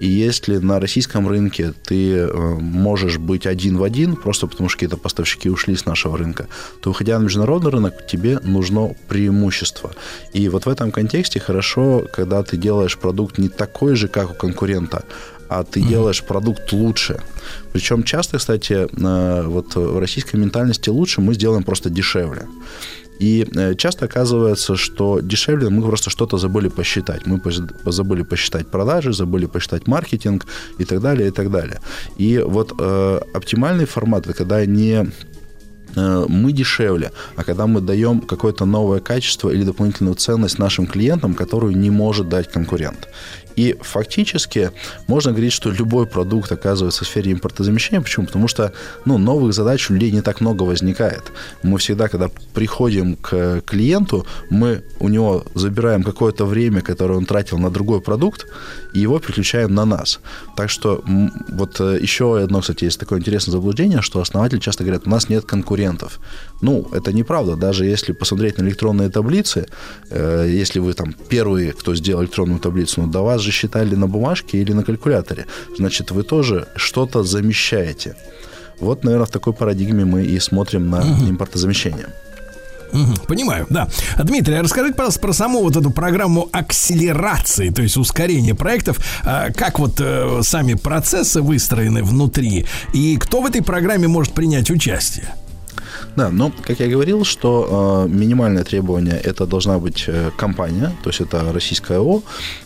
И 0.00 0.06
если 0.06 0.58
на 0.58 0.80
российском 0.80 1.28
рынке 1.28 1.74
ты 1.84 2.13
э, 2.14 2.54
можешь 2.60 3.18
быть 3.18 3.46
один 3.46 3.76
в 3.78 3.82
один, 3.82 4.16
просто 4.16 4.46
потому 4.46 4.68
что 4.68 4.78
какие-то 4.78 4.96
поставщики 4.96 5.50
ушли 5.50 5.76
с 5.76 5.86
нашего 5.86 6.18
рынка, 6.18 6.46
то 6.80 6.90
выходя 6.90 7.18
на 7.18 7.24
международный 7.24 7.70
рынок, 7.70 8.06
тебе 8.06 8.38
нужно 8.42 8.94
преимущество. 9.08 9.92
И 10.32 10.48
вот 10.48 10.66
в 10.66 10.68
этом 10.68 10.92
контексте 10.92 11.40
хорошо, 11.40 12.04
когда 12.12 12.42
ты 12.42 12.56
делаешь 12.56 12.98
продукт 12.98 13.38
не 13.38 13.48
такой 13.48 13.96
же, 13.96 14.08
как 14.08 14.30
у 14.30 14.34
конкурента, 14.34 15.04
а 15.48 15.62
ты 15.62 15.80
делаешь 15.80 16.22
продукт 16.22 16.72
лучше. 16.72 17.20
Причем 17.72 18.02
часто, 18.02 18.38
кстати, 18.38 18.72
э, 18.72 19.42
вот 19.46 19.74
в 19.74 19.98
российской 19.98 20.36
ментальности 20.36 20.90
лучше 20.90 21.20
мы 21.20 21.34
сделаем 21.34 21.62
просто 21.62 21.90
дешевле. 21.90 22.46
И 23.20 23.46
э, 23.54 23.74
часто 23.74 24.06
оказывается, 24.06 24.76
что 24.76 25.20
дешевле 25.20 25.68
мы 25.68 25.82
просто 25.82 26.10
что-то 26.10 26.38
забыли 26.38 26.68
посчитать. 26.68 27.26
Мы 27.26 27.40
забыли 27.92 28.22
посчитать 28.22 28.70
продажи, 28.70 29.12
забыли 29.12 29.46
посчитать 29.46 29.86
маркетинг 29.86 30.46
и 30.78 30.84
так 30.84 31.00
далее, 31.00 31.28
и 31.28 31.30
так 31.30 31.50
далее. 31.50 31.80
И 32.18 32.38
вот 32.38 32.72
э, 32.78 33.20
оптимальный 33.34 33.86
формат, 33.86 34.26
когда 34.26 34.66
не 34.66 35.06
э, 35.96 36.26
мы 36.28 36.52
дешевле, 36.52 37.12
а 37.36 37.44
когда 37.44 37.66
мы 37.66 37.80
даем 37.80 38.20
какое-то 38.20 38.64
новое 38.64 39.00
качество 39.00 39.50
или 39.50 39.64
дополнительную 39.64 40.16
ценность 40.16 40.58
нашим 40.58 40.86
клиентам, 40.86 41.34
которую 41.34 41.76
не 41.76 41.90
может 41.90 42.28
дать 42.28 42.50
конкурент. 42.50 43.08
И 43.56 43.76
фактически 43.80 44.70
можно 45.06 45.32
говорить, 45.32 45.52
что 45.52 45.70
любой 45.70 46.06
продукт 46.06 46.50
оказывается 46.52 47.04
в 47.04 47.08
сфере 47.08 47.32
импортозамещения. 47.32 48.00
Почему? 48.00 48.26
Потому 48.26 48.48
что 48.48 48.72
ну, 49.04 49.18
новых 49.18 49.54
задач 49.54 49.90
у 49.90 49.94
людей 49.94 50.10
не 50.10 50.22
так 50.22 50.40
много 50.40 50.64
возникает. 50.64 51.32
Мы 51.62 51.78
всегда, 51.78 52.08
когда 52.08 52.28
приходим 52.54 53.16
к 53.16 53.62
клиенту, 53.66 54.26
мы 54.50 54.82
у 54.98 55.08
него 55.08 55.44
забираем 55.54 56.02
какое-то 56.02 56.46
время, 56.46 56.80
которое 56.80 57.14
он 57.14 57.26
тратил 57.26 57.58
на 57.58 57.70
другой 57.70 58.00
продукт, 58.00 58.46
и 58.92 59.00
его 59.00 59.18
переключаем 59.18 59.74
на 59.74 59.84
нас. 59.84 60.20
Так 60.56 60.70
что 60.70 61.02
вот 61.48 61.80
э, 61.80 61.98
еще 62.00 62.38
одно, 62.38 62.60
кстати, 62.60 62.84
есть 62.84 63.00
такое 63.00 63.18
интересное 63.18 63.52
заблуждение, 63.52 64.02
что 64.02 64.20
основатели 64.20 64.60
часто 64.60 64.84
говорят, 64.84 65.06
у 65.06 65.10
нас 65.10 65.28
нет 65.28 65.44
конкурентов. 65.44 66.20
Ну, 66.64 66.86
это 66.92 67.12
неправда. 67.12 67.56
Даже 67.56 67.84
если 67.84 68.14
посмотреть 68.14 68.58
на 68.58 68.62
электронные 68.62 69.10
таблицы, 69.10 69.66
э, 70.10 70.62
если 70.62 70.80
вы 70.80 70.94
там 70.94 71.14
первые, 71.28 71.72
кто 71.72 71.94
сделал 71.94 72.22
электронную 72.22 72.58
таблицу, 72.58 73.02
ну, 73.02 73.06
до 73.06 73.22
вас 73.22 73.42
же 73.42 73.52
считали 73.52 73.94
на 73.96 74.06
бумажке 74.06 74.62
или 74.62 74.72
на 74.72 74.82
калькуляторе, 74.82 75.44
значит, 75.76 76.10
вы 76.10 76.22
тоже 76.22 76.66
что-то 76.76 77.22
замещаете. 77.22 78.16
Вот, 78.80 79.04
наверное, 79.04 79.26
в 79.26 79.30
такой 79.30 79.52
парадигме 79.52 80.04
мы 80.04 80.22
и 80.22 80.40
смотрим 80.40 80.88
на 80.90 81.02
импортозамещение. 81.30 82.06
Мгм, 82.92 83.16
Понимаю, 83.28 83.66
да. 83.70 83.88
Дмитрий, 84.24 84.54
а 84.54 84.62
расскажите, 84.62 84.94
пожалуйста, 84.94 85.20
про 85.20 85.32
саму 85.34 85.62
вот 85.62 85.76
эту 85.76 85.90
программу 85.90 86.48
акселерации, 86.52 87.70
то 87.70 87.82
есть 87.82 87.96
ускорения 87.98 88.54
проектов. 88.54 88.98
А, 89.24 89.50
Как 89.50 89.78
вот 89.78 90.00
э, 90.00 90.40
сами 90.42 90.74
процессы 90.74 91.42
выстроены 91.42 92.02
внутри, 92.02 92.64
и 92.94 93.16
кто 93.18 93.42
в 93.42 93.46
этой 93.46 93.62
программе 93.62 94.08
может 94.08 94.32
принять 94.32 94.70
участие? 94.70 95.34
Да, 96.16 96.30
но, 96.30 96.52
как 96.62 96.80
я 96.80 96.88
говорил, 96.88 97.24
что 97.24 98.06
э, 98.06 98.08
минимальное 98.08 98.64
требование 98.64 99.20
это 99.24 99.46
должна 99.46 99.78
быть 99.78 100.04
э, 100.06 100.30
компания, 100.36 100.92
то 101.02 101.10
есть 101.10 101.20
это 101.20 101.52
российская 101.52 101.98
ООО, 101.98 102.22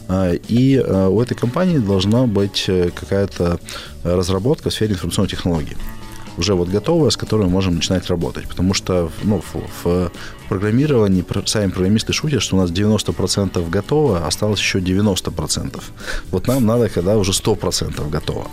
э, 0.08 0.38
и 0.48 0.76
э, 0.76 1.08
у 1.08 1.20
этой 1.20 1.34
компании 1.34 1.78
должна 1.78 2.26
быть 2.26 2.64
э, 2.68 2.90
какая-то 2.94 3.58
разработка 4.04 4.70
в 4.70 4.72
сфере 4.72 4.92
информационных 4.92 5.30
технологий 5.30 5.76
уже 6.38 6.54
вот 6.54 6.68
готовая, 6.68 7.10
с 7.10 7.16
которой 7.16 7.42
мы 7.42 7.50
можем 7.50 7.74
начинать 7.74 8.06
работать. 8.08 8.48
Потому 8.48 8.74
что 8.74 9.10
ну, 9.24 9.40
в, 9.40 9.84
в 9.84 10.12
программировании 10.48 11.22
про- 11.22 11.46
сами 11.46 11.70
программисты 11.70 12.12
шутят, 12.12 12.42
что 12.42 12.56
у 12.56 12.60
нас 12.60 12.70
90% 12.70 13.68
готово, 13.70 14.26
осталось 14.26 14.60
еще 14.60 14.78
90%. 14.78 15.82
Вот 16.30 16.46
нам 16.46 16.66
надо, 16.66 16.88
когда 16.88 17.16
уже 17.16 17.32
100% 17.32 18.10
готово. 18.10 18.46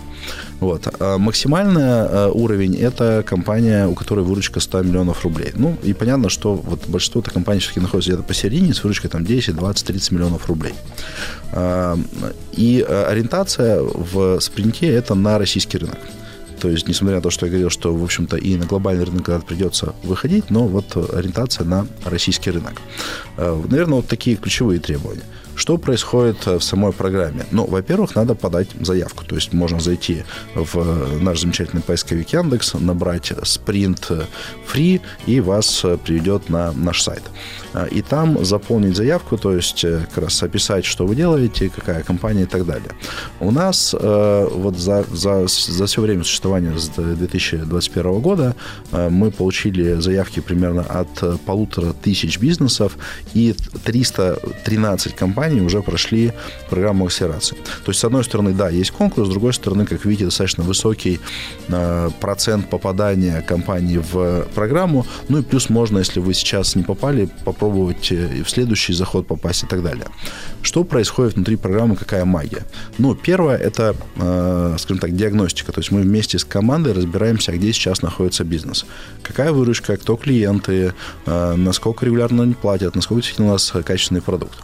Вот. 0.60 0.88
А 0.98 1.18
максимальный 1.18 1.82
э, 1.82 2.30
уровень– 2.32 2.76
это 2.80 3.22
компания, 3.26 3.86
у 3.86 3.94
которой 3.94 4.24
выручка 4.24 4.60
100 4.60 4.82
миллионов 4.82 5.24
рублей. 5.24 5.52
Ну, 5.54 5.76
и 5.82 5.92
понятно, 5.92 6.28
что 6.28 6.54
вот 6.54 6.86
большинство 6.88 7.22
компаний 7.22 7.60
все-таки 7.60 7.80
находится 7.80 8.12
где-то 8.12 8.26
посередине 8.26 8.74
с 8.74 8.82
выручкой 8.82 9.10
там 9.10 9.24
10, 9.24 9.54
20, 9.54 9.86
30 9.86 10.12
миллионов 10.12 10.46
рублей. 10.48 10.74
И 12.52 12.84
э, 12.86 13.04
ориентация 13.04 13.80
в 13.82 14.40
спринте– 14.40 14.86
это 14.88 15.14
на 15.14 15.38
российский 15.38 15.78
рынок. 15.78 15.98
То 16.66 16.72
есть, 16.72 16.88
несмотря 16.88 17.18
на 17.18 17.22
то, 17.22 17.30
что 17.30 17.46
я 17.46 17.50
говорил, 17.50 17.70
что, 17.70 17.94
в 17.94 18.02
общем-то, 18.02 18.36
и 18.36 18.56
на 18.56 18.66
глобальный 18.66 19.04
рынок 19.04 19.44
придется 19.46 19.94
выходить, 20.02 20.50
но 20.50 20.66
вот 20.66 20.96
ориентация 21.14 21.64
на 21.64 21.86
российский 22.04 22.50
рынок. 22.50 22.82
Э, 23.36 23.62
Наверное, 23.70 23.98
вот 23.98 24.08
такие 24.08 24.34
ключевые 24.34 24.80
требования. 24.80 25.22
Что 25.56 25.78
происходит 25.78 26.46
э, 26.46 26.58
в 26.58 26.62
самой 26.62 26.92
программе? 26.92 27.44
Ну, 27.50 27.66
во-первых, 27.66 28.14
надо 28.14 28.34
подать 28.34 28.68
заявку. 28.80 29.24
То 29.24 29.34
есть 29.34 29.52
можно 29.52 29.80
зайти 29.80 30.24
в 30.54 31.22
наш 31.22 31.40
замечательный 31.40 31.82
поисковик 31.82 32.32
Яндекс, 32.32 32.74
набрать 32.74 33.32
спринт 33.42 34.10
free, 34.72 35.00
и 35.26 35.40
вас 35.40 35.84
э, 35.84 35.96
приведет 35.96 36.50
на 36.50 36.72
наш 36.72 37.02
сайт. 37.02 37.22
И 37.90 38.02
там 38.02 38.44
заполнить 38.44 38.96
заявку, 38.96 39.36
то 39.38 39.54
есть 39.54 39.84
э, 39.84 40.06
как 40.14 40.24
раз 40.24 40.42
описать, 40.42 40.84
что 40.84 41.06
вы 41.06 41.16
делаете, 41.16 41.70
какая 41.74 42.02
компания 42.02 42.42
и 42.42 42.46
так 42.46 42.66
далее. 42.66 42.90
У 43.40 43.50
нас 43.50 43.94
э, 43.98 44.48
вот 44.50 44.78
за, 44.78 45.04
за, 45.12 45.46
за 45.46 45.86
все 45.86 46.00
время 46.00 46.22
существования 46.24 46.78
с 46.78 46.88
2021 46.88 48.20
года 48.20 48.54
э, 48.92 49.08
мы 49.08 49.30
получили 49.30 50.00
заявки 50.00 50.40
примерно 50.40 50.82
от 50.82 51.22
э, 51.22 51.36
полутора 51.44 51.92
тысяч 51.92 52.38
бизнесов, 52.38 52.96
и 53.34 53.54
313 53.84 55.14
компаний 55.14 55.45
уже 55.54 55.82
прошли 55.82 56.32
программу 56.70 57.06
акселерации. 57.06 57.56
То 57.84 57.90
есть, 57.90 58.00
с 58.00 58.04
одной 58.04 58.24
стороны, 58.24 58.52
да, 58.52 58.68
есть 58.68 58.90
конкурс, 58.90 59.28
с 59.28 59.30
другой 59.30 59.52
стороны, 59.52 59.86
как 59.86 60.04
видите, 60.04 60.24
достаточно 60.24 60.64
высокий 60.64 61.20
э, 61.68 62.10
процент 62.20 62.70
попадания 62.70 63.42
компаний 63.42 63.98
в 63.98 64.46
программу. 64.54 65.06
Ну 65.28 65.38
и 65.38 65.42
плюс 65.42 65.68
можно, 65.68 65.98
если 65.98 66.20
вы 66.20 66.34
сейчас 66.34 66.76
не 66.76 66.82
попали, 66.82 67.28
попробовать 67.44 68.12
э, 68.12 68.38
и 68.38 68.42
в 68.42 68.50
следующий 68.50 68.92
заход 68.92 69.26
попасть 69.26 69.64
и 69.64 69.66
так 69.66 69.82
далее. 69.82 70.06
Что 70.62 70.84
происходит 70.84 71.34
внутри 71.34 71.56
программы, 71.56 71.96
какая 71.96 72.24
магия? 72.24 72.64
Ну, 72.98 73.14
первое, 73.14 73.56
это, 73.56 73.94
э, 74.16 74.76
скажем 74.78 74.98
так, 74.98 75.14
диагностика. 75.14 75.72
То 75.72 75.80
есть 75.80 75.90
мы 75.90 76.00
вместе 76.00 76.38
с 76.38 76.44
командой 76.44 76.92
разбираемся, 76.92 77.52
где 77.52 77.72
сейчас 77.72 78.02
находится 78.02 78.44
бизнес. 78.44 78.86
Какая 79.22 79.52
выручка, 79.52 79.96
кто 79.96 80.16
клиенты, 80.16 80.92
насколько 81.26 82.06
регулярно 82.06 82.42
они 82.42 82.54
платят, 82.54 82.94
насколько 82.94 83.22
действительно 83.22 83.48
у 83.48 83.52
нас 83.52 83.72
качественный 83.84 84.22
продукт. 84.22 84.58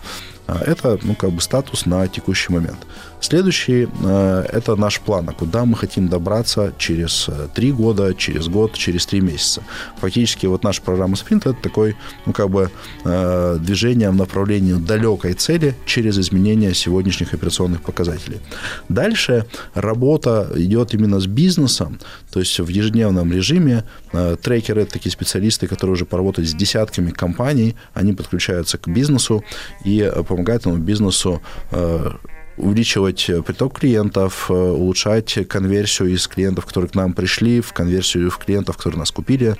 А, 0.47 0.61
Это, 0.65 0.99
ну, 1.03 1.15
как 1.15 1.31
бы 1.31 1.41
статус 1.41 1.87
на 1.87 2.07
текущий 2.09 2.53
момент. 2.53 2.79
Следующий 3.23 3.89
э,– 4.05 4.47
это 4.53 4.75
наш 4.75 5.01
план, 5.01 5.29
а 5.29 5.33
куда 5.33 5.65
мы 5.65 5.77
хотим 5.77 6.09
добраться 6.09 6.73
через 6.77 7.29
э, 7.29 7.49
три 7.55 7.71
года, 7.71 8.15
через 8.15 8.49
год, 8.49 8.75
через 8.75 9.07
три 9.07 9.21
месяца. 9.21 9.63
Фактически 10.01 10.47
вот 10.47 10.65
наша 10.65 10.83
программа 10.83 11.17
«Спринт»– 11.17 11.47
это 11.47 11.57
такой, 11.63 11.95
ну, 12.27 12.33
как 12.33 12.51
бы 12.51 12.71
э, 13.05 13.59
движение 13.61 14.11
в 14.11 14.17
направлении 14.17 14.75
далекой 14.75 15.35
цели 15.35 15.77
через 15.87 16.19
изменение 16.19 16.75
сегодняшних 16.75 17.33
операционных 17.33 17.83
показателей. 17.83 18.41
Дальше 18.89 19.47
работа 19.75 20.51
идет 20.57 20.93
именно 20.93 21.21
с 21.21 21.27
бизнесом, 21.27 22.01
то 22.33 22.41
есть 22.41 22.59
в 22.59 22.69
ежедневном 22.69 23.33
режиме 23.33 23.85
э, 24.13 24.37
трекеры, 24.43 24.83
это 24.83 24.95
такие 24.95 25.13
специалисты, 25.13 25.69
которые 25.69 25.93
уже 25.93 26.07
поработали 26.07 26.45
с 26.45 26.55
десятками 26.55 27.13
компаний, 27.13 27.77
они 27.95 28.15
подключаются 28.15 28.79
к 28.79 28.89
бизнесу 28.89 29.45
и 29.85 30.01
э, 30.01 30.25
помогают 30.25 30.63
этому 30.63 30.79
бизнесу 30.79 31.41
э, 31.71 32.11
увеличивать 32.57 33.31
приток 33.47 33.79
клиентов, 33.79 34.47
э, 34.51 34.55
улучшать 34.55 35.39
конверсию 35.49 36.11
из 36.11 36.27
клиентов, 36.29 36.67
которые 36.67 36.91
к 36.91 36.95
нам 36.95 37.13
пришли, 37.13 37.61
в 37.61 37.73
конверсию 37.73 38.31
в 38.31 38.39
клиентов, 38.39 38.77
которые 38.77 38.99
нас 38.99 39.11
купили. 39.11 39.57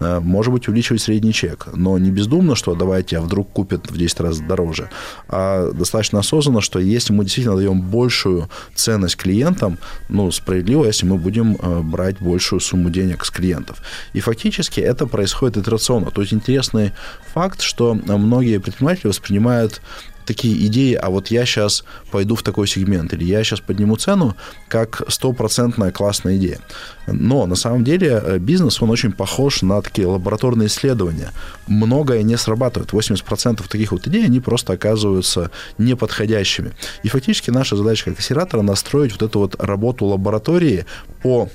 Э, 0.00 0.20
Может 0.20 0.52
быть, 0.52 0.68
увеличивать 0.68 1.02
средний 1.02 1.32
чек. 1.32 1.68
Но 1.74 1.98
не 1.98 2.10
бездумно, 2.10 2.54
что 2.54 2.74
давайте, 2.74 3.18
а 3.18 3.20
вдруг 3.20 3.50
купят 3.52 3.90
в 3.90 3.96
10 3.96 4.20
раз 4.20 4.38
дороже. 4.38 4.90
А 5.28 5.72
достаточно 5.72 6.20
осознанно, 6.20 6.60
что 6.60 6.78
если 6.78 7.12
мы 7.12 7.24
действительно 7.24 7.56
даем 7.56 7.82
большую 7.82 8.48
ценность 8.74 9.16
клиентам, 9.16 9.78
ну, 10.08 10.30
справедливо, 10.30 10.86
если 10.86 11.06
мы 11.06 11.18
будем 11.18 11.56
э, 11.56 11.80
брать 11.80 12.20
большую 12.20 12.60
сумму 12.60 12.90
денег 12.90 13.24
с 13.24 13.30
клиентов. 13.30 13.82
И 14.12 14.20
фактически 14.20 14.80
это 14.80 15.06
происходит 15.06 15.56
итерационно. 15.56 16.10
То 16.10 16.20
есть 16.20 16.32
интересный 16.32 16.92
факт, 17.34 17.60
что 17.60 17.94
многие 17.94 18.58
предприниматели 18.58 19.08
воспринимают 19.08 19.80
такие 20.26 20.66
идеи, 20.66 20.94
а 20.94 21.10
вот 21.10 21.28
я 21.28 21.46
сейчас 21.46 21.84
пойду 22.10 22.34
в 22.34 22.42
такой 22.42 22.66
сегмент, 22.66 23.12
или 23.14 23.24
я 23.24 23.42
сейчас 23.44 23.60
подниму 23.60 23.96
цену, 23.96 24.36
как 24.68 25.02
стопроцентная 25.08 25.92
классная 25.92 26.36
идея. 26.36 26.58
Но 27.06 27.46
на 27.46 27.54
самом 27.54 27.84
деле 27.84 28.20
э, 28.22 28.38
бизнес, 28.38 28.82
он 28.82 28.90
очень 28.90 29.12
похож 29.12 29.62
на 29.62 29.80
такие 29.80 30.06
лабораторные 30.06 30.66
исследования. 30.66 31.30
Многое 31.66 32.22
не 32.22 32.36
срабатывает. 32.36 32.90
80% 32.92 33.66
таких 33.68 33.92
вот 33.92 34.06
идей, 34.06 34.24
они 34.24 34.40
просто 34.40 34.72
оказываются 34.72 35.50
неподходящими. 35.78 36.72
И 37.02 37.08
фактически 37.08 37.50
наша 37.50 37.76
задача 37.76 38.06
как 38.06 38.14
акселератора 38.14 38.62
настроить 38.62 39.12
вот 39.12 39.22
эту 39.22 39.38
вот 39.38 39.54
работу 39.62 40.06
лаборатории 40.06 40.84
по 41.22 41.48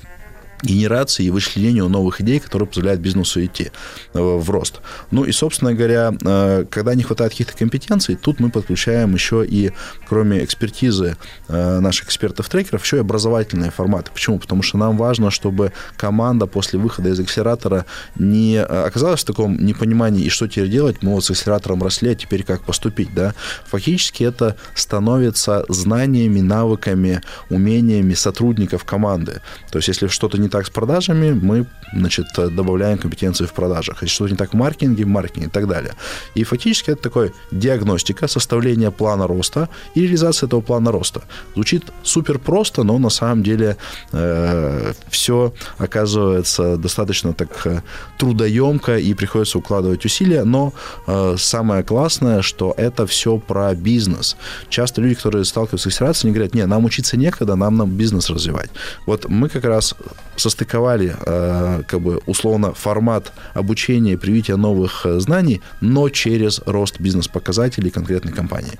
генерации 0.61 1.25
и 1.25 1.29
вычленению 1.29 1.89
новых 1.89 2.21
идей, 2.21 2.39
которые 2.39 2.67
позволяют 2.67 3.01
бизнесу 3.01 3.43
идти 3.43 3.71
э, 4.13 4.19
в 4.19 4.49
рост. 4.49 4.81
Ну 5.11 5.23
и, 5.23 5.31
собственно 5.31 5.73
говоря, 5.73 6.13
э, 6.23 6.65
когда 6.69 6.95
не 6.95 7.03
хватает 7.03 7.31
каких-то 7.31 7.57
компетенций, 7.57 8.15
тут 8.15 8.39
мы 8.39 8.49
подключаем 8.49 9.13
еще 9.13 9.45
и, 9.45 9.71
кроме 10.07 10.43
экспертизы 10.43 11.17
э, 11.47 11.79
наших 11.79 12.07
экспертов-трекеров, 12.07 12.83
еще 12.83 12.97
и 12.97 12.99
образовательные 12.99 13.71
форматы. 13.71 14.11
Почему? 14.13 14.39
Потому 14.39 14.61
что 14.63 14.77
нам 14.77 14.97
важно, 14.97 15.31
чтобы 15.31 15.71
команда 15.97 16.47
после 16.47 16.79
выхода 16.79 17.09
из 17.09 17.19
акселератора 17.19 17.85
не 18.15 18.61
оказалась 18.61 19.21
в 19.21 19.25
таком 19.25 19.57
непонимании, 19.63 20.23
и 20.25 20.29
что 20.29 20.47
теперь 20.47 20.69
делать, 20.69 21.01
мы 21.01 21.13
вот 21.13 21.25
с 21.25 21.31
акселератором 21.31 21.83
росли, 21.83 22.11
а 22.11 22.15
теперь 22.15 22.43
как 22.43 22.63
поступить, 22.63 23.13
да? 23.13 23.33
Фактически 23.65 24.23
это 24.23 24.55
становится 24.75 25.65
знаниями, 25.69 26.41
навыками, 26.41 27.21
умениями 27.49 28.13
сотрудников 28.13 28.83
команды. 28.85 29.41
То 29.71 29.77
есть, 29.77 29.88
если 29.88 30.07
что-то 30.07 30.38
не 30.38 30.49
так 30.52 30.65
с 30.65 30.69
продажами, 30.69 31.32
мы 31.32 31.65
значит, 31.94 32.28
добавляем 32.36 32.98
компетенции 32.98 33.45
в 33.45 33.53
продажах. 33.53 34.03
Если 34.03 34.15
что-то 34.15 34.32
не 34.32 34.38
так 34.38 34.53
в 34.53 34.57
маркетинге, 34.57 35.03
в 35.03 35.07
маркетинге 35.07 35.48
и 35.48 35.49
так 35.49 35.68
далее. 35.68 35.94
И 36.36 36.44
фактически 36.44 36.91
это 36.91 37.02
такой 37.02 37.32
диагностика, 37.52 38.28
составление 38.28 38.91
плана 38.91 39.28
роста 39.28 39.69
и 39.95 40.02
реализация 40.02 40.48
этого 40.48 40.61
плана 40.61 40.91
роста. 40.91 41.22
Звучит 41.53 41.84
супер 42.03 42.40
просто, 42.40 42.84
но 42.84 42.98
на 42.98 43.10
самом 43.10 43.44
деле 43.44 43.78
э, 44.11 44.94
все 45.10 45.53
оказывается 45.78 46.78
достаточно 46.78 47.34
так 47.34 47.49
э, 47.65 47.82
трудоемко 48.18 48.98
и 48.98 49.14
приходится 49.14 49.57
укладывать 49.57 50.06
усилия, 50.06 50.44
но 50.44 50.73
э, 51.07 51.36
самое 51.38 51.84
классное, 51.84 52.41
что 52.41 52.73
это 52.78 53.06
все 53.06 53.38
про 53.38 53.73
бизнес. 53.76 54.38
Часто 54.69 55.02
люди, 55.02 55.15
которые 55.15 55.45
сталкиваются 55.45 55.90
с 55.90 55.94
акселерацией, 55.94 56.30
они 56.30 56.36
говорят, 56.36 56.56
нет, 56.56 56.68
нам 56.68 56.86
учиться 56.86 57.18
некогда, 57.18 57.56
нам, 57.56 57.78
нам 57.78 57.90
бизнес 57.91 58.30
развивать. 58.30 58.69
Вот 59.06 59.30
мы 59.30 59.49
как 59.49 59.65
раз 59.65 59.95
состыковали 60.41 61.15
э, 61.26 61.84
как 61.88 62.01
бы 62.01 62.22
условно 62.26 62.73
формат 62.73 63.31
обучения 63.53 64.13
и 64.13 64.18
привития 64.18 64.55
новых 64.55 65.05
э, 65.05 65.19
знаний, 65.19 65.61
но 65.81 66.09
через 66.09 66.61
рост 66.65 66.99
бизнес-показателей 66.99 67.91
конкретной 67.91 68.34
компании. 68.34 68.80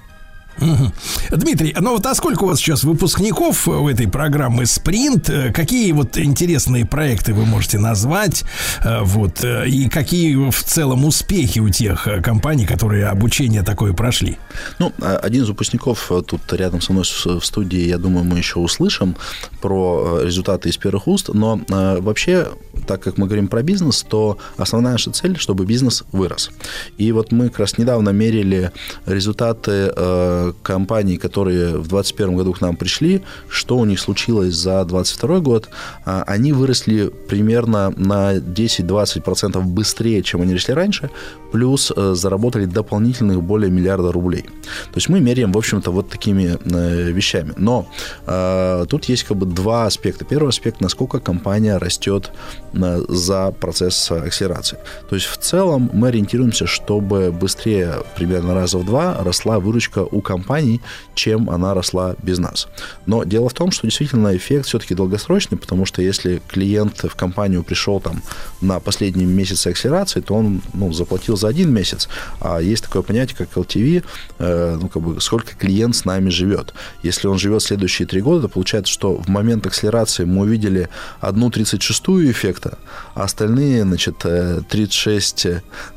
Дмитрий, 1.32 1.76
ну 1.80 1.92
вот 1.94 2.06
а 2.06 2.14
сколько 2.16 2.44
у 2.44 2.48
вас 2.48 2.60
сейчас 2.60 2.84
выпускников 2.84 3.66
в 3.68 3.88
этой 3.88 4.08
программы 4.08 4.66
«Спринт»? 4.66 5.30
Э, 5.30 5.52
Какие 5.52 5.92
вот 5.92 6.18
интересные 6.18 6.86
проекты 6.86 7.34
вы 7.34 7.46
можете 7.46 7.80
назвать? 7.80 8.44
Э, 8.84 9.00
Вот, 9.04 9.44
э, 9.44 9.68
и 9.68 9.90
какие 9.90 10.36
в 10.50 10.64
целом 10.64 11.06
успехи 11.06 11.60
у 11.60 11.70
тех 11.70 12.08
компаний, 12.24 12.66
которые 12.66 13.08
обучение 13.08 13.64
такое 13.64 13.94
прошли? 13.94 14.38
Ну, 14.80 14.92
а- 15.02 15.18
один 15.18 15.44
из 15.44 15.48
выпускников 15.50 16.12
тут 16.28 16.42
рядом 16.54 16.82
со 16.82 16.94
мной 16.94 17.04
в 17.06 17.46
студии, 17.46 17.88
я 17.88 17.98
думаю, 17.98 18.24
мы 18.26 18.38
еще 18.38 18.60
услышим 18.60 19.16
про 19.62 20.22
результаты 20.24 20.70
из 20.70 20.78
первых 20.78 21.08
уст, 21.08 21.30
но 21.34 21.62
вообще, 21.70 22.48
так 22.88 23.02
как 23.02 23.18
мы 23.18 23.26
говорим 23.28 23.48
про 23.48 23.64
бизнес, 23.64 24.04
то 24.04 24.38
основная 24.58 24.94
наша 24.94 25.12
цель, 25.12 25.38
чтобы 25.38 25.66
бизнес 25.66 26.04
вырос. 26.12 26.52
И 26.98 27.12
вот 27.12 27.32
мы 27.32 27.50
как 27.50 27.60
раз 27.60 27.78
недавно 27.78 28.10
мерили 28.10 28.72
результаты 29.06 29.92
э, 29.96 30.54
компаний, 30.64 31.18
которые 31.18 31.78
в 31.78 31.88
2021 31.88 32.38
году 32.38 32.54
к 32.54 32.62
нам 32.62 32.76
пришли, 32.76 33.22
что 33.50 33.78
у 33.78 33.86
них 33.86 34.00
случилось 34.00 34.56
за 34.56 34.84
2022 34.86 35.40
год. 35.40 35.70
А, 36.06 36.24
Они 36.28 36.54
выросли 36.54 37.12
примерно 37.28 37.94
на 37.98 38.38
10-20% 38.38 39.62
быстрее, 39.62 40.24
чем 40.24 40.42
они 40.42 40.54
росли 40.54 40.74
раньше, 40.74 41.10
плюс 41.52 41.92
э, 41.96 42.14
заработали 42.16 42.66
дополнительных 42.66 43.42
более 43.42 43.72
миллиарда 43.72 44.12
рублей. 44.12 44.44
То 44.44 44.96
есть 44.96 45.10
мы 45.10 45.20
меряем, 45.20 45.52
в 45.52 45.58
общем-то, 45.58 45.92
вот 45.92 46.10
такими 46.10 46.58
э, 46.64 47.12
вещами. 47.12 47.54
Но 47.58 47.88
э, 48.26 48.86
тут 48.90 49.06
есть 49.06 49.24
как 49.24 49.38
бы 49.38 49.46
два 49.46 49.86
аспекта. 49.86 50.26
Первый 50.26 50.50
аспект, 50.50 50.82
насколько 50.82 51.20
компания 51.20 51.78
растет 51.78 52.32
э, 52.71 52.71
за 52.74 53.52
процесс 53.52 54.12
акселерации. 54.12 54.78
То 55.10 55.16
есть 55.16 55.28
в 55.28 55.38
целом 55.38 55.90
мы 55.94 56.10
ориентируемся, 56.10 56.68
чтобы 56.68 57.32
быстрее, 57.32 57.96
примерно 58.16 58.54
раза 58.54 58.78
в 58.78 58.86
два, 58.86 59.18
росла 59.24 59.60
выручка 59.60 60.00
у 60.00 60.22
компаний, 60.22 60.82
чем 61.14 61.50
она 61.50 61.74
росла 61.74 62.16
без 62.24 62.40
нас. 62.40 62.68
Но 63.06 63.24
дело 63.24 63.50
в 63.50 63.54
том, 63.54 63.72
что 63.72 63.88
действительно 63.88 64.36
эффект 64.36 64.68
все-таки 64.68 64.96
долгосрочный, 64.96 65.58
потому 65.58 65.86
что 65.86 66.02
если 66.02 66.42
клиент 66.48 67.04
в 67.04 67.16
компанию 67.16 67.64
пришел 67.64 68.00
там 68.00 68.22
на 68.62 68.80
последний 68.80 69.26
месяц 69.26 69.68
акселерации, 69.68 70.22
то 70.22 70.36
он 70.36 70.62
ну, 70.74 70.94
заплатил 70.94 71.38
за 71.38 71.48
один 71.48 71.74
месяц. 71.74 72.08
А 72.40 72.60
есть 72.60 72.84
такое 72.84 73.02
понятие, 73.02 73.38
как 73.38 73.50
LTV, 73.56 74.04
э, 74.40 74.78
ну, 74.82 74.88
как 74.88 75.02
бы, 75.02 75.22
сколько 75.22 75.56
клиент 75.56 75.96
с 75.96 76.06
нами 76.06 76.30
живет. 76.30 76.74
Если 77.04 77.28
он 77.28 77.38
живет 77.38 77.62
следующие 77.62 78.08
три 78.08 78.22
года, 78.22 78.44
то 78.44 78.50
получается, 78.50 78.92
что 78.92 79.16
в 79.16 79.28
момент 79.28 79.66
акселерации 79.66 80.24
мы 80.24 80.42
увидели 80.42 80.90
одну 81.20 81.50
36-ю 81.50 82.32
эффекта, 82.62 82.78
а 83.16 83.24
остальные, 83.24 83.84
значит, 83.84 84.26
э, 84.26 84.62
36 84.70 85.48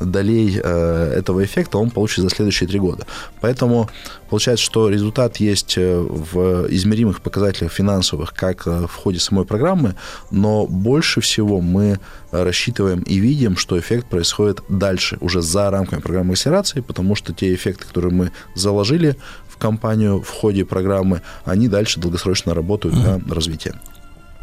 долей 0.00 0.60
э, 0.62 1.14
этого 1.18 1.44
эффекта 1.44 1.78
он 1.78 1.90
получит 1.90 2.24
за 2.24 2.30
следующие 2.30 2.68
три 2.68 2.78
года. 2.78 3.06
Поэтому 3.40 3.88
получается, 4.30 4.64
что 4.64 4.88
результат 4.88 5.36
есть 5.36 5.78
э, 5.78 5.96
в 5.98 6.66
измеримых 6.70 7.20
показателях 7.20 7.72
финансовых, 7.72 8.32
как 8.34 8.66
э, 8.66 8.86
в 8.86 8.94
ходе 8.94 9.18
самой 9.18 9.44
программы, 9.44 9.94
но 10.30 10.66
больше 10.66 11.20
всего 11.20 11.60
мы 11.60 11.98
рассчитываем 12.32 13.02
и 13.02 13.20
видим, 13.20 13.56
что 13.56 13.78
эффект 13.78 14.06
происходит 14.06 14.60
дальше, 14.68 15.18
уже 15.20 15.42
за 15.42 15.70
рамками 15.70 16.00
программы 16.00 16.32
акселерации, 16.32 16.80
потому 16.80 17.16
что 17.16 17.32
те 17.32 17.54
эффекты, 17.54 17.84
которые 17.86 18.12
мы 18.12 18.30
заложили 18.56 19.16
в 19.48 19.56
компанию 19.56 20.20
в 20.20 20.30
ходе 20.30 20.64
программы, 20.64 21.20
они 21.44 21.68
дальше 21.68 22.00
долгосрочно 22.00 22.54
работают 22.54 22.96
на 22.96 23.34
развитие. 23.34 23.74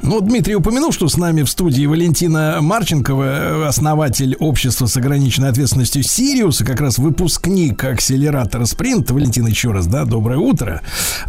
Ну, 0.03 0.19
Дмитрий 0.19 0.55
упомянул, 0.55 0.91
что 0.91 1.07
с 1.07 1.15
нами 1.15 1.43
в 1.43 1.49
студии 1.49 1.85
Валентина 1.85 2.57
Марченкова, 2.59 3.23
э, 3.23 3.67
основатель 3.67 4.35
общества 4.39 4.87
с 4.87 4.97
ограниченной 4.97 5.49
ответственностью 5.49 6.01
«Сириус», 6.01 6.61
и 6.61 6.65
как 6.65 6.81
раз 6.81 6.97
выпускник 6.97 7.83
акселератора 7.83 8.65
«Спринт». 8.65 9.11
Валентин, 9.11 9.45
еще 9.45 9.71
раз, 9.71 9.85
да, 9.85 10.05
доброе 10.05 10.39
утро. 10.39 10.81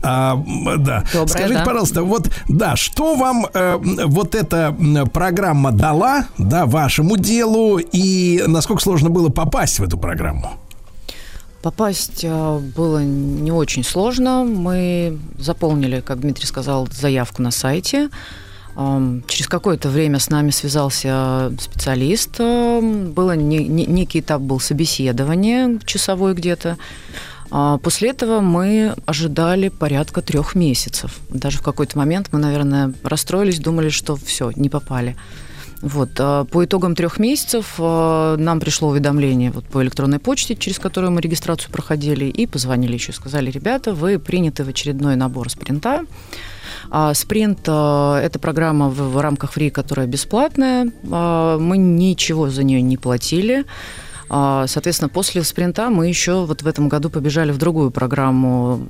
А, 0.03 0.35
м, 0.35 0.83
да. 0.83 1.05
Доброе, 1.13 1.27
Скажите, 1.27 1.59
да. 1.59 1.65
пожалуйста, 1.65 2.03
вот, 2.03 2.31
да, 2.49 2.75
что 2.77 3.15
вам 3.15 3.47
э, 3.53 3.79
вот 4.07 4.35
эта 4.35 4.75
программа 5.13 5.71
дала, 5.73 6.27
да, 6.39 6.65
вашему 6.65 7.19
делу, 7.19 7.79
и 7.79 8.43
насколько 8.47 8.83
сложно 8.83 9.11
было 9.11 9.29
попасть 9.29 9.81
в 9.81 9.83
эту 9.83 9.99
программу? 9.99 10.53
Попасть 11.61 12.25
э, 12.25 12.59
было 12.75 13.05
не 13.05 13.53
очень 13.53 13.85
сложно. 13.85 14.45
Мы 14.45 15.19
заполнили, 15.39 16.01
как 16.01 16.21
Дмитрий 16.21 16.47
сказал, 16.47 16.89
заявку 16.91 17.43
на 17.43 17.51
сайте. 17.51 18.09
Через 18.75 19.49
какое-то 19.49 19.89
время 19.91 20.19
с 20.19 20.31
нами 20.31 20.51
связался 20.51 21.53
специалист. 21.61 22.39
Было 22.39 23.37
не- 23.37 23.69
не- 23.69 23.87
некий 23.87 24.21
этап 24.21 24.41
был 24.41 24.61
собеседования, 24.61 25.79
часовой 25.85 26.35
где-то. 26.35 26.79
А 27.51 27.77
После 27.79 28.11
этого 28.11 28.41
мы 28.41 28.95
ожидали 29.05 29.69
порядка 29.69 30.23
трех 30.23 30.55
месяцев. 30.55 31.21
Даже 31.29 31.59
в 31.59 31.63
какой-то 31.63 31.99
момент 31.99 32.29
мы, 32.33 32.39
наверное, 32.39 32.95
расстроились, 33.03 33.59
думали, 33.61 33.91
что 33.91 34.17
все, 34.17 34.51
не 34.57 34.71
попали. 34.71 35.17
Вот. 35.83 36.13
а 36.19 36.45
По 36.45 36.65
итогам 36.65 36.95
трех 36.95 37.19
месяцев 37.19 37.75
а, 37.79 38.37
нам 38.39 38.59
пришло 38.61 38.89
уведомление 38.89 39.51
вот 39.51 39.67
по 39.67 39.83
электронной 39.83 40.19
почте, 40.19 40.55
через 40.57 40.79
которую 40.79 41.11
мы 41.11 41.21
регистрацию 41.21 41.71
проходили, 41.71 42.25
и 42.25 42.47
позвонили 42.47 42.95
еще, 42.95 43.13
сказали, 43.13 43.51
ребята, 43.51 43.93
вы 43.93 44.19
приняты 44.19 44.65
в 44.65 44.69
очередной 44.69 45.17
набор 45.17 45.51
спринта. 45.51 46.07
А, 46.95 47.15
Спринт 47.15 47.61
а,– 47.69 48.21
это 48.23 48.39
программа 48.39 48.91
в, 48.91 49.15
в 49.15 49.19
рамках 49.19 49.53
фри, 49.53 49.71
которая 49.71 50.07
бесплатная. 50.07 50.93
А, 51.11 51.57
Мы 51.59 51.79
ничего 51.79 52.51
за 52.51 52.65
нее 52.65 52.83
не 52.83 52.99
платили. 52.99 53.65
Соответственно, 54.29 55.11
после 55.11 55.45
спринта 55.45 55.91
мы 55.91 56.09
еще 56.09 56.47
вот 56.47 56.63
в 56.63 56.67
этом 56.67 56.89
году 56.89 57.11
побежали 57.11 57.53
в 57.53 57.59
другую 57.59 57.91
программу 57.91 58.87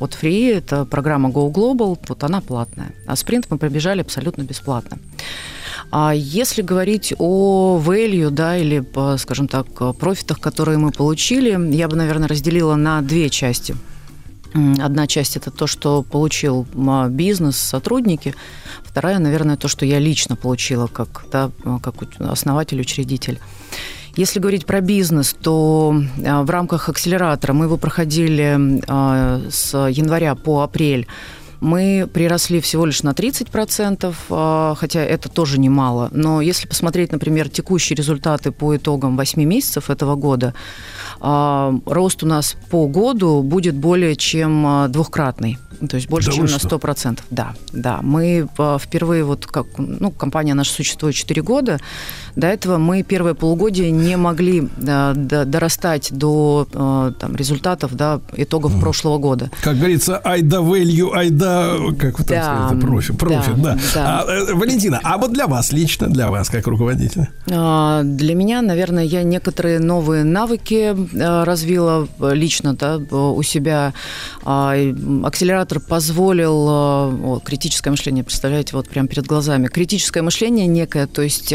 от 0.00 0.16
Free. 0.18 0.56
Это 0.56 0.86
программа 0.86 1.28
Go 1.28 1.52
Global. 1.52 1.98
Вот 2.08 2.24
она 2.24 2.40
платная. 2.40 2.94
А 3.06 3.14
спринт 3.14 3.48
мы 3.50 3.58
пробежали 3.58 4.00
абсолютно 4.00 4.44
бесплатно. 4.44 4.96
А 5.90 6.14
если 6.14 6.62
говорить 6.62 7.12
о 7.18 7.78
value, 7.84 8.30
да, 8.30 8.56
или, 8.56 8.82
скажем 9.18 9.46
так, 9.46 9.66
профитах, 9.98 10.40
которые 10.40 10.78
мы 10.78 10.90
получили, 10.90 11.50
я 11.76 11.86
бы, 11.86 11.96
наверное, 11.96 12.28
разделила 12.28 12.74
на 12.74 13.02
две 13.02 13.28
части. 13.28 13.76
Одна 14.54 15.06
часть 15.06 15.36
это 15.36 15.50
то, 15.50 15.66
что 15.66 16.02
получил 16.02 16.66
м, 16.74 17.10
бизнес, 17.12 17.56
сотрудники. 17.56 18.34
Вторая, 18.82 19.18
наверное, 19.18 19.56
то, 19.56 19.68
что 19.68 19.84
я 19.84 19.98
лично 19.98 20.36
получила 20.36 20.86
как, 20.86 21.24
да, 21.30 21.50
как 21.82 22.02
у- 22.02 22.24
основатель, 22.24 22.80
учредитель. 22.80 23.38
Если 24.16 24.40
говорить 24.40 24.66
про 24.66 24.80
бизнес, 24.80 25.36
то 25.40 25.94
а, 26.26 26.42
в 26.42 26.50
рамках 26.50 26.88
акселератора 26.88 27.52
мы 27.52 27.66
его 27.66 27.76
проходили 27.76 28.80
а, 28.88 29.40
с 29.50 29.76
января 29.88 30.34
по 30.34 30.62
апрель. 30.62 31.06
Мы 31.60 32.08
приросли 32.12 32.60
всего 32.60 32.86
лишь 32.86 33.02
на 33.02 33.12
30%, 33.12 34.14
а, 34.30 34.74
хотя 34.76 35.00
это 35.00 35.28
тоже 35.28 35.58
немало. 35.58 36.08
Но 36.12 36.40
если 36.40 36.68
посмотреть, 36.68 37.12
например, 37.12 37.48
текущие 37.48 37.96
результаты 37.96 38.52
по 38.52 38.76
итогам 38.76 39.16
8 39.16 39.42
месяцев 39.44 39.90
этого 39.90 40.14
года, 40.14 40.54
а, 41.20 41.74
рост 41.86 42.22
у 42.22 42.26
нас 42.26 42.56
по 42.70 42.86
году 42.86 43.42
будет 43.42 43.74
более 43.74 44.14
чем 44.16 44.66
а, 44.66 44.88
двухкратный. 44.88 45.58
То 45.88 45.96
есть 45.96 46.08
больше, 46.08 46.30
Да 46.30 46.36
чем 46.36 46.46
на 46.46 46.58
что? 46.58 46.76
100%. 46.76 47.20
Да, 47.30 47.54
да. 47.72 48.00
Мы 48.02 48.48
впервые, 48.80 49.24
вот 49.24 49.46
как, 49.46 49.66
ну, 49.78 50.10
компания 50.10 50.54
наша 50.54 50.72
существует 50.72 51.14
4 51.14 51.42
года, 51.42 51.78
до 52.38 52.46
этого 52.46 52.78
мы 52.78 53.02
первое 53.02 53.34
полугодие 53.34 53.90
не 53.90 54.16
могли 54.16 54.68
да, 54.76 55.12
до- 55.14 55.44
дорастать 55.44 56.08
до 56.12 56.68
э, 56.72 57.12
там, 57.18 57.34
результатов, 57.34 57.94
да, 57.94 58.20
итогов 58.36 58.78
прошлого 58.80 59.18
года. 59.18 59.50
Как 59.60 59.76
говорится, 59.76 60.18
айда 60.18 60.58
value, 60.58 61.10
айда, 61.12 61.76
как 61.98 62.18
вы 62.20 62.24
там 62.24 62.36
Да, 62.36 62.42
сказали, 62.68 62.80
профи, 62.80 63.12
профит, 63.14 63.56
да. 63.62 63.74
да, 63.74 63.78
да. 63.94 64.24
А, 64.24 64.30
э, 64.30 64.54
Валентина, 64.54 65.00
а 65.02 65.18
вот 65.18 65.32
для 65.32 65.48
вас 65.48 65.72
лично, 65.72 66.06
для 66.08 66.30
вас 66.30 66.48
как 66.48 66.66
руководителя? 66.68 67.28
А, 67.50 68.02
Для 68.04 68.34
меня, 68.36 68.62
наверное, 68.62 69.04
я 69.04 69.24
некоторые 69.24 69.80
новые 69.80 70.22
навыки 70.22 70.94
э, 70.94 71.44
развила 71.44 72.06
лично 72.20 72.74
да, 72.74 72.98
у 72.98 73.42
себя. 73.42 73.92
А, 74.44 74.74
акселератор 75.24 75.80
позволил 75.80 76.66
о, 76.68 77.40
критическое 77.44 77.90
мышление, 77.90 78.22
представляете, 78.22 78.76
вот 78.76 78.88
прямо 78.88 79.08
перед 79.08 79.26
глазами. 79.26 79.66
Критическое 79.66 80.22
мышление 80.22 80.68
некое, 80.68 81.08
то 81.08 81.22
есть 81.22 81.52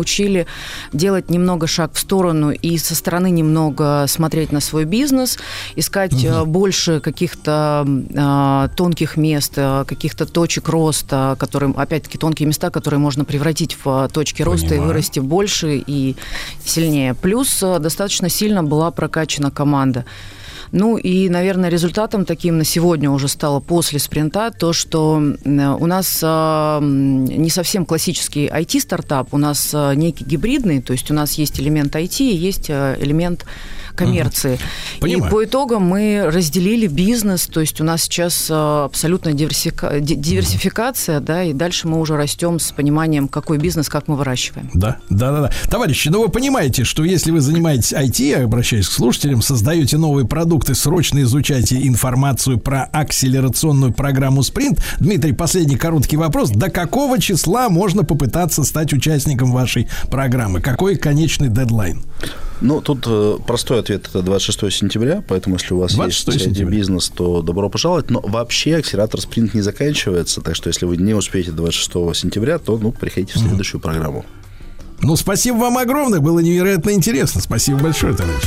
научили 0.00 0.46
делать 0.94 1.28
немного 1.28 1.66
шаг 1.66 1.92
в 1.92 1.98
сторону 1.98 2.52
и 2.52 2.78
со 2.78 2.94
стороны 2.94 3.30
немного 3.30 4.06
смотреть 4.08 4.50
на 4.50 4.60
свой 4.60 4.84
бизнес, 4.86 5.38
искать 5.76 6.24
угу. 6.24 6.46
больше 6.46 7.00
каких-то 7.00 7.86
тонких 8.76 9.18
мест, 9.18 9.54
каких-то 9.54 10.24
точек 10.24 10.68
роста, 10.70 11.36
которые, 11.38 11.74
опять-таки, 11.76 12.16
тонкие 12.16 12.46
места, 12.46 12.70
которые 12.70 12.98
можно 12.98 13.24
превратить 13.26 13.76
в 13.84 14.08
точки 14.08 14.42
роста 14.42 14.68
Понимаю. 14.68 14.84
и 14.84 14.86
вырасти 14.86 15.20
больше 15.20 15.82
и 15.86 16.16
сильнее. 16.64 17.12
Плюс 17.12 17.60
достаточно 17.60 18.30
сильно 18.30 18.64
была 18.64 18.90
прокачана 18.90 19.50
команда. 19.50 20.06
Ну 20.72 20.96
и, 20.96 21.28
наверное, 21.28 21.68
результатом 21.68 22.24
таким 22.24 22.58
на 22.58 22.64
сегодня 22.64 23.10
уже 23.10 23.28
стало 23.28 23.60
после 23.60 23.98
спринта 23.98 24.50
то, 24.50 24.72
что 24.72 25.14
у 25.16 25.86
нас 25.86 26.22
не 26.22 27.50
совсем 27.50 27.84
классический 27.84 28.46
IT-стартап, 28.46 29.28
у 29.32 29.38
нас 29.38 29.74
некий 29.94 30.24
гибридный, 30.24 30.80
то 30.80 30.92
есть 30.92 31.10
у 31.10 31.14
нас 31.14 31.32
есть 31.34 31.60
элемент 31.60 31.96
IT 31.96 32.20
и 32.20 32.36
есть 32.36 32.70
элемент 32.70 33.46
коммерции. 34.04 34.58
Угу. 34.98 35.06
И 35.06 35.20
по 35.20 35.44
итогам 35.44 35.82
мы 35.82 36.24
разделили 36.26 36.86
бизнес, 36.86 37.46
то 37.46 37.60
есть 37.60 37.80
у 37.80 37.84
нас 37.84 38.02
сейчас 38.02 38.48
э, 38.50 38.84
абсолютная 38.84 39.32
диверсифика... 39.32 40.00
диверсификация, 40.00 41.18
угу. 41.18 41.26
да, 41.26 41.44
и 41.44 41.52
дальше 41.52 41.88
мы 41.88 42.00
уже 42.00 42.16
растем 42.16 42.58
с 42.58 42.72
пониманием, 42.72 43.28
какой 43.28 43.58
бизнес, 43.58 43.88
как 43.88 44.08
мы 44.08 44.16
выращиваем. 44.16 44.70
Да, 44.74 44.98
да, 45.08 45.32
да, 45.32 45.40
да. 45.42 45.50
Товарищи, 45.68 46.08
ну 46.08 46.22
вы 46.22 46.28
понимаете, 46.28 46.84
что 46.84 47.04
если 47.04 47.30
вы 47.30 47.40
занимаетесь 47.40 47.92
IT, 47.92 48.22
я 48.22 48.44
обращаюсь 48.44 48.88
к 48.88 48.92
слушателям, 48.92 49.42
создаете 49.42 49.98
новые 49.98 50.26
продукты, 50.26 50.74
срочно 50.74 51.22
изучайте 51.22 51.86
информацию 51.86 52.58
про 52.58 52.84
акселерационную 52.84 53.92
программу 53.92 54.40
Sprint. 54.40 54.80
Дмитрий, 54.98 55.32
последний 55.32 55.76
короткий 55.76 56.16
вопрос. 56.16 56.50
До 56.50 56.70
какого 56.70 57.20
числа 57.20 57.68
можно 57.68 58.04
попытаться 58.04 58.64
стать 58.64 58.92
участником 58.92 59.52
вашей 59.52 59.88
программы? 60.10 60.60
Какой 60.60 60.96
конечный 60.96 61.48
дедлайн? 61.48 62.02
Ну, 62.60 62.80
тут 62.80 63.04
э, 63.06 63.38
простой 63.46 63.80
ответ 63.80 63.89
это 63.94 64.22
26 64.22 64.72
сентября, 64.72 65.22
поэтому 65.26 65.56
если 65.56 65.74
у 65.74 65.78
вас 65.78 65.92
есть 65.94 66.62
бизнес, 66.62 67.08
то 67.08 67.42
добро 67.42 67.68
пожаловать. 67.68 68.10
Но 68.10 68.20
вообще 68.20 68.76
акселератор 68.76 69.20
спринт 69.20 69.54
не 69.54 69.60
заканчивается, 69.60 70.40
так 70.40 70.56
что 70.56 70.68
если 70.68 70.86
вы 70.86 70.96
не 70.96 71.14
успеете 71.14 71.52
26 71.52 72.16
сентября, 72.16 72.58
то 72.58 72.78
ну, 72.78 72.92
приходите 72.92 73.34
в 73.34 73.38
следующую 73.38 73.80
mm-hmm. 73.80 73.84
программу. 73.84 74.24
Ну, 75.02 75.16
спасибо 75.16 75.56
вам 75.56 75.78
огромное, 75.78 76.20
было 76.20 76.40
невероятно 76.40 76.90
интересно. 76.90 77.40
Спасибо 77.40 77.78
большое, 77.80 78.14
товарищ. 78.14 78.42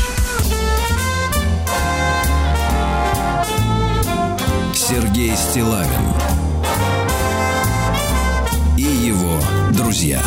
Сергей 4.75 5.31
Стилавин 5.35 5.89
и 8.77 8.81
его 8.81 9.39
друзья. 9.71 10.21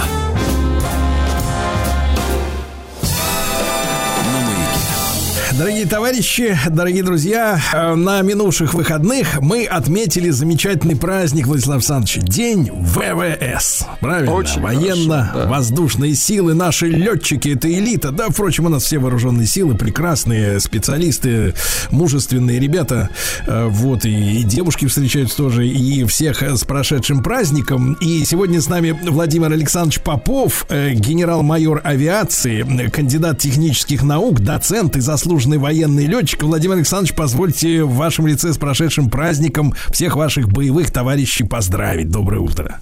Дорогие 5.59 5.87
товарищи, 5.87 6.59
дорогие 6.69 7.03
друзья, 7.03 7.59
э, 7.73 7.95
на 7.95 8.21
минувших 8.21 8.75
выходных 8.75 9.41
мы 9.41 9.65
отметили 9.65 10.29
замечательный 10.29 10.97
праздник, 10.97 11.47
Владислав 11.47 11.77
Александрович, 11.77 12.19
День 12.25 12.71
ВВС. 12.71 13.87
Правильно? 14.01 14.35
Очень 14.35 14.61
Военно-воздушные 14.61 16.13
да. 16.13 16.17
силы, 16.19 16.53
наши 16.53 16.89
летчики, 16.89 17.55
это 17.55 17.73
элита. 17.73 18.11
Да, 18.11 18.29
впрочем, 18.29 18.67
у 18.67 18.69
нас 18.69 18.83
все 18.83 18.99
вооруженные 18.99 19.47
силы, 19.47 19.75
прекрасные 19.77 20.61
специалисты, 20.61 21.55
мужественные 21.91 22.61
ребята. 22.61 23.09
Э, 23.47 23.65
вот, 23.67 24.05
и, 24.05 24.41
и 24.41 24.43
девушки 24.43 24.85
встречаются 24.85 25.39
тоже, 25.39 25.67
и 25.67 26.05
всех 26.05 26.43
с 26.43 26.65
прошедшим 26.65 27.23
праздником. 27.23 27.95
И 28.03 28.27
сегодня 28.27 28.61
с 28.61 28.69
нами 28.69 28.91
Владимир 28.91 29.51
Александрович 29.51 30.03
Попов, 30.03 30.67
э, 30.69 30.93
генерал-майор 30.93 31.81
авиации, 31.83 32.91
кандидат 32.91 33.39
технических 33.39 34.03
наук, 34.03 34.41
доцент 34.41 34.97
и 34.97 35.01
заслуженный 35.01 35.46
заслуженный 35.47 35.59
военный 35.59 36.07
летчик. 36.07 36.43
Владимир 36.43 36.77
Александрович, 36.77 37.15
позвольте 37.15 37.85
в 37.85 37.95
вашем 37.95 38.27
лице 38.27 38.53
с 38.53 38.59
прошедшим 38.59 39.11
праздником 39.11 39.75
всех 39.93 40.17
ваших 40.17 40.49
боевых 40.49 40.91
товарищей 40.91 41.45
поздравить. 41.45 42.11
Доброе 42.11 42.41
утро. 42.41 42.81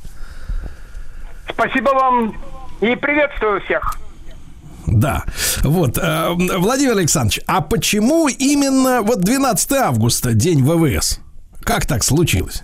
Спасибо 1.48 1.90
вам 1.90 2.34
и 2.80 2.96
приветствую 2.96 3.60
всех. 3.62 3.98
Да. 4.86 5.24
Вот. 5.62 5.98
Э, 5.98 6.30
Владимир 6.30 6.92
Александрович, 6.92 7.40
а 7.46 7.60
почему 7.60 8.28
именно 8.28 9.02
вот 9.02 9.20
12 9.20 9.72
августа, 9.72 10.32
день 10.32 10.62
ВВС? 10.62 11.20
Как 11.62 11.86
так 11.86 12.02
случилось? 12.02 12.62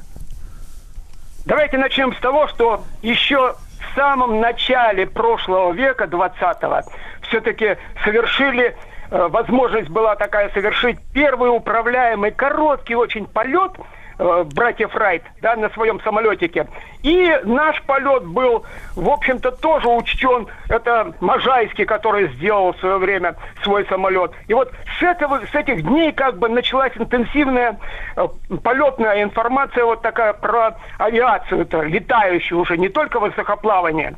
Давайте 1.46 1.78
начнем 1.78 2.14
с 2.14 2.20
того, 2.20 2.48
что 2.48 2.84
еще 3.02 3.54
в 3.78 3.94
самом 3.94 4.40
начале 4.40 5.06
прошлого 5.06 5.72
века, 5.72 6.04
20-го, 6.04 6.90
все-таки 7.28 7.76
совершили 8.04 8.76
возможность 9.10 9.88
была 9.88 10.16
такая 10.16 10.50
совершить 10.50 10.98
первый 11.12 11.50
управляемый 11.50 12.30
короткий 12.30 12.94
очень 12.94 13.26
полет 13.26 13.72
э, 14.18 14.44
братьев 14.54 14.94
Райт, 14.94 15.22
да, 15.42 15.56
на 15.56 15.68
своем 15.70 16.00
самолетике. 16.02 16.68
И 17.02 17.36
наш 17.44 17.82
полет 17.82 18.24
был, 18.26 18.64
в 18.94 19.08
общем-то, 19.08 19.50
тоже 19.50 19.88
учтен. 19.88 20.46
Это 20.68 21.12
Можайский, 21.20 21.84
который 21.86 22.28
сделал 22.34 22.72
в 22.72 22.78
свое 22.78 22.98
время 22.98 23.34
свой 23.64 23.84
самолет. 23.86 24.32
И 24.46 24.54
вот 24.54 24.72
с, 24.98 25.02
этого, 25.02 25.40
с 25.44 25.54
этих 25.54 25.82
дней 25.82 26.12
как 26.12 26.38
бы 26.38 26.48
началась 26.48 26.92
интенсивная 26.94 27.78
э, 28.16 28.28
полетная 28.62 29.22
информация 29.22 29.84
вот 29.84 30.02
такая 30.02 30.34
про 30.34 30.76
авиацию, 30.98 31.62
это 31.62 31.80
летающую 31.80 32.60
уже, 32.60 32.78
не 32.78 32.88
только 32.88 33.18
воздухоплавание. 33.18 34.14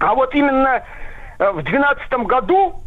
А 0.00 0.14
вот 0.14 0.34
именно 0.34 0.82
э, 1.38 1.50
в 1.50 1.62
2012 1.62 2.12
году 2.26 2.83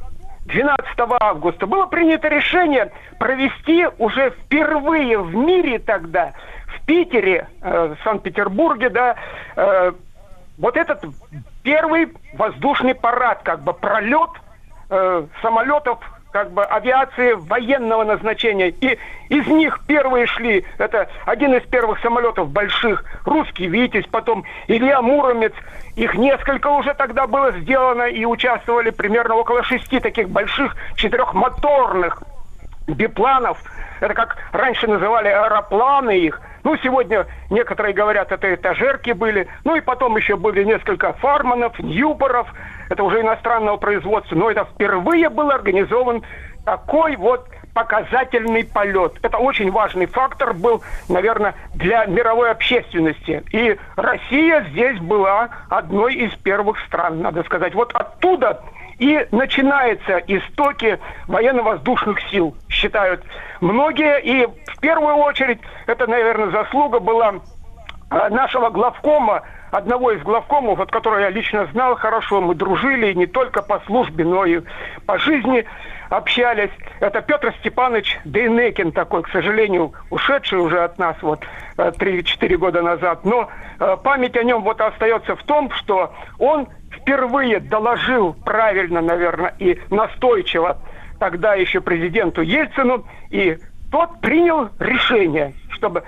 12 0.47 0.79
августа 1.19 1.67
было 1.67 1.85
принято 1.87 2.27
решение 2.29 2.91
провести 3.19 3.85
уже 3.97 4.31
впервые 4.31 5.19
в 5.19 5.35
мире 5.35 5.77
тогда, 5.79 6.33
в 6.67 6.85
Питере, 6.85 7.47
э, 7.61 7.95
в 7.95 8.03
Санкт-Петербурге, 8.03 8.89
да, 8.89 9.15
э, 9.55 9.91
вот 10.57 10.77
этот 10.77 11.03
первый 11.63 12.13
воздушный 12.33 12.95
парад, 12.95 13.41
как 13.43 13.61
бы 13.61 13.73
пролет 13.73 14.29
э, 14.89 15.25
самолетов 15.41 15.99
как 16.37 16.51
бы 16.51 16.63
авиации 16.63 17.33
военного 17.33 18.03
назначения. 18.03 18.69
И 18.69 18.99
из 19.29 19.47
них 19.47 19.79
первые 19.87 20.27
шли, 20.27 20.63
это 20.77 21.09
один 21.25 21.55
из 21.55 21.63
первых 21.63 21.99
самолетов 22.01 22.51
больших, 22.51 23.03
русский 23.25 23.65
«Витязь», 23.65 24.05
потом 24.05 24.43
Илья 24.67 25.01
Муромец. 25.01 25.53
Их 25.95 26.13
несколько 26.13 26.67
уже 26.67 26.93
тогда 26.93 27.25
было 27.25 27.53
сделано 27.53 28.03
и 28.03 28.23
участвовали 28.23 28.91
примерно 28.91 29.33
около 29.33 29.63
шести 29.63 29.99
таких 29.99 30.29
больших 30.29 30.75
четырехмоторных 30.95 32.21
бипланов. 32.85 33.57
Это 33.99 34.13
как 34.13 34.37
раньше 34.51 34.85
называли 34.85 35.29
аэропланы 35.29 36.19
их. 36.19 36.39
Ну, 36.63 36.77
сегодня 36.83 37.25
некоторые 37.49 37.95
говорят, 37.95 38.31
это 38.31 38.53
этажерки 38.53 39.11
были. 39.11 39.47
Ну, 39.63 39.75
и 39.75 39.81
потом 39.81 40.15
еще 40.17 40.35
были 40.35 40.63
несколько 40.63 41.13
фарманов, 41.13 41.79
ньюборов– 41.79 42.47
это 42.89 43.03
уже 43.03 43.21
иностранного 43.21 43.77
производства, 43.77 44.35
но 44.35 44.51
это 44.51 44.65
впервые 44.65 45.29
был 45.29 45.51
организован 45.51 46.23
такой 46.65 47.15
вот 47.15 47.47
показательный 47.73 48.65
полет. 48.65 49.13
Это 49.21 49.37
очень 49.37 49.71
важный 49.71 50.07
фактор 50.07 50.53
был, 50.53 50.81
наверное, 51.09 51.53
для 51.75 52.05
мировой 52.05 52.51
общественности. 52.51 53.43
И 53.51 53.77
Россия 53.95 54.65
здесь 54.71 54.99
была 54.99 55.49
одной 55.69 56.15
из 56.15 56.33
первых 56.37 56.79
стран, 56.87 57.21
надо 57.21 57.43
сказать. 57.43 57.75
Вот 57.75 57.93
оттуда 57.93 58.63
и 58.99 59.27
начинаются 59.31 60.17
истоки 60.27 60.99
военно-воздушных 61.27 62.19
сил, 62.31 62.55
считают 62.67 63.23
многие. 63.61 64.19
И 64.21 64.47
в 64.47 64.79
первую 64.79 65.15
очередь 65.17 65.59
это, 65.85 66.07
наверное, 66.07 66.49
заслуга 66.49 66.99
была 66.99 67.35
э, 68.09 68.29
нашего 68.29 68.69
главкома 68.71 69.43
одного 69.71 70.11
из 70.11 70.21
главкомов, 70.21 70.79
от 70.79 70.91
которого 70.91 71.19
я 71.19 71.29
лично 71.29 71.65
знал 71.67 71.95
хорошо, 71.95 72.41
мы 72.41 72.55
дружили 72.55 73.13
не 73.13 73.25
только 73.25 73.61
по 73.61 73.79
службе, 73.81 74.23
но 74.25 74.45
и 74.45 74.61
по 75.05 75.17
жизни 75.19 75.65
общались. 76.09 76.71
Это 76.99 77.21
Петр 77.21 77.53
Степанович 77.59 78.19
Дейнекин 78.25 78.91
такой, 78.91 79.23
к 79.23 79.29
сожалению, 79.29 79.93
ушедший 80.09 80.59
уже 80.59 80.83
от 80.83 80.97
нас 80.97 81.15
вот 81.21 81.41
3-4 81.77 82.25
э, 82.39 82.57
года 82.57 82.81
назад. 82.81 83.25
Но 83.25 83.49
э, 83.79 83.97
память 84.03 84.37
о 84.37 84.43
нем 84.43 84.63
вот 84.63 84.79
остается 84.79 85.35
в 85.35 85.43
том, 85.43 85.69
что 85.71 86.13
он 86.39 86.67
впервые 86.91 87.59
доложил 87.59 88.33
правильно, 88.45 89.01
наверное, 89.01 89.53
и 89.59 89.79
настойчиво 89.89 90.77
тогда 91.19 91.55
еще 91.55 91.81
президенту 91.81 92.41
Ельцину, 92.41 93.05
и 93.29 93.57
тот 93.91 94.21
принял 94.21 94.69
решение, 94.79 95.53
чтобы 95.69 96.03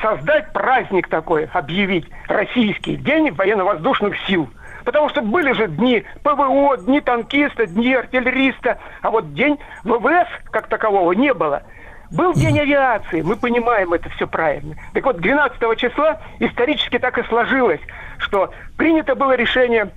создать 0.00 0.52
праздник 0.52 1.08
такой, 1.08 1.46
объявить 1.52 2.06
российский 2.28 2.96
день 2.96 3.30
военно-воздушных 3.32 4.14
сил. 4.26 4.48
Потому 4.84 5.08
что 5.08 5.20
были 5.22 5.52
же 5.52 5.68
дни 5.68 6.04
ПВО, 6.22 6.76
дни 6.78 7.00
танкиста, 7.00 7.66
дни 7.66 7.94
артиллериста, 7.94 8.78
а 9.02 9.10
вот 9.10 9.34
день 9.34 9.58
ВВС 9.84 10.28
как 10.50 10.68
такового 10.68 11.12
не 11.12 11.34
было. 11.34 11.62
Был 12.10 12.32
день 12.32 12.58
авиации, 12.58 13.20
мы 13.20 13.36
понимаем 13.36 13.92
это 13.92 14.08
все 14.10 14.26
правильно. 14.26 14.76
Так 14.94 15.04
вот, 15.04 15.20
12 15.20 15.78
числа 15.78 16.20
исторически 16.38 16.98
так 16.98 17.18
и 17.18 17.22
сложилось, 17.24 17.80
что 18.18 18.50
принято 18.78 19.14
было 19.14 19.36
решение 19.36 19.90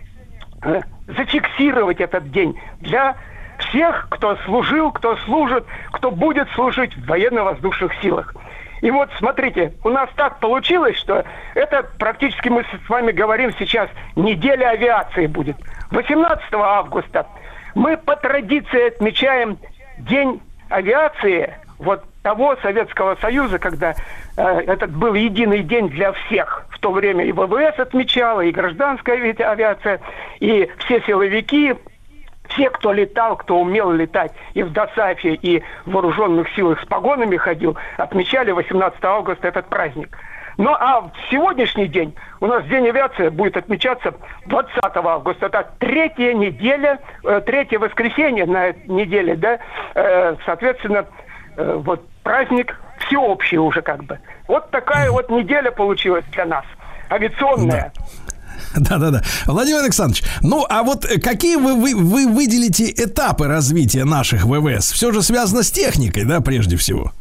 э, 0.63 0.81
зафиксировать 1.07 2.01
этот 2.01 2.29
день 2.31 2.59
для 2.81 3.15
всех, 3.59 4.07
кто 4.09 4.35
служил, 4.45 4.91
кто 4.91 5.15
служит, 5.17 5.65
кто 5.91 6.11
будет 6.11 6.49
служить 6.49 6.95
в 6.97 7.05
военно-воздушных 7.05 7.93
силах. 8.01 8.33
И 8.81 8.89
вот 8.91 9.09
смотрите, 9.17 9.73
у 9.83 9.89
нас 9.89 10.09
так 10.15 10.39
получилось, 10.39 10.97
что 10.97 11.23
это 11.53 11.87
практически 11.99 12.49
мы 12.49 12.63
с 12.63 12.89
вами 12.89 13.11
говорим 13.11 13.53
сейчас, 13.57 13.89
неделя 14.15 14.69
авиации 14.69 15.27
будет. 15.27 15.55
18 15.91 16.45
августа 16.53 17.27
мы 17.75 17.97
по 17.97 18.15
традиции 18.15 18.87
отмечаем 18.87 19.57
День 19.99 20.41
авиации 20.69 21.53
вот 21.77 22.03
того 22.23 22.55
Советского 22.61 23.15
Союза, 23.15 23.59
когда 23.59 23.95
э, 24.37 24.43
этот 24.67 24.91
был 24.91 25.13
единый 25.13 25.63
день 25.63 25.89
для 25.89 26.11
всех. 26.13 26.65
В 26.69 26.79
то 26.79 26.91
время 26.91 27.25
и 27.25 27.31
ВВС 27.31 27.77
отмечала, 27.79 28.41
и 28.41 28.51
гражданская 28.51 29.17
ави- 29.17 29.41
авиация, 29.41 29.99
и 30.39 30.69
все 30.79 31.01
силовики, 31.01 31.75
все, 32.53 32.69
кто 32.69 32.93
летал, 32.93 33.35
кто 33.37 33.59
умел 33.59 33.91
летать, 33.91 34.31
и 34.53 34.63
в 34.63 34.71
ДОСАФе, 34.71 35.35
и 35.35 35.63
в 35.85 35.91
вооруженных 35.91 36.49
силах 36.55 36.81
с 36.81 36.85
погонами 36.85 37.37
ходил, 37.37 37.77
отмечали 37.97 38.51
18 38.51 39.03
августа 39.03 39.47
этот 39.47 39.67
праздник. 39.67 40.17
Ну 40.57 40.71
а 40.73 41.01
в 41.01 41.11
сегодняшний 41.31 41.87
день 41.87 42.13
у 42.39 42.45
нас 42.45 42.63
День 42.65 42.87
авиации 42.87 43.29
будет 43.29 43.57
отмечаться 43.57 44.13
20 44.47 44.79
августа. 44.83 45.45
Это 45.47 45.71
третья 45.79 46.33
неделя, 46.33 46.99
э, 47.23 47.41
третье 47.45 47.79
воскресенье 47.79 48.45
на 48.45 48.73
неделе, 48.85 49.35
да, 49.35 49.59
Э, 49.93 50.35
соответственно, 50.45 51.05
э, 51.57 51.79
вот 51.83 52.07
праздник 52.23 52.79
всеобщий 52.99 53.57
уже 53.57 53.81
как 53.81 54.03
бы. 54.03 54.19
Вот 54.47 54.71
такая 54.71 55.11
вот 55.11 55.29
неделя 55.29 55.71
получилась 55.71 56.25
для 56.31 56.45
нас, 56.45 56.65
авиационная. 57.09 57.91
Да-да-да. 58.75 59.21
Владимир 59.45 59.79
Александрович, 59.83 60.23
ну 60.41 60.65
а 60.69 60.83
вот 60.83 61.05
э, 61.05 61.19
какие 61.19 61.55
вы, 61.55 61.75
вы, 61.75 61.95
вы 61.95 62.27
выделите 62.27 62.91
этапы 62.91 63.47
развития 63.47 64.05
наших 64.05 64.45
ВВС? 64.45 64.91
Все 64.91 65.11
же 65.11 65.21
связано 65.21 65.63
с 65.63 65.71
техникой, 65.71 66.25
да, 66.25 66.41
прежде 66.41 66.77
всего? 66.77 67.11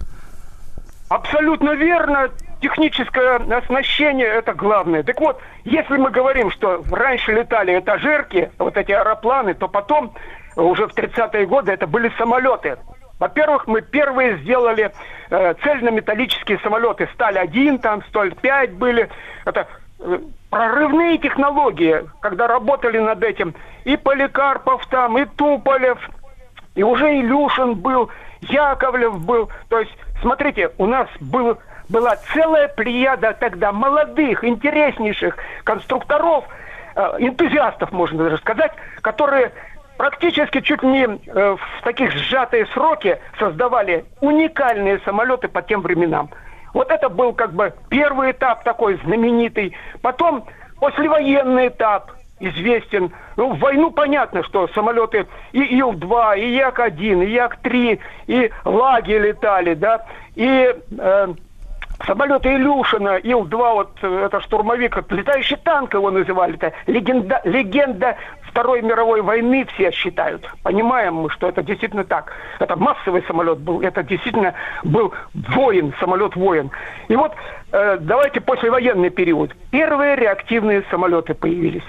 Абсолютно 1.09 1.75
верно. 1.75 2.31
Техническое 2.61 3.37
оснащение– 3.37 4.27
это 4.29 4.53
главное. 4.53 5.03
Так 5.03 5.19
вот, 5.21 5.41
если 5.65 5.97
мы 5.97 6.11
говорим, 6.11 6.51
что 6.51 6.85
раньше 6.91 7.33
летали 7.33 7.79
этажерки, 7.79 8.51
вот 8.59 8.77
эти 8.77 8.93
аэропланы, 8.93 9.55
то 9.55 9.67
потом, 9.67 10.15
уже 10.57 10.87
в 10.87 10.93
30-е 10.95 11.47
годы, 11.47 11.73
это 11.73 11.87
были 11.87 12.13
самолеты. 12.19 12.77
Во-первых, 13.19 13.67
мы 13.67 13.83
первые 13.83 14.39
сделали 14.39 14.93
э, 15.31 15.55
цельнометаллические 15.63 16.59
самолеты. 16.61 17.09
Сталь-1, 17.15 17.79
там 17.81 18.03
Сталь-5 18.09 18.77
были. 18.77 19.09
Это 19.45 19.61
э, 19.61 19.65
прорывные 20.51 21.19
технологии, 21.19 22.05
когда 22.21 22.47
работали 22.47 22.99
над 22.99 23.23
этим. 23.23 23.55
И 23.85 23.97
Поликарпов 23.97 24.87
там, 24.87 25.19
и 25.19 25.25
Туполев, 25.25 25.99
и 26.75 26.83
уже 26.83 27.21
Илюшин 27.21 27.75
был, 27.75 28.11
Яковлев 28.43 29.25
был. 29.25 29.51
То 29.69 29.81
есть, 29.81 29.97
смотрите, 30.21 30.71
у 30.79 30.87
нас 30.87 31.09
был, 31.21 31.59
была 31.89 32.17
целая 32.33 32.69
плеяда 32.69 33.37
тогда 33.39 33.73
молодых, 33.73 34.45
интереснейших 34.45 35.37
конструкторов, 35.65 36.45
э, 36.97 37.01
энтузиастов, 37.19 37.93
можно 37.93 38.25
даже 38.25 38.39
сказать, 38.39 38.73
которые 39.03 39.53
практически 39.97 40.61
чуть 40.61 40.83
не 40.83 41.05
э, 41.05 41.57
в 41.57 41.85
таких 41.85 42.13
сжатые 42.13 42.67
сроки 42.69 43.19
создавали 43.39 44.05
уникальные 44.21 44.99
самолеты 45.05 45.49
по 45.49 45.63
тем 45.63 45.83
временам. 45.83 46.31
Вот 46.75 46.91
это 46.91 47.09
был 47.09 47.33
как 47.33 47.53
бы 47.53 47.73
первый 47.89 48.33
этап 48.33 48.65
такой 48.65 48.99
знаменитый. 49.05 49.75
Потом 50.03 50.45
послевоенный 50.81 51.69
этап 51.69 52.13
известен. 52.41 53.13
Ну, 53.37 53.55
в 53.55 53.59
войну 53.59 53.91
понятно, 53.91 54.43
что 54.43 54.69
самолеты 54.69 55.27
и 55.53 55.61
Ил-2, 55.79 56.39
и 56.41 56.55
Як-1, 56.57 57.25
и 57.25 57.31
Як-3, 57.31 57.99
и 58.27 58.51
Лаги 58.65 59.13
летали, 59.13 59.75
да, 59.75 60.07
и 60.35 60.75
э, 60.99 61.35
самолеты 62.07 62.55
Илюшина, 62.55 63.19
Ил-2, 63.19 63.73
вот 63.75 63.91
э, 64.03 64.25
это 64.25 64.41
штурмовик, 64.41 64.97
летающий 65.11 65.59
танк 65.59 65.95
его 65.95 66.11
называли, 66.11 66.55
это 66.55 66.73
легенда, 66.87 67.41
легенда 67.45 68.17
Второй 68.51 68.83
мировой 68.83 69.23
войны 69.23 69.65
все 69.75 69.91
считают. 69.93 70.49
Понимаем 70.63 71.15
мы, 71.15 71.31
что 71.31 71.49
это 71.49 71.63
действительно 71.63 72.05
так. 72.05 72.33
Это 72.59 72.77
массовый 72.77 73.23
самолет 73.27 73.59
был, 73.59 73.81
это 73.81 74.03
действительно 74.03 74.55
был 74.83 75.13
воин, 75.35 75.95
самолет-воин. 76.01 76.71
И 77.09 77.17
вот 77.17 77.33
э, 77.73 77.99
давайте 78.01 78.41
послевоенный 78.41 79.11
период. 79.11 79.55
Первые 79.71 80.17
реактивные 80.17 80.83
самолеты 80.91 81.35
появились. 81.35 81.85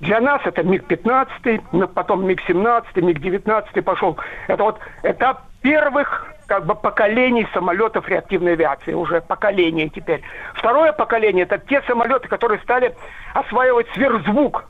Для 0.00 0.20
нас 0.20 0.40
это 0.44 0.62
МиГ-15, 0.62 1.62
ну, 1.72 1.88
потом 1.88 2.26
МиГ-17, 2.26 3.00
МиГ-19 3.00 3.82
пошел. 3.82 4.16
Это 4.46 4.62
вот 4.62 4.78
этап 5.02 5.42
первых 5.62 6.26
как 6.46 6.66
бы 6.66 6.74
поколений 6.74 7.48
самолетов 7.54 8.08
реактивной 8.08 8.52
авиации, 8.52 8.92
уже 8.92 9.20
поколение 9.20 9.88
теперь. 9.88 10.22
Второе 10.54 10.92
поколение 10.92 11.44
это 11.44 11.58
те 11.58 11.82
самолеты, 11.82 12.28
которые 12.28 12.60
стали 12.60 12.94
осваивать 13.32 13.86
сверхзвук. 13.94 14.64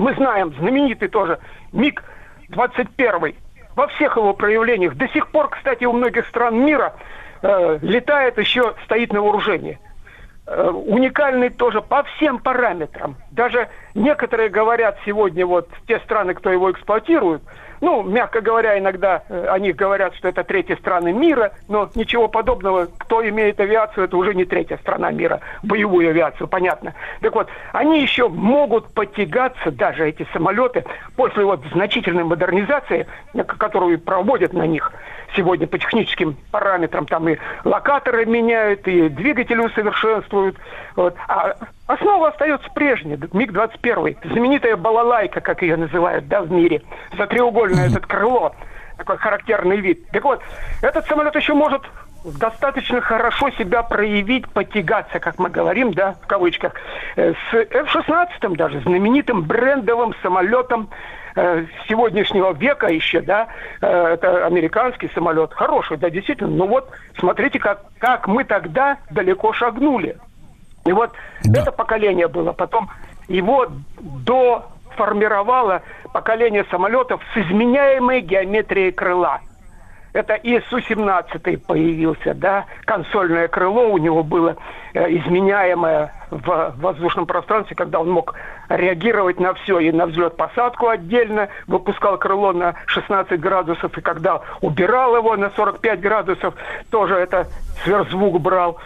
Мы 0.00 0.14
знаем, 0.14 0.54
знаменитый 0.58 1.08
тоже 1.08 1.38
МиГ-21 1.72 3.34
во 3.76 3.86
всех 3.88 4.16
его 4.16 4.32
проявлениях. 4.32 4.94
До 4.94 5.06
сих 5.08 5.28
пор, 5.28 5.50
кстати, 5.50 5.84
у 5.84 5.92
многих 5.92 6.26
стран 6.28 6.64
мира 6.64 6.94
э, 7.42 7.78
летает 7.82 8.38
еще, 8.38 8.74
стоит 8.84 9.12
на 9.12 9.20
вооружении. 9.20 9.78
Э, 10.46 10.70
уникальный 10.70 11.50
тоже 11.50 11.82
по 11.82 12.02
всем 12.04 12.38
параметрам. 12.38 13.14
Даже 13.30 13.68
некоторые 13.94 14.48
говорят 14.48 14.96
сегодня, 15.04 15.44
вот 15.44 15.68
те 15.86 15.98
страны, 16.00 16.32
кто 16.32 16.50
его 16.50 16.70
эксплуатирует, 16.70 17.42
ну, 17.80 18.02
мягко 18.02 18.40
говоря, 18.40 18.78
иногда 18.78 19.22
э, 19.28 19.46
о 19.48 19.58
них 19.58 19.76
говорят, 19.76 20.14
что 20.14 20.28
это 20.28 20.44
третьи 20.44 20.74
страны 20.74 21.12
мира, 21.12 21.52
но 21.68 21.90
ничего 21.94 22.28
подобного. 22.28 22.88
Кто 22.98 23.26
имеет 23.26 23.58
авиацию, 23.60 24.04
это 24.04 24.16
уже 24.16 24.34
не 24.34 24.44
третья 24.44 24.76
страна 24.78 25.10
мира, 25.10 25.40
боевую 25.62 26.08
авиацию, 26.10 26.46
понятно. 26.46 26.94
Так 27.20 27.34
вот, 27.34 27.48
они 27.72 28.00
еще 28.02 28.28
могут 28.28 28.92
потягаться, 28.92 29.70
даже 29.70 30.08
эти 30.08 30.26
самолеты, 30.32 30.84
после 31.16 31.44
вот 31.44 31.62
значительной 31.72 32.24
модернизации, 32.24 33.06
э, 33.34 33.44
которую 33.44 33.98
проводят 33.98 34.52
на 34.52 34.66
них 34.66 34.92
сегодня 35.36 35.66
по 35.66 35.78
техническим 35.78 36.36
параметрам, 36.50 37.06
там 37.06 37.28
и 37.28 37.38
локаторы 37.64 38.26
меняют, 38.26 38.86
и 38.86 39.08
двигатели 39.08 39.58
усовершенствуют. 39.58 40.56
Вот. 41.00 41.14
А 41.28 41.54
основа 41.86 42.28
остается 42.28 42.68
прежняя, 42.74 43.16
МиГ-21, 43.16 44.18
знаменитая 44.32 44.76
балалайка, 44.76 45.40
как 45.40 45.62
ее 45.62 45.78
называют, 45.78 46.28
да, 46.28 46.42
в 46.42 46.52
мире, 46.52 46.82
за 47.16 47.26
треугольное 47.26 47.88
этот 47.88 48.04
крыло, 48.04 48.54
такой 48.98 49.16
характерный 49.16 49.78
вид. 49.78 50.06
Так 50.08 50.24
вот, 50.24 50.42
этот 50.82 51.06
самолет 51.06 51.34
еще 51.34 51.54
может 51.54 51.80
достаточно 52.22 53.00
хорошо 53.00 53.48
себя 53.52 53.82
проявить, 53.82 54.46
потягаться, 54.50 55.20
как 55.20 55.38
мы 55.38 55.48
говорим, 55.48 55.94
да, 55.94 56.16
в 56.22 56.26
кавычках, 56.26 56.74
э, 57.16 57.32
с 57.32 57.54
F-16 57.54 58.56
даже, 58.56 58.80
знаменитым 58.80 59.44
брендовым 59.44 60.14
самолетом 60.22 60.90
э, 61.34 61.64
сегодняшнего 61.88 62.52
века 62.52 62.88
еще, 62.88 63.22
да, 63.22 63.48
э, 63.80 63.86
это 63.86 64.44
американский 64.44 65.08
самолет, 65.14 65.54
хороший, 65.54 65.96
да, 65.96 66.10
действительно, 66.10 66.50
ну 66.50 66.66
вот, 66.66 66.90
смотрите, 67.18 67.58
как, 67.58 67.84
как 67.98 68.28
мы 68.28 68.44
тогда 68.44 68.98
далеко 69.10 69.54
шагнули. 69.54 70.18
И 70.84 70.92
вот 70.92 71.12
это 71.44 71.72
поколение 71.72 72.28
было, 72.28 72.52
потом 72.52 72.90
его 73.28 73.66
доформировало 74.00 75.82
поколение 76.12 76.64
самолетов 76.70 77.20
с 77.34 77.38
изменяемой 77.38 78.20
геометрией 78.20 78.92
крыла. 78.92 79.40
Это 80.12 80.34
и 80.34 80.58
Су-17 80.68 81.58
появился, 81.58 82.34
да, 82.34 82.64
консольное 82.84 83.46
крыло 83.46 83.90
у 83.90 83.98
него 83.98 84.24
было 84.24 84.56
э, 84.92 85.06
изменяемое 85.18 86.12
в 86.30 86.74
воздушном 86.78 87.26
пространстве, 87.26 87.76
когда 87.76 88.00
он 88.00 88.10
мог 88.10 88.34
реагировать 88.68 89.38
на 89.38 89.54
все, 89.54 89.78
и 89.78 89.92
на 89.92 90.06
взлет-посадку 90.06 90.88
отдельно, 90.88 91.48
выпускал 91.68 92.18
крыло 92.18 92.52
на 92.52 92.74
16 92.86 93.38
градусов, 93.38 93.96
и 93.96 94.00
когда 94.00 94.40
убирал 94.60 95.16
его 95.16 95.36
на 95.36 95.50
45 95.50 96.00
градусов, 96.00 96.54
тоже 96.90 97.14
это 97.14 97.46
сверхзвук 97.84 98.40
брал. 98.40 98.78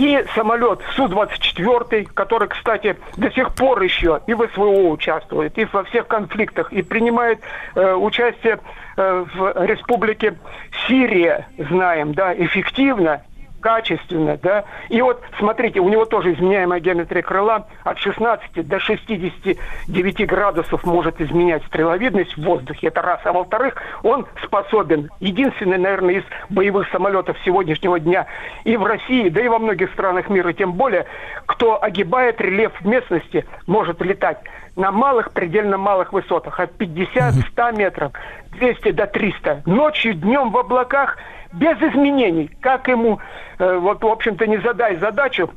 И 0.00 0.24
самолет 0.34 0.80
Су-24, 0.96 2.08
который, 2.14 2.48
кстати, 2.48 2.96
до 3.18 3.30
сих 3.32 3.52
пор 3.52 3.82
еще 3.82 4.22
и 4.26 4.32
в 4.32 4.48
СВО 4.54 4.88
участвует, 4.88 5.58
и 5.58 5.66
во 5.66 5.84
всех 5.84 6.06
конфликтах, 6.06 6.72
и 6.72 6.80
принимает 6.80 7.40
э, 7.74 7.92
участие 7.92 8.60
э, 8.96 9.26
в 9.34 9.66
республике 9.66 10.38
Сирия, 10.88 11.46
знаем, 11.58 12.14
да, 12.14 12.32
эффективно, 12.32 13.20
качественно, 13.60 14.38
да. 14.42 14.64
И 14.88 15.00
вот, 15.00 15.20
смотрите, 15.38 15.80
у 15.80 15.88
него 15.88 16.04
тоже 16.04 16.32
изменяемая 16.32 16.80
геометрия 16.80 17.22
крыла 17.22 17.66
от 17.84 17.98
16 17.98 18.66
до 18.66 18.78
69 18.78 20.26
градусов 20.26 20.84
может 20.84 21.20
изменять 21.20 21.64
стреловидность 21.66 22.36
в 22.36 22.42
воздухе. 22.42 22.88
Это 22.88 23.02
раз. 23.02 23.20
А 23.24 23.32
во-вторых, 23.32 23.74
он 24.02 24.26
способен, 24.42 25.10
единственный, 25.20 25.78
наверное, 25.78 26.14
из 26.14 26.24
боевых 26.48 26.88
самолетов 26.90 27.36
сегодняшнего 27.44 28.00
дня 28.00 28.26
и 28.64 28.76
в 28.76 28.84
России, 28.84 29.28
да 29.28 29.40
и 29.40 29.48
во 29.48 29.58
многих 29.58 29.92
странах 29.92 30.28
мира, 30.28 30.52
тем 30.52 30.72
более, 30.72 31.06
кто 31.46 31.82
огибает 31.82 32.40
рельеф 32.40 32.72
местности, 32.84 33.46
может 33.66 34.00
летать 34.00 34.38
на 34.76 34.90
малых, 34.90 35.32
предельно 35.32 35.76
малых 35.76 36.12
высотах, 36.12 36.58
от 36.60 36.72
50-100 36.76 37.76
метров, 37.76 38.12
200 38.52 38.92
до 38.92 39.06
300. 39.06 39.62
Ночью, 39.66 40.14
днем 40.14 40.50
в 40.50 40.58
облаках 40.58 41.16
без 41.52 41.76
изменений. 41.80 42.50
Как 42.60 42.88
ему, 42.88 43.18
э, 43.58 43.76
вот, 43.76 44.02
в 44.02 44.06
общем-то, 44.06 44.46
не 44.46 44.58
задай 44.58 44.96
задачу, 44.96 45.50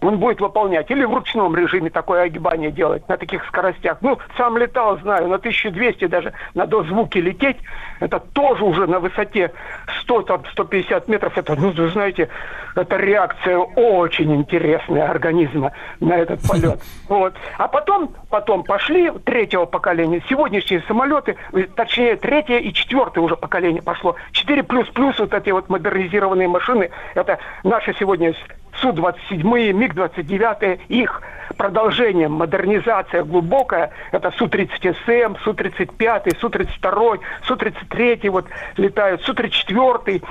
он 0.00 0.18
будет 0.18 0.40
выполнять. 0.40 0.90
Или 0.90 1.04
в 1.04 1.14
ручном 1.14 1.56
режиме 1.56 1.90
такое 1.90 2.22
огибание 2.22 2.70
делать 2.70 3.08
на 3.08 3.16
таких 3.16 3.44
скоростях. 3.46 3.98
Ну, 4.00 4.18
сам 4.36 4.56
летал, 4.56 4.98
знаю, 4.98 5.28
на 5.28 5.36
1200 5.36 6.06
даже 6.06 6.32
на 6.54 6.66
дозвуке 6.66 7.20
лететь, 7.20 7.58
это 8.00 8.20
тоже 8.20 8.64
уже 8.64 8.86
на 8.86 9.00
высоте 9.00 9.52
100, 10.02 10.22
там, 10.22 10.42
150 10.52 11.08
метров. 11.08 11.36
Это, 11.36 11.54
ну, 11.56 11.70
вы 11.70 11.90
знаете, 11.90 12.28
это 12.74 12.96
реакция 12.96 13.58
очень 13.58 14.34
интересная 14.34 15.08
организма 15.08 15.72
на 16.00 16.14
этот 16.14 16.40
полет. 16.46 16.80
Вот. 17.08 17.34
А 17.56 17.68
потом, 17.68 18.14
потом 18.28 18.64
пошли 18.64 19.10
третьего 19.24 19.64
поколения. 19.64 20.22
Сегодняшние 20.28 20.82
самолеты, 20.86 21.36
э, 21.52 21.62
точнее, 21.74 22.16
третье 22.16 22.58
и 22.58 22.72
четвертое 22.72 23.20
уже 23.20 23.34
поколение 23.34 23.80
пошло. 23.80 24.14
4 24.32 24.62
плюс-плюс 24.62 25.18
вот 25.18 25.32
эти 25.32 25.50
вот 25.50 25.68
модернизированные 25.70 26.48
машины, 26.48 26.90
это 27.14 27.38
наши 27.64 27.94
сегодня 27.98 28.34
Су-27, 28.80 29.72
МиГ-29, 29.72 30.80
их 30.88 31.22
продолжение, 31.56 32.28
модернизация 32.28 33.24
глубокая, 33.24 33.90
это 34.12 34.30
Су-30СМ, 34.32 35.36
Су-35, 35.42 36.38
Су-32, 36.38 37.20
Су-33 37.90 38.30
вот 38.30 38.46
летают, 38.76 39.22
Су-34, 39.22 40.22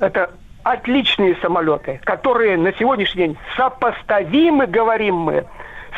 это 0.00 0.30
отличные 0.62 1.36
самолеты, 1.36 2.00
которые 2.04 2.56
на 2.56 2.72
сегодняшний 2.72 3.26
день 3.26 3.36
сопоставимы, 3.56 4.66
говорим 4.66 5.16
мы, 5.16 5.46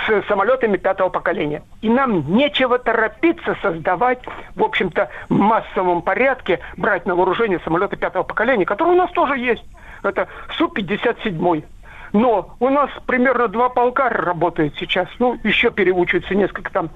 с 0.06 0.27
самолетами 0.28 0.77
пятого 0.77 1.09
поколения. 1.09 1.62
И 1.81 1.89
нам 1.89 2.35
нечего 2.35 2.78
торопиться 2.78 3.56
создавать, 3.62 4.20
в 4.55 4.62
общем-то, 4.62 5.09
в 5.28 5.35
массовом 5.35 6.02
порядке, 6.02 6.60
брать 6.77 7.06
на 7.06 7.14
вооружение 7.14 7.60
самолеты 7.60 7.97
пятого 7.97 8.23
поколения, 8.23 8.66
которые 8.66 8.94
у 8.94 8.98
нас 8.98 9.10
тоже 9.12 9.39
есть. 9.39 9.64
Это 10.02 10.28
Су-57. 10.59 11.64
Но 12.12 12.55
у 12.60 12.68
нас 12.68 12.90
примерно 13.06 13.48
два 13.48 13.68
полка 13.68 14.09
работает 14.09 14.74
сейчас. 14.78 15.09
Ну, 15.18 15.39
еще 15.43 15.70
переучиваются 15.70 16.35
несколько 16.35 16.70
там 16.73 16.90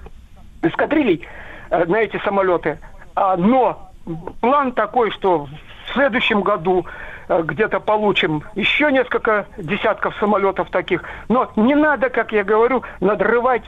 эскадрилей 0.62 1.26
э, 1.70 1.84
на 1.86 1.96
эти 1.96 2.18
самолеты. 2.24 2.78
А, 3.14 3.36
но 3.36 3.89
план 4.40 4.72
такой, 4.72 5.10
что 5.10 5.48
в 5.86 5.92
следующем 5.92 6.42
году 6.42 6.86
э, 7.28 7.42
где-то 7.42 7.80
получим 7.80 8.42
еще 8.54 8.90
несколько 8.92 9.46
десятков 9.56 10.14
самолетов 10.18 10.70
таких. 10.70 11.02
Но 11.28 11.50
не 11.56 11.74
надо, 11.74 12.10
как 12.10 12.32
я 12.32 12.44
говорю, 12.44 12.82
надрывать 13.00 13.64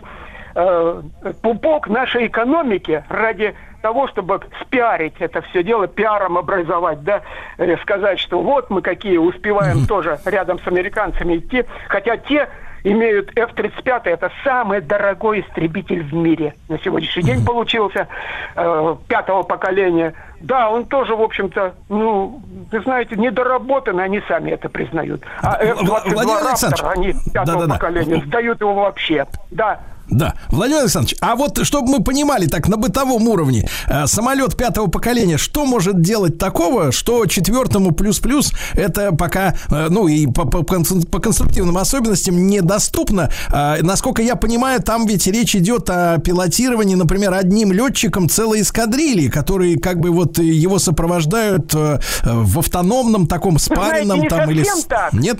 э, 0.54 1.02
пупок 1.42 1.88
нашей 1.88 2.26
экономики 2.26 3.04
ради 3.08 3.54
того, 3.82 4.08
чтобы 4.08 4.40
спиарить 4.62 5.14
это 5.18 5.42
все 5.42 5.62
дело, 5.62 5.88
пиаром 5.88 6.38
образовать, 6.38 7.02
да, 7.02 7.22
э, 7.58 7.76
сказать, 7.78 8.20
что 8.20 8.40
вот 8.40 8.70
мы 8.70 8.80
какие 8.80 9.18
успеваем 9.18 9.86
тоже 9.86 10.18
рядом 10.24 10.58
с 10.60 10.66
американцами 10.66 11.36
идти, 11.36 11.64
хотя 11.88 12.16
те 12.16 12.48
имеют 12.84 13.30
F-35, 13.36 14.02
это 14.04 14.30
самый 14.44 14.80
дорогой 14.80 15.40
истребитель 15.40 16.02
в 16.02 16.12
мире. 16.12 16.54
На 16.68 16.78
сегодняшний 16.78 17.22
день 17.22 17.44
получился 17.44 18.08
э, 18.56 18.96
пятого 19.08 19.42
поколения. 19.42 20.14
Да, 20.40 20.70
он 20.70 20.86
тоже, 20.86 21.14
в 21.14 21.22
общем-то, 21.22 21.74
ну, 21.88 22.42
вы 22.70 22.80
знаете, 22.80 23.16
недоработанный, 23.16 24.04
они 24.04 24.20
сами 24.26 24.50
это 24.50 24.68
признают. 24.68 25.22
А 25.40 25.62
F-22 25.62 26.44
Раптор, 26.44 26.90
они 26.90 27.14
пятого 27.32 27.60
да, 27.62 27.66
да, 27.66 27.74
поколения, 27.74 28.16
да. 28.16 28.26
сдают 28.26 28.60
его 28.60 28.74
вообще. 28.74 29.26
Да, 29.50 29.80
да, 30.10 30.34
Владимир 30.50 30.82
Александрович, 30.82 31.16
а 31.20 31.36
вот 31.36 31.64
чтобы 31.64 31.88
мы 31.88 32.02
понимали 32.02 32.46
так 32.46 32.68
на 32.68 32.76
бытовом 32.76 33.28
уровне, 33.28 33.68
э, 33.88 34.06
самолет 34.06 34.56
пятого 34.56 34.88
поколения, 34.88 35.38
что 35.38 35.64
может 35.64 36.00
делать 36.00 36.38
такого, 36.38 36.92
что 36.92 37.26
четвертому 37.26 37.92
плюс-плюс 37.92 38.52
это 38.74 39.12
пока, 39.12 39.54
э, 39.70 39.88
ну 39.90 40.08
и 40.08 40.26
по, 40.26 40.44
по, 40.44 40.62
по 40.62 41.18
конструктивным 41.20 41.78
особенностям 41.78 42.46
недоступно. 42.46 43.30
Э, 43.52 43.78
насколько 43.82 44.22
я 44.22 44.36
понимаю, 44.36 44.82
там 44.82 45.06
ведь 45.06 45.26
речь 45.26 45.56
идет 45.56 45.88
о 45.88 46.18
пилотировании, 46.18 46.94
например, 46.94 47.32
одним 47.34 47.72
летчиком 47.72 48.28
целой 48.28 48.62
эскадрильи, 48.62 49.28
которые 49.28 49.78
как 49.78 50.00
бы 50.00 50.10
вот 50.10 50.38
его 50.38 50.78
сопровождают 50.78 51.74
э, 51.74 52.00
в 52.22 52.58
автономном 52.58 53.26
таком 53.26 53.58
спаренном 53.58 54.28
там 54.28 54.50
или... 54.50 54.64
Так. 54.88 55.12
Нет? 55.12 55.38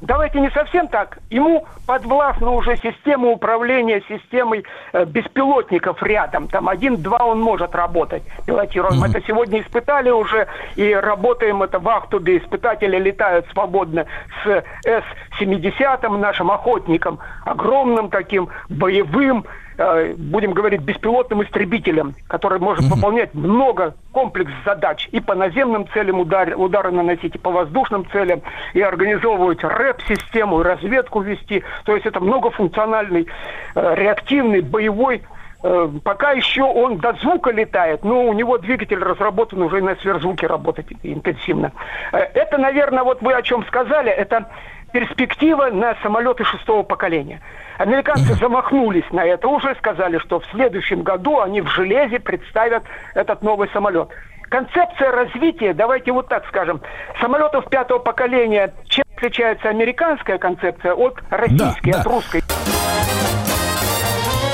Давайте 0.00 0.38
не 0.40 0.50
совсем 0.50 0.86
так. 0.86 1.18
Ему 1.28 1.66
подвластна 1.86 2.52
уже 2.52 2.76
система 2.76 3.30
управления 3.30 4.00
системой 4.08 4.64
э, 4.92 5.04
беспилотников 5.04 6.00
рядом. 6.04 6.46
Там 6.46 6.68
один-два 6.68 7.18
он 7.24 7.40
может 7.40 7.74
работать, 7.74 8.22
пилотируем. 8.46 9.02
Mm-hmm. 9.02 9.10
Это 9.10 9.26
сегодня 9.26 9.60
испытали 9.60 10.10
уже 10.10 10.46
и 10.76 10.94
работаем 10.94 11.64
это 11.64 11.80
в 11.80 11.88
Ахтубе. 11.88 12.38
Испытатели 12.38 12.96
летают 12.96 13.46
свободно 13.52 14.06
с 14.44 14.64
С-70, 14.84 16.16
нашим 16.16 16.52
охотником, 16.52 17.18
огромным 17.44 18.08
таким 18.08 18.50
боевым 18.68 19.44
Э, 19.44 19.48
будем 19.78 20.52
говорить, 20.52 20.80
беспилотным 20.80 21.44
истребителем, 21.44 22.14
который 22.26 22.58
может 22.58 22.84
mm-hmm. 22.84 22.94
выполнять 22.94 23.34
много 23.34 23.94
комплекс 24.12 24.50
задач 24.64 25.08
и 25.12 25.20
по 25.20 25.36
наземным 25.36 25.86
целям 25.94 26.18
удар, 26.18 26.52
удары 26.56 26.90
наносить, 26.90 27.36
и 27.36 27.38
по 27.38 27.50
воздушным 27.50 28.04
целям, 28.10 28.42
и 28.74 28.80
организовывать 28.80 29.62
рэп-систему, 29.62 30.60
и 30.60 30.64
разведку 30.64 31.20
вести. 31.20 31.62
То 31.84 31.94
есть 31.94 32.06
это 32.06 32.18
многофункциональный, 32.18 33.28
э, 33.76 33.94
реактивный, 33.94 34.62
боевой 34.62 35.22
э, 35.62 35.88
Пока 36.02 36.32
еще 36.32 36.62
он 36.64 36.98
до 36.98 37.12
звука 37.14 37.50
летает, 37.50 38.04
но 38.04 38.24
у 38.24 38.32
него 38.32 38.58
двигатель 38.58 38.98
разработан 38.98 39.62
уже 39.62 39.80
на 39.80 39.94
сверхзвуке 39.96 40.46
работать 40.46 40.86
интенсивно. 41.02 41.72
Это, 42.12 42.58
наверное, 42.58 43.04
вот 43.04 43.22
вы 43.22 43.32
о 43.32 43.42
чем 43.42 43.64
сказали, 43.66 44.10
это 44.10 44.48
перспектива 44.92 45.66
на 45.70 45.94
самолеты 46.02 46.44
шестого 46.44 46.82
поколения. 46.82 47.40
Американцы 47.78 48.34
замахнулись 48.34 49.08
на 49.10 49.24
это, 49.24 49.48
уже 49.48 49.74
сказали, 49.76 50.18
что 50.18 50.40
в 50.40 50.46
следующем 50.46 51.02
году 51.02 51.40
они 51.40 51.60
в 51.60 51.68
железе 51.68 52.18
представят 52.18 52.84
этот 53.14 53.42
новый 53.42 53.68
самолет. 53.70 54.08
Концепция 54.48 55.10
развития, 55.10 55.74
давайте 55.74 56.10
вот 56.10 56.28
так 56.28 56.46
скажем, 56.48 56.80
самолетов 57.20 57.68
пятого 57.68 57.98
поколения, 57.98 58.72
чем 58.86 59.04
отличается 59.16 59.68
американская 59.68 60.38
концепция 60.38 60.94
от 60.94 61.18
российской, 61.30 61.90
да, 61.90 61.92
да. 61.92 62.00
от 62.00 62.06
русской? 62.06 62.42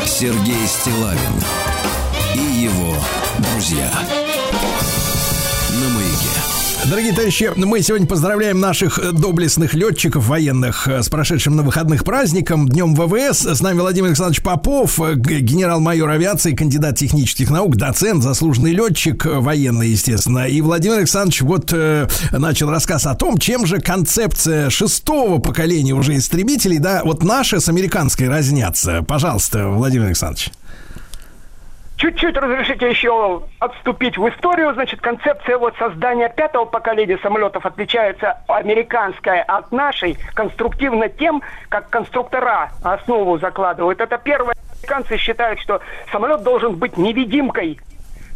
Сергей 0.05 0.66
Стилавин 0.66 1.40
и 2.35 2.65
его 2.65 2.94
друзья. 3.39 3.89
Дорогие 6.95 7.12
товарищи, 7.12 7.51
мы 7.57 7.83
сегодня 7.83 8.07
поздравляем 8.07 8.61
наших 8.61 9.01
э, 9.01 9.11
доблестных 9.11 9.75
летчиков 9.75 10.29
военных 10.29 10.87
э, 10.87 11.03
с 11.03 11.09
прошедшим 11.09 11.57
на 11.57 11.65
выходных 11.65 12.05
праздником, 12.05 12.69
Днем 12.69 12.95
ВВС. 12.95 13.45
С 13.45 13.61
нами 13.61 13.81
Владимир 13.81 14.11
Александрович 14.11 14.45
Попов, 14.45 15.01
э, 15.01 15.16
генерал-майор 15.16 16.09
авиации, 16.09 16.55
кандидат 16.55 16.97
технических 16.97 17.51
наук, 17.51 17.75
доцент, 17.75 18.23
заслуженный 18.23 18.71
летчик 18.71 19.27
военный, 19.27 19.89
естественно. 19.89 20.47
И 20.47 20.61
Владимир 20.61 20.99
Александрович 20.99 21.43
вот 21.43 21.73
э, 21.73 22.07
начал 22.31 22.71
рассказ 22.71 23.07
о 23.07 23.16
том, 23.16 23.39
чем 23.39 23.66
же 23.66 23.81
концепция 23.81 24.71
шестого 24.71 25.41
поколения 25.41 25.95
уже 25.95 26.16
истребителей, 26.16 26.79
да, 26.79 27.03
вот 27.05 27.25
наша 27.25 27.59
с 27.59 27.69
американской 27.69 28.29
разнятся. 28.29 29.03
Пожалуйста, 29.03 29.66
Владимир 29.66 30.07
Александрович. 30.07 30.53
Чуть-чуть 31.97 32.37
разрешите 32.37 32.89
еще 32.89 33.43
отступить 33.61 34.19
в 34.19 34.29
историю. 34.29 34.75
Значит, 34.75 35.01
концепция 35.01 35.59
вот 35.59 35.75
создания 35.79 36.29
пятого 36.29 36.65
поколения 36.65 37.19
самолетов 37.19 37.65
отличается 37.65 38.39
американская 38.49 39.43
от 39.43 39.71
нашей 39.71 40.16
конструктивно 40.35 41.09
тем, 41.09 41.43
как 41.69 41.91
конструктора 41.91 42.71
основу 42.83 43.39
закладывают. 43.39 44.01
Это 44.01 44.19
первое. 44.19 44.55
Американцы 44.83 45.16
считают, 45.16 45.61
что 45.61 45.81
самолет 46.12 46.43
должен 46.43 46.77
быть 46.77 46.99
невидимкой, 46.99 47.81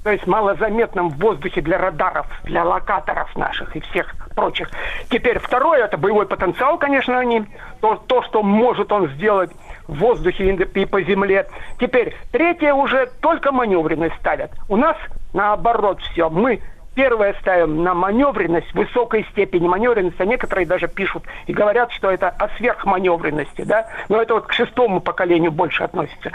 то 0.02 0.10
есть 0.10 0.26
малозаметным 0.26 1.10
в 1.10 1.18
воздухе 1.18 1.60
для 1.60 1.76
радаров, 1.76 2.26
для 2.44 2.64
локаторов 2.64 3.35
наших 3.36 3.76
и 3.76 3.80
всех 3.80 4.14
прочих. 4.35 4.70
Теперь 5.10 5.39
второе, 5.40 5.85
это 5.85 5.98
боевой 5.98 6.24
потенциал, 6.24 6.78
конечно, 6.78 7.18
они, 7.18 7.44
то, 7.80 7.97
то 8.06 8.22
что 8.22 8.43
может 8.43 8.93
он 8.93 9.09
сделать 9.10 9.51
в 9.89 9.98
воздухе 9.98 10.51
и 10.74 10.85
по 10.85 11.02
земле. 11.02 11.47
Теперь 11.81 12.15
третье 12.31 12.74
уже 12.74 13.09
только 13.20 13.51
маневренность 13.51 14.15
ставят. 14.20 14.52
У 14.69 14.77
нас 14.77 14.97
наоборот 15.32 16.01
все. 16.12 16.28
Мы 16.31 16.60
первое 16.98 17.32
ставим 17.34 17.84
на 17.84 17.94
маневренность, 17.94 18.74
высокой 18.74 19.24
степени 19.30 19.68
маневренности, 19.68 20.20
а 20.20 20.24
некоторые 20.24 20.66
даже 20.66 20.88
пишут 20.88 21.22
и 21.46 21.52
говорят, 21.52 21.92
что 21.92 22.10
это 22.10 22.28
о 22.28 22.48
сверхманевренности, 22.56 23.62
да, 23.62 23.86
но 24.08 24.20
это 24.20 24.34
вот 24.34 24.48
к 24.48 24.52
шестому 24.52 25.00
поколению 25.00 25.52
больше 25.52 25.84
относится, 25.84 26.32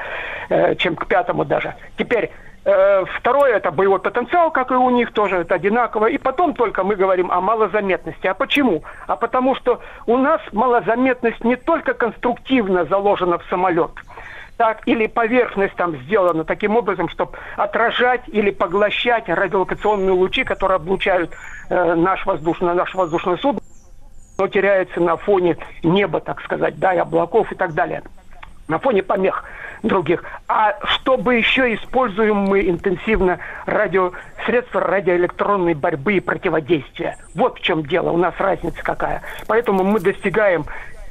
э, 0.48 0.76
чем 0.76 0.96
к 0.96 1.06
пятому 1.08 1.44
даже. 1.44 1.76
Теперь 1.98 2.32
Э, 2.66 3.04
Второе– 3.20 3.54
это 3.58 3.72
боевой 3.72 4.00
потенциал, 4.00 4.52
как 4.52 4.72
и 4.72 4.76
у 4.76 4.90
них 4.90 5.12
тоже, 5.12 5.38
это 5.38 5.56
одинаково. 5.56 6.08
И 6.08 6.18
потом 6.18 6.54
только 6.54 6.84
мы 6.84 6.96
говорим 6.96 7.32
о 7.32 7.42
малозаметности. 7.42 8.28
А 8.28 8.34
почему? 8.34 8.84
А 9.08 9.16
потому 9.16 9.56
что 9.56 9.82
у 10.06 10.18
нас 10.18 10.42
малозаметность 10.54 11.44
не 11.44 11.56
только 11.58 11.94
конструктивно 11.94 12.86
заложена 12.86 13.38
в 13.38 13.44
самолет, 13.50 13.92
так, 14.64 14.82
или 14.86 15.08
поверхность 15.08 15.76
там 15.76 15.98
сделана 16.04 16.46
таким 16.46 16.78
образом, 16.78 17.10
чтобы 17.10 17.34
отражать 17.58 18.22
или 18.28 18.50
поглощать 18.50 19.28
радиолокационные 19.28 20.12
лучи, 20.12 20.46
которые 20.46 20.78
облучают 20.78 21.32
э, 21.70 21.96
наш 21.96 22.26
воздушный, 22.26 22.74
наш 22.74 22.96
воздушное 22.96 23.36
судно, 23.36 23.60
но 24.38 24.48
теряется 24.48 25.02
на 25.02 25.18
фоне 25.18 25.58
неба, 25.84 26.22
так 26.22 26.40
сказать, 26.44 26.80
да, 26.80 26.94
и 26.94 26.98
облаков 26.98 27.52
и 27.52 27.56
так 27.56 27.74
далее, 27.74 28.04
на 28.70 28.80
фоне 28.80 29.04
помех 29.04 29.44
других. 29.84 30.24
А 30.48 30.78
чтобы 30.86 31.36
еще 31.36 31.76
используем 31.76 32.38
мы 32.38 32.62
интенсивно 32.70 33.40
радио, 33.66 34.14
средства 34.46 34.80
радиоэлектронной 34.80 35.74
борьбы 35.74 36.14
и 36.14 36.20
противодействия. 36.22 37.18
Вот 37.36 37.60
в 37.60 37.62
чем 37.62 37.84
дело, 37.84 38.12
у 38.12 38.18
нас 38.18 38.34
разница 38.38 38.82
какая. 38.82 39.24
Поэтому 39.46 39.84
мы 39.84 40.00
достигаем 40.00 40.64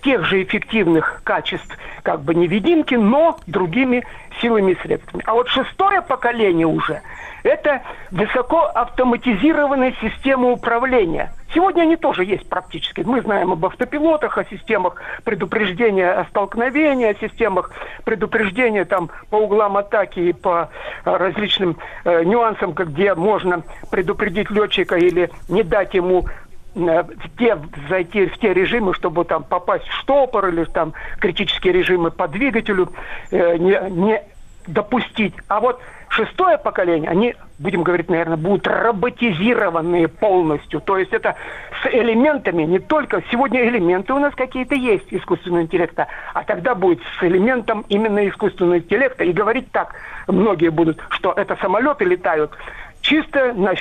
тех 0.03 0.25
же 0.25 0.43
эффективных 0.43 1.23
качеств, 1.25 1.77
как 2.03 2.23
бы 2.23 2.35
невидимки, 2.35 2.95
но 2.95 3.39
другими 3.47 4.05
силами 4.41 4.73
и 4.73 4.81
средствами. 4.81 5.23
А 5.27 5.35
вот 5.35 5.49
шестое 5.49 6.03
поколение 6.03 6.67
уже– 6.67 7.01
это 7.43 7.83
высоко 8.11 8.71
автоматизированная 8.75 9.95
система 10.01 10.51
управления. 10.51 11.33
Сегодня 11.55 11.83
они 11.83 11.97
тоже 11.97 12.25
есть 12.25 12.49
практически. 12.49 13.03
Мы 13.03 13.21
знаем 13.21 13.53
об 13.53 13.65
автопилотах, 13.67 14.39
о 14.39 14.45
системах 14.45 15.03
предупреждения 15.25 16.11
о 16.11 16.25
столкновении, 16.27 17.07
о 17.07 17.15
системах 17.15 17.73
предупреждения 18.05 18.85
там, 18.85 19.11
по 19.29 19.37
углам 19.37 19.77
атаки 19.77 20.21
и 20.21 20.33
по 20.33 20.71
э, 21.05 21.17
различным 21.17 21.77
э, 22.05 22.25
нюансам, 22.25 22.73
где 22.73 23.15
можно 23.15 23.63
предупредить 23.91 24.51
летчика 24.51 24.97
или 24.97 25.31
не 25.49 25.63
дать 25.63 25.93
ему 25.93 26.27
в 26.75 27.39
те, 27.39 27.59
зайти 27.89 28.27
в 28.27 28.39
те 28.39 28.55
режимы, 28.55 28.95
чтобы 28.95 29.25
там 29.25 29.45
попасть 29.45 29.85
в 29.87 29.93
штопор 30.01 30.49
или 30.49 30.65
там 30.65 30.95
критические 31.19 31.73
режимы 31.73 32.11
по 32.11 32.29
двигателю 32.29 32.91
э, 33.31 33.57
не, 33.59 33.91
не 33.91 34.23
допустить. 34.67 35.35
А 35.49 35.61
вот 35.61 35.81
шестое 36.09 36.59
поколение, 36.59 37.11
они, 37.11 37.35
будем 37.59 37.83
говорить, 37.83 38.09
наверное, 38.09 38.37
будут 38.37 38.67
роботизированные 38.67 40.09
полностью. 40.09 40.81
То 40.81 40.99
есть 40.99 41.13
это 41.13 41.37
с 41.83 41.87
элементами, 41.87 42.63
не 42.63 42.79
только... 42.79 43.23
Сегодня 43.31 43.67
элементы 43.67 44.13
у 44.13 44.19
нас 44.19 44.35
какие-то 44.35 44.75
есть 44.75 45.07
искусственного 45.11 45.63
интеллекта, 45.63 46.07
а 46.35 46.45
тогда 46.45 46.75
будет 46.75 47.01
с 47.19 47.23
элементом 47.23 47.85
именно 47.89 48.27
искусственного 48.29 48.79
интеллекта. 48.79 49.25
И 49.25 49.33
говорить 49.33 49.71
так 49.73 49.95
многие 50.29 50.71
будут, 50.71 51.01
что 51.11 51.33
это 51.33 51.57
самолеты 51.57 52.05
летают 52.05 52.53
чисто 53.01 53.53
на 53.53 53.75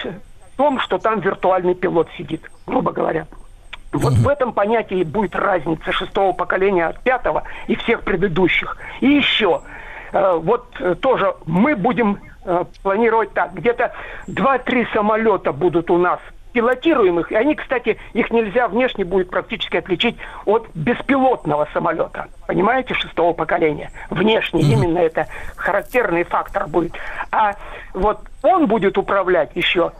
том, 0.58 0.80
что 0.80 0.98
там 0.98 1.20
виртуальный 1.20 1.76
пилот 1.76 2.08
сидит, 2.18 2.42
грубо 2.72 2.92
говоря. 2.92 3.28
Вот 3.92 4.14
в 4.14 4.28
этом 4.28 4.54
понятии 4.54 5.04
будет 5.04 5.36
разница 5.36 5.92
шестого 5.92 6.32
поколения 6.32 6.88
от 6.88 7.02
пятого 7.02 7.44
и 7.68 7.76
всех 7.76 8.04
предыдущих. 8.04 8.78
И 9.02 9.08
еще, 9.08 9.62
Э, 10.12 10.40
вот 10.42 10.66
э, 10.80 10.96
тоже 10.96 11.34
мы 11.46 11.76
будем 11.76 12.20
э, 12.44 12.66
планировать 12.84 13.34
так. 13.34 13.54
Где-то 13.54 13.94
2-3 14.28 14.88
самолета 14.94 15.52
будут 15.54 15.90
у 15.90 15.98
нас 15.98 16.20
пилотируемых. 16.54 17.32
И 17.32 17.36
они, 17.36 17.56
кстати, 17.56 17.98
их 18.12 18.30
нельзя 18.30 18.68
внешне 18.68 19.06
будет 19.06 19.30
практически 19.30 19.78
отличить 19.78 20.18
от 20.46 20.68
беспилотного 20.74 21.68
самолета. 21.74 22.28
Понимаете, 22.46 22.94
шестого 22.94 23.32
поколения. 23.32 23.92
Внешне 24.10 24.62
mm-hmm. 24.62 24.74
именно 24.74 24.98
это 25.00 25.28
характерный 25.56 26.24
фактор 26.24 26.68
будет. 26.68 26.94
А 27.32 27.54
вот 27.94 28.20
он 28.44 28.68
будет 28.68 28.98
управлять 28.98 29.52
еще 29.56 29.94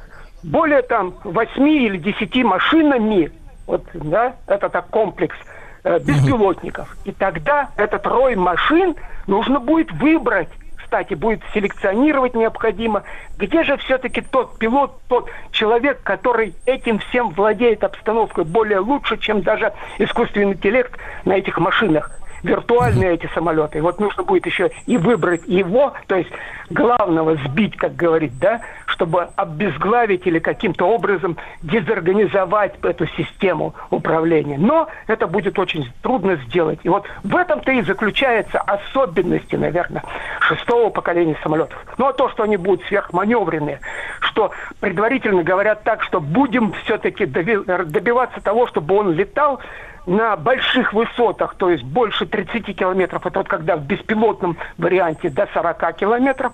более 0.44 0.82
там 0.82 1.14
8 1.24 1.70
или 1.70 1.98
10 1.98 2.44
машинами. 2.44 3.32
Вот, 3.68 3.84
да, 3.94 4.36
это 4.48 4.70
так 4.70 4.88
комплекс 4.88 5.36
э, 5.84 6.00
беспилотников. 6.00 6.96
И 7.06 7.12
тогда 7.12 7.70
этот 7.78 8.06
рой 8.06 8.36
машин 8.36 8.96
нужно 9.28 9.60
будет 9.60 9.92
выбрать 9.92 10.50
кстати, 10.92 11.14
будет 11.14 11.42
селекционировать 11.54 12.34
необходимо. 12.34 13.04
Где 13.38 13.64
же 13.64 13.78
все-таки 13.78 14.20
тот 14.20 14.60
пилот, 14.60 15.00
тот 15.08 15.30
человек, 15.52 16.02
который 16.04 16.54
этим 16.66 17.00
всем 17.00 17.30
владеет 17.30 17.86
обстановкой 17.86 18.44
более 18.44 18.80
лучше, 18.80 19.16
чем 19.16 19.42
даже 19.42 19.72
искусственный 20.00 20.52
интеллект 20.52 20.92
на 21.24 21.38
этих 21.38 21.58
машинах? 21.60 22.12
Виртуальные 22.44 23.14
эти 23.14 23.30
самолеты. 23.34 23.82
Вот 23.82 24.00
нужно 24.00 24.24
будет 24.24 24.46
еще 24.46 24.72
и 24.86 24.98
выбрать 24.98 25.42
его, 25.48 25.94
то 26.08 26.16
есть 26.16 26.32
главного 26.70 27.36
сбить, 27.36 27.76
как 27.78 27.96
говорит, 27.96 28.38
да, 28.40 28.62
чтобы 28.86 29.30
обезглавить 29.36 30.26
или 30.28 30.40
каким-то 30.40 30.86
образом 30.86 31.38
дезорганизовать 31.62 32.76
эту 32.84 33.08
систему 33.08 33.74
управления. 33.90 34.58
Но 34.58 34.88
это 35.08 35.28
будет 35.28 35.58
очень 35.60 35.92
трудно 36.02 36.36
сделать. 36.48 36.80
И 36.84 36.90
вот 36.90 37.06
в 37.24 37.36
этом-то 37.36 37.72
и 37.72 37.82
заключается 37.82 38.60
особенности, 38.60 39.56
наверное, 39.56 40.04
шестого 40.40 40.90
поколения 40.90 41.38
самолетов. 41.44 41.78
Ну 41.98 42.08
а 42.08 42.14
то, 42.14 42.30
что 42.30 42.44
они 42.44 42.58
будут 42.58 42.86
сверхманевренные, 42.88 43.80
что 44.20 44.52
предварительно 44.80 45.44
говорят 45.44 45.84
так, 45.84 46.04
что 46.04 46.20
будем 46.20 46.74
все-таки 46.84 47.26
добиваться 47.26 48.40
того, 48.42 48.68
чтобы 48.68 48.96
он 48.96 49.12
летал 49.14 49.60
на 50.06 50.36
больших 50.36 50.94
высотах, 50.94 51.56
то 51.56 51.70
есть 51.70 51.84
больше 51.84 52.26
30 52.26 52.76
километров, 52.76 53.26
это 53.26 53.40
вот 53.40 53.48
когда 53.48 53.76
в 53.76 53.84
беспилотном 53.84 54.58
варианте 54.78 55.30
до 55.30 55.48
40 55.54 55.96
километров, 55.96 56.54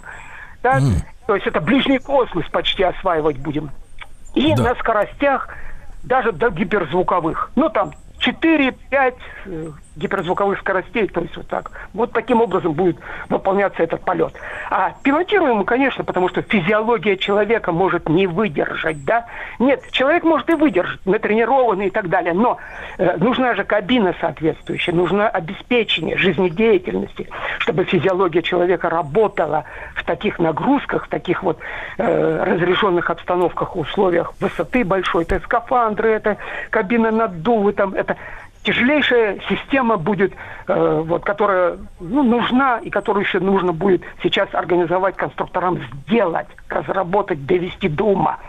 так? 0.62 0.82
Mm. 0.82 1.02
то 1.28 1.36
есть 1.36 1.48
это 1.48 1.62
ближний 1.62 2.00
космос 2.00 2.46
почти 2.50 2.84
осваивать 2.84 3.38
будем. 3.38 3.72
И 4.36 4.54
да. 4.54 4.64
на 4.64 4.76
скоростях 4.76 5.50
даже 6.04 6.32
до 6.32 6.50
гиперзвуковых. 6.50 7.52
Ну, 7.56 7.70
там 7.70 7.94
4-5 8.20 9.16
гиперзвуковых 9.98 10.60
скоростей, 10.60 11.08
то 11.08 11.22
есть 11.22 11.36
вот 11.36 11.48
так. 11.48 11.72
Вот 11.94 12.12
таким 12.12 12.42
образом 12.42 12.74
будет 12.74 12.98
выполняться 13.30 13.84
этот 13.84 14.02
полет. 14.02 14.34
А 14.70 14.94
пилотируем, 15.04 15.64
конечно, 15.66 16.04
потому 16.04 16.30
что 16.30 16.42
физиология 16.42 17.18
человека 17.18 17.72
может 17.72 18.08
не 18.08 18.28
выдержать, 18.28 19.04
да? 19.04 19.26
Нет, 19.60 19.82
человек 19.92 20.24
может 20.24 20.50
и 20.50 20.54
выдержать, 20.54 21.06
натренированный 21.06 21.88
и 21.88 21.90
так 21.90 22.10
далее, 22.10 22.34
но 22.34 22.58
э, 22.98 23.18
нужна 23.18 23.56
же 23.56 23.64
кабина 23.64 24.14
соответствующая, 24.22 24.94
нужно 24.94 25.28
обеспечение 25.30 26.18
жизнедеятельности, 26.18 27.30
чтобы 27.60 27.84
физиология 27.86 28.42
человека 28.42 28.90
работала 28.90 29.66
в 29.96 30.04
таких 30.04 30.40
нагрузках, 30.40 31.06
в 31.06 31.10
таких 31.10 31.44
вот 31.44 31.60
э, 31.98 32.44
разрешенных 32.44 33.10
обстановках, 33.10 33.76
условиях 33.76 34.34
высоты 34.40 34.84
большой, 34.84 35.24
это 35.24 35.40
скафандры, 35.40 36.10
это 36.10 36.38
кабина 36.70 37.12
наддувы, 37.12 37.74
там, 37.74 37.94
это 37.94 38.18
тяжелейшая 38.68 39.40
система 39.48 39.96
будет, 39.96 40.34
э, 40.68 41.04
вот, 41.06 41.24
которая 41.24 41.78
ну, 42.02 42.22
нужна 42.24 42.80
и 42.80 42.90
которую 42.90 43.24
еще 43.24 43.40
нужно 43.40 43.72
будет 43.72 44.02
сейчас 44.22 44.50
организовать 44.54 45.16
конструкторам, 45.16 45.80
сделать, 46.06 46.48
разработать, 46.68 47.46
довести 47.46 47.88
до 47.88 48.04
ума. 48.04 48.40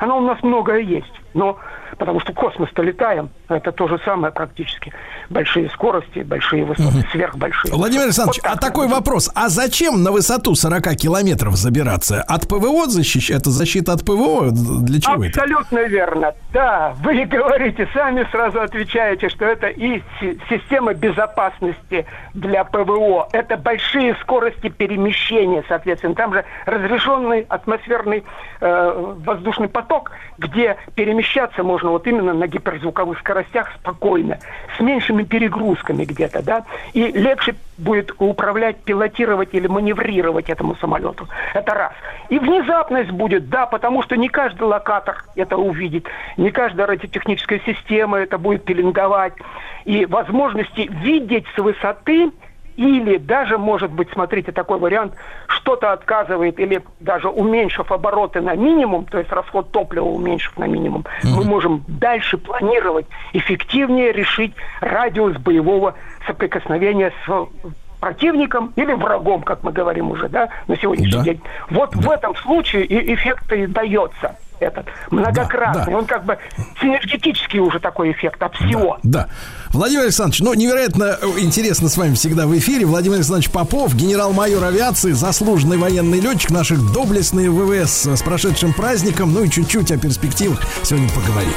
Она 0.00 0.14
у 0.14 0.20
нас 0.20 0.42
многое 0.42 0.80
есть, 0.80 1.12
но 1.34 1.58
потому 1.98 2.20
что 2.20 2.32
космос-то 2.32 2.82
летаем, 2.82 3.28
это 3.48 3.72
то 3.72 3.88
же 3.88 4.00
самое 4.04 4.32
практически. 4.32 4.92
Большие 5.30 5.70
скорости, 5.70 6.20
большие 6.20 6.64
высоты, 6.64 6.98
угу. 6.98 7.06
сверхбольшие. 7.12 7.72
Владимир 7.72 8.04
Александрович, 8.04 8.40
вот 8.42 8.52
а 8.52 8.56
такой 8.56 8.88
вопрос. 8.88 9.30
А 9.34 9.48
зачем 9.48 10.02
на 10.02 10.10
высоту 10.10 10.54
40 10.54 10.96
километров 10.96 11.56
забираться? 11.56 12.22
От 12.22 12.48
ПВО 12.48 12.86
защищать? 12.86 13.40
Это 13.40 13.50
защита 13.50 13.92
от 13.92 14.04
ПВО? 14.04 14.50
Для 14.50 15.00
чего 15.00 15.22
Абсолютно 15.24 15.78
это? 15.78 15.88
верно. 15.88 16.34
Да, 16.52 16.94
вы 17.02 17.24
говорите, 17.24 17.88
сами 17.94 18.26
сразу 18.30 18.60
отвечаете, 18.60 19.28
что 19.28 19.44
это 19.44 19.68
и 19.68 20.02
система 20.48 20.94
безопасности 20.94 22.06
для 22.34 22.64
ПВО. 22.64 23.28
Это 23.32 23.56
большие 23.56 24.16
скорости 24.22 24.68
перемещения, 24.68 25.64
соответственно. 25.68 26.14
Там 26.14 26.32
же 26.32 26.44
разрешенный 26.66 27.46
атмосферный 27.48 28.24
э, 28.60 29.14
воздушный 29.24 29.68
поток, 29.68 30.10
где 30.38 30.76
перемещаться 30.94 31.62
можно 31.62 31.90
вот 31.90 32.06
именно 32.06 32.32
на 32.32 32.46
гиперзвуковых 32.46 33.18
скоростях 33.18 33.35
спокойно, 33.76 34.38
с 34.76 34.80
меньшими 34.80 35.22
перегрузками 35.22 36.04
где-то, 36.04 36.42
да, 36.42 36.64
и 36.92 37.06
легче 37.12 37.54
будет 37.78 38.12
управлять, 38.18 38.78
пилотировать 38.78 39.50
или 39.52 39.66
маневрировать 39.66 40.48
этому 40.48 40.76
самолету. 40.76 41.28
Это 41.54 41.74
раз. 41.74 41.92
И 42.28 42.38
внезапность 42.38 43.10
будет, 43.10 43.48
да, 43.48 43.66
потому 43.66 44.02
что 44.02 44.16
не 44.16 44.28
каждый 44.28 44.62
локатор 44.62 45.24
это 45.34 45.56
увидит, 45.56 46.06
не 46.36 46.50
каждая 46.50 46.86
радиотехническая 46.86 47.60
система 47.66 48.18
это 48.18 48.38
будет 48.38 48.64
пеленговать. 48.64 49.34
И 49.84 50.06
возможности 50.06 50.88
видеть 50.90 51.44
с 51.54 51.58
высоты 51.58 52.30
или 52.76 53.16
даже, 53.16 53.58
может 53.58 53.90
быть, 53.90 54.08
смотрите, 54.12 54.52
такой 54.52 54.78
вариант, 54.78 55.14
что-то 55.48 55.92
отказывает 55.92 56.58
или 56.60 56.82
даже 57.00 57.28
уменьшив 57.28 57.90
обороты 57.90 58.40
на 58.40 58.54
минимум, 58.54 59.04
то 59.06 59.18
есть 59.18 59.32
расход 59.32 59.70
топлива 59.72 60.04
уменьшив 60.06 60.56
на 60.58 60.64
минимум, 60.64 61.04
мы 61.22 61.44
можем 61.44 61.84
дальше 61.88 62.38
планировать, 62.38 63.06
эффективнее 63.32 64.12
решить 64.12 64.52
радиус 64.80 65.36
боевого 65.38 65.94
соприкосновения 66.26 67.12
с 67.26 67.46
противником 68.00 68.72
или 68.76 68.92
врагом, 68.92 69.42
как 69.42 69.62
мы 69.62 69.72
говорим 69.72 70.10
уже, 70.10 70.28
да, 70.28 70.48
на 70.68 70.76
сегодняшний 70.76 71.18
Да. 71.18 71.24
день. 71.24 71.40
Вот 71.70 71.94
в 71.94 72.10
этом 72.10 72.36
случае 72.36 72.84
и 72.84 73.14
эффект 73.14 73.50
и 73.52 73.66
дается 73.66 74.36
этот 74.60 74.86
многократный. 75.10 75.92
да. 75.92 75.98
Он 75.98 76.06
как 76.06 76.24
бы 76.24 76.38
синергетический 76.80 77.58
уже 77.58 77.78
такой 77.80 78.12
эффект 78.12 78.42
от 78.42 78.54
всего. 78.54 78.98
Да. 79.02 79.28
Владимир 79.70 80.04
Александрович, 80.04 80.40
ну, 80.40 80.54
невероятно 80.54 81.18
э, 81.20 81.26
интересно 81.38 81.88
с 81.88 81.96
вами 81.96 82.14
всегда 82.14 82.46
в 82.46 82.56
эфире. 82.58 82.86
Владимир 82.86 83.16
Александрович 83.16 83.50
Попов, 83.50 83.94
генерал-майор 83.94 84.64
авиации, 84.64 85.12
заслуженный 85.12 85.76
военный 85.76 86.20
летчик, 86.20 86.50
наших 86.50 86.92
доблестные 86.92 87.50
ВВС 87.50 88.06
с 88.06 88.22
прошедшим 88.22 88.72
праздником. 88.72 89.32
Ну 89.32 89.44
и 89.44 89.50
чуть-чуть 89.50 89.90
о 89.92 89.98
перспективах 89.98 90.60
сегодня 90.82 91.08
поговорили. 91.10 91.52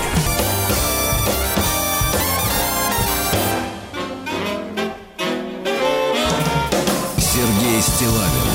Сергей 7.18 7.82
Стилавин 7.82 8.49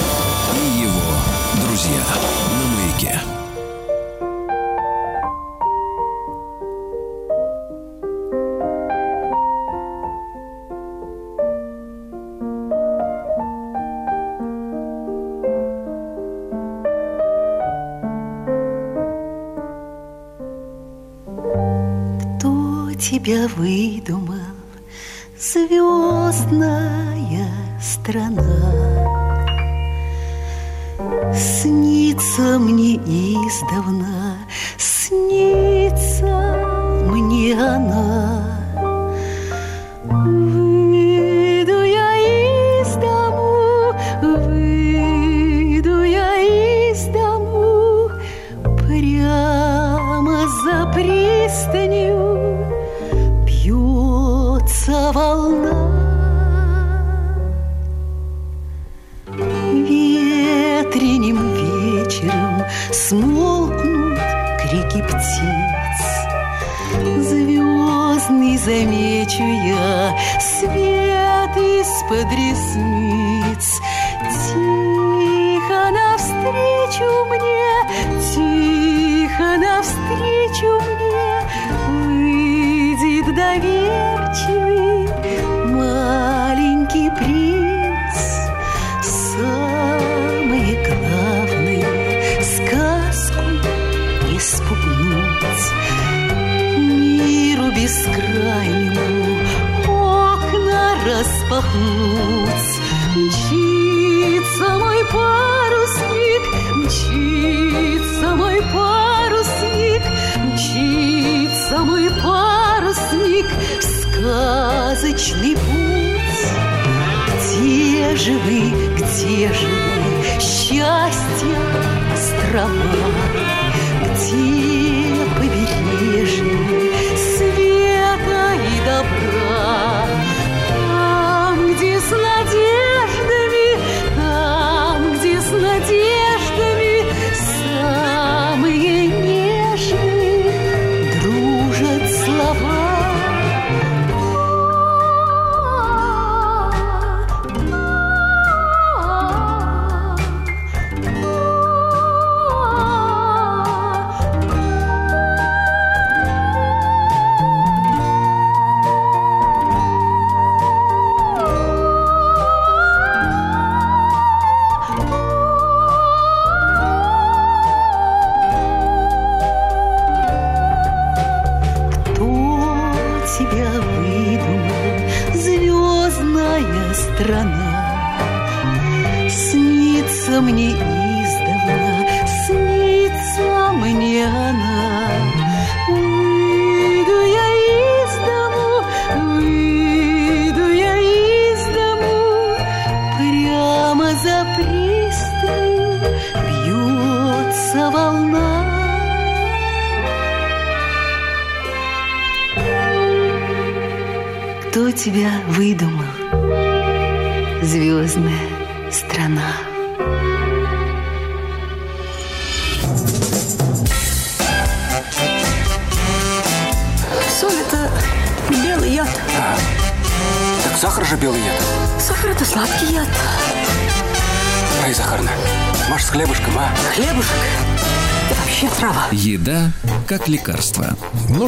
тебя 23.10 23.46
выдумал, 23.54 24.56
звездная 25.38 26.70
страна? 27.78 28.40
Снится 31.34 32.58
мне 32.58 32.96
издавна, 32.96 34.38
снится 34.78 36.56
мне 37.06 37.52
она. 37.54 38.33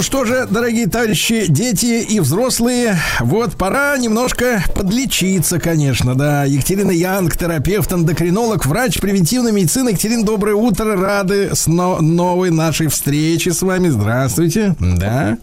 Что 0.07 0.25
же, 0.25 0.47
дорогие 0.49 0.87
товарищи, 0.87 1.47
дети 1.49 2.01
и 2.01 2.21
взрослые, 2.21 2.97
вот 3.19 3.57
пора 3.57 3.99
немножко 3.99 4.63
подлечиться, 4.73 5.59
конечно, 5.59 6.15
да. 6.15 6.45
Екатерина 6.45 6.93
Янг, 6.93 7.37
терапевт, 7.37 7.93
эндокринолог, 7.93 8.67
врач 8.67 9.01
превентивной 9.01 9.51
медицины. 9.51 9.89
Екатерина, 9.89 10.25
доброе 10.25 10.55
утро, 10.55 10.97
рады 10.97 11.57
с 11.57 11.67
но- 11.67 12.01
новой 12.01 12.51
нашей 12.51 12.87
встрече 12.87 13.53
с 13.53 13.63
вами. 13.63 13.89
Здравствуйте, 13.89 14.77
да. 14.79 15.39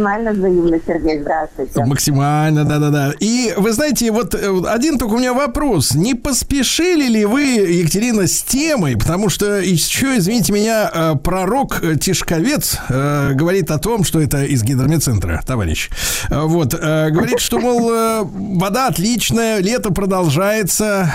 Максимально 0.00 0.32
взаимно, 0.32 0.80
Сергей, 0.86 1.20
здравствуйте. 1.20 1.84
Максимально, 1.84 2.64
да-да-да. 2.64 3.12
И 3.20 3.52
вы 3.56 3.72
знаете, 3.72 4.10
вот 4.10 4.34
э, 4.34 4.62
один 4.66 4.98
только 4.98 5.12
у 5.12 5.18
меня 5.18 5.34
вопрос. 5.34 5.94
Не 5.94 6.14
поспешили 6.14 7.06
ли 7.06 7.26
вы, 7.26 7.42
Екатерина, 7.42 8.26
с 8.26 8.42
темой? 8.42 8.96
Потому 8.96 9.28
что 9.28 9.60
еще, 9.60 10.16
извините 10.16 10.54
меня, 10.54 10.90
э, 10.92 11.14
пророк 11.22 11.82
э, 11.82 11.96
Тишковец 11.96 12.78
говорит 12.88 13.70
о 13.70 13.78
том, 13.78 14.04
что 14.04 14.20
это 14.20 14.44
из 14.44 14.62
гидромедцентра, 14.62 15.42
товарищ. 15.46 15.90
Вот, 16.30 16.74
говорит, 16.74 17.40
что, 17.40 17.58
мол, 17.58 17.90
вода 18.58 18.86
отличная, 18.86 19.58
лето 19.58 19.92
продолжается, 19.92 21.12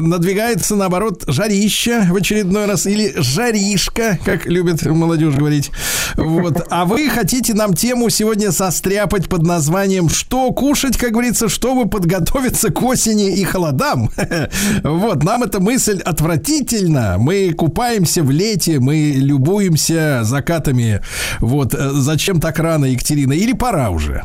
надвигается, 0.00 0.76
наоборот, 0.76 1.24
жарище 1.26 2.06
в 2.08 2.16
очередной 2.16 2.66
раз, 2.66 2.86
или 2.86 3.14
жаришка, 3.16 4.18
как 4.24 4.46
любят 4.46 4.84
молодежь 4.84 5.34
говорить. 5.34 5.70
Вот. 6.18 6.66
А 6.70 6.84
вы 6.84 7.08
хотите 7.08 7.54
нам 7.54 7.74
тему 7.74 8.10
сегодня 8.10 8.50
состряпать 8.50 9.28
под 9.28 9.42
названием 9.42 10.08
«Что 10.08 10.50
кушать?», 10.50 10.96
как 10.96 11.12
говорится, 11.12 11.48
чтобы 11.48 11.88
подготовиться 11.88 12.72
к 12.72 12.82
осени 12.82 13.36
и 13.36 13.44
холодам. 13.44 14.10
Вот, 14.82 15.22
нам 15.22 15.44
эта 15.44 15.60
мысль 15.60 16.00
отвратительна. 16.04 17.16
Мы 17.18 17.52
купаемся 17.52 18.22
в 18.22 18.30
лете, 18.30 18.80
мы 18.80 19.12
любуемся 19.14 20.20
закатами. 20.24 21.02
Вот, 21.40 21.74
э, 21.74 21.90
зачем 21.92 22.40
так 22.40 22.58
рано, 22.58 22.86
Екатерина? 22.86 23.32
Или 23.32 23.52
пора 23.52 23.90
уже? 23.90 24.24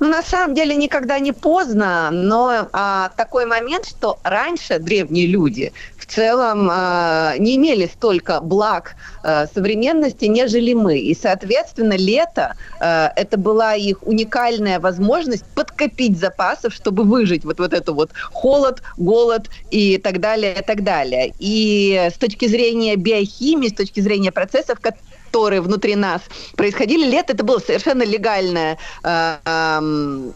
Ну, 0.00 0.08
на 0.08 0.22
самом 0.22 0.54
деле, 0.54 0.74
никогда 0.74 1.18
не 1.18 1.32
поздно, 1.32 2.10
но 2.10 2.68
а, 2.72 3.10
такой 3.16 3.46
момент, 3.46 3.86
что 3.86 4.18
раньше 4.24 4.78
древние 4.78 5.26
люди 5.26 5.72
в 6.06 6.14
целом 6.14 6.68
а, 6.70 7.36
не 7.38 7.56
имели 7.56 7.86
столько 7.86 8.40
благ 8.40 8.94
а, 9.22 9.46
современности, 9.46 10.26
нежели 10.26 10.72
мы. 10.72 10.98
И, 10.98 11.14
соответственно, 11.14 11.96
лето 11.96 12.54
а, 12.80 13.12
это 13.16 13.36
была 13.36 13.74
их 13.74 14.06
уникальная 14.06 14.78
возможность 14.78 15.44
подкопить 15.54 16.18
запасов, 16.18 16.72
чтобы 16.72 17.04
выжить 17.04 17.44
вот, 17.44 17.58
вот 17.58 17.72
эту 17.72 17.94
вот 17.94 18.10
холод, 18.32 18.82
голод 18.96 19.48
и 19.70 19.98
так 19.98 20.20
далее, 20.20 20.60
и 20.60 20.64
так 20.64 20.84
далее. 20.84 21.34
И 21.38 22.08
с 22.12 22.18
точки 22.18 22.46
зрения 22.46 22.96
биохимии, 22.96 23.68
с 23.68 23.74
точки 23.74 24.00
зрения 24.00 24.32
процессов, 24.32 24.78
которые 24.80 25.60
внутри 25.60 25.96
нас 25.96 26.22
происходили, 26.56 27.06
лето 27.10 27.32
это 27.32 27.44
было 27.44 27.58
совершенно 27.58 28.04
легальное 28.04 28.78
э, 29.02 29.36
эм, 29.44 30.34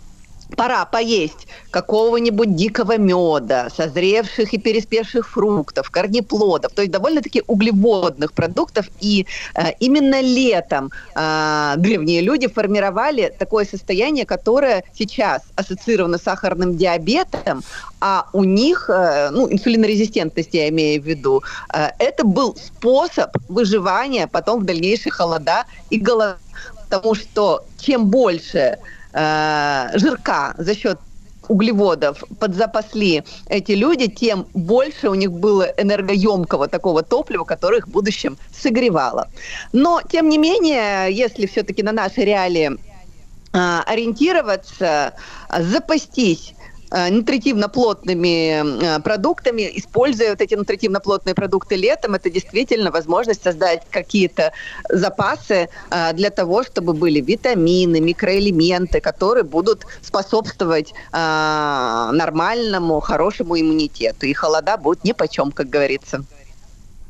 пора 0.56 0.84
поесть 0.84 1.46
какого-нибудь 1.70 2.56
дикого 2.56 2.98
меда, 2.98 3.68
созревших 3.76 4.54
и 4.54 4.58
переспевших 4.58 5.28
фруктов, 5.28 5.90
корнеплодов, 5.90 6.72
то 6.72 6.82
есть 6.82 6.92
довольно-таки 6.92 7.42
углеводных 7.46 8.32
продуктов. 8.32 8.86
И 9.00 9.26
э, 9.54 9.72
именно 9.80 10.20
летом 10.20 10.90
э, 11.14 11.74
древние 11.76 12.20
люди 12.20 12.48
формировали 12.48 13.34
такое 13.38 13.64
состояние, 13.64 14.26
которое 14.26 14.84
сейчас 14.94 15.42
ассоциировано 15.56 16.18
с 16.18 16.22
сахарным 16.22 16.76
диабетом, 16.76 17.62
а 18.00 18.26
у 18.32 18.44
них, 18.44 18.88
э, 18.88 19.30
ну, 19.30 19.50
инсулинорезистентность 19.50 20.54
я 20.54 20.68
имею 20.68 21.02
в 21.02 21.06
виду, 21.06 21.42
э, 21.74 21.90
это 21.98 22.24
был 22.24 22.56
способ 22.56 23.30
выживания 23.48 24.26
потом 24.26 24.60
в 24.60 24.64
дальнейшие 24.64 25.12
холода 25.12 25.64
и 25.90 25.98
голода. 25.98 26.38
Потому 26.88 27.14
что 27.14 27.64
чем 27.78 28.06
больше 28.06 28.78
э, 29.12 29.90
жирка 29.94 30.54
за 30.58 30.74
счет 30.74 30.98
углеводов 31.48 32.22
подзапасли 32.38 33.24
эти 33.48 33.72
люди, 33.72 34.06
тем 34.06 34.46
больше 34.54 35.08
у 35.08 35.14
них 35.14 35.32
было 35.32 35.64
энергоемкого 35.76 36.68
такого 36.68 37.02
топлива, 37.02 37.44
которое 37.44 37.78
их 37.78 37.88
в 37.88 37.90
будущем 37.90 38.38
согревало. 38.52 39.28
Но, 39.72 40.00
тем 40.08 40.28
не 40.28 40.38
менее, 40.38 41.08
если 41.10 41.46
все-таки 41.46 41.82
на 41.82 41.92
наши 41.92 42.20
реалии 42.20 42.70
э, 43.52 43.80
ориентироваться, 43.86 45.14
запастись 45.58 46.54
нутритивно-плотными 46.90 48.96
э, 48.96 49.00
продуктами, 49.00 49.70
используя 49.74 50.30
вот 50.30 50.40
эти 50.40 50.54
нутритивно-плотные 50.54 51.34
продукты 51.34 51.76
летом, 51.76 52.14
это 52.14 52.30
действительно 52.30 52.90
возможность 52.90 53.42
создать 53.42 53.82
какие-то 53.90 54.52
запасы 54.88 55.68
э, 55.90 56.12
для 56.14 56.30
того, 56.30 56.64
чтобы 56.64 56.92
были 56.92 57.20
витамины, 57.20 58.00
микроэлементы, 58.00 59.00
которые 59.00 59.44
будут 59.44 59.86
способствовать 60.02 60.92
э, 61.12 62.10
нормальному, 62.12 63.00
хорошему 63.00 63.60
иммунитету. 63.60 64.26
И 64.26 64.32
холода 64.32 64.76
будут 64.76 65.04
ни 65.04 65.12
почем, 65.12 65.52
как 65.52 65.68
говорится. 65.68 66.24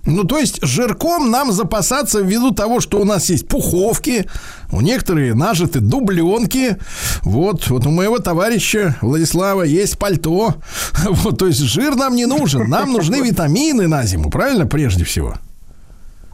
Ну, 0.04 0.24
то 0.24 0.38
есть 0.38 0.64
жирком 0.64 1.30
нам 1.30 1.52
запасаться 1.52 2.20
ввиду 2.20 2.52
того, 2.52 2.80
что 2.80 3.00
у 3.00 3.04
нас 3.04 3.28
есть 3.28 3.46
пуховки, 3.48 4.26
у 4.72 4.80
некоторых 4.80 5.34
нажиты 5.34 5.80
дубленки. 5.80 6.78
Вот, 7.22 7.68
вот 7.68 7.86
у 7.86 7.90
моего 7.90 8.18
товарища 8.18 8.96
Владислава 9.00 9.62
есть 9.62 9.98
пальто. 9.98 10.54
Вот, 11.10 11.38
то 11.38 11.46
есть 11.46 11.60
жир 11.60 11.96
нам 11.96 12.14
не 12.14 12.26
нужен. 12.26 12.68
Нам 12.68 12.92
нужны 12.92 13.16
витамины 13.26 13.88
на 13.88 14.04
зиму, 14.04 14.30
правильно, 14.30 14.66
прежде 14.66 15.04
всего? 15.04 15.34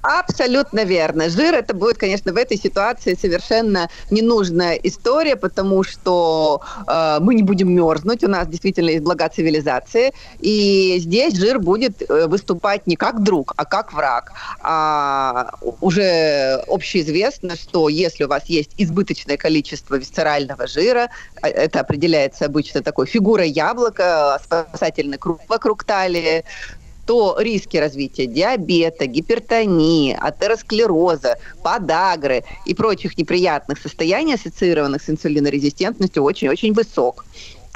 Абсолютно 0.07 0.85
верно. 0.85 1.29
Жир 1.29 1.55
это 1.55 1.75
будет, 1.75 1.99
конечно, 1.99 2.33
в 2.33 2.37
этой 2.37 2.57
ситуации 2.57 3.19
совершенно 3.21 3.89
ненужная 4.13 4.75
история, 4.75 5.35
потому 5.35 5.83
что 5.83 6.61
э, 6.87 7.19
мы 7.21 7.35
не 7.35 7.43
будем 7.43 7.73
мерзнуть, 7.75 8.23
у 8.23 8.29
нас 8.29 8.47
действительно 8.47 8.91
есть 8.91 9.03
блага 9.03 9.29
цивилизации, 9.29 10.13
и 10.39 10.99
здесь 11.01 11.35
жир 11.35 11.59
будет 11.59 12.09
э, 12.09 12.29
выступать 12.29 12.87
не 12.87 12.95
как 12.95 13.25
друг, 13.25 13.53
а 13.57 13.65
как 13.65 13.93
враг. 13.93 14.33
А 14.61 15.51
уже 15.81 16.63
общеизвестно, 16.69 17.57
что 17.57 17.89
если 17.89 18.25
у 18.25 18.29
вас 18.29 18.45
есть 18.47 18.71
избыточное 18.79 19.37
количество 19.37 19.97
висцерального 19.97 20.69
жира, 20.69 21.09
э, 21.43 21.49
это 21.49 21.81
определяется 21.81 22.45
обычно 22.45 22.81
такой 22.81 23.07
фигурой 23.07 23.51
яблока, 23.51 24.41
спасательный 24.45 25.19
круг 25.19 25.41
вокруг 25.49 25.83
талии, 25.83 26.45
то 27.07 27.37
риски 27.39 27.77
развития 27.77 28.27
диабета, 28.27 29.07
гипертонии, 29.07 30.17
атеросклероза, 30.21 31.39
подагры 31.63 32.45
и 32.65 32.75
прочих 32.75 33.17
неприятных 33.17 33.79
состояний, 33.79 34.35
ассоциированных 34.35 35.03
с 35.03 35.11
инсулинорезистентностью, 35.11 36.23
очень-очень 36.23 36.73
высок. 36.73 37.25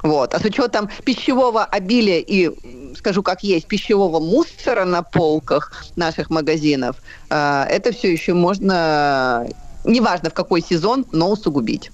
Вот. 0.02 0.34
А 0.34 0.40
с 0.40 0.44
учетом 0.44 0.88
пищевого 1.04 1.64
обилия 1.64 2.20
и, 2.20 2.50
скажу 2.96 3.22
как 3.22 3.42
есть, 3.42 3.66
пищевого 3.66 4.18
мусора 4.18 4.84
на 4.84 5.02
полках 5.02 5.84
наших 5.96 6.30
магазинов, 6.30 6.96
э, 7.28 7.64
это 7.68 7.92
все 7.92 8.10
еще 8.10 8.34
можно, 8.34 9.46
неважно 9.84 10.30
в 10.30 10.34
какой 10.34 10.62
сезон, 10.62 11.06
но 11.12 11.30
усугубить. 11.30 11.90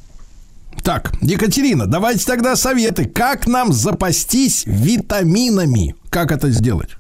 Так, 0.85 1.13
Екатерина, 1.21 1.87
давайте 1.87 2.25
тогда 2.25 2.55
советы. 2.55 3.07
Как 3.07 3.49
нам 3.49 3.73
запастись 3.73 4.63
витаминами? 4.67 5.97
Как 6.11 6.31
это 6.31 6.51
сделать? 6.51 6.91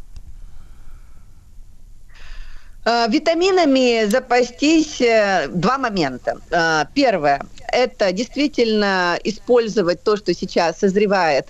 Э, 2.86 3.06
Витаминами 3.08 4.06
запастись 4.06 5.00
э, 5.00 5.48
два 5.48 5.76
момента. 5.76 6.36
Э, 6.50 6.84
Первое– 6.94 7.42
это 7.72 8.12
действительно 8.12 9.18
использовать 9.24 10.04
то, 10.04 10.16
что 10.16 10.32
сейчас 10.32 10.78
созревает, 10.78 11.48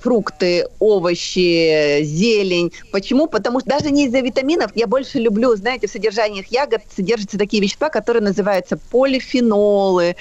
фрукты, 0.00 0.66
овощи, 0.80 2.02
зелень. 2.02 2.72
Почему? 2.90 3.26
Потому 3.28 3.60
что 3.60 3.68
даже 3.68 3.90
не 3.90 4.06
из-за 4.06 4.20
витаминов, 4.20 4.72
я 4.74 4.86
больше 4.86 5.18
люблю, 5.18 5.54
знаете, 5.54 5.86
в 5.86 5.90
содержаниях 5.90 6.46
ягод 6.46 6.80
содержатся 6.96 7.38
такие 7.38 7.62
вещества, 7.62 7.90
которые 7.90 8.22
называются 8.22 8.78
полифенолы, 8.90 10.16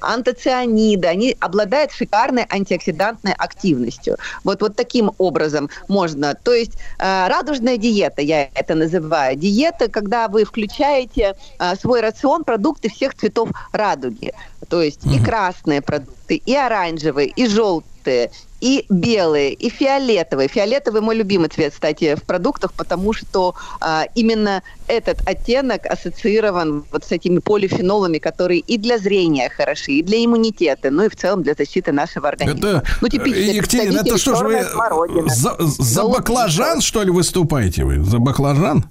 антоцианиды. 0.00 1.08
Они 1.08 1.36
обладают 1.40 1.92
шикарной 1.92 2.46
антиоксидантной 2.48 3.34
активностью. 3.36 4.16
Вот, 4.44 4.62
вот 4.62 4.76
таким 4.76 5.10
образом 5.18 5.68
можно. 5.88 6.34
То 6.34 6.54
есть 6.54 6.74
радужная 6.98 7.76
диета, 7.76 8.22
я 8.22 8.48
это 8.54 8.74
называю. 8.74 9.36
Диета, 9.36 9.87
когда 9.88 10.28
вы 10.28 10.44
включаете 10.44 11.36
э, 11.58 11.76
свой 11.76 12.00
рацион 12.00 12.44
продукты 12.44 12.88
всех 12.88 13.14
цветов 13.14 13.50
радуги. 13.72 14.32
То 14.68 14.82
есть 14.82 15.04
и 15.06 15.22
красные 15.22 15.80
продукты, 15.80 16.36
и 16.36 16.54
оранжевые, 16.54 17.28
и 17.28 17.46
желтые, 17.46 18.30
и 18.60 18.84
белые, 18.88 19.52
и 19.52 19.70
фиолетовые. 19.70 20.48
Фиолетовый 20.48 21.00
мой 21.00 21.16
любимый 21.16 21.48
цвет, 21.48 21.72
кстати, 21.72 22.16
в 22.16 22.22
продуктах, 22.24 22.72
потому 22.72 23.12
что 23.12 23.54
а, 23.80 24.06
именно 24.14 24.62
этот 24.88 25.26
оттенок 25.26 25.86
ассоциирован 25.86 26.84
вот 26.90 27.04
с 27.04 27.12
этими 27.12 27.38
полифенолами, 27.38 28.18
которые 28.18 28.60
и 28.60 28.76
для 28.76 28.98
зрения 28.98 29.48
хороши, 29.48 29.92
и 29.92 30.02
для 30.02 30.24
иммунитета, 30.24 30.90
ну 30.90 31.04
и 31.04 31.08
в 31.08 31.16
целом 31.16 31.42
для 31.42 31.54
защиты 31.54 31.92
нашего 31.92 32.28
организма. 32.28 32.68
Это, 32.68 32.82
ну, 33.00 33.08
типичный 33.08 33.54
Екатерина, 33.54 34.00
это 34.00 34.18
что 34.18 34.34
же 34.34 34.44
вы 34.44 35.28
за, 35.28 35.56
за 35.58 36.04
баклажан, 36.04 36.80
что 36.80 37.02
ли, 37.02 37.10
выступаете 37.10 37.84
вы? 37.84 38.02
За 38.02 38.18
баклажан? 38.18 38.86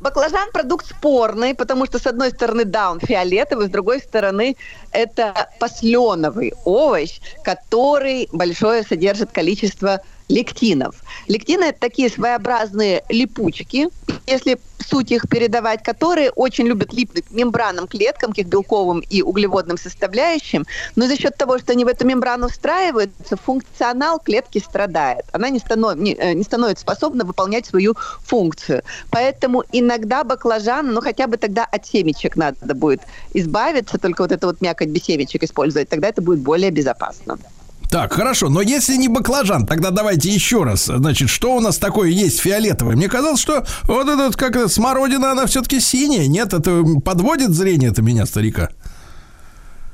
Баклажан 0.00 0.50
продукт 0.52 0.86
спорный, 0.86 1.54
потому 1.54 1.86
что 1.86 1.98
с 1.98 2.06
одной 2.06 2.30
стороны, 2.30 2.64
да, 2.64 2.90
он 2.90 3.00
фиолетовый, 3.00 3.66
с 3.66 3.70
другой 3.70 4.00
стороны, 4.00 4.56
это 4.92 5.50
посленовый 5.58 6.54
овощ, 6.64 7.20
который 7.42 8.28
большое 8.32 8.84
содержит 8.84 9.32
количество 9.32 10.00
лектинов. 10.28 11.02
Лектины– 11.26 11.64
это 11.70 11.80
такие 11.80 12.10
своеобразные 12.10 13.02
липучки. 13.08 13.88
Если 14.26 14.58
суть 14.88 15.12
их 15.12 15.28
передавать, 15.28 15.82
которые 15.82 16.30
очень 16.30 16.66
любят 16.66 16.92
липнуть 16.92 17.26
к 17.26 17.30
мембранным 17.30 17.86
клеткам, 17.86 18.32
к 18.32 18.38
их 18.38 18.46
белковым 18.46 19.00
и 19.00 19.22
углеводным 19.22 19.78
составляющим, 19.78 20.66
но 20.96 21.06
за 21.06 21.16
счет 21.16 21.36
того, 21.36 21.58
что 21.58 21.72
они 21.72 21.84
в 21.84 21.88
эту 21.88 22.06
мембрану 22.06 22.48
встраиваются, 22.48 23.36
функционал 23.36 24.18
клетки 24.18 24.58
страдает. 24.58 25.24
Она 25.32 25.50
не, 25.50 25.58
станов... 25.58 25.96
не, 25.96 26.14
э, 26.14 26.32
не 26.34 26.42
становится 26.42 26.82
способна 26.82 27.24
выполнять 27.24 27.66
свою 27.66 27.94
функцию. 28.24 28.82
Поэтому 29.10 29.64
иногда 29.72 30.24
баклажан, 30.24 30.92
ну 30.92 31.00
хотя 31.00 31.26
бы 31.26 31.36
тогда 31.36 31.64
от 31.64 31.86
семечек 31.86 32.36
надо 32.36 32.74
будет 32.74 33.02
избавиться, 33.34 33.98
только 33.98 34.22
вот 34.22 34.32
это 34.32 34.46
вот 34.46 34.60
мякоть 34.60 34.88
без 34.88 35.04
семечек 35.04 35.42
использовать, 35.42 35.88
тогда 35.88 36.08
это 36.08 36.22
будет 36.22 36.40
более 36.40 36.70
безопасно. 36.70 37.38
Так, 37.90 38.12
хорошо, 38.12 38.50
но 38.50 38.60
если 38.60 38.96
не 38.96 39.08
баклажан, 39.08 39.66
тогда 39.66 39.90
давайте 39.90 40.30
еще 40.30 40.62
раз. 40.62 40.84
Значит, 40.84 41.30
что 41.30 41.56
у 41.56 41.60
нас 41.60 41.78
такое 41.78 42.10
есть 42.10 42.40
фиолетовое? 42.40 42.96
Мне 42.96 43.08
казалось, 43.08 43.40
что 43.40 43.64
вот 43.84 44.08
этот, 44.08 44.36
как 44.36 44.70
смородина, 44.70 45.32
она 45.32 45.46
все-таки 45.46 45.80
синяя. 45.80 46.26
Нет, 46.26 46.52
это 46.52 46.84
подводит 47.02 47.50
зрение 47.50 47.90
это 47.90 48.02
меня, 48.02 48.26
старика. 48.26 48.68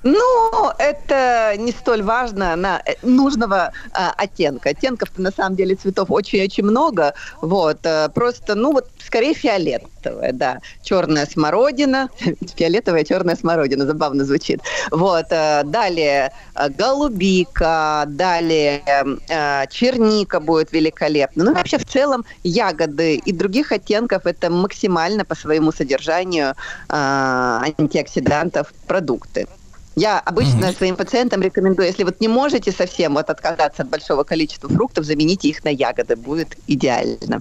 Ну, 0.05 0.71
это 0.79 1.55
не 1.57 1.73
столь 1.73 2.03
важно 2.03 2.55
на 2.57 2.83
э, 2.85 2.95
нужного 3.03 3.73
а, 3.93 4.13
оттенка. 4.19 4.69
Оттенков 4.69 5.09
на 5.17 5.31
самом 5.31 5.57
деле 5.57 5.77
цветов 5.77 6.11
очень-очень 6.11 6.63
много. 6.63 7.15
Вот, 7.41 7.79
а, 7.85 8.11
просто, 8.11 8.55
ну 8.55 8.73
вот, 8.73 8.91
скорее 9.03 9.33
фиолетовая, 9.45 10.33
да. 10.33 10.59
Черная 10.83 11.25
смородина, 11.25 12.11
фиолетовая 12.55 13.05
черная 13.05 13.35
смородина, 13.35 13.87
забавно 13.87 14.27
звучит. 14.27 14.61
Вот, 14.91 15.27
а, 15.31 15.63
далее 15.63 16.33
а, 16.55 16.69
голубика, 16.69 18.05
далее 18.07 18.83
а, 19.31 19.67
черника 19.69 20.39
будет 20.39 20.71
великолепно. 20.73 21.45
Ну, 21.45 21.55
вообще, 21.55 21.79
в 21.79 21.87
целом, 21.87 22.27
ягоды 22.43 23.15
и 23.15 23.33
других 23.33 23.73
оттенков 23.73 24.27
это 24.27 24.51
максимально 24.51 25.25
по 25.25 25.35
своему 25.35 25.73
содержанию 25.73 26.55
а, 26.91 27.65
антиоксидантов 27.79 28.71
продукты. 28.87 29.49
Я 29.97 30.19
обычно 30.19 30.67
mm-hmm. 30.67 30.77
своим 30.77 30.97
пациентам 30.97 31.43
рекомендую, 31.43 31.89
если 31.89 32.05
вот 32.05 32.21
не 32.21 32.29
можете 32.29 32.73
совсем 32.73 33.15
вот 33.15 33.31
отказаться 33.31 33.83
от 33.83 33.89
большого 33.89 34.25
количества 34.25 34.69
фруктов, 34.69 35.05
замените 35.05 35.49
их 35.49 35.65
на 35.65 35.69
ягоды, 35.69 36.17
будет 36.17 36.57
идеально. 36.67 37.41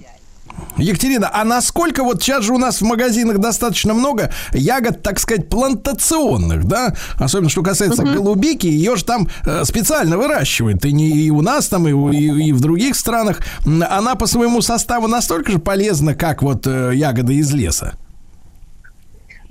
Екатерина, 0.76 1.30
а 1.32 1.44
насколько 1.44 2.02
вот 2.02 2.22
сейчас 2.22 2.44
же 2.44 2.52
у 2.52 2.58
нас 2.58 2.80
в 2.80 2.84
магазинах 2.84 3.38
достаточно 3.38 3.94
много 3.94 4.32
ягод, 4.52 5.02
так 5.02 5.18
сказать, 5.18 5.48
плантационных, 5.48 6.64
да? 6.64 6.94
Особенно 7.18 7.48
что 7.48 7.62
касается 7.62 8.02
uh-huh. 8.02 8.14
голубики, 8.14 8.66
ее 8.66 8.96
же 8.96 9.04
там 9.04 9.28
э, 9.44 9.64
специально 9.64 10.18
выращивают. 10.18 10.84
И 10.84 10.92
не 10.92 11.08
и 11.08 11.30
у 11.30 11.42
нас 11.42 11.68
там, 11.68 11.88
и, 11.88 12.16
и, 12.16 12.48
и 12.48 12.52
в 12.52 12.60
других 12.60 12.96
странах. 12.96 13.40
Она 13.64 14.14
по 14.16 14.26
своему 14.26 14.62
составу 14.62 15.06
настолько 15.06 15.52
же 15.52 15.58
полезна, 15.58 16.14
как 16.14 16.42
вот 16.42 16.66
э, 16.66 16.92
ягоды 16.94 17.34
из 17.34 17.52
леса. 17.52 17.94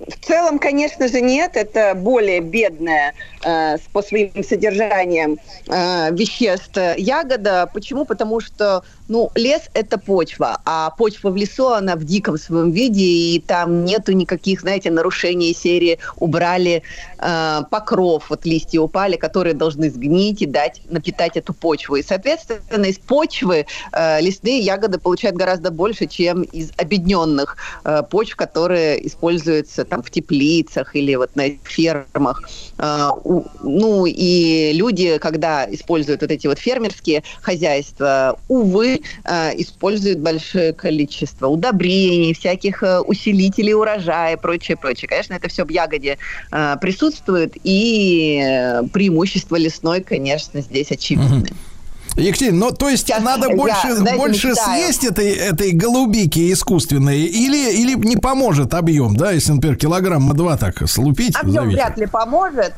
В 0.08 0.26
целом, 0.26 0.60
конечно 0.60 1.08
же, 1.08 1.22
нет. 1.22 1.56
Это 1.56 1.94
более 1.96 2.40
бедная 2.42 3.14
э, 3.44 3.78
по 3.92 4.02
своим 4.02 4.44
содержаниям 4.44 5.38
э, 5.68 6.12
веществ 6.12 6.78
ягода. 6.98 7.70
Почему? 7.74 8.06
Потому 8.06 8.40
что 8.40 8.84
ну, 9.08 9.32
лес– 9.36 9.64
это 9.74 9.98
почва, 9.98 10.62
а 10.66 10.90
почва 10.92 11.30
в 11.30 11.36
лесу, 11.36 11.68
она 11.68 11.96
в 11.96 12.04
диком 12.04 12.38
своем 12.38 12.72
виде, 12.72 13.04
и 13.04 13.44
там 13.46 13.86
нету 13.86 14.14
никаких, 14.14 14.62
знаете, 14.62 14.92
нарушений 14.92 15.54
серии 15.54 16.00
«убрали 16.18 16.84
э, 17.20 17.62
покров, 17.70 18.30
вот 18.30 18.46
листья 18.46 18.80
упали, 18.80 19.18
которые 19.18 19.54
должны 19.54 19.90
сгнить 19.90 20.42
и 20.42 20.46
дать, 20.46 20.82
напитать 20.90 21.38
эту 21.38 21.54
почву». 21.54 21.98
И, 21.98 22.04
соответственно, 22.04 22.86
из 22.86 22.98
почвы 22.98 23.66
э, 23.92 24.22
лесные 24.22 24.60
ягоды 24.60 25.00
получают 25.00 25.36
гораздо 25.36 25.72
больше, 25.72 26.08
чем 26.08 26.44
из 26.44 26.72
обедненных 26.78 27.58
э, 27.84 28.04
почв, 28.10 28.36
которые 28.36 29.06
используются 29.06 29.84
там 29.84 30.02
в 30.02 30.12
теплицах 30.12 30.96
или 30.96 31.16
вот 31.16 31.36
на 31.36 31.50
фермах. 31.64 32.50
Э, 32.78 33.10
у, 33.24 33.44
ну, 33.62 34.06
и 34.06 34.72
люди, 34.74 35.18
когда 35.18 35.66
используют 35.70 36.22
вот 36.22 36.32
эти 36.32 36.48
вот 36.48 36.60
фермерские 36.60 37.24
хозяйства, 37.42 38.40
увы, 38.48 38.93
э, 39.24 39.52
используют 39.62 40.20
большое 40.20 40.74
количество 40.74 41.48
удобрений, 41.48 42.34
всяких 42.34 42.84
э, 42.84 43.00
усилителей 43.00 43.74
урожая 43.74 44.36
и 44.36 44.40
прочее, 44.40 44.78
прочее. 44.78 45.08
Конечно, 45.08 45.34
это 45.34 45.48
все 45.48 45.66
в 45.66 45.70
ягоде 45.70 46.18
э, 46.52 46.76
присутствует, 46.82 47.54
и 47.64 48.42
э, 48.44 48.84
преимущество 48.92 49.56
лесной, 49.56 50.02
конечно, 50.02 50.62
здесь 50.62 50.92
очевидны. 50.92 51.50
Екатерина, 52.16 52.58
ну 52.58 52.72
то 52.72 52.90
есть 52.90 53.08
Сейчас 53.08 53.24
надо 53.24 53.50
больше, 53.50 53.88
я, 53.88 54.16
больше 54.16 54.50
мечтаю. 54.50 54.84
съесть 54.84 55.04
этой, 55.04 55.32
этой 55.32 55.72
голубики 55.72 56.54
искусственной 56.54 57.22
или, 57.22 57.74
или 57.74 57.96
не 57.96 58.18
поможет 58.18 58.74
объем, 58.74 59.16
да, 59.16 59.32
если, 59.32 59.54
например, 59.54 59.78
килограмма 59.78 60.34
два 60.34 60.58
так 60.58 60.88
слупить? 60.88 61.36
Объем 61.36 61.70
вряд 61.70 61.98
ли 61.98 62.06
поможет. 62.06 62.74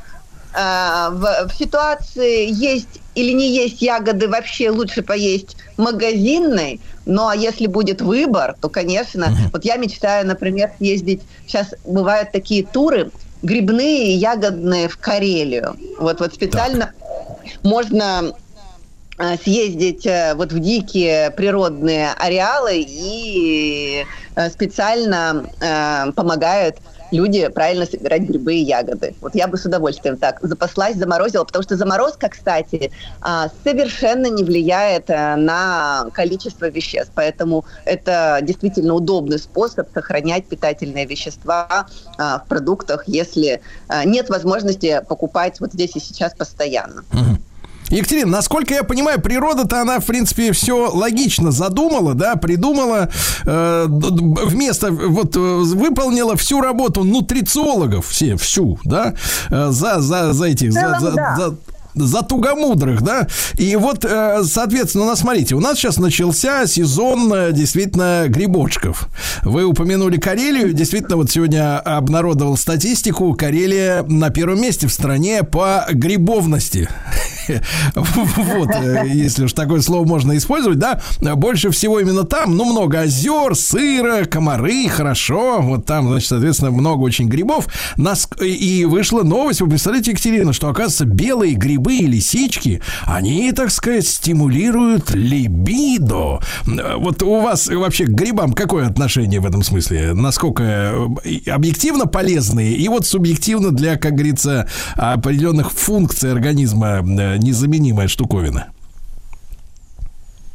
Э, 0.56 1.10
в, 1.12 1.50
в 1.50 1.54
ситуации 1.58 2.50
есть 2.50 3.02
или 3.16 3.32
не 3.32 3.50
есть 3.50 3.82
ягоды, 3.82 4.28
вообще 4.28 4.70
лучше 4.70 5.02
поесть 5.02 5.58
магазинной. 5.78 6.80
Ну, 7.06 7.28
а 7.28 7.36
если 7.36 7.68
будет 7.68 8.02
выбор, 8.02 8.56
то, 8.60 8.70
конечно, 8.70 9.26
uh-huh. 9.26 9.52
вот 9.54 9.66
я 9.66 9.78
мечтаю, 9.78 10.28
например, 10.28 10.72
ездить. 10.80 11.22
Сейчас 11.48 11.74
бывают 11.86 12.32
такие 12.32 12.64
туры 12.64 13.12
грибные 13.42 14.14
и 14.14 14.18
ягодные 14.18 14.90
в 14.90 14.98
Карелию. 14.98 15.78
Вот, 16.00 16.20
вот 16.20 16.34
специально 16.34 16.88
так. 16.88 17.64
можно 17.64 18.34
э, 19.18 19.38
съездить 19.44 20.06
э, 20.06 20.34
вот 20.36 20.52
в 20.52 20.60
дикие 20.60 21.32
природные 21.32 22.12
ареалы 22.18 22.84
и 22.88 24.06
специально 24.52 25.46
э, 25.62 26.12
помогают 26.14 26.78
люди 27.12 27.48
правильно 27.50 27.86
собирать 27.86 28.24
грибы 28.24 28.56
и 28.56 28.64
ягоды. 28.64 29.16
Вот 29.22 29.36
я 29.36 29.48
бы 29.48 29.58
с 29.58 29.66
удовольствием 29.66 30.18
так 30.18 30.40
запаслась, 30.42 30.96
заморозила, 30.96 31.44
потому 31.44 31.64
что 31.64 31.76
заморозка, 31.76 32.30
кстати, 32.30 32.92
а, 33.22 33.50
совершенно 33.64 34.28
не 34.28 34.44
влияет 34.44 35.10
э, 35.10 35.36
на 35.36 36.08
количество 36.14 36.70
веществ. 36.70 37.12
Поэтому 37.16 37.66
это 37.86 38.40
действительно 38.42 38.94
удобный 38.94 39.40
способ 39.40 39.88
сохранять 39.94 40.46
питательные 40.46 41.06
вещества 41.06 41.88
а, 42.18 42.40
в 42.40 42.48
продуктах, 42.48 43.04
если 43.08 43.62
а, 43.88 44.06
нет 44.06 44.30
возможности 44.30 45.02
покупать 45.08 45.60
вот 45.60 45.74
здесь 45.74 45.96
и 45.96 46.00
сейчас 46.00 46.34
постоянно. 46.34 47.04
Угу. 47.14 47.38
Екатерина, 47.90 48.32
насколько 48.32 48.74
я 48.74 48.84
понимаю, 48.84 49.22
природа-то 49.22 49.82
она, 49.82 50.00
в 50.00 50.06
принципе, 50.06 50.52
все 50.52 50.90
логично 50.92 51.52
задумала, 51.52 52.14
да, 52.14 52.36
придумала, 52.36 53.10
э, 53.46 53.86
вместо, 53.88 54.92
вот, 54.92 55.36
выполнила 55.36 56.36
всю 56.36 56.62
работу 56.62 57.04
нутрициологов, 57.04 58.08
все, 58.08 58.36
всю, 58.38 58.80
да, 58.86 59.14
э, 59.50 59.68
за, 59.72 60.02
за, 60.02 60.34
за 60.34 60.46
этих, 60.46 60.74
за, 60.74 60.98
за, 61.00 61.12
за, 61.12 61.56
за 61.96 62.22
тугомудрых, 62.22 63.02
да. 63.02 63.28
И 63.58 63.76
вот, 63.76 64.06
э, 64.06 64.44
соответственно, 64.44 65.06
ну, 65.06 65.16
смотрите, 65.16 65.56
у 65.56 65.60
нас 65.60 65.78
сейчас 65.78 65.98
начался 65.98 66.68
сезон 66.68 67.32
э, 67.34 67.52
действительно 67.52 68.26
грибочков. 68.28 69.08
Вы 69.44 69.64
упомянули 69.66 70.18
Карелию. 70.18 70.74
Действительно, 70.74 71.18
вот 71.18 71.32
сегодня 71.32 71.80
обнародовал 71.80 72.58
статистику. 72.58 73.34
Карелия 73.34 74.04
на 74.04 74.30
первом 74.30 74.62
месте 74.62 74.88
в 74.88 74.94
стране 74.94 75.44
по 75.44 75.86
грибовности. 75.90 76.90
Вот, 78.26 78.70
э, 78.72 79.04
если 79.06 79.46
уж 79.46 79.54
такое 79.54 79.80
слово 79.82 80.08
можно 80.08 80.36
использовать, 80.36 80.80
да. 80.80 81.00
Больше 81.22 81.70
всего 81.70 82.00
именно 82.00 82.24
там, 82.24 82.58
ну, 82.58 82.66
много 82.66 83.02
озер, 83.02 83.56
сыра, 83.56 84.26
комары, 84.26 84.88
хорошо. 84.90 85.60
Вот 85.62 85.86
там, 85.86 86.08
значит, 86.08 86.30
соответственно, 86.30 86.72
много 86.72 87.04
очень 87.04 87.28
грибов. 87.28 87.68
Нас, 87.98 88.28
и 88.42 88.86
вышла 88.86 89.22
новость, 89.22 89.62
вы 89.62 89.70
представляете, 89.70 90.12
Екатерина, 90.12 90.54
что, 90.54 90.70
оказывается, 90.70 91.06
белые 91.06 91.54
грибы 91.54 91.85
и 91.94 92.06
лисички, 92.06 92.82
они, 93.06 93.52
так 93.52 93.72
сказать, 93.72 94.08
стимулируют 94.08 95.12
либидо. 95.12 96.40
Вот 96.98 97.24
у 97.24 97.42
вас 97.42 97.68
вообще 97.68 98.06
к 98.06 98.10
грибам 98.10 98.54
какое 98.54 98.88
отношение 98.88 99.40
в 99.40 99.46
этом 99.46 99.64
смысле? 99.64 100.14
Насколько 100.14 100.64
э, 100.64 101.50
объективно 101.50 102.06
полезные 102.06 102.76
и 102.76 102.88
вот 102.88 103.06
субъективно 103.06 103.72
для, 103.72 103.98
как 103.98 104.14
говорится, 104.14 104.68
определенных 104.96 105.72
функций 105.72 106.32
организма 106.32 107.00
э, 107.00 107.38
незаменимая 107.38 108.08
штуковина? 108.08 108.68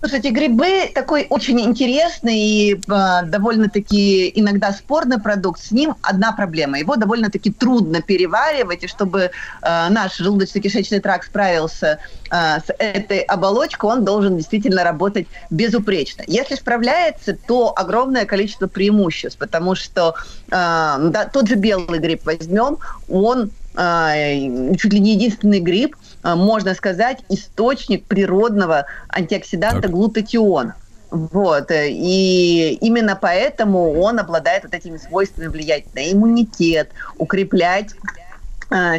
Слушайте, 0.00 0.30
грибы 0.30 0.90
такой 0.94 1.26
очень 1.28 1.60
интересный 1.60 2.38
и 2.38 2.74
э, 2.74 3.22
довольно-таки 3.26 4.32
иногда 4.34 4.72
спорный 4.72 5.20
продукт. 5.20 5.62
С 5.62 5.72
ним 5.72 5.94
одна 6.00 6.32
проблема. 6.32 6.78
Его 6.78 6.96
довольно-таки 6.96 7.52
трудно 7.52 8.00
переваривать, 8.00 8.82
и 8.82 8.86
чтобы 8.86 9.20
э, 9.20 9.88
наш 9.90 10.18
желудочно-кишечный 10.18 11.00
тракт 11.00 11.26
справился 11.26 11.98
э, 12.30 12.60
с 12.66 12.72
этой 12.78 13.18
оболочкой, 13.18 13.90
он 13.90 14.04
должен 14.06 14.38
действительно 14.38 14.84
работать 14.84 15.26
безупречно. 15.50 16.24
Если 16.26 16.54
справляется, 16.54 17.36
то 17.36 17.74
огромное 17.76 18.24
количество 18.24 18.68
преимуществ, 18.68 19.38
потому 19.38 19.74
что 19.74 20.14
э, 20.46 20.50
да, 20.50 21.30
тот 21.30 21.46
же 21.46 21.56
белый 21.56 21.98
гриб 21.98 22.22
возьмем, 22.24 22.78
он 23.06 23.50
чуть 23.72 24.92
ли 24.92 24.98
не 24.98 25.14
единственный 25.14 25.60
гриб, 25.60 25.94
можно 26.22 26.74
сказать, 26.74 27.18
источник 27.28 28.04
природного 28.04 28.86
антиоксиданта 29.08 29.82
так. 29.82 29.90
глутатиона. 29.90 30.74
Вот, 31.10 31.70
э, 31.72 31.88
и 31.90 32.78
именно 32.80 33.18
поэтому 33.20 34.00
он 34.00 34.20
обладает 34.20 34.62
вот 34.62 34.74
этими 34.74 34.96
свойствами 34.96 35.48
влиять 35.48 35.92
на 35.94 36.12
иммунитет, 36.12 36.90
укреплять 37.18 37.94
а, 37.94 38.29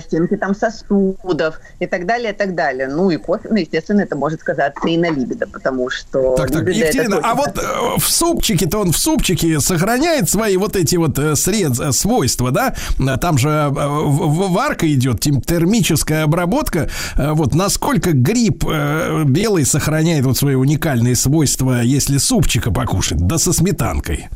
стенки 0.02 0.36
там 0.36 0.54
сосудов 0.56 1.60
и 1.80 1.88
так 1.88 2.06
далее, 2.06 2.32
и 2.34 2.36
так 2.36 2.56
далее. 2.56 2.88
Ну 2.88 3.10
и 3.10 3.18
кофе, 3.18 3.50
естественно, 3.56 4.02
это 4.02 4.16
может 4.16 4.42
сказаться 4.42 4.88
и 4.88 4.98
на 4.98 5.10
либидо, 5.10 5.48
потому 5.48 5.90
что... 5.90 6.36
Так, 6.36 6.52
так, 6.52 6.68
Екатерина, 6.68 7.20
а 7.24 7.36
вот 7.36 7.58
э, 7.58 7.98
в 7.98 8.10
супчике-то 8.10 8.80
он 8.80 8.92
в 8.92 8.98
супчике 8.98 9.60
сохраняет 9.60 10.30
свои 10.30 10.58
вот 10.58 10.76
эти 10.76 10.98
вот 10.98 11.18
э, 11.18 11.36
сред, 11.36 11.80
э, 11.80 11.92
свойства, 11.92 12.52
да? 12.52 12.76
Э, 13.00 13.18
Там 13.18 13.38
же 13.38 13.70
варка 13.72 14.92
идет, 14.92 15.22
термическая 15.22 16.24
обработка. 16.24 16.90
Вот 17.16 17.56
насколько 17.56 18.12
гриб 18.12 18.64
белый 19.26 19.66
сохраняет 19.66 20.26
вот 20.26 20.38
свои 20.38 20.56
уникальные 20.56 21.16
свойства, 21.16 21.82
если 21.82 22.18
супчика 22.18 22.72
покушать, 22.72 23.26
да 23.26 23.38
со 23.38 23.54
сметанкой? 23.54 24.30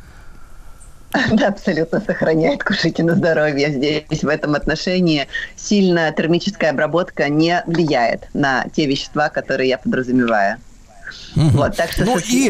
Да, 1.31 1.47
абсолютно 1.47 2.01
сохраняет. 2.01 2.63
Кушайте 2.63 3.03
на 3.03 3.15
здоровье. 3.15 3.69
Здесь 3.71 4.23
в 4.23 4.27
этом 4.27 4.55
отношении 4.55 5.27
сильная 5.55 6.11
термическая 6.11 6.71
обработка 6.71 7.29
не 7.29 7.63
влияет 7.65 8.27
на 8.33 8.65
те 8.75 8.85
вещества, 8.85 9.29
которые 9.29 9.69
я 9.69 9.77
подразумеваю. 9.77 10.57
Вот, 11.35 11.75
так 11.75 11.91
что 11.91 12.05
Ну 12.05 12.17
и- 12.17 12.21
и 12.21 12.49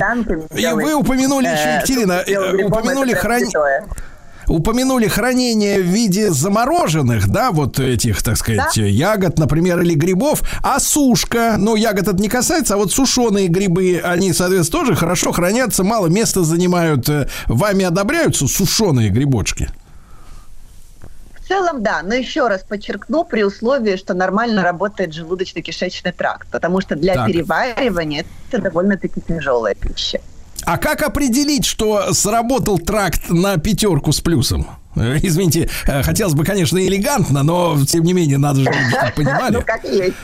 делать, 0.62 0.86
вы 0.86 0.94
упомянули 0.96 1.46
еще, 1.48 1.64
э, 1.70 1.76
Екатерина, 1.78 2.24
с 2.24 2.28
белым 2.28 2.60
э, 2.60 2.64
упомянули 2.66 3.14
святое. 3.14 3.84
Упомянули 4.48 5.08
хранение 5.08 5.80
в 5.82 5.86
виде 5.86 6.32
замороженных, 6.32 7.30
да, 7.30 7.52
вот 7.52 7.80
этих, 7.80 8.22
так 8.22 8.38
сказать, 8.38 8.74
Да. 8.76 8.82
ягод, 8.84 9.40
например, 9.40 9.82
или 9.82 9.94
грибов, 9.96 10.42
а 10.62 10.80
сушка, 10.80 11.56
ну, 11.58 11.76
ягод 11.76 12.08
это 12.08 12.18
не 12.22 12.30
касается, 12.30 12.76
а 12.76 12.78
вот 12.78 12.92
сушеные 12.92 13.48
грибы, 13.48 14.02
они, 14.04 14.34
соответственно, 14.34 14.84
тоже 14.84 14.96
хорошо 14.96 15.32
хранятся, 15.32 15.84
мало 15.84 16.08
места 16.08 16.44
занимают. 16.44 17.10
Э, 17.10 17.28
Вами 17.48 17.86
одобряются 17.86 18.48
сушеные 18.48 19.10
грибочки? 19.10 19.70
В 21.40 21.48
целом, 21.48 21.84
да, 21.84 22.02
но 22.04 22.16
еще 22.16 22.48
раз 22.48 22.64
подчеркну, 22.64 23.24
при 23.24 23.44
условии, 23.44 23.98
что 23.98 24.14
нормально 24.16 24.64
работает 24.64 25.14
желудочно-кишечный 25.14 26.12
тракт, 26.12 26.48
потому 26.52 26.82
что 26.82 26.96
для 26.96 27.14
Так. 27.14 27.28
переваривания 27.28 28.26
это 28.52 28.62
довольно-таки 28.64 29.22
тяжелая 29.22 29.76
пища. 29.76 30.20
А 30.64 30.78
как 30.78 31.04
определить, 31.04 31.66
что 31.66 32.14
сработал 32.14 32.80
тракт 32.80 33.30
на 33.30 33.58
пятерку 33.58 34.12
с 34.12 34.22
плюсом? 34.22 34.68
Э, 34.96 35.18
Извините, 35.22 35.70
э, 35.86 36.02
хотелось 36.04 36.34
бы, 36.34 36.44
конечно, 36.46 36.78
элегантно, 36.80 37.44
но 37.44 37.78
тем 37.86 38.04
не 38.04 38.14
менее 38.14 38.38
надо 38.38 38.62
же, 38.62 38.72
понимали. 39.16 39.56
Ну, 39.56 39.62
как 39.62 39.84
есть. 39.84 40.16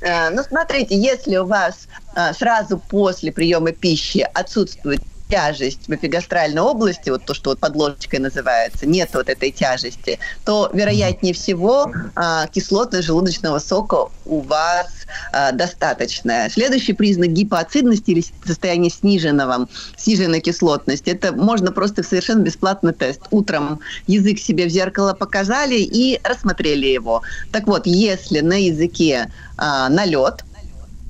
Э, 0.00 0.30
Ну, 0.30 0.42
смотрите, 0.42 1.00
если 1.00 1.36
у 1.36 1.46
вас 1.46 1.88
сразу 2.36 2.78
после 2.78 3.32
приема 3.32 3.72
пищи 3.72 4.26
отсутствует 4.34 5.00
тяжесть 5.32 5.88
в 5.88 5.94
эпигастральной 5.94 6.60
области, 6.60 7.08
вот 7.08 7.24
то, 7.24 7.32
что 7.32 7.50
вот 7.50 7.58
под 7.58 7.74
называется, 8.18 8.84
нет 8.84 9.08
вот 9.14 9.30
этой 9.30 9.50
тяжести, 9.50 10.18
то, 10.44 10.70
вероятнее 10.74 11.32
всего, 11.32 11.90
а, 12.14 12.46
кислотность 12.48 13.06
желудочного 13.06 13.58
сока 13.58 14.10
у 14.26 14.40
вас 14.40 14.88
а, 15.32 15.52
достаточная. 15.52 16.50
Следующий 16.50 16.92
признак 16.92 17.30
гипоацидности 17.30 18.10
или 18.10 18.24
состояние 18.44 18.90
сниженного, 18.90 19.68
сниженной 19.96 20.40
кислотности, 20.40 21.08
это 21.08 21.32
можно 21.32 21.72
просто 21.72 22.02
совершенно 22.02 22.42
бесплатный 22.42 22.92
тест. 22.92 23.22
Утром 23.30 23.80
язык 24.06 24.38
себе 24.38 24.66
в 24.66 24.68
зеркало 24.68 25.14
показали 25.14 25.76
и 25.76 26.20
рассмотрели 26.24 26.88
его. 26.88 27.22
Так 27.52 27.66
вот, 27.66 27.86
если 27.86 28.40
на 28.40 28.62
языке 28.62 29.30
а, 29.56 29.88
налет, 29.88 30.44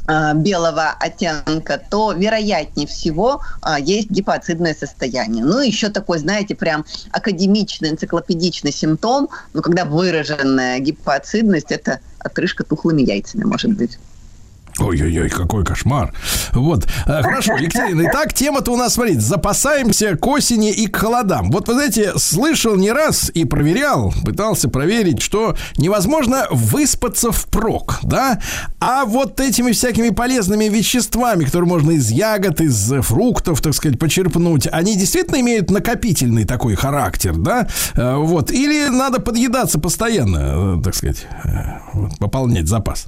белого 0.07 0.91
оттенка, 0.91 1.81
то 1.91 2.13
вероятнее 2.13 2.87
всего 2.87 3.41
а, 3.61 3.79
есть 3.79 4.11
гипоцидное 4.11 4.75
состояние. 4.75 5.45
Ну, 5.45 5.61
еще 5.61 5.91
такой, 5.91 6.19
знаете, 6.19 6.55
прям 6.55 6.85
академичный, 7.11 7.91
энциклопедичный 7.91 8.73
симптом, 8.73 9.29
но 9.53 9.63
когда 9.63 9.85
выраженная 9.85 10.81
гипоцидность, 10.81 11.71
это 11.71 12.01
отрыжка 12.19 12.65
тухлыми 12.65 13.03
яйцами, 13.03 13.45
может 13.45 13.73
быть. 13.73 13.99
Ой-ой-ой, 14.79 15.29
какой 15.29 15.65
кошмар. 15.65 16.15
Вот, 16.53 16.87
э, 17.07 17.23
хорошо, 17.23 17.57
Екатерина, 17.57 18.09
итак, 18.09 18.33
тема-то 18.33 18.73
у 18.73 18.77
нас, 18.77 18.95
смотрите, 18.95 19.21
запасаемся 19.21 20.17
к 20.17 20.27
осени 20.27 20.73
и 20.73 20.87
к 20.87 20.97
холодам. 20.97 21.51
Вот, 21.51 21.69
вы 21.69 21.75
знаете, 21.75 22.13
слышал 22.17 22.75
не 22.77 22.91
раз 22.91 23.31
и 23.35 23.45
проверял, 23.45 24.13
пытался 24.25 24.69
проверить, 24.71 25.21
что 25.21 25.57
невозможно 25.77 26.47
выспаться 26.51 27.33
впрок, 27.33 27.99
да? 28.03 28.41
А 28.81 29.05
вот 29.05 29.41
этими 29.41 29.73
всякими 29.73 30.09
полезными 30.09 30.65
веществами, 30.65 31.45
которые 31.45 31.69
можно 31.69 31.91
из 31.93 32.11
ягод, 32.11 32.61
из 32.61 32.93
фруктов, 33.03 33.61
так 33.61 33.75
сказать, 33.75 33.99
почерпнуть, 33.99 34.67
они 34.73 34.97
действительно 34.97 35.41
имеют 35.41 35.71
накопительный 35.71 36.45
такой 36.45 36.77
характер, 36.77 37.35
да? 37.37 37.69
Э, 37.95 38.17
Вот, 38.17 38.51
или 38.51 38.89
надо 38.89 39.21
подъедаться 39.21 39.79
постоянно, 39.79 40.79
э, 40.79 40.83
так 40.83 40.95
сказать, 40.95 41.27
пополнять 42.19 42.69
запас? 42.69 43.07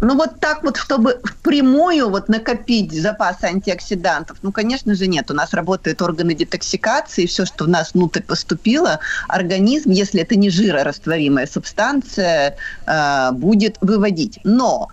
Ну 0.00 0.14
вот 0.14 0.40
так 0.40 0.62
вот, 0.62 0.76
чтобы 0.76 1.20
впрямую 1.24 2.10
вот 2.10 2.28
накопить 2.28 2.92
запас 2.92 3.42
антиоксидантов, 3.42 4.38
ну, 4.42 4.52
конечно 4.52 4.94
же, 4.94 5.06
нет. 5.06 5.30
У 5.30 5.34
нас 5.34 5.54
работают 5.54 6.02
органы 6.02 6.34
детоксикации, 6.34 7.24
все, 7.24 7.46
что 7.46 7.64
в 7.64 7.68
нас 7.68 7.94
внутрь 7.94 8.20
поступило, 8.20 9.00
организм, 9.26 9.90
если 9.90 10.20
это 10.20 10.36
не 10.36 10.50
жирорастворимая 10.50 11.46
субстанция, 11.46 12.56
э, 12.86 13.32
будет 13.32 13.78
выводить. 13.80 14.38
Но 14.44 14.88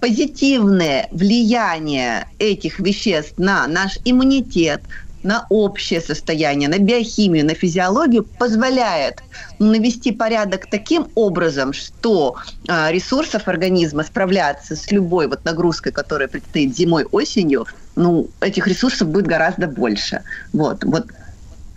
позитивное 0.00 1.06
влияние 1.12 2.26
этих 2.38 2.80
веществ 2.80 3.34
на 3.36 3.66
наш 3.68 3.98
иммунитет, 4.04 4.82
на 5.22 5.46
общее 5.48 6.00
состояние, 6.00 6.68
на 6.68 6.78
биохимию, 6.78 7.44
на 7.44 7.54
физиологию 7.54 8.24
позволяет 8.24 9.22
навести 9.58 10.12
порядок 10.12 10.66
таким 10.70 11.08
образом, 11.14 11.72
что 11.72 12.36
а, 12.68 12.90
ресурсов 12.90 13.48
организма 13.48 14.04
справляться 14.04 14.76
с 14.76 14.90
любой 14.90 15.26
вот 15.26 15.44
нагрузкой, 15.44 15.92
которая 15.92 16.28
предстоит 16.28 16.76
зимой, 16.76 17.04
осенью, 17.10 17.66
ну, 17.96 18.28
этих 18.40 18.66
ресурсов 18.66 19.08
будет 19.08 19.26
гораздо 19.26 19.66
больше. 19.66 20.22
Вот, 20.52 20.84
вот 20.84 21.06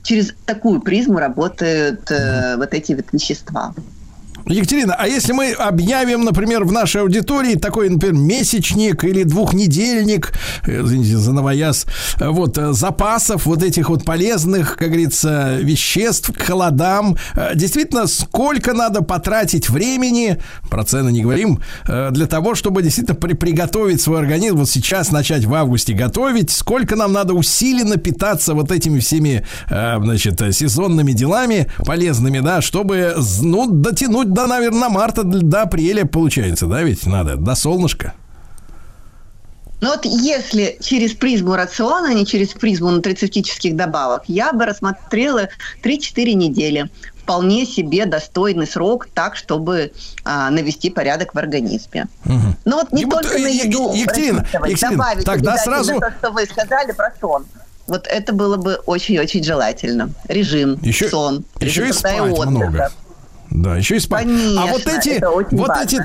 через 0.04 0.34
такую 0.46 0.82
призму 0.82 1.20
работают 1.20 2.10
э, 2.12 2.56
вот 2.58 2.74
эти 2.74 2.94
вот 2.94 3.06
вещества. 3.12 3.74
Екатерина, 4.48 4.96
а 4.98 5.08
если 5.08 5.34
мы 5.34 5.52
объявим, 5.52 6.24
например, 6.26 6.64
в 6.64 6.72
нашей 6.72 7.02
аудитории 7.02 7.56
такой, 7.56 7.90
например, 7.90 8.16
месячник 8.16 9.04
или 9.04 9.24
двухнедельник, 9.24 10.34
э, 10.66 10.82
извините 10.82 11.18
за 11.18 11.32
новояз, 11.34 11.86
э, 12.20 12.28
вот, 12.28 12.58
э, 12.58 12.74
запасов 12.74 13.46
вот 13.46 13.64
этих 13.64 13.90
вот 13.90 14.04
полезных, 14.04 14.78
как 14.78 14.90
говорится, 14.90 15.58
веществ 15.62 16.32
к 16.34 16.42
холодам, 16.42 17.18
действительно, 17.56 18.08
сколько 18.08 18.74
надо 18.74 19.02
потратить 19.02 19.70
времени, 19.70 20.38
про 20.70 20.84
цены 20.84 21.12
не 21.12 21.22
говорим, 21.22 21.60
для 21.88 22.26
того, 22.28 22.56
чтобы 22.56 22.82
действительно 22.82 23.16
при- 23.16 23.34
приготовить 23.34 24.02
свой 24.02 24.20
организм, 24.20 24.58
вот 24.58 24.70
сейчас 24.70 25.12
начать 25.12 25.46
в 25.46 25.54
августе 25.54 25.94
готовить, 25.94 26.52
сколько 26.52 26.96
нам 26.96 27.14
надо 27.14 27.34
усиленно 27.34 27.98
питаться 27.98 28.54
вот 28.54 28.72
этими 28.72 29.00
всеми, 29.00 29.46
значит, 29.70 30.42
сезонными 30.56 31.12
делами 31.12 31.68
полезными, 31.86 32.40
да, 32.40 32.62
чтобы, 32.62 33.16
ну, 33.42 33.68
дотянуть 33.70 34.28
до, 34.32 34.48
наверное, 34.48 34.90
марта, 34.90 35.24
до 35.24 35.64
апреля, 35.64 36.06
получается, 36.06 36.66
да, 36.68 36.82
ведь 36.84 37.06
надо, 37.06 37.36
до 37.36 37.56
солнышка. 37.56 38.14
Но 39.82 39.90
вот 39.90 40.06
если 40.06 40.78
через 40.80 41.14
призму 41.14 41.56
рациона, 41.56 42.10
а 42.10 42.14
не 42.14 42.26
через 42.26 42.50
призму 42.50 42.92
нутрицептических 42.92 43.76
добавок, 43.76 44.24
я 44.28 44.54
бы 44.54 44.66
рассмотрела 44.66 45.50
3-4 45.84 46.34
недели. 46.34 46.90
Вполне 47.18 47.66
себе 47.66 48.06
достойный 48.06 48.68
срок, 48.68 49.08
так, 49.14 49.36
чтобы 49.36 49.92
а, 50.24 50.50
навести 50.50 50.90
порядок 50.90 51.34
в 51.34 51.38
организме. 51.38 52.08
Но 52.26 52.78
вот 52.78 52.92
не 52.92 53.04
И 53.04 53.06
вот, 53.06 53.22
только 53.24 53.38
на 53.40 53.48
э, 53.48 53.52
Е- 53.52 53.68
еду 53.68 53.94
Екатерина, 53.94 54.46
Екатерина, 54.54 54.92
добавить 54.92 55.26
тогда 55.26 55.58
сразу- 55.58 56.00
то, 56.00 56.12
что 56.20 56.32
вы 56.32 56.46
сказали 56.46 56.92
про 56.92 57.12
сон. 57.20 57.46
Вот 57.88 58.06
это 58.08 58.34
было 58.34 58.58
бы 58.58 58.76
очень-очень 58.86 59.44
желательно. 59.44 60.12
Режим, 60.28 60.78
Еще, 60.82 61.10
сон, 61.10 61.44
еще 61.60 61.82
режим 61.82 61.90
и 61.90 61.94
спать 61.94 62.20
отдыха. 62.22 62.50
много. 62.50 62.92
Да, 63.52 63.76
еще 63.76 63.98
и 63.98 64.00
спать. 64.00 64.26
а 64.26 64.66
вот 64.68 64.84
Конечно, 64.84 65.10
эти, 65.10 65.56
вот 65.56 65.68
важно. 65.68 65.84
эти 65.84 66.02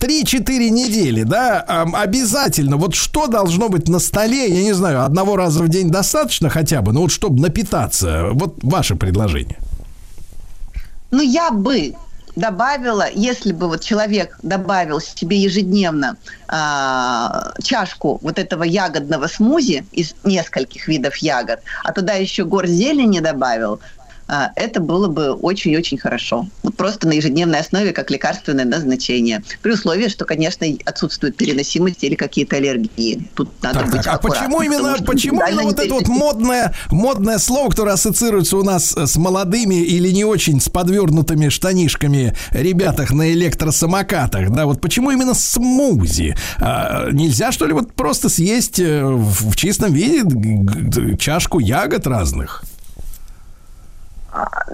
3-4 0.00 0.70
недели, 0.70 1.22
да, 1.22 1.60
обязательно, 1.60 2.76
вот 2.76 2.94
что 2.94 3.26
должно 3.26 3.68
быть 3.68 3.88
на 3.88 3.98
столе, 3.98 4.48
я 4.48 4.62
не 4.64 4.72
знаю, 4.72 5.04
одного 5.04 5.36
раза 5.36 5.62
в 5.62 5.68
день 5.68 5.90
достаточно 5.90 6.48
хотя 6.48 6.82
бы, 6.82 6.92
ну 6.92 7.02
вот 7.02 7.12
чтобы 7.12 7.40
напитаться, 7.40 8.30
вот 8.32 8.56
ваше 8.62 8.96
предложение. 8.96 9.58
Ну, 11.10 11.22
я 11.22 11.50
бы 11.50 11.94
добавила, 12.36 13.06
если 13.12 13.52
бы 13.52 13.68
вот 13.68 13.82
человек 13.82 14.38
добавил 14.42 15.00
себе 15.00 15.36
ежедневно 15.36 16.16
а, 16.48 17.52
чашку 17.62 18.18
вот 18.22 18.38
этого 18.38 18.62
ягодного 18.62 19.26
смузи 19.26 19.84
из 19.92 20.14
нескольких 20.24 20.88
видов 20.88 21.16
ягод, 21.16 21.60
а 21.84 21.92
туда 21.92 22.14
еще 22.14 22.44
гор 22.44 22.66
зелени 22.66 23.20
добавил, 23.20 23.80
это 24.56 24.80
было 24.80 25.08
бы 25.08 25.32
очень-очень 25.32 25.98
хорошо. 25.98 26.46
Вот 26.62 26.76
просто 26.76 27.08
на 27.08 27.12
ежедневной 27.12 27.60
основе, 27.60 27.92
как 27.92 28.10
лекарственное 28.10 28.64
назначение. 28.64 29.42
При 29.62 29.72
условии, 29.72 30.08
что, 30.08 30.24
конечно, 30.24 30.66
отсутствует 30.84 31.36
переносимость 31.36 32.04
или 32.04 32.14
какие-то 32.14 32.56
аллергии. 32.56 33.28
Тут 33.34 33.50
надо 33.62 33.80
Так, 33.80 33.90
быть 33.90 34.02
так, 34.02 34.14
а 34.14 34.18
почему 34.18 34.62
именно, 34.62 34.96
что 34.96 35.04
почему 35.04 35.42
именно 35.46 35.62
вот 35.62 35.78
это 35.78 35.94
вот 35.94 36.08
модное, 36.08 36.74
модное 36.90 37.38
слово, 37.38 37.70
которое 37.70 37.92
ассоциируется 37.92 38.56
у 38.56 38.62
нас 38.62 38.92
с 38.96 39.16
молодыми 39.16 39.82
или 39.82 40.10
не 40.10 40.24
очень 40.24 40.60
с 40.60 40.68
подвернутыми 40.68 41.48
штанишками 41.48 42.36
ребятах 42.52 43.10
на 43.10 43.32
электросамокатах, 43.32 44.50
да, 44.50 44.66
вот 44.66 44.80
почему 44.80 45.10
именно 45.10 45.34
смузи? 45.34 46.36
А, 46.58 47.10
нельзя, 47.10 47.52
что 47.52 47.66
ли, 47.66 47.72
вот 47.72 47.92
просто 47.94 48.28
съесть 48.28 48.78
э, 48.78 49.04
в, 49.04 49.56
чистом 49.56 49.92
виде 49.92 51.16
чашку 51.18 51.58
ягод 51.58 52.06
разных? 52.06 52.64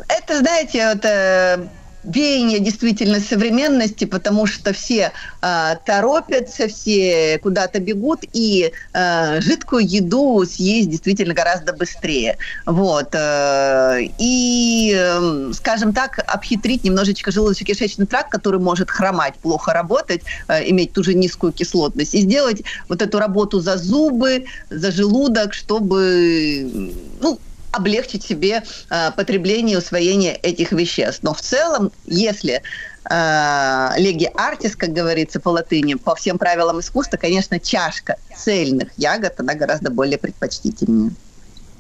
Это, 0.09 0.39
знаете, 0.39 0.89
вот, 0.89 1.05
э, 1.05 1.67
веяние 2.07 2.61
действительно 2.61 3.21
современности, 3.21 4.05
потому 4.05 4.47
что 4.47 4.73
все 4.73 5.13
э, 5.43 5.77
торопятся, 5.85 6.69
все 6.69 7.39
куда-то 7.43 7.81
бегут, 7.81 8.21
и 8.33 8.73
э, 8.93 9.41
жидкую 9.41 9.87
еду 9.87 10.45
съесть 10.47 10.91
действительно 10.91 11.35
гораздо 11.35 11.73
быстрее. 11.73 12.39
Вот. 12.65 13.15
э, 13.15 14.09
и, 14.19 14.95
э, 14.97 15.51
скажем 15.55 15.93
так, 15.93 16.21
обхитрить 16.27 16.85
немножечко 16.85 17.31
желудочно-кишечный 17.31 18.07
тракт, 18.07 18.31
который 18.31 18.61
может 18.61 18.91
хромать, 18.91 19.35
плохо 19.35 19.73
работать, 19.73 20.23
э, 20.49 20.69
иметь 20.71 20.93
ту 20.93 21.03
же 21.03 21.15
низкую 21.15 21.53
кислотность, 21.53 22.15
и 22.15 22.21
сделать 22.21 22.63
вот 22.89 23.03
эту 23.03 23.19
работу 23.19 23.61
за 23.61 23.77
зубы, 23.77 24.45
за 24.71 24.93
желудок, 24.93 25.55
чтобы, 25.55 26.93
ну, 27.21 27.39
облегчить 27.77 28.25
себе 28.25 28.63
э, 28.91 29.11
потребление 29.13 29.75
и 29.75 29.79
усвоение 29.79 30.35
этих 30.35 30.73
веществ. 30.73 31.23
Но 31.23 31.35
в 31.35 31.41
целом, 31.41 31.93
если 32.07 32.63
э, 33.11 33.89
леги 33.99 34.31
артис, 34.35 34.77
как 34.77 34.93
говорится 34.93 35.41
по 35.41 35.51
латыни, 35.51 35.95
по 35.95 36.15
всем 36.15 36.39
правилам 36.39 36.81
искусства, 36.81 37.17
конечно, 37.17 37.61
чашка 37.61 38.17
цельных 38.37 38.89
ягод, 38.97 39.39
она 39.39 39.55
гораздо 39.55 39.91
более 39.91 40.19
предпочтительнее. 40.19 41.13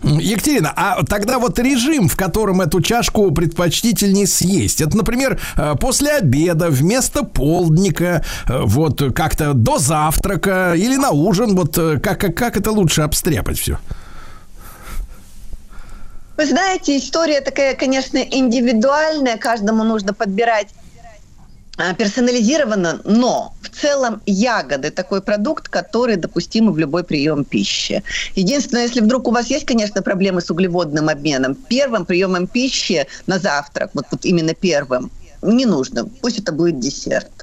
Екатерина, 0.02 0.73
а 0.76 1.02
тогда 1.05 1.39
вот 1.39 1.58
режим, 1.58 2.08
в 2.08 2.16
котором 2.16 2.60
эту 2.60 2.83
чашку 2.83 3.31
предпочтительнее 3.31 4.26
съесть, 4.26 4.83
это, 4.83 4.97
например, 4.97 5.41
э, 5.57 5.75
после 5.81 6.12
обеда, 6.12 6.68
вместо 6.68 7.25
полдника, 7.25 8.23
э, 8.47 8.60
вот 8.65 9.02
как-то 9.15 9.55
до 9.55 9.78
завтрака 9.78 10.75
или 10.76 10.97
на 10.97 11.10
ужин, 11.10 11.57
вот 11.57 11.76
как, 12.02 12.20
как, 12.20 12.34
как 12.36 12.57
это 12.57 12.70
лучше 12.73 13.02
обстряпать 13.02 13.58
все? 13.58 13.78
Вы 16.36 16.47
знаете, 16.47 16.98
история 16.98 17.40
такая, 17.40 17.74
конечно, 17.74 18.18
индивидуальная, 18.18 19.36
каждому 19.39 19.84
нужно 19.84 20.12
подбирать 20.12 20.68
а, 21.78 21.92
персонализированно, 21.94 23.00
но 23.05 23.55
в 23.60 23.68
целом 23.68 24.23
ягоды 24.24 24.90
такой 24.90 25.20
продукт, 25.20 25.68
который 25.68 26.16
допустим 26.16 26.73
в 26.73 26.78
любой 26.78 27.05
прием 27.05 27.44
пищи. 27.44 28.02
Единственное, 28.34 28.84
если 28.84 29.00
вдруг 29.00 29.28
у 29.28 29.31
вас 29.31 29.48
есть, 29.48 29.66
конечно, 29.66 30.00
проблемы 30.02 30.40
с 30.40 30.50
углеводным 30.50 31.10
обменом, 31.10 31.55
первым 31.55 32.06
приемом 32.06 32.47
пищи 32.47 33.06
на 33.26 33.39
завтрак, 33.39 33.90
вот, 33.92 34.06
вот 34.10 34.24
именно 34.24 34.55
первым, 34.55 35.10
не 35.42 35.66
нужно. 35.66 36.06
Пусть 36.23 36.39
это 36.39 36.52
будет 36.52 36.81
десерт. 36.81 37.35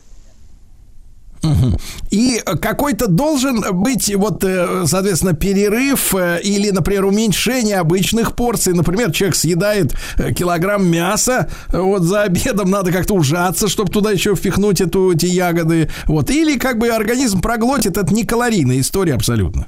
Мгм. 1.44 1.78
И 2.10 2.42
какой-то 2.62 3.08
должен 3.08 3.64
быть, 3.74 4.14
вот, 4.16 4.44
э, 4.46 4.86
соответственно, 4.88 5.34
перерыв 5.34 6.16
э, 6.16 6.40
или, 6.42 6.70
например, 6.70 7.06
уменьшение 7.06 7.78
обычных 7.78 8.34
порций. 8.36 8.74
Например, 8.74 9.12
человек 9.12 9.36
съедает 9.36 9.94
э, 10.18 10.32
килограмм 10.34 10.86
мяса, 10.86 11.50
вот 11.68 12.04
за 12.04 12.24
обедом 12.24 12.72
надо 12.72 12.94
как-то 12.94 13.14
ужаться, 13.14 13.68
чтобы 13.68 13.92
туда 13.92 14.12
еще 14.12 14.36
впихнуть 14.36 14.80
эту, 14.80 15.12
эти 15.12 15.26
ягоды. 15.26 15.90
Вот. 16.06 16.30
Или 16.30 16.58
как 16.58 16.78
бы 16.78 16.88
организм 16.88 17.42
проглотит, 17.42 17.98
это 17.98 18.14
не 18.14 18.24
калорийная 18.24 18.80
история 18.80 19.16
абсолютно. 19.16 19.68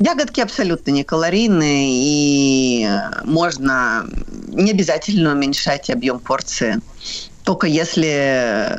Ягодки 0.00 0.40
абсолютно 0.40 0.90
не 0.90 1.04
калорийные, 1.04 1.90
и 1.92 2.88
можно 3.24 4.04
не 4.48 4.72
обязательно 4.72 5.30
уменьшать 5.30 5.90
объем 5.90 6.18
порции. 6.18 6.80
Только 7.44 7.66
если 7.66 8.78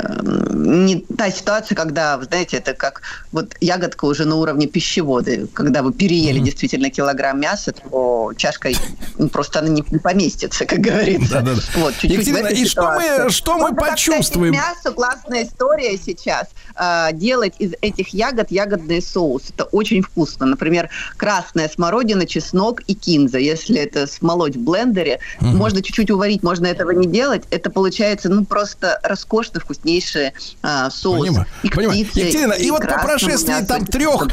не 0.53 1.06
та 1.17 1.30
ситуация, 1.32 1.75
когда, 1.75 2.17
вы 2.17 2.25
знаете, 2.25 2.58
это 2.58 2.74
как 2.74 3.01
вот 3.32 3.56
ягодка 3.59 4.06
уже 4.06 4.25
на 4.25 4.35
уровне 4.35 4.67
пищевода, 4.67 5.48
когда 5.53 5.82
вы 5.82 5.92
переели 5.92 6.40
действительно 6.40 6.90
килограмм 6.90 7.40
мяса, 7.42 7.74
то 7.74 8.32
чашка 8.38 8.69
ну, 9.17 9.27
просто 9.30 9.59
она 9.59 9.69
не, 9.69 9.83
не 9.92 10.00
поместится, 10.00 10.66
как 10.66 10.80
говорится. 10.80 11.33
Да-да-да. 11.33 11.61
Вот, 11.75 11.93
чуть-чуть 11.95 12.25
в 12.25 12.30
Екатерина, 12.30 12.48
этой 12.48 12.61
и 12.61 12.66
что 12.66 12.92
мы- 12.92 13.30
что 13.30 13.58
мы 13.58 13.75
кстати, 13.75 13.90
почувствуем? 13.92 14.53
мясо 14.53 14.92
классная 14.92 15.43
история 15.43 15.98
сейчас. 15.98 16.48
а, 16.75 17.11
делать 17.11 17.53
из 17.59 17.74
этих 17.82 18.09
ягод 18.09 18.50
ягодный 18.50 19.01
соус. 19.01 19.43
Это 19.53 19.66
очень 19.66 20.01
вкусно. 20.01 20.45
Например, 20.48 20.90
красная 21.17 21.69
смородина, 21.69 22.25
чеснок 22.25 22.82
и 22.88 22.95
кинза. 22.95 23.38
Если 23.38 23.77
это 23.80 24.08
смолоть 24.08 24.56
в 24.56 24.59
блендере, 24.59 25.19
можно 25.40 25.83
чуть-чуть 25.83 26.09
уварить, 26.09 26.42
можно 26.42 26.66
этого 26.66 26.90
не 26.92 27.08
делать. 27.08 27.43
Это 27.51 27.69
получается, 27.69 28.30
ну, 28.30 28.43
просто 28.54 29.00
роскошно 29.02 29.60
вкуснейший 29.60 30.32
а, 30.62 30.92
соус. 30.92 31.26
Понимаю. 31.26 31.48
И 31.64 31.70
понимаю. 31.70 32.00
Екатерина, 32.00 32.54
и, 32.54 32.70
вот 32.70 32.88
по 32.88 33.00
прошествии 33.00 33.66
там 33.66 33.82
и 33.82 33.86
трех, 33.86 34.28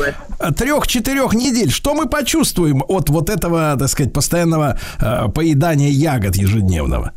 трех-четырех 0.58 1.32
недель, 1.32 1.70
что 1.70 1.94
мы 1.94 2.06
почувствуем 2.06 2.84
от 2.86 3.08
вот 3.08 3.30
этого, 3.30 3.76
так 3.78 3.88
сказать, 3.88 4.12
постоянного 4.12 4.78
э, 4.98 5.28
поедания 5.34 5.88
ягод 5.88 6.36
ежедневного? 6.36 7.12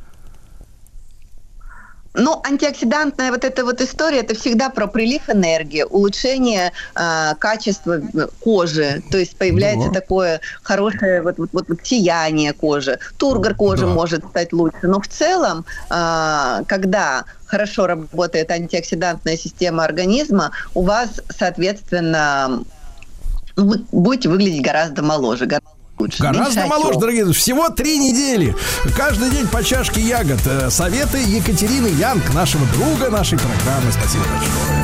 Ну, 2.15 2.39
антиоксидантная 2.45 3.31
вот 3.31 3.43
эта 3.43 3.65
вот 3.65 3.81
история, 3.81 4.19
это 4.19 4.35
всегда 4.35 4.69
про 4.69 4.85
прилив 4.85 5.29
энергии, 5.29 5.81
улучшение 5.81 6.71
э, 6.95 7.35
качества 7.39 8.01
кожи, 8.39 9.01
то 9.09 9.17
есть 9.17 9.35
появляется 9.35 9.89
Да. 9.89 9.99
такое 9.99 10.41
хорошее 10.61 11.23
вот, 11.23 11.39
вот, 11.39 11.49
вот, 11.53 11.65
вот 11.67 11.79
сияние 11.83 12.53
кожи, 12.53 12.99
тургор 13.17 13.55
кожи 13.55 13.85
Да. 13.85 13.93
может 13.93 14.23
стать 14.25 14.53
лучше, 14.53 14.77
но 14.83 15.01
в 15.01 15.07
целом, 15.07 15.65
э, 15.89 16.63
когда 16.67 17.25
хорошо 17.47 17.87
работает 17.87 18.51
антиоксидантная 18.51 19.35
система 19.37 19.83
организма, 19.83 20.51
у 20.75 20.83
вас, 20.83 21.19
соответственно, 21.35 22.63
будете 23.55 24.29
выглядеть 24.29 24.61
гораздо 24.63 25.01
моложе, 25.01 25.45
гораздо 25.45 25.67
лучше. 25.99 26.21
Гораздо 26.21 26.65
моложе, 26.67 26.99
дорогие 26.99 27.23
друзья. 27.23 27.41
Всего 27.41 27.69
три 27.69 27.97
недели. 27.97 28.55
Каждый 28.95 29.29
день 29.29 29.47
по 29.47 29.63
чашке 29.63 30.01
ягод. 30.01 30.39
Э, 30.45 30.69
Советы 30.69 31.17
Екатерины 31.19 31.87
Янг, 31.87 32.33
нашего 32.33 32.65
друга 32.67 33.09
нашей 33.09 33.37
программы. 33.37 33.91
Спасибо 33.91 34.23
большое. 34.25 34.83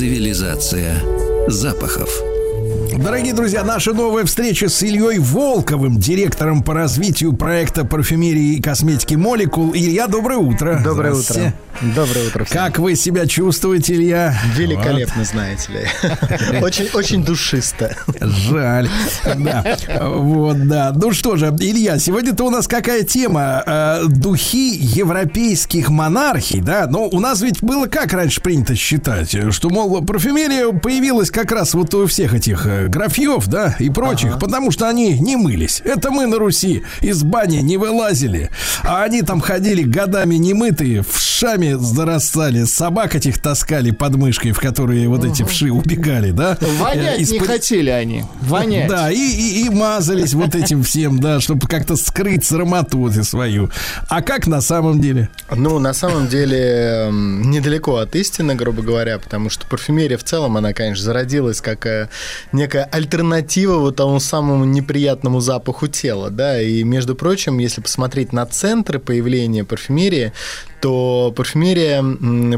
Цивилизация 0.00 1.02
запахов. 1.48 2.08
Дорогие 3.00 3.32
друзья, 3.32 3.64
наша 3.64 3.94
новая 3.94 4.26
встреча 4.26 4.68
с 4.68 4.82
Ильей 4.82 5.18
Волковым, 5.18 5.98
директором 5.98 6.62
по 6.62 6.74
развитию 6.74 7.32
проекта 7.32 7.86
парфюмерии 7.86 8.56
и 8.56 8.62
косметики 8.62 9.14
«Молекул». 9.14 9.72
Илья, 9.74 10.06
доброе 10.06 10.36
утро. 10.36 10.82
Доброе 10.84 11.14
утро. 11.14 11.54
Доброе 11.80 12.26
утро. 12.26 12.44
всем. 12.44 12.58
Как 12.58 12.78
вы 12.78 12.94
себя 12.94 13.26
чувствуете, 13.26 13.94
Илья? 13.94 14.38
Великолепно, 14.54 15.24
знаете 15.24 15.72
ли. 15.72 16.60
Очень, 16.60 16.90
очень 16.92 17.24
душисто. 17.24 17.96
Жаль. 18.20 18.88
Да. 19.24 19.78
Вот, 20.02 20.68
да. 20.68 20.92
Ну 20.94 21.12
что 21.12 21.36
же, 21.36 21.46
Илья, 21.58 21.98
сегодня-то 21.98 22.44
у 22.44 22.50
нас 22.50 22.68
какая 22.68 23.02
тема? 23.02 23.62
Э, 23.66 24.02
Духи 24.08 24.76
европейских 24.76 25.88
монархий, 25.88 26.60
да? 26.60 26.86
Но 26.86 27.08
у 27.08 27.18
нас 27.18 27.40
ведь 27.40 27.62
было 27.62 27.86
как 27.86 28.12
раньше 28.12 28.42
принято 28.42 28.76
считать, 28.76 29.34
что, 29.54 29.70
мол, 29.70 30.04
парфюмерия 30.04 30.70
появилась 30.72 31.30
как 31.30 31.50
раз 31.50 31.72
вот 31.72 31.94
у 31.94 32.06
всех 32.06 32.34
этих 32.34 32.66
э, 32.66 32.89
графьев, 32.90 33.46
да, 33.46 33.76
и 33.78 33.88
прочих, 33.90 34.38
потому 34.38 34.70
что 34.70 34.88
они 34.88 35.18
не 35.18 35.36
мылись. 35.36 35.80
Это 35.84 36.10
мы 36.10 36.26
на 36.26 36.38
Руси 36.38 36.82
из 37.00 37.22
бани 37.22 37.58
не 37.58 37.76
вылазили, 37.76 38.50
а 38.82 39.02
они 39.04 39.22
там 39.22 39.40
ходили 39.40 39.82
годами 39.82 40.34
немытые, 40.36 41.02
вшами 41.08 41.74
зарастали, 41.78 42.64
собак 42.64 43.14
этих 43.14 43.38
таскали 43.40 43.90
под 43.92 44.16
мышкой, 44.16 44.52
в 44.52 44.60
которые 44.60 45.08
вот 45.08 45.24
эти 45.24 45.42
вши 45.42 45.70
убегали, 45.70 46.30
да? 46.32 46.58
Вонять 46.78 47.14
Э, 47.14 47.16
не 47.18 47.22
из-под- 47.24 47.46
хотели 47.46 47.90
они. 47.90 48.24
Вонять. 48.42 48.88
да, 48.88 49.10
и, 49.10 49.16
и, 49.16 49.64
и 49.66 49.70
мазались 49.70 50.34
вот 50.34 50.54
этим 50.54 50.82
всем, 50.82 51.18
да, 51.20 51.40
чтобы 51.40 51.66
как-то 51.66 51.96
скрыть 51.96 52.44
срамоту 52.44 53.10
свою. 53.22 53.70
А 54.08 54.20
как 54.22 54.46
на 54.46 54.60
самом 54.60 55.00
деле? 55.00 55.28
Ну, 55.54 55.78
на 55.78 55.92
самом 55.94 56.28
деле, 56.28 57.08
недалеко 57.10 57.96
от 57.96 58.14
истины, 58.16 58.54
грубо 58.54 58.82
говоря, 58.82 59.18
потому 59.18 59.50
что 59.50 59.66
парфюмерия 59.66 60.16
в 60.18 60.24
целом, 60.24 60.56
она, 60.56 60.72
конечно, 60.72 61.04
зародилась 61.04 61.60
как 61.60 61.86
э, 61.86 62.08
некая 62.70 62.84
альтернатива 62.84 63.78
вот 63.78 63.96
тому 63.96 64.20
самому 64.20 64.64
неприятному 64.64 65.40
запаху 65.40 65.88
тела, 65.88 66.30
да, 66.30 66.62
и, 66.62 66.84
между 66.84 67.16
прочим, 67.16 67.58
если 67.58 67.80
посмотреть 67.80 68.32
на 68.32 68.46
центры 68.46 69.00
появления 69.00 69.64
парфюмерии, 69.64 70.32
то 70.80 71.32
парфюмерия 71.36 72.02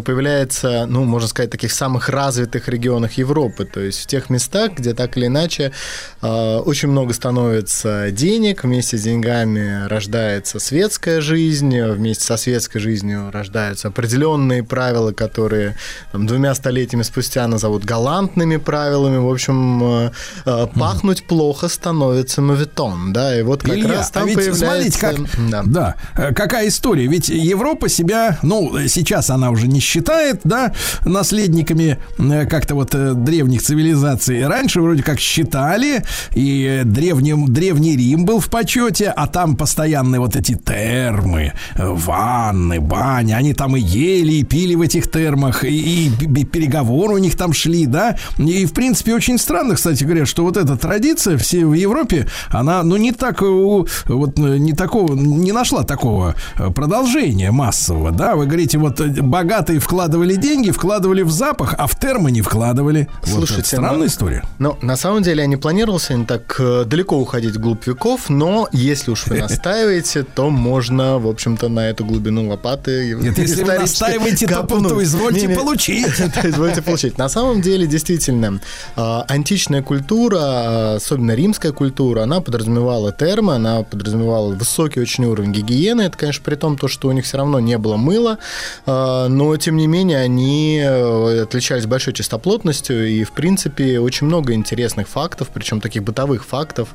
появляется, 0.00 0.86
ну, 0.88 1.04
можно 1.04 1.28
сказать, 1.28 1.48
в 1.50 1.52
таких 1.52 1.72
самых 1.72 2.08
развитых 2.08 2.68
регионах 2.68 3.14
Европы, 3.14 3.64
то 3.64 3.80
есть 3.80 4.00
в 4.00 4.06
тех 4.06 4.30
местах, 4.30 4.72
где 4.76 4.94
так 4.94 5.16
или 5.16 5.26
иначе 5.26 5.72
э, 6.20 6.56
очень 6.58 6.88
много 6.88 7.12
становится 7.12 8.10
денег, 8.10 8.64
вместе 8.64 8.96
с 8.96 9.02
деньгами 9.02 9.86
рождается 9.88 10.58
светская 10.58 11.20
жизнь, 11.20 11.80
вместе 11.80 12.24
со 12.24 12.36
светской 12.36 12.80
жизнью 12.80 13.30
рождаются 13.32 13.88
определенные 13.88 14.62
правила, 14.62 15.12
которые 15.12 15.76
там, 16.12 16.26
двумя 16.26 16.54
столетиями 16.54 17.02
спустя 17.02 17.46
назовут 17.48 17.84
галантными 17.84 18.56
правилами, 18.56 19.18
в 19.18 19.30
общем, 19.30 19.82
э, 19.82 20.10
э, 20.46 20.66
пахнуть 20.78 21.26
плохо 21.26 21.68
становится 21.68 22.40
моветон, 22.40 23.12
да, 23.12 23.38
и 23.38 23.42
вот 23.42 23.62
как 23.62 23.76
Илья, 23.76 23.98
раз 23.98 24.10
там 24.10 24.24
а 24.24 24.26
ведь 24.26 24.36
появляется... 24.36 24.98
смотрите, 24.98 25.28
как, 25.50 25.66
да. 25.66 25.96
э, 26.16 26.32
какая 26.34 26.68
история. 26.68 27.06
Ведь 27.06 27.28
Европа 27.28 27.88
себя, 28.12 28.38
ну, 28.42 28.72
сейчас 28.88 29.30
она 29.30 29.50
уже 29.50 29.66
не 29.66 29.80
считает, 29.80 30.40
да, 30.44 30.72
наследниками 31.04 31.98
э, 32.18 32.46
как-то 32.46 32.74
вот 32.74 32.94
э, 32.94 33.14
древних 33.14 33.62
цивилизаций. 33.62 34.46
Раньше 34.46 34.82
вроде 34.82 35.02
как 35.02 35.18
считали, 35.18 36.04
и 36.34 36.82
древним, 36.84 37.52
древний 37.52 37.96
Рим 37.96 38.24
был 38.24 38.40
в 38.40 38.48
почете, 38.50 39.08
а 39.08 39.26
там 39.26 39.56
постоянные 39.56 40.20
вот 40.20 40.36
эти 40.36 40.54
термы, 40.54 41.52
э, 41.74 41.88
ванны, 41.88 42.80
бани, 42.80 43.32
они 43.32 43.54
там 43.54 43.76
и 43.76 43.80
ели, 43.80 44.34
и 44.34 44.44
пили 44.44 44.74
в 44.74 44.82
этих 44.82 45.10
термах, 45.10 45.64
и, 45.64 46.08
и 46.08 46.44
переговоры 46.44 47.14
у 47.14 47.18
них 47.18 47.36
там 47.36 47.54
шли, 47.54 47.86
да. 47.86 48.16
И, 48.38 48.66
в 48.66 48.72
принципе, 48.72 49.14
очень 49.14 49.38
странно, 49.38 49.74
кстати 49.74 50.04
говоря, 50.04 50.26
что 50.26 50.44
вот 50.44 50.56
эта 50.56 50.76
традиция 50.76 51.38
все 51.38 51.64
в 51.64 51.72
Европе, 51.72 52.26
она, 52.50 52.82
ну, 52.82 52.96
не 52.96 53.12
так, 53.12 53.40
вот, 53.40 54.38
не 54.38 54.72
такого, 54.72 55.14
не 55.14 55.52
нашла 55.52 55.82
такого 55.84 56.34
продолжения 56.74 57.50
массового, 57.50 58.01
да. 58.10 58.36
Вы 58.36 58.46
говорите, 58.46 58.78
вот 58.78 59.00
э, 59.00 59.08
богатые 59.22 59.78
вкладывали 59.78 60.34
деньги, 60.34 60.70
вкладывали 60.70 61.22
в 61.22 61.30
запах, 61.30 61.74
а 61.78 61.86
в 61.86 61.98
термо 61.98 62.30
не 62.30 62.42
вкладывали. 62.42 63.08
Вот 63.20 63.28
это 63.28 63.36
Слушайте, 63.36 63.76
странная 63.76 63.98
ну, 63.98 64.06
история. 64.06 64.44
Ну, 64.58 64.76
на 64.82 64.96
самом 64.96 65.22
деле 65.22 65.42
я 65.42 65.46
не 65.46 65.56
планировал 65.56 65.98
сегодня 65.98 66.26
так 66.26 66.56
э, 66.58 66.84
далеко 66.84 67.18
уходить 67.18 67.56
вглубь 67.56 67.86
веков, 67.86 68.28
но 68.28 68.68
если 68.72 69.10
уж 69.10 69.26
вы 69.26 69.38
настаиваете, 69.40 70.24
то 70.24 70.50
можно, 70.50 71.18
в 71.18 71.26
общем-то, 71.28 71.68
на 71.68 71.88
эту 71.88 72.04
глубину 72.04 72.48
лопаты 72.48 73.14
Нет, 73.14 73.38
если 73.38 73.62
вы 73.62 73.78
настаиваете, 73.78 74.46
то- 74.46 74.62
то 74.62 75.02
извольте 75.02 75.46
Не-не, 75.46 75.54
получить. 75.54 76.06
то 76.34 76.48
извольте 76.48 76.82
получить. 76.82 77.18
На 77.18 77.28
самом 77.28 77.60
деле, 77.60 77.86
действительно, 77.86 78.60
э, 78.96 79.20
античная 79.28 79.82
культура, 79.82 80.96
особенно 80.96 81.32
римская 81.32 81.72
культура, 81.72 82.22
она 82.22 82.40
подразумевала 82.40 83.12
термо, 83.12 83.56
она 83.56 83.82
подразумевала 83.82 84.54
высокий 84.54 85.00
очень 85.00 85.24
уровень 85.24 85.52
гигиены. 85.52 86.02
Это, 86.02 86.16
конечно, 86.16 86.42
при 86.44 86.54
том, 86.54 86.76
то, 86.76 86.88
что 86.88 87.08
у 87.08 87.12
них 87.12 87.24
все 87.24 87.38
равно 87.38 87.60
не 87.60 87.78
было 87.78 87.91
мыла, 87.96 88.38
э, 88.86 89.26
но, 89.28 89.56
тем 89.56 89.76
не 89.76 89.86
менее, 89.86 90.18
они 90.18 90.80
э, 90.82 91.42
отличались 91.42 91.86
большой 91.86 92.12
чистоплотностью, 92.12 93.08
и, 93.08 93.24
в 93.24 93.32
принципе, 93.32 94.00
очень 94.00 94.26
много 94.26 94.52
интересных 94.52 95.08
фактов, 95.08 95.50
причем 95.52 95.80
таких 95.80 96.02
бытовых 96.02 96.44
фактов, 96.44 96.88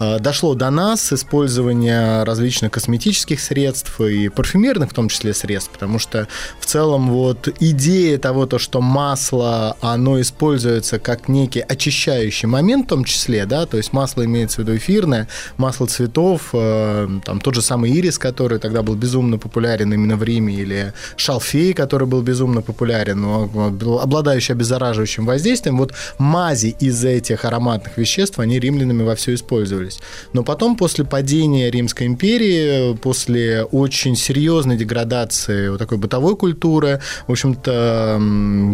э, 0.00 0.18
дошло 0.18 0.54
до 0.54 0.70
нас 0.70 1.02
с 1.02 1.12
использования 1.12 2.24
различных 2.24 2.72
косметических 2.72 3.40
средств 3.40 4.00
и 4.00 4.28
парфюмерных, 4.28 4.90
в 4.90 4.94
том 4.94 5.08
числе, 5.08 5.34
средств, 5.34 5.70
потому 5.72 5.98
что 5.98 6.28
в 6.60 6.66
целом 6.66 7.10
вот 7.10 7.48
идея 7.60 8.18
того, 8.18 8.46
то, 8.46 8.58
что 8.58 8.80
масло, 8.80 9.76
оно 9.80 10.20
используется 10.20 10.98
как 10.98 11.28
некий 11.28 11.60
очищающий 11.60 12.48
момент 12.48 12.86
в 12.86 12.88
том 12.88 13.04
числе, 13.04 13.46
да, 13.46 13.66
то 13.66 13.76
есть 13.76 13.92
масло 13.92 14.24
имеется 14.24 14.56
в 14.56 14.58
виду 14.60 14.76
эфирное, 14.76 15.28
масло 15.56 15.86
цветов, 15.86 16.50
э, 16.52 17.08
там 17.24 17.40
тот 17.40 17.54
же 17.54 17.62
самый 17.62 17.90
ирис, 17.90 18.18
который 18.18 18.58
тогда 18.58 18.82
был 18.82 18.94
безумно 18.94 19.38
популярен 19.38 19.92
именно 19.92 20.16
в 20.16 20.22
Риме, 20.22 20.41
или 20.48 20.92
шалфей, 21.16 21.72
который 21.72 22.06
был 22.06 22.22
безумно 22.22 22.62
популярен, 22.62 23.20
но 23.20 24.00
обладающий 24.00 24.54
обеззараживающим 24.54 25.26
воздействием, 25.26 25.78
вот 25.78 25.92
мази 26.18 26.74
из 26.80 27.04
этих 27.04 27.44
ароматных 27.44 27.96
веществ, 27.98 28.38
они 28.38 28.58
римлянами 28.58 29.02
вовсю 29.02 29.34
использовались. 29.34 30.00
Но 30.32 30.42
потом, 30.42 30.76
после 30.76 31.04
падения 31.04 31.70
Римской 31.70 32.06
империи, 32.06 32.96
после 32.96 33.64
очень 33.64 34.16
серьезной 34.16 34.76
деградации 34.76 35.68
вот 35.68 35.78
такой 35.78 35.98
бытовой 35.98 36.36
культуры, 36.36 37.00
в 37.26 37.32
общем-то, 37.32 38.18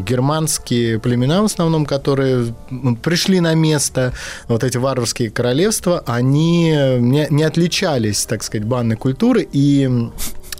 германские 0.07 0.99
племена 0.99 1.43
в 1.43 1.47
основном, 1.47 1.87
которые 1.87 2.55
м, 2.71 2.97
пришли 2.97 3.41
на 3.41 3.55
место, 3.55 4.13
вот 4.49 4.65
эти 4.65 4.77
варварские 4.77 5.31
королевства, 5.31 6.03
они 6.07 6.71
не, 6.99 7.27
не 7.31 7.43
отличались, 7.43 8.27
так 8.27 8.43
сказать, 8.43 8.67
банной 8.67 8.97
культуры, 8.97 9.47
и 9.53 9.89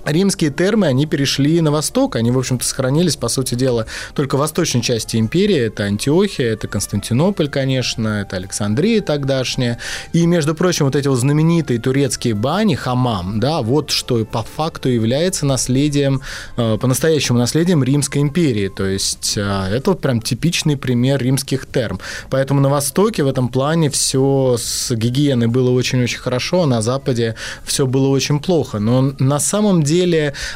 Римские 0.09 0.51
термы, 0.51 0.87
они 0.87 1.07
перешли 1.07 1.61
на 1.61 1.71
восток, 1.71 2.17
они, 2.17 2.31
в 2.31 2.39
общем-то, 2.39 2.65
сохранились, 2.65 3.17
по 3.17 3.29
сути 3.29 3.55
дела, 3.55 3.87
только 4.15 4.37
в 4.37 4.39
восточной 4.39 4.81
части 4.81 5.17
империи, 5.17 5.67
это 5.67 5.85
Антиохия, 5.85 6.53
это 6.53 6.67
Константинополь, 6.67 7.49
конечно, 7.49 8.23
это 8.23 8.37
Александрия 8.37 9.03
тогдашняя, 9.03 9.79
и, 10.13 10.25
между 10.27 10.55
прочим, 10.55 10.87
вот 10.87 10.97
эти 10.97 11.09
вот 11.09 11.17
знаменитые 11.17 11.79
турецкие 11.79 12.35
бани, 12.35 12.75
хамам, 12.75 13.39
да, 13.39 13.61
вот 13.61 13.91
что 13.91 14.25
по 14.25 14.43
факту 14.43 14.89
является 14.89 15.45
наследием, 15.45 16.23
э, 16.57 16.79
по-настоящему 16.81 17.39
наследием 17.39 17.85
Римской 17.85 18.23
империи, 18.23 18.69
то 18.69 18.87
есть 18.87 19.35
э, 19.37 19.69
это 19.73 19.91
вот 19.91 20.01
прям 20.01 20.23
типичный 20.23 20.77
пример 20.77 21.21
римских 21.21 21.67
терм, 21.67 22.01
поэтому 22.31 22.61
на 22.61 22.69
востоке 22.69 23.25
в 23.25 23.29
этом 23.29 23.49
плане 23.49 23.91
все 23.91 24.57
с 24.59 24.91
гигиеной 24.95 25.49
было 25.49 25.71
очень-очень 25.71 26.19
хорошо, 26.19 26.63
а 26.63 26.67
на 26.67 26.81
западе 26.81 27.35
все 27.65 27.87
было 27.87 28.09
очень 28.09 28.41
плохо, 28.41 28.79
но 28.79 29.13
на 29.19 29.39
самом 29.39 29.83
деле, 29.83 29.98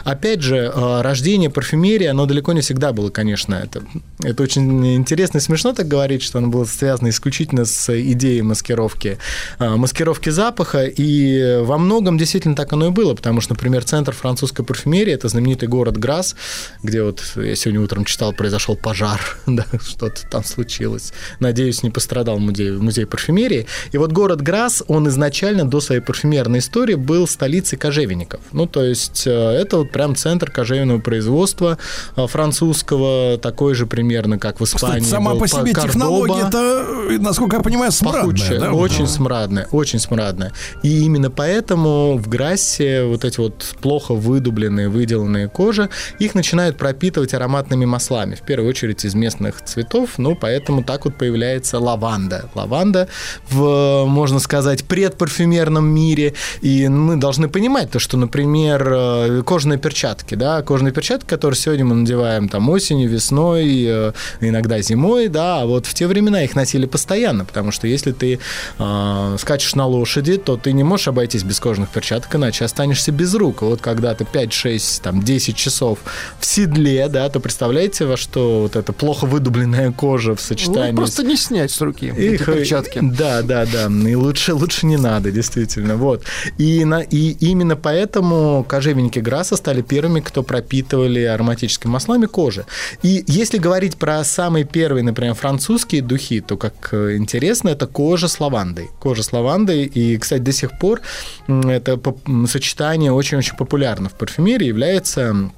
опять 0.04 0.42
же, 0.42 0.56
э, 0.56 1.00
рождение 1.02 1.50
парфюмерии, 1.50 2.06
оно 2.06 2.26
далеко 2.26 2.52
не 2.52 2.60
всегда 2.60 2.92
было, 2.92 3.10
конечно, 3.10 3.54
это, 3.54 3.82
это 4.22 4.42
очень 4.42 4.94
интересно 4.94 5.38
и 5.38 5.40
смешно 5.40 5.72
так 5.72 5.88
говорить, 5.88 6.22
что 6.22 6.38
оно 6.38 6.48
было 6.48 6.64
связано 6.64 7.08
исключительно 7.08 7.64
с 7.64 7.88
идеей 8.12 8.42
маскировки, 8.42 9.18
э, 9.58 9.68
маскировки 9.76 10.30
запаха, 10.30 10.84
и 10.84 11.60
во 11.62 11.78
многом 11.78 12.18
действительно 12.18 12.54
так 12.54 12.72
оно 12.72 12.88
и 12.88 12.90
было, 12.90 13.14
потому 13.14 13.40
что, 13.40 13.54
например, 13.54 13.84
центр 13.84 14.12
французской 14.12 14.64
парфюмерии, 14.64 15.12
это 15.12 15.28
знаменитый 15.28 15.68
город 15.68 15.96
Грасс, 15.96 16.36
где 16.82 17.02
вот 17.02 17.22
я 17.36 17.56
сегодня 17.56 17.80
утром 17.80 18.04
читал, 18.04 18.32
произошел 18.32 18.76
пожар, 18.76 19.20
да, 19.46 19.66
что-то 19.80 20.26
там 20.28 20.44
случилось. 20.44 21.12
Надеюсь, 21.40 21.82
не 21.82 21.90
пострадал 21.90 22.38
музей, 22.38 22.72
музей 22.72 23.06
парфюмерии. 23.06 23.66
И 23.92 23.98
вот 23.98 24.12
город 24.12 24.42
Грасс, 24.42 24.82
он 24.88 25.08
изначально 25.08 25.64
до 25.64 25.80
своей 25.80 26.00
парфюмерной 26.00 26.58
истории 26.60 26.94
был 26.94 27.26
столицей 27.26 27.78
кожевенников. 27.78 28.40
Ну, 28.52 28.66
то 28.66 28.84
есть 28.84 29.26
это 29.32 29.78
вот 29.78 29.90
прям 29.90 30.14
центр 30.14 30.50
кожевенного 30.50 31.00
производства 31.00 31.78
э, 32.16 32.26
французского, 32.26 33.38
такой 33.38 33.74
же 33.74 33.86
примерно, 33.86 34.38
как 34.38 34.60
в 34.60 34.64
Испании. 34.64 35.00
Кстати, 35.00 35.10
сама 35.10 35.32
был 35.32 35.40
по 35.40 35.48
себе 35.48 35.72
Кордоба. 35.72 35.88
технология 35.88 36.48
это, 36.48 37.22
насколько 37.22 37.56
я 37.56 37.62
понимаю, 37.62 37.92
смрадная, 37.92 38.22
Пахучая, 38.22 38.60
да? 38.60 38.72
очень 38.72 39.06
смрадная, 39.06 39.68
очень 39.70 39.98
смрадная. 39.98 40.52
И 40.82 41.04
именно 41.04 41.30
поэтому 41.30 42.16
в 42.18 42.28
Грассе 42.28 43.04
вот 43.04 43.24
эти 43.24 43.38
вот 43.38 43.74
плохо 43.80 44.14
выдубленные, 44.14 44.88
выделанные 44.88 45.48
кожи, 45.48 45.88
их 46.18 46.34
начинают 46.34 46.76
пропитывать 46.76 47.34
ароматными 47.34 47.84
маслами, 47.84 48.34
в 48.34 48.42
первую 48.42 48.68
очередь 48.68 49.04
из 49.04 49.14
местных 49.14 49.62
цветов, 49.62 50.10
ну, 50.18 50.34
поэтому 50.34 50.82
так 50.82 51.04
вот 51.04 51.16
появляется 51.16 51.78
лаванда. 51.78 52.50
Лаванда 52.54 53.08
в, 53.48 54.04
можно 54.06 54.38
сказать, 54.38 54.84
предпарфюмерном 54.84 55.84
мире, 55.84 56.34
и 56.60 56.88
мы 56.88 57.16
должны 57.16 57.48
понимать 57.48 57.90
то, 57.90 57.98
что, 57.98 58.16
например, 58.16 58.82
э, 59.28 59.42
кожаные 59.42 59.78
перчатки, 59.78 60.34
да, 60.34 60.62
кожаные 60.62 60.92
перчатки, 60.92 61.26
которые 61.26 61.57
сегодня 61.58 61.84
мы 61.84 61.94
надеваем 61.94 62.49
там 62.49 62.68
осенью, 62.68 63.08
весной, 63.08 63.84
э, 63.86 64.12
иногда 64.41 64.81
зимой, 64.81 65.28
да, 65.28 65.62
а 65.62 65.66
вот 65.66 65.86
в 65.86 65.94
те 65.94 66.07
времена 66.07 66.42
их 66.44 66.55
носили 66.55 66.86
постоянно, 66.86 67.44
потому 67.44 67.70
что 67.70 67.86
если 67.86 68.12
ты 68.12 68.39
э, 68.78 69.36
скачешь 69.39 69.74
на 69.74 69.86
лошади, 69.86 70.36
то 70.36 70.57
ты 70.57 70.73
не 70.73 70.84
можешь 70.84 71.08
обойтись 71.08 71.42
без 71.42 71.60
кожаных 71.60 71.91
перчаток, 71.91 72.34
иначе 72.34 72.65
останешься 72.65 73.12
без 73.12 73.34
рук. 73.34 73.62
Вот 73.62 73.81
когда 73.81 74.15
ты 74.15 74.24
5, 74.24 74.52
6, 74.52 75.02
там, 75.02 75.23
10 75.23 75.57
часов 75.57 75.99
в 76.39 76.47
седле, 76.47 77.08
да, 77.08 77.28
то 77.28 77.41
представляете, 77.41 78.07
во 78.07 78.16
что 78.16 78.62
вот 78.62 78.76
эта 78.76 78.92
плохо 78.92 79.26
выдубленная 79.26 79.92
кожа 79.92 80.34
в 80.34 80.41
сочетании 80.41 80.91
Ну, 80.91 80.97
просто 80.97 81.23
не 81.23 81.36
снять 81.36 81.70
с 81.70 81.81
руки 81.81 82.12
эти 82.16 82.34
их, 82.34 82.47
перчатки. 82.47 83.00
Да, 83.02 83.42
да, 83.42 83.66
да. 83.66 83.86
И 84.08 84.15
лучше, 84.15 84.55
лучше 84.55 84.86
не 84.86 84.97
надо, 84.97 85.31
действительно. 85.31 85.97
Вот. 85.97 86.24
И, 86.58 86.84
на, 86.84 87.00
и 87.00 87.32
именно 87.41 87.76
поэтому 87.76 88.65
кожевенники 88.68 89.01
Грасса 89.10 89.56
стали 89.56 89.82
первыми, 89.82 90.20
кто 90.20 90.42
пропитывали 90.42 91.22
ароматическими 91.24 91.90
маслами 91.90 92.26
кожи. 92.26 92.64
И 93.02 93.24
если 93.26 93.58
говорить 93.58 93.97
про 93.97 94.24
самые 94.24 94.64
первые, 94.64 95.02
например, 95.05 95.34
французские 95.34 96.02
духи, 96.02 96.40
то, 96.40 96.56
как 96.56 96.90
э, 96.92 97.16
интересно, 97.16 97.70
это 97.70 97.86
кожа 97.86 98.28
с 98.28 98.40
лавандой. 98.40 98.90
Кожа 99.00 99.22
с 99.22 99.32
лавандой. 99.32 99.84
И, 99.84 100.18
кстати, 100.18 100.40
до 100.40 100.52
сих 100.52 100.78
пор 100.78 101.00
это 101.48 102.00
сочетание 102.47 103.12
очень-очень 103.12 103.56
популярно 103.56 104.08
в 104.08 104.14
парфюмерии, 104.14 104.66
является 104.66 105.50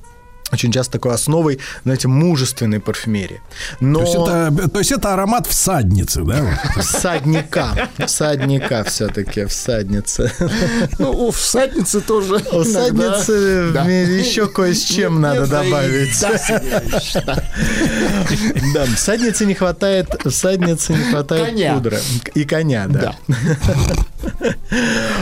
очень 0.52 0.70
часто 0.72 0.92
такой 0.92 1.14
основой, 1.14 1.58
знаете, 1.84 2.08
мужественной 2.08 2.80
парфюмерии. 2.80 3.40
Но... 3.80 4.00
То, 4.00 4.04
есть 4.04 4.14
это, 4.14 4.68
то 4.68 4.78
есть 4.78 4.92
это 4.92 5.12
аромат 5.14 5.46
всадницы, 5.46 6.22
да? 6.22 6.60
Всадника. 6.78 7.88
Всадника 8.06 8.84
все-таки, 8.84 9.46
всадница. 9.46 10.30
Ну, 10.98 11.10
у 11.10 11.30
всадницы 11.30 12.00
тоже 12.00 12.36
У 12.52 12.62
всадницы 12.62 13.70
Да. 13.72 13.84
еще 13.84 14.46
кое 14.46 14.74
с 14.74 14.82
чем 14.84 15.20
надо 15.20 15.46
добавить. 15.46 16.20
Да, 16.20 17.44
да. 18.74 18.86
Всаднице 18.96 19.46
не 19.46 19.54
хватает, 19.54 20.08
всаднице 20.24 20.92
не 20.92 21.04
хватает 21.10 21.46
Коня. 21.46 21.74
пудры. 21.74 21.98
И 22.34 22.44
коня, 22.44 22.86
да. 22.88 23.16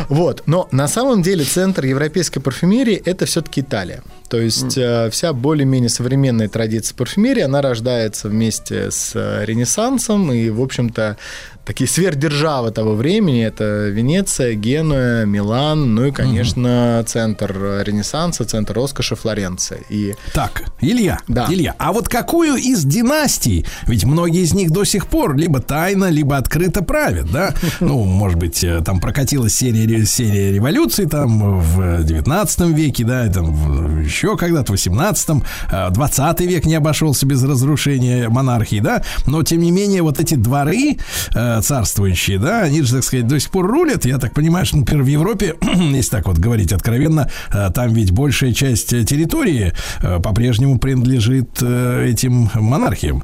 Вот, 0.09 0.43
но 0.47 0.69
на 0.73 0.89
самом 0.89 1.23
деле 1.23 1.45
центр 1.45 1.85
европейской 1.85 2.41
парфюмерии– 2.41 2.95
это 3.05 3.27
все-таки 3.27 3.61
Италия. 3.61 4.03
То 4.29 4.41
есть 4.41 4.79
вся 5.13 5.33
более-менее 5.33 5.89
современная 5.89 6.49
традиция 6.49 6.97
парфюмерии, 6.97 7.43
она 7.43 7.63
рождается 7.63 8.29
вместе 8.29 8.91
с 8.91 9.13
э, 9.15 9.45
Ренессансом, 9.45 10.33
и, 10.33 10.51
в 10.51 10.61
общем-то, 10.61 11.17
такие 11.65 11.89
сверхдержавы 11.89 12.71
того 12.71 12.95
времени– 12.95 13.45
это 13.47 13.89
Венеция, 13.89 14.55
Генуя, 14.55 15.25
Милан, 15.25 15.95
ну 15.95 16.07
и, 16.07 16.11
конечно, 16.11 17.05
центр 17.07 17.57
э, 17.57 17.83
Ренессанса, 17.85 18.45
центр 18.45 18.75
роскоши 18.75 19.15
Флоренция. 19.15 19.81
И 19.89 20.15
Так, 20.33 20.65
Илья, 20.81 21.19
Да. 21.29 21.47
Илья, 21.49 21.75
а 21.79 21.93
вот 21.93 22.09
какую 22.09 22.57
из 22.57 22.85
династий, 22.85 23.65
ведь 23.87 24.05
многие 24.05 24.43
из 24.43 24.55
них 24.55 24.71
до 24.71 24.85
сих 24.85 25.07
пор 25.07 25.37
либо 25.37 25.61
тайно, 25.61 26.07
либо 26.07 26.37
открыто 26.37 26.83
правят, 26.83 27.31
да? 27.31 27.55
Ну, 27.81 28.05
может 28.05 28.39
быть, 28.39 28.63
э, 28.65 28.81
там 28.85 29.01
прокатилась 29.01 29.55
серия, 29.55 30.05
серия 30.05 30.53
революций 30.53 31.07
там 31.07 31.61
в 31.61 32.03
19 32.03 32.61
веке, 32.77 33.05
да, 33.05 33.29
там 33.29 34.01
еще 34.01 34.37
когда-то 34.37 34.69
в 34.69 34.71
18 34.71 35.31
э, 35.71 35.91
20 35.91 36.41
век 36.41 36.65
не 36.65 36.75
обошелся 36.75 37.27
без 37.27 37.43
разрушения 37.43 38.29
монархии, 38.29 38.81
да? 38.81 39.03
Но, 39.27 39.43
тем 39.43 39.61
не 39.61 39.71
менее, 39.71 40.03
вот 40.03 40.21
эти 40.21 40.35
дворы 40.35 40.97
э, 41.35 41.52
царствующие, 41.61 42.39
да, 42.39 42.63
они 42.63 42.83
же, 42.83 42.95
так 42.95 43.05
сказать, 43.05 43.27
до 43.27 43.39
сих 43.39 43.51
пор 43.51 43.67
рулят. 43.67 44.05
Я 44.05 44.19
так 44.19 44.33
понимаю, 44.33 44.67
что, 44.67 44.79
например, 44.79 45.03
в 45.05 45.09
Европе, 45.09 45.55
если 45.63 46.11
так 46.11 46.27
вот 46.27 46.39
говорить 46.39 46.73
откровенно, 46.73 47.31
э, 47.53 47.71
там 47.75 47.93
ведь 47.93 48.13
большая 48.13 48.53
часть 48.53 48.91
территории 48.91 49.73
э, 50.01 50.21
по-прежнему 50.21 50.79
принадлежит 50.79 51.59
э, 51.61 52.07
этим 52.09 52.51
монархиям, 52.55 53.23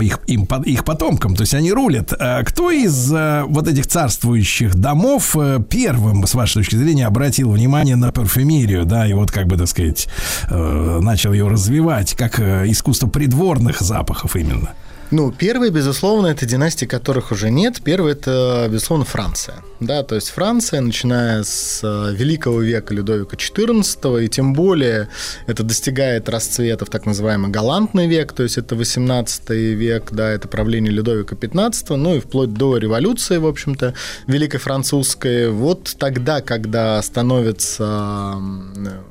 их, 0.00 0.20
им, 0.26 0.48
их 0.64 0.84
потомкам, 0.84 1.36
то 1.36 1.42
есть 1.42 1.54
они 1.54 1.72
рулят. 1.72 2.12
А 2.18 2.42
Кто 2.44 2.70
из 2.70 3.10
вот 3.10 3.68
этих 3.68 3.86
царствующих 3.86 4.74
домов 4.74 5.36
первым, 5.68 6.26
с 6.26 6.34
вашей 6.34 6.54
точки 6.54 6.76
зрения, 6.76 7.06
обратил 7.06 7.50
внимание 7.50 7.96
на 7.96 8.12
парфюмерию, 8.12 8.84
да, 8.84 9.06
и 9.06 9.12
вот 9.12 9.30
как 9.30 9.46
бы, 9.46 9.56
так 9.56 9.68
сказать, 9.68 10.08
начал 10.48 11.32
ее 11.32 11.48
развивать, 11.48 12.14
как 12.14 12.38
искусство 12.40 13.08
придворных 13.08 13.80
запахов 13.80 14.36
именно? 14.36 14.70
Ну, 15.10 15.32
первый, 15.32 15.70
безусловно, 15.70 16.28
это 16.28 16.46
династии, 16.46 16.86
которых 16.86 17.32
уже 17.32 17.50
нет. 17.50 17.80
Первый 17.82 18.12
это, 18.12 18.68
безусловно, 18.70 19.04
Франция. 19.04 19.56
Да, 19.80 20.04
то 20.04 20.14
есть 20.14 20.28
Франция, 20.28 20.80
начиная 20.82 21.42
с 21.42 21.80
э, 21.82 22.14
Великого 22.14 22.60
века 22.60 22.94
Людовика 22.94 23.36
XIV, 23.36 24.24
и 24.24 24.28
тем 24.28 24.52
более 24.52 25.08
это 25.46 25.64
достигает 25.64 26.28
расцвета 26.28 26.84
в 26.84 26.90
так 26.90 27.06
называемый 27.06 27.50
галантный 27.50 28.06
век, 28.06 28.32
то 28.32 28.44
есть 28.44 28.58
это 28.58 28.76
18 28.76 29.50
век, 29.50 30.12
да, 30.12 30.30
это 30.30 30.46
правление 30.46 30.92
Людовика 30.92 31.34
XV, 31.34 31.96
ну 31.96 32.16
и 32.16 32.20
вплоть 32.20 32.52
до 32.52 32.76
революции, 32.76 33.38
в 33.38 33.46
общем-то, 33.46 33.94
Великой 34.28 34.58
Французской. 34.58 35.50
Вот 35.50 35.96
тогда, 35.98 36.40
когда 36.40 37.02
становится 37.02 38.36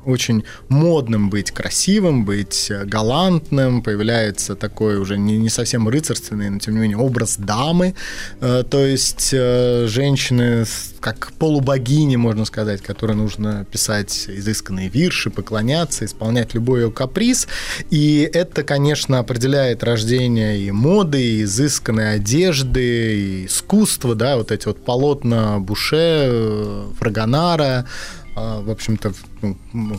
очень 0.06 0.44
модным 0.68 1.28
быть 1.28 1.50
красивым, 1.50 2.24
быть 2.24 2.70
э, 2.70 2.84
галантным, 2.84 3.82
появляется 3.82 4.56
такой 4.56 4.96
уже 4.96 5.18
не, 5.18 5.36
не 5.36 5.50
совсем 5.50 5.89
рыцарственный, 5.90 6.50
но 6.50 6.58
тем 6.58 6.74
не 6.74 6.80
менее 6.80 6.98
образ 6.98 7.36
дамы, 7.36 7.94
Э, 8.40 8.64
то 8.68 8.84
есть 8.84 9.30
э, 9.32 9.86
женщины 9.88 10.64
как 11.00 11.32
полубогини, 11.38 12.16
можно 12.16 12.44
сказать, 12.44 12.82
которой 12.82 13.16
нужно 13.16 13.64
писать 13.70 14.26
изысканные 14.28 14.88
вирши, 14.88 15.30
поклоняться, 15.30 16.04
исполнять 16.04 16.54
любой 16.54 16.82
ее 16.82 16.90
каприз. 16.90 17.48
И 17.90 18.28
это, 18.32 18.62
конечно, 18.62 19.18
определяет 19.18 19.82
рождение 19.82 20.60
и 20.60 20.70
моды, 20.70 21.22
и 21.22 21.42
изысканной 21.44 22.14
одежды, 22.14 23.16
и 23.16 23.46
искусства, 23.46 24.14
да, 24.14 24.36
вот 24.36 24.52
эти 24.52 24.66
вот 24.66 24.84
полотна 24.84 25.58
Буше, 25.58 25.96
э, 25.96 26.86
Фрагонара, 26.98 27.86
в 28.36 28.70
общем-то, 28.70 29.12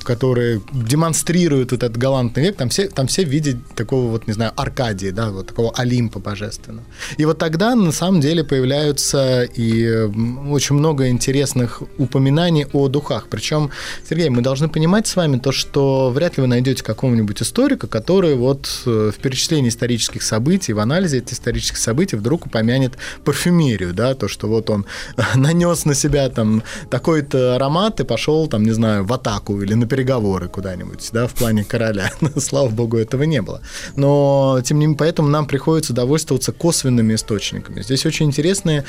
которые 0.03 0.61
демонстрируют 0.71 1.73
этот 1.73 1.97
галантный 1.97 2.43
век, 2.43 2.57
там 2.57 2.69
все, 2.69 2.87
там 2.87 3.07
все 3.07 3.23
видят 3.23 3.57
такого 3.75 4.09
вот, 4.11 4.27
не 4.27 4.33
знаю, 4.33 4.51
Аркадии, 4.55 5.09
да, 5.09 5.29
вот 5.29 5.47
такого 5.47 5.71
Олимпа 5.75 6.19
божественного. 6.19 6.85
И 7.17 7.25
вот 7.25 7.37
тогда 7.37 7.75
на 7.75 7.91
самом 7.91 8.21
деле 8.21 8.43
появляются 8.43 9.43
и 9.43 10.09
очень 10.49 10.75
много 10.75 11.09
интересных 11.09 11.81
упоминаний 11.97 12.65
о 12.73 12.87
духах. 12.87 13.27
Причем, 13.29 13.71
Сергей, 14.07 14.29
мы 14.29 14.41
должны 14.41 14.69
понимать 14.69 15.07
с 15.07 15.15
вами 15.15 15.37
то, 15.37 15.51
что 15.51 16.11
вряд 16.11 16.37
ли 16.37 16.41
вы 16.41 16.47
найдете 16.47 16.83
какого-нибудь 16.83 17.41
историка, 17.41 17.87
который 17.87 18.35
вот 18.35 18.83
э, 18.85 19.11
в 19.15 19.19
перечислении 19.21 19.69
исторических 19.69 20.23
событий, 20.23 20.73
в 20.73 20.79
анализе 20.79 21.19
этих 21.19 21.33
исторических 21.33 21.77
событий 21.77 22.15
вдруг 22.15 22.45
упомянет 22.45 22.97
парфюмерию, 23.23 23.93
да, 23.93 24.13
то, 24.13 24.27
что 24.27 24.47
вот 24.47 24.69
он 24.69 24.85
нанес 25.35 25.85
на 25.85 25.95
себя 25.95 26.29
там 26.29 26.63
такой-то 26.89 27.55
аромат 27.55 27.99
и 27.99 28.03
пошел 28.03 28.47
там, 28.47 28.63
не 28.63 28.71
знаю, 28.71 29.05
в 29.05 29.13
атаку 29.13 29.30
или 29.61 29.73
на 29.73 29.87
переговоры 29.87 30.47
куда-нибудь, 30.47 31.09
да, 31.13 31.27
в 31.27 31.33
плане 31.33 31.63
короля. 31.63 32.11
Слава 32.37 32.69
богу, 32.69 32.97
этого 32.97 33.23
не 33.23 33.41
было. 33.41 33.61
Но, 33.95 34.59
тем 34.63 34.79
не 34.79 34.85
менее, 34.85 34.97
поэтому 34.97 35.29
нам 35.29 35.45
приходится 35.45 35.93
довольствоваться 35.93 36.51
косвенными 36.51 37.15
источниками. 37.15 37.81
Здесь 37.81 38.05
очень 38.05 38.27
интересные 38.27 38.83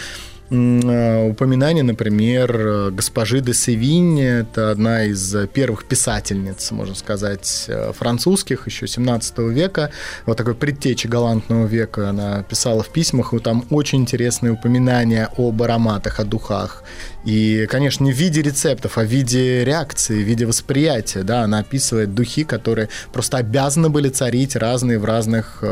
э, 0.53 1.29
упоминания, 1.31 1.83
например, 1.83 2.57
э, 2.57 2.91
госпожи 2.91 3.41
де 3.41 3.55
Севинь, 3.55 4.21
это 4.21 4.71
одна 4.71 5.05
из 5.05 5.35
э, 5.35 5.47
первых 5.47 5.85
писательниц, 5.85 6.71
можно 6.71 6.95
сказать, 6.95 7.71
французских, 7.99 8.67
еще 8.67 8.87
17 8.87 9.39
века, 9.39 9.91
вот 10.27 10.37
такой 10.37 10.55
предтечи 10.55 11.07
галантного 11.07 11.67
века, 11.67 12.11
она 12.11 12.43
писала 12.43 12.83
в 12.83 12.89
письмах, 12.89 13.35
и 13.35 13.39
там 13.39 13.65
очень 13.71 14.01
интересные 14.01 14.53
упоминания 14.53 15.29
об 15.37 15.63
ароматах, 15.63 16.21
о 16.21 16.25
духах. 16.25 16.85
И, 17.25 17.67
конечно, 17.71 18.05
не 18.05 18.13
в 18.13 18.17
виде 18.17 18.43
рецептов, 18.43 18.99
а 18.99 19.03
в 19.03 19.07
виде 19.07 19.65
реакции, 19.65 20.23
в 20.23 20.27
виде 20.27 20.47
восприятия, 20.47 21.23
да, 21.23 21.43
она 21.43 21.61
описывает 21.61 22.15
духи, 22.15 22.45
которые 22.45 22.89
просто 23.13 23.39
обязаны 23.39 23.89
были 23.89 24.09
царить 24.09 24.57
разные 24.57 24.99
в 24.99 25.05
разных 25.05 25.63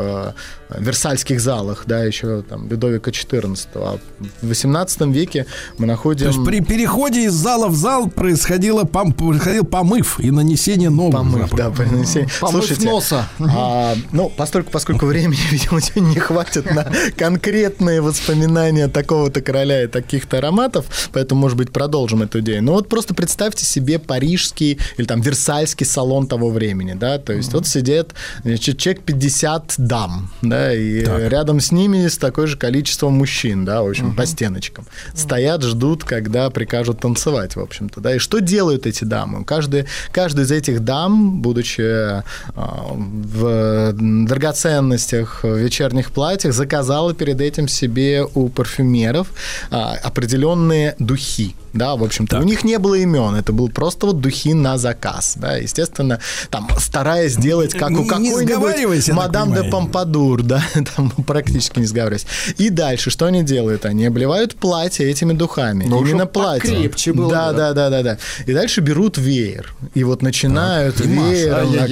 версальских 0.79 1.39
залах, 1.41 1.83
да, 1.87 2.03
еще 2.03 2.41
там 2.43 2.67
Людовика 2.69 3.11
XIV. 3.11 3.57
А 3.75 3.99
в 4.41 4.47
18 4.47 5.01
веке 5.07 5.45
мы 5.77 5.85
находим... 5.85 6.27
То 6.31 6.33
есть 6.33 6.45
при 6.45 6.61
переходе 6.61 7.25
из 7.25 7.33
зала 7.33 7.67
в 7.67 7.75
зал 7.75 8.09
происходило 8.09 8.83
пом- 8.83 9.13
происходил 9.13 9.63
помыв 9.65 10.19
и 10.19 10.31
нанесение 10.31 10.89
новых 10.89 11.13
Помыв, 11.15 11.49
запахов. 11.49 11.57
да, 11.57 11.69
принесение. 11.69 12.29
Помыв 12.39 12.65
Слушайте, 12.65 12.89
носа. 12.89 13.27
а, 13.39 13.95
ну, 14.11 14.31
поскольку, 14.35 14.71
поскольку 14.71 15.05
времени, 15.05 15.39
видимо, 15.51 15.79
не 16.09 16.19
хватит 16.19 16.69
на 16.73 16.87
конкретные 17.17 18.01
воспоминания 18.01 18.87
такого-то 18.87 19.41
короля 19.41 19.83
и 19.83 19.87
таких-то 19.87 20.37
ароматов, 20.39 20.85
поэтому, 21.13 21.41
может 21.41 21.57
быть, 21.57 21.71
продолжим 21.71 22.21
эту 22.23 22.39
идею. 22.41 22.63
Но 22.63 22.73
вот 22.73 22.89
просто 22.89 23.13
представьте 23.13 23.65
себе 23.65 23.99
парижский 23.99 24.79
или 24.97 25.05
там 25.05 25.21
версальский 25.21 25.85
салон 25.85 26.27
того 26.27 26.49
времени, 26.49 26.93
да, 26.93 27.17
то 27.17 27.33
есть 27.33 27.53
вот 27.53 27.67
сидят 27.67 28.13
значит, 28.43 28.77
человек 28.77 29.03
50 29.03 29.75
дам, 29.77 30.29
да, 30.41 30.60
и 30.73 31.01
рядом 31.03 31.59
с 31.59 31.71
ними 31.71 32.07
с 32.07 32.17
такое 32.17 32.47
же 32.47 32.57
количество 32.57 33.09
мужчин, 33.09 33.65
да, 33.65 33.81
в 33.81 33.89
общем, 33.89 34.15
по 34.15 34.25
стеночкам. 34.25 34.85
Стоят, 35.13 35.63
ждут, 35.63 36.03
когда 36.03 36.49
прикажут 36.49 36.99
танцевать, 36.99 37.55
в 37.55 37.59
общем-то, 37.59 38.01
да. 38.01 38.15
И 38.15 38.19
что 38.19 38.39
делают 38.39 38.85
эти 38.85 39.03
дамы? 39.03 39.43
Каждый, 39.43 39.85
каждый 40.11 40.45
из 40.45 40.51
этих 40.51 40.81
дам, 40.81 41.41
будучи 41.41 41.81
а, 41.81 42.23
в 42.55 43.93
драгоценностях, 43.93 45.43
в 45.43 45.55
вечерних 45.55 46.11
платьях, 46.11 46.53
заказала 46.53 47.13
перед 47.13 47.41
этим 47.41 47.67
себе 47.67 48.25
у 48.33 48.49
парфюмеров 48.49 49.27
а, 49.69 49.95
определенные 50.03 50.95
духи. 50.99 51.55
Да, 51.73 51.95
в 51.95 52.03
общем-то, 52.03 52.39
у 52.39 52.43
них 52.43 52.65
не 52.65 52.77
было 52.79 52.95
имен, 52.95 53.33
это 53.35 53.53
был 53.53 53.69
просто 53.69 54.05
вот 54.07 54.19
духи 54.19 54.53
на 54.53 54.77
заказ, 54.77 55.35
да, 55.37 55.55
естественно, 55.55 56.19
там 56.49 56.67
стараясь 56.77 57.33
сделать 57.33 57.73
как 57.73 57.91
у 57.91 58.03
Не- 58.19 58.35
сговаривайся, 58.35 58.45
какой-нибудь 58.45 59.05
так 59.05 59.15
мадам 59.15 59.53
де. 59.53 59.69
Помпадур, 59.69 60.41
да, 60.51 60.63
там 60.95 61.09
практически 61.11 61.79
не 61.79 61.85
сговариваясь. 61.85 62.25
И 62.57 62.69
дальше, 62.69 63.09
что 63.09 63.25
они 63.25 63.43
делают? 63.43 63.85
Они 63.85 64.05
обливают 64.05 64.55
платье 64.55 65.09
этими 65.09 65.33
духами. 65.33 65.85
Ну, 65.87 66.01
Именно 66.03 66.25
платье. 66.25 66.71
покрепче 66.73 67.13
было, 67.13 67.29
Да, 67.31 67.53
да. 67.53 67.73
да, 67.73 67.89
да, 67.89 68.03
да. 68.03 68.17
И 68.45 68.53
дальше 68.53 68.81
берут 68.81 69.17
веер. 69.17 69.73
И 69.93 70.03
вот 70.03 70.21
начинают 70.21 70.99
Маша. 71.05 71.31
веером. 71.31 71.73
так, 71.73 71.89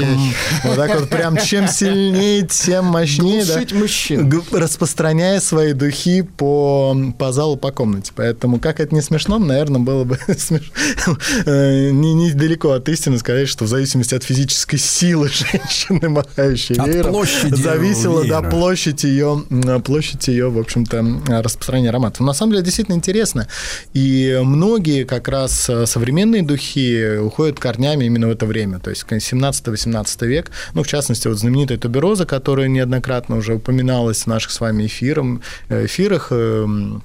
вот 0.66 0.76
так 0.76 1.00
вот 1.00 1.10
прям 1.10 1.38
чем 1.38 1.68
сильнее, 1.80 2.46
тем 2.48 2.86
мощнее. 2.86 3.46
да, 3.46 3.62
мужчин. 3.76 4.32
распространяя 4.52 5.40
свои 5.40 5.74
духи 5.74 6.22
по, 6.22 6.96
по 7.18 7.32
залу, 7.32 7.56
по 7.58 7.72
комнате. 7.72 8.12
Поэтому, 8.16 8.60
как 8.60 8.80
это 8.80 8.94
не 8.94 9.02
смешно, 9.02 9.40
наверное, 9.40 9.80
было 9.82 10.04
бы 10.04 10.18
смешно. 10.38 11.18
Э, 11.46 11.90
не- 11.92 12.14
Недалеко 12.14 12.72
от 12.72 12.90
истины 12.90 13.18
сказать, 13.20 13.48
что 13.48 13.66
в 13.66 13.68
зависимости 13.68 14.14
от 14.16 14.24
физической 14.24 14.78
силы 14.78 15.30
женщины, 15.30 16.10
махающей 16.10 16.76
От 16.76 16.88
веером, 16.88 17.12
площади 17.14 17.56
зависела 17.56 18.26
да. 18.28 18.42
Площадь 18.50 19.04
ее, 19.04 19.44
площадь 19.84 20.28
ее, 20.28 20.50
в 20.50 20.58
общем-то, 20.58 21.42
распространения 21.42 21.90
ароматов. 21.90 22.22
На 22.22 22.34
самом 22.34 22.54
деле, 22.54 22.64
действительно 22.64 22.96
интересно. 22.96 23.48
И 23.94 24.40
многие 24.44 25.04
как 25.06 25.28
раз 25.28 25.70
э, 25.70 25.86
современные 25.86 26.42
духи 26.42 27.18
уходят 27.18 27.60
корнями 27.60 28.06
именно 28.06 28.28
в 28.28 28.32
это 28.32 28.46
время, 28.46 28.80
то 28.80 28.90
есть 28.90 29.04
17-18 29.04 30.28
век. 30.28 30.52
Ну, 30.74 30.84
в 30.84 30.88
частности, 30.88 31.28
вот 31.28 31.38
знаменитая 31.38 31.78
тубероза, 31.78 32.26
которая 32.26 32.68
неоднократно 32.68 33.38
уже 33.38 33.56
упоминалась 33.56 34.24
в 34.24 34.28
наших 34.28 34.52
с 34.52 34.60
вами 34.60 34.88
эфиром, 34.88 35.42
э, 35.70 35.86
эфирах, 35.86 36.28
эм, 36.32 37.04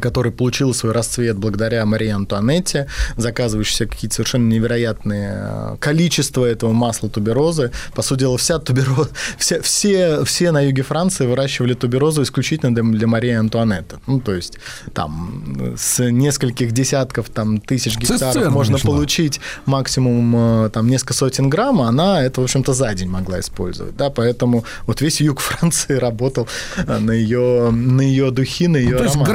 который 0.00 0.32
получил 0.32 0.74
свой 0.74 0.92
расцвет 0.92 1.36
благодаря 1.36 1.84
Марии 1.86 2.10
Антуанетте, 2.10 2.88
заказывающей 3.16 3.86
какие-то 3.86 4.16
совершенно 4.16 4.48
невероятные 4.48 5.32
э, 5.34 5.76
количество 5.80 6.44
этого 6.44 6.72
масла 6.72 7.08
туберозы. 7.08 7.70
По 7.94 8.02
сути 8.02 8.20
дела, 8.20 8.38
вся 8.38 8.58
тубероза, 8.58 9.10
все, 9.38 9.60
все, 9.60 10.24
все 10.24 10.50
на 10.52 10.60
юге 10.62 10.82
Франции 10.82 11.26
выращивали 11.26 11.74
туберозу 11.74 12.22
исключительно 12.22 12.74
для, 12.74 12.82
для 12.82 13.06
Марии 13.06 13.32
Антуанетты. 13.32 13.98
Ну, 14.06 14.20
то 14.20 14.34
есть 14.34 14.58
там 14.92 15.74
с 15.76 16.02
нескольких 16.02 16.72
десятков 16.72 17.28
там, 17.30 17.60
тысяч 17.60 17.96
гектаров 17.96 18.34
Цистерна 18.34 18.50
можно 18.50 18.78
шла. 18.78 18.90
получить 18.90 19.40
максимум 19.66 20.64
э, 20.64 20.70
там 20.70 20.88
несколько 20.88 21.14
сотен 21.14 21.50
грамм, 21.50 21.80
а 21.80 21.88
она 21.88 22.22
это, 22.22 22.40
в 22.40 22.44
общем-то, 22.44 22.72
за 22.72 22.94
день 22.94 23.08
могла 23.08 23.40
использовать. 23.40 23.96
Да, 23.96 24.10
поэтому 24.10 24.64
вот 24.86 25.00
весь 25.00 25.20
юг 25.20 25.40
Франции 25.40 25.94
работал 25.94 26.48
э, 26.76 26.98
на 26.98 27.12
ее, 27.12 27.70
на 27.70 28.00
ее 28.00 28.30
духи, 28.30 28.68
на 28.68 28.76
ее 28.76 28.92
Ну, 28.92 28.98
То 28.98 29.04
есть 29.04 29.14
аромат. 29.16 29.28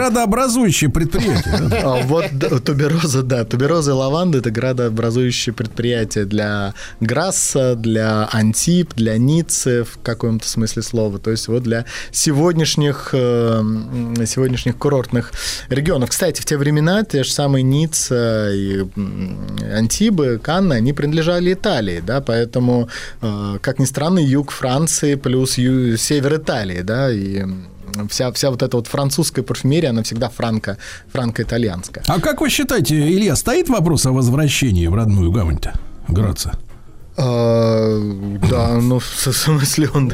Градообразующее 0.50 0.90
предприятие. 0.90 1.84
А, 1.84 2.04
Вот 2.04 2.26
тубероза, 2.66 3.24
да, 3.24 3.46
тубероза 3.46 3.92
и 3.92 3.94
лаванда 3.94 4.40
это 4.40 4.52
градообразующие 4.52 5.54
предприятия 5.54 6.26
для 6.26 6.74
Грасса, 7.00 7.76
для 7.76 8.28
Антип, 8.32 8.94
для 8.96 9.18
Ниццы 9.18 9.84
в 9.84 10.00
каком-то 10.02 10.48
смысле 10.48 10.82
слова. 10.82 11.20
То 11.20 11.32
есть 11.32 11.48
вот 11.48 11.64
для 11.64 11.86
сегодняшних, 12.12 13.10
э, 13.14 13.62
сегодняшних 14.26 14.78
курортных 14.78 15.32
регионов. 15.70 16.10
Кстати, 16.10 16.42
в 16.42 16.46
те 16.46 16.58
времена 16.58 17.04
те 17.04 17.24
же 17.24 17.32
самые 17.32 17.64
Ницца 17.64 18.50
и 18.52 18.86
Антибы, 19.74 20.40
Канны, 20.42 20.74
они 20.74 20.94
принадлежали 20.94 21.54
Италии, 21.54 22.02
да, 22.06 22.22
поэтому, 22.22 22.90
э, 23.22 23.58
как 23.62 23.80
ни 23.80 23.86
странно, 23.86 24.20
юг 24.20 24.52
Франции 24.52 25.16
плюс 25.16 25.54
север 25.54 26.36
Италии, 26.36 26.82
да, 26.82 27.12
и 27.12 27.44
вся, 28.10 28.32
вся 28.32 28.50
вот 28.52 28.62
эта 28.64 28.78
вот 28.78 28.88
французская 28.88 29.42
парфюмерия, 29.44 29.90
она 29.90 30.04
всегда 30.04 30.30
франко, 30.30 30.78
франко-итальянская. 31.12 32.04
А 32.08 32.20
как 32.20 32.42
вы 32.42 32.50
считаете, 32.50 32.96
Илья, 32.96 33.36
стоит 33.36 33.70
вопрос 33.70 34.06
о 34.06 34.12
возвращении 34.12 34.88
в 34.88 34.96
родную 34.96 35.32
гавань-то? 35.32 35.74
Граца. 36.08 36.58
А, 37.22 38.00
да, 38.50 38.76
ну, 38.76 39.00
в 39.00 39.06
смысле, 39.06 39.90
он 39.94 40.10
в 40.10 40.14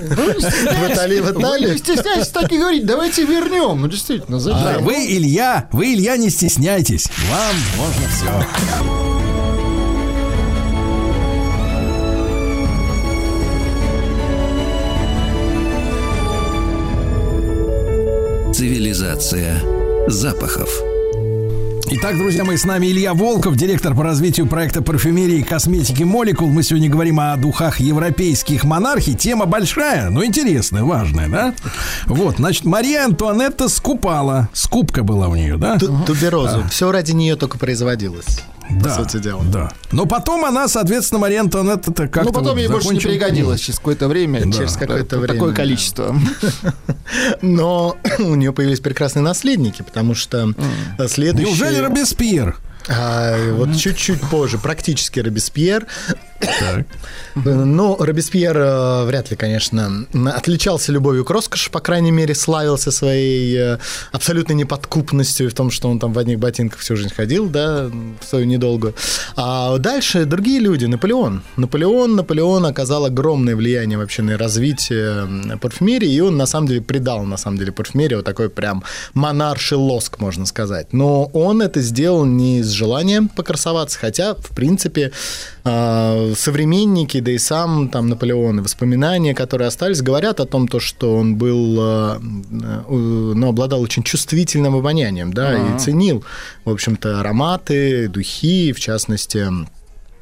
Италии, 0.92 1.20
в 1.20 1.26
Вы 1.26 1.34
не 1.34 1.40
Италии. 1.42 1.78
стесняйтесь 1.78 2.30
так 2.30 2.52
и 2.52 2.58
говорить, 2.58 2.86
давайте 2.86 3.26
вернем. 3.26 3.82
Ну, 3.82 3.88
действительно, 3.88 4.40
Да, 4.40 4.44
зачем? 4.44 4.84
вы, 4.84 4.94
Илья, 5.08 5.70
вы, 5.72 5.94
Илья, 5.94 6.18
не 6.18 6.32
стесняйтесь. 6.32 7.08
Вам 7.30 7.56
можно 7.78 8.10
все. 8.10 9.25
Цивилизация 18.66 19.61
запахов. 20.08 20.68
Итак, 21.92 22.18
друзья 22.18 22.44
мои, 22.44 22.58
с 22.58 22.66
нами 22.66 22.88
Илья 22.88 23.14
Волков, 23.14 23.56
директор 23.56 23.94
по 23.94 24.02
развитию 24.02 24.48
проекта 24.48 24.82
парфюмерии 24.82 25.42
и 25.42 25.44
косметики 25.44 26.02
«Молекул». 26.02 26.48
Мы 26.48 26.64
сегодня 26.64 26.90
говорим 26.90 27.19
о 27.19 27.38
духах 27.38 27.80
европейских 27.80 28.64
монархий. 28.64 29.14
Тема 29.14 29.45
большая, 29.45 30.10
но 30.10 30.26
интересная, 30.26 30.84
важная, 30.84 31.30
да? 31.30 31.53
Вот, 32.08 32.38
значит, 32.38 32.66
Мария 32.66 33.06
Антуанетта 33.06 33.69
скупала. 33.69 34.50
Скупка 34.52 35.03
была 35.03 35.27
у 35.27 35.35
нее, 35.35 35.58
да? 35.58 35.77
Ту- 35.77 36.03
Туберозу. 36.03 36.64
Все 36.72 36.92
ради 36.92 37.11
нее 37.11 37.35
только 37.35 37.60
производилось. 37.60 38.40
Да, 38.69 38.95
По 38.95 39.03
сути 39.03 39.22
дела. 39.22 39.44
да. 39.45 39.72
Но 39.92 40.06
потом 40.06 40.44
она, 40.45 40.68
соответственно, 40.68 41.19
Мария 41.19 41.42
Антуанетта 41.42 41.92
как-то 41.94 42.24
Ну, 42.24 42.32
потом 42.32 42.50
вот 42.53 42.58
ей 42.58 42.68
больше 42.68 42.88
не 42.90 42.95
закончила- 43.00 43.11
пригодилось 43.11 43.61
через 43.61 43.77
какое-то 43.80 44.08
время. 44.08 44.42
Да. 44.45 44.52
Через 44.52 44.74
Какое-то 44.76 45.06
такое 45.10 45.27
время, 45.27 45.48
да. 45.50 45.53
количество. 45.53 46.16
Но 47.42 47.98
у 48.19 48.35
нее 48.35 48.53
появились 48.53 48.80
прекрасные 48.80 49.24
наследники, 49.24 49.82
потому 49.82 50.16
что 50.16 50.53
следующий... 51.08 51.50
Неужели 51.50 51.77
Робеспьер? 51.80 52.58
А, 52.88 53.53
вот 53.53 53.76
чуть-чуть 53.76 54.22
позже, 54.22 54.58
практически 54.60 55.19
Робеспьер. 55.19 55.88
Ну, 57.36 57.98
Робеспьер 57.98 58.58
э, 58.58 59.06
вряд 59.06 59.30
ли, 59.30 59.38
конечно, 59.38 60.06
отличался 60.36 60.92
любовью 60.92 61.26
к 61.26 61.30
роскоши, 61.30 61.70
по 61.70 61.80
крайней 61.80 62.12
мере, 62.12 62.34
славился 62.34 62.92
своей 62.92 63.58
э, 63.58 63.78
абсолютной 64.12 64.56
неподкупностью 64.56 65.50
в 65.50 65.54
том, 65.54 65.70
что 65.72 65.90
он 65.90 66.00
там 66.00 66.14
в 66.14 66.20
одних 66.20 66.40
ботинках 66.40 66.80
всю 66.80 66.96
жизнь 66.96 67.14
ходил, 67.14 67.48
да, 67.48 67.90
в 68.22 68.26
свою 68.26 68.46
недолгую. 68.46 68.96
А 69.36 69.78
дальше 69.78 70.26
другие 70.26 70.60
люди, 70.60 70.86
Наполеон. 70.86 71.44
Наполеон, 71.58 72.16
Наполеон 72.16 72.66
оказал 72.66 73.06
огромное 73.06 73.56
влияние 73.56 73.98
вообще 73.98 74.22
на 74.22 74.38
развитие 74.38 75.58
парфюмерии, 75.60 76.12
и 76.12 76.22
он, 76.22 76.38
на 76.38 76.46
самом 76.46 76.68
деле, 76.68 76.82
придал, 76.82 77.24
на 77.24 77.38
самом 77.38 77.58
деле, 77.58 77.72
парфюмерии 77.72 78.16
вот 78.16 78.26
такой 78.26 78.50
прям 78.50 78.84
монарший 79.14 79.78
лоск, 79.78 80.20
можно 80.20 80.46
сказать. 80.46 80.94
Но 80.94 81.26
он 81.34 81.62
это 81.62 81.82
сделал 81.82 82.26
не 82.26 82.60
из 82.60 82.70
желания 82.70 83.28
покрасоваться, 83.36 84.00
хотя, 84.00 84.36
в 84.36 84.50
принципе, 84.56 85.12
современники, 85.66 87.19
да 87.19 87.32
и 87.32 87.40
сам 87.40 87.90
там 87.90 88.08
Наполеон, 88.08 88.60
и 88.60 88.61
воспоминания, 88.61 89.34
которые 89.34 89.68
остались, 89.68 90.02
говорят 90.02 90.40
о 90.40 90.45
том, 90.45 90.68
то, 90.68 90.80
что 90.80 91.16
он 91.16 91.38
был, 91.38 91.77
а, 91.80 92.19
э, 92.19 92.82
ну, 92.88 93.48
обладал 93.48 93.82
очень 93.82 94.03
чувствительным 94.03 94.76
обонянием, 94.76 95.34
да, 95.34 95.50
Ага. 95.50 95.76
и 95.76 95.80
ценил, 95.80 96.24
в 96.66 96.69
общем-то, 96.69 97.19
ароматы, 97.19 98.08
духи, 98.08 98.74
в 98.74 98.80
частности, 98.80 99.48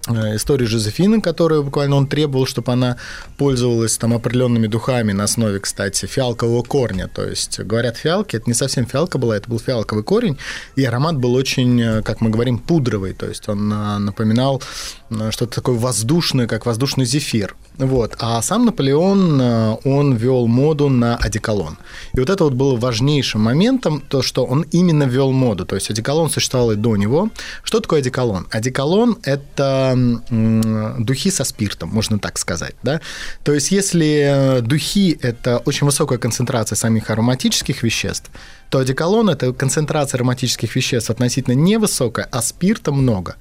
историю 0.08 0.68
Жозефины, 0.68 1.22
которую 1.22 1.64
буквально 1.64 1.96
он 1.96 2.08
требовал, 2.08 2.46
чтобы 2.46 2.72
она 2.72 2.98
пользовалась 3.38 3.98
там 3.98 4.14
определенными 4.14 4.68
духами 4.68 5.14
на 5.14 5.24
основе, 5.24 5.60
кстати, 5.60 6.06
фиалкового 6.06 6.64
корня. 6.64 7.08
То 7.08 7.24
есть, 7.24 7.60
говорят, 7.60 7.98
фиалки, 7.98 8.36
это 8.36 8.46
не 8.48 8.54
совсем 8.54 8.86
фиалка 8.86 9.18
была, 9.18 9.38
это 9.38 9.50
был 9.50 9.60
фиалковый 9.60 10.04
корень, 10.04 10.38
и 10.76 10.84
аромат 10.84 11.18
был 11.18 11.34
очень, 11.34 11.82
э, 11.82 12.02
как 12.02 12.22
мы 12.22 12.30
говорим, 12.30 12.60
пудровый. 12.60 13.14
То 13.14 13.28
есть, 13.28 13.48
он 13.48 13.72
э, 13.72 13.98
напоминал 14.00 14.62
э, 15.10 15.32
что-то 15.32 15.56
такое 15.56 15.78
воздушное, 15.78 16.48
как 16.48 16.66
воздушный 16.66 17.06
зефир. 17.06 17.56
Вот. 17.78 18.16
А 18.20 18.42
сам 18.42 18.66
Наполеон, 18.66 19.42
э, 19.42 19.78
он 19.86 20.16
вел 20.16 20.48
моду 20.48 20.90
на 20.90 21.16
одеколон. 21.16 21.78
И 22.14 22.20
вот 22.20 22.30
это 22.30 22.44
вот 22.44 22.54
было 22.54 22.76
важнейшим 22.76 23.42
моментом, 23.42 24.02
то, 24.02 24.22
что 24.22 24.46
он 24.46 24.66
именно 24.72 25.04
ввел 25.04 25.32
моду. 25.32 25.66
То 25.66 25.76
есть 25.76 25.90
одеколон 25.90 26.30
существовал 26.30 26.72
и 26.72 26.76
до 26.76 26.96
него. 26.96 27.30
Что 27.64 27.80
такое 27.80 28.00
одеколон? 28.00 28.48
Одеколон– 28.52 29.18
это 29.24 29.93
духи 29.96 31.32
со 31.32 31.44
спиртом, 31.44 31.90
можно 31.90 32.20
так 32.20 32.38
сказать. 32.38 32.76
Да? 32.84 33.02
То 33.44 33.54
есть 33.54 33.72
если 33.72 34.58
э, 34.58 34.62
духи– 34.62 35.18
это 35.22 35.58
очень 35.66 35.86
высокая 35.86 36.18
концентрация 36.18 36.76
самих 36.76 37.10
ароматических 37.10 37.84
веществ, 37.84 38.30
то 38.74 38.80
одеколон– 38.80 39.30
это 39.30 39.54
концентрация 39.54 40.18
ароматических 40.18 40.76
веществ 40.76 41.12
относительно 41.12 41.54
невысокая, 41.54 42.28
а 42.32 42.42
спирта 42.42 42.92
много. 42.92 43.36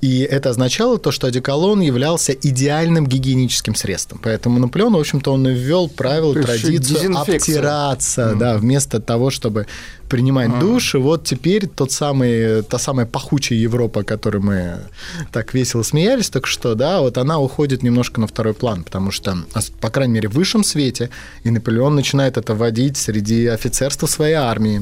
И 0.00 0.20
это 0.20 0.48
означало 0.48 0.96
то, 0.96 1.10
что 1.10 1.26
одеколон 1.26 1.80
являлся 1.80 2.32
идеальным 2.32 3.06
гигиеническим 3.06 3.74
средством. 3.74 4.18
Поэтому 4.22 4.60
Наполеон, 4.60 4.94
в 4.94 4.98
общем-то, 4.98 5.32
он 5.32 5.46
ввел 5.46 5.90
правила, 5.90 6.32
То 6.32 6.42
традицию 6.42 7.18
обтираться, 7.18 8.34
да, 8.34 8.56
вместо 8.56 9.00
того, 9.00 9.28
чтобы 9.30 9.66
принимать 10.08 10.58
душ. 10.60 10.94
И 10.94 10.98
вот 10.98 11.24
теперь 11.24 11.66
тот 11.66 11.92
самый, 11.92 12.62
та 12.62 12.78
самая 12.78 13.06
пахучая 13.06 13.58
Европа, 13.58 14.00
о 14.00 14.04
которой 14.04 14.38
мы 14.38 14.78
так 15.32 15.52
весело 15.52 15.82
смеялись 15.82 16.30
только 16.30 16.48
что, 16.48 16.74
да, 16.74 17.00
вот 17.00 17.18
она 17.18 17.38
уходит 17.38 17.82
немножко 17.82 18.20
на 18.20 18.26
второй 18.26 18.54
план, 18.54 18.84
потому 18.84 19.10
что, 19.10 19.36
по 19.80 19.90
крайней 19.90 20.14
мере, 20.14 20.28
в 20.28 20.34
высшем 20.34 20.64
свете, 20.64 21.10
и 21.42 21.50
Наполеон 21.50 21.94
начинает 21.94 22.36
это 22.36 22.54
вводить 22.54 22.96
среди 22.96 23.46
офицерства 23.46 24.06
своей 24.06 24.34
армии. 24.34 24.77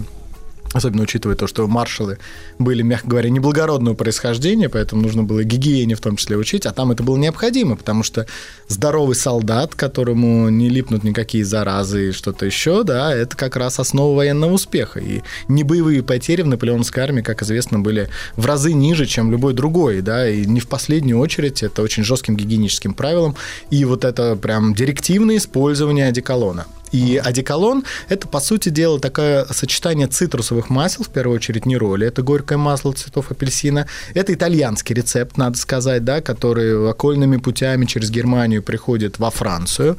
Особенно 0.76 1.04
учитывая 1.04 1.36
то, 1.36 1.46
что 1.46 1.66
маршалы 1.66 2.18
были, 2.58 2.82
мягко 2.82 3.08
говоря, 3.08 3.30
неблагородного 3.30 3.94
происхождения, 3.94 4.68
поэтому 4.68 5.00
нужно 5.00 5.22
было 5.22 5.42
гигиене 5.42 5.94
в 5.94 6.00
том 6.00 6.16
числе 6.16 6.36
учить, 6.36 6.66
а 6.66 6.72
там 6.74 6.92
это 6.92 7.02
было 7.02 7.16
необходимо, 7.16 7.76
потому 7.76 8.02
что 8.02 8.26
здоровый 8.68 9.16
солдат, 9.16 9.74
которому 9.74 10.50
не 10.50 10.68
липнут 10.68 11.02
никакие 11.02 11.46
заразы 11.46 12.10
и 12.10 12.12
что-то 12.12 12.44
еще, 12.44 12.82
да, 12.82 13.14
это 13.14 13.34
как 13.38 13.56
раз 13.56 13.80
основа 13.80 14.14
военного 14.14 14.52
успеха. 14.52 15.00
И 15.00 15.22
небоевые 15.48 16.02
потери 16.02 16.42
в 16.42 16.46
наполеонской 16.46 17.02
армии, 17.02 17.22
как 17.22 17.42
известно, 17.42 17.78
были 17.78 18.10
в 18.36 18.44
разы 18.44 18.74
ниже, 18.74 19.06
чем 19.06 19.32
любой 19.32 19.54
другой, 19.54 20.02
да, 20.02 20.28
и 20.28 20.44
не 20.44 20.60
в 20.60 20.68
последнюю 20.68 21.18
очередь 21.18 21.62
это 21.62 21.80
очень 21.80 22.04
жестким 22.04 22.36
гигиеническим 22.36 22.92
правилам, 22.92 23.34
и 23.70 23.82
вот 23.86 24.04
это 24.04 24.36
прям 24.36 24.74
директивное 24.74 25.38
использование 25.38 26.08
одеколона. 26.08 26.66
И 26.92 27.20
одеколон– 27.22 27.84
это, 28.08 28.28
по 28.28 28.40
сути 28.40 28.68
дела, 28.68 29.00
такое 29.00 29.44
сочетание 29.50 30.06
цитрусовых 30.06 30.70
масел, 30.70 31.04
в 31.04 31.08
первую 31.08 31.36
очередь 31.36 31.66
нероли, 31.66 32.06
это 32.06 32.22
горькое 32.22 32.58
масло 32.58 32.92
цветов 32.92 33.30
апельсина. 33.30 33.86
Это 34.14 34.32
итальянский 34.32 34.94
рецепт, 34.94 35.36
надо 35.36 35.58
сказать, 35.58 36.04
да, 36.04 36.20
который 36.20 36.88
окольными 36.90 37.36
путями 37.38 37.86
через 37.86 38.10
Германию 38.10 38.62
приходит 38.62 39.18
во 39.18 39.30
Францию. 39.30 39.96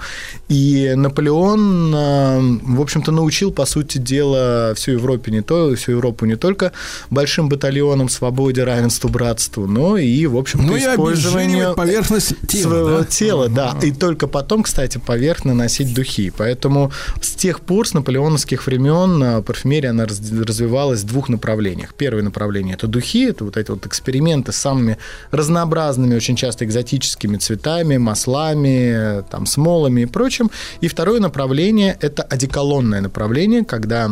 И 0.47 0.93
Наполеон, 0.95 1.93
э, 1.93 2.39
в 2.63 2.81
общем-то, 2.81 3.11
научил, 3.11 3.51
по 3.51 3.65
сути 3.65 3.97
дела, 3.97 4.73
всю 4.75 4.91
Европу 4.93 5.29
не 5.29 5.41
то, 5.41 5.75
всю 5.75 5.91
Европу 5.93 6.25
не 6.25 6.35
только 6.35 6.71
большим 7.09 7.49
батальоном 7.49 8.09
свободе, 8.09 8.63
равенству, 8.63 9.09
братству, 9.09 9.67
но 9.67 9.97
и, 9.97 10.25
в 10.25 10.37
общем-то, 10.37 10.65
Ну 10.65 10.75
и 10.75 10.79
использованию 10.79 11.71
обезжиривать 11.71 11.75
поверхность 11.75 12.47
тела, 12.47 12.61
своего 12.61 12.99
да? 12.99 13.05
тела, 13.05 13.49
да. 13.49 13.75
И 13.81 13.91
только 13.91 14.27
потом, 14.27 14.63
кстати, 14.63 14.97
поверх 14.97 15.45
наносить 15.45 15.93
духи. 15.93 16.31
Поэтому 16.35 16.76
с 17.21 17.31
тех 17.31 17.59
пор, 17.59 17.87
с 17.87 17.93
наполеоновских 17.93 18.67
времен, 18.67 19.23
э, 19.23 19.41
парфюмерия 19.41 19.91
она 19.91 20.05
раз- 20.05 20.31
развивалась 20.31 21.01
в 21.01 21.05
двух 21.05 21.29
направлениях. 21.29 21.93
Первое 21.93 22.23
направление– 22.23 22.75
это 22.77 22.87
духи, 22.87 23.29
это 23.29 23.43
вот 23.43 23.57
эти 23.57 23.71
вот 23.71 23.85
эксперименты 23.85 24.51
с 24.51 24.57
самыми 24.57 24.97
разнообразными, 25.31 26.15
очень 26.15 26.35
часто 26.35 26.65
экзотическими 26.65 27.37
цветами, 27.37 27.97
маслами, 27.97 29.23
там, 29.29 29.45
смолами 29.45 30.01
и 30.01 30.05
прочим. 30.05 30.49
И 30.81 30.87
второе 30.87 31.19
направление– 31.19 31.97
это 32.01 32.23
одеколонное 32.23 33.01
направление, 33.01 33.63
когда 33.65 34.09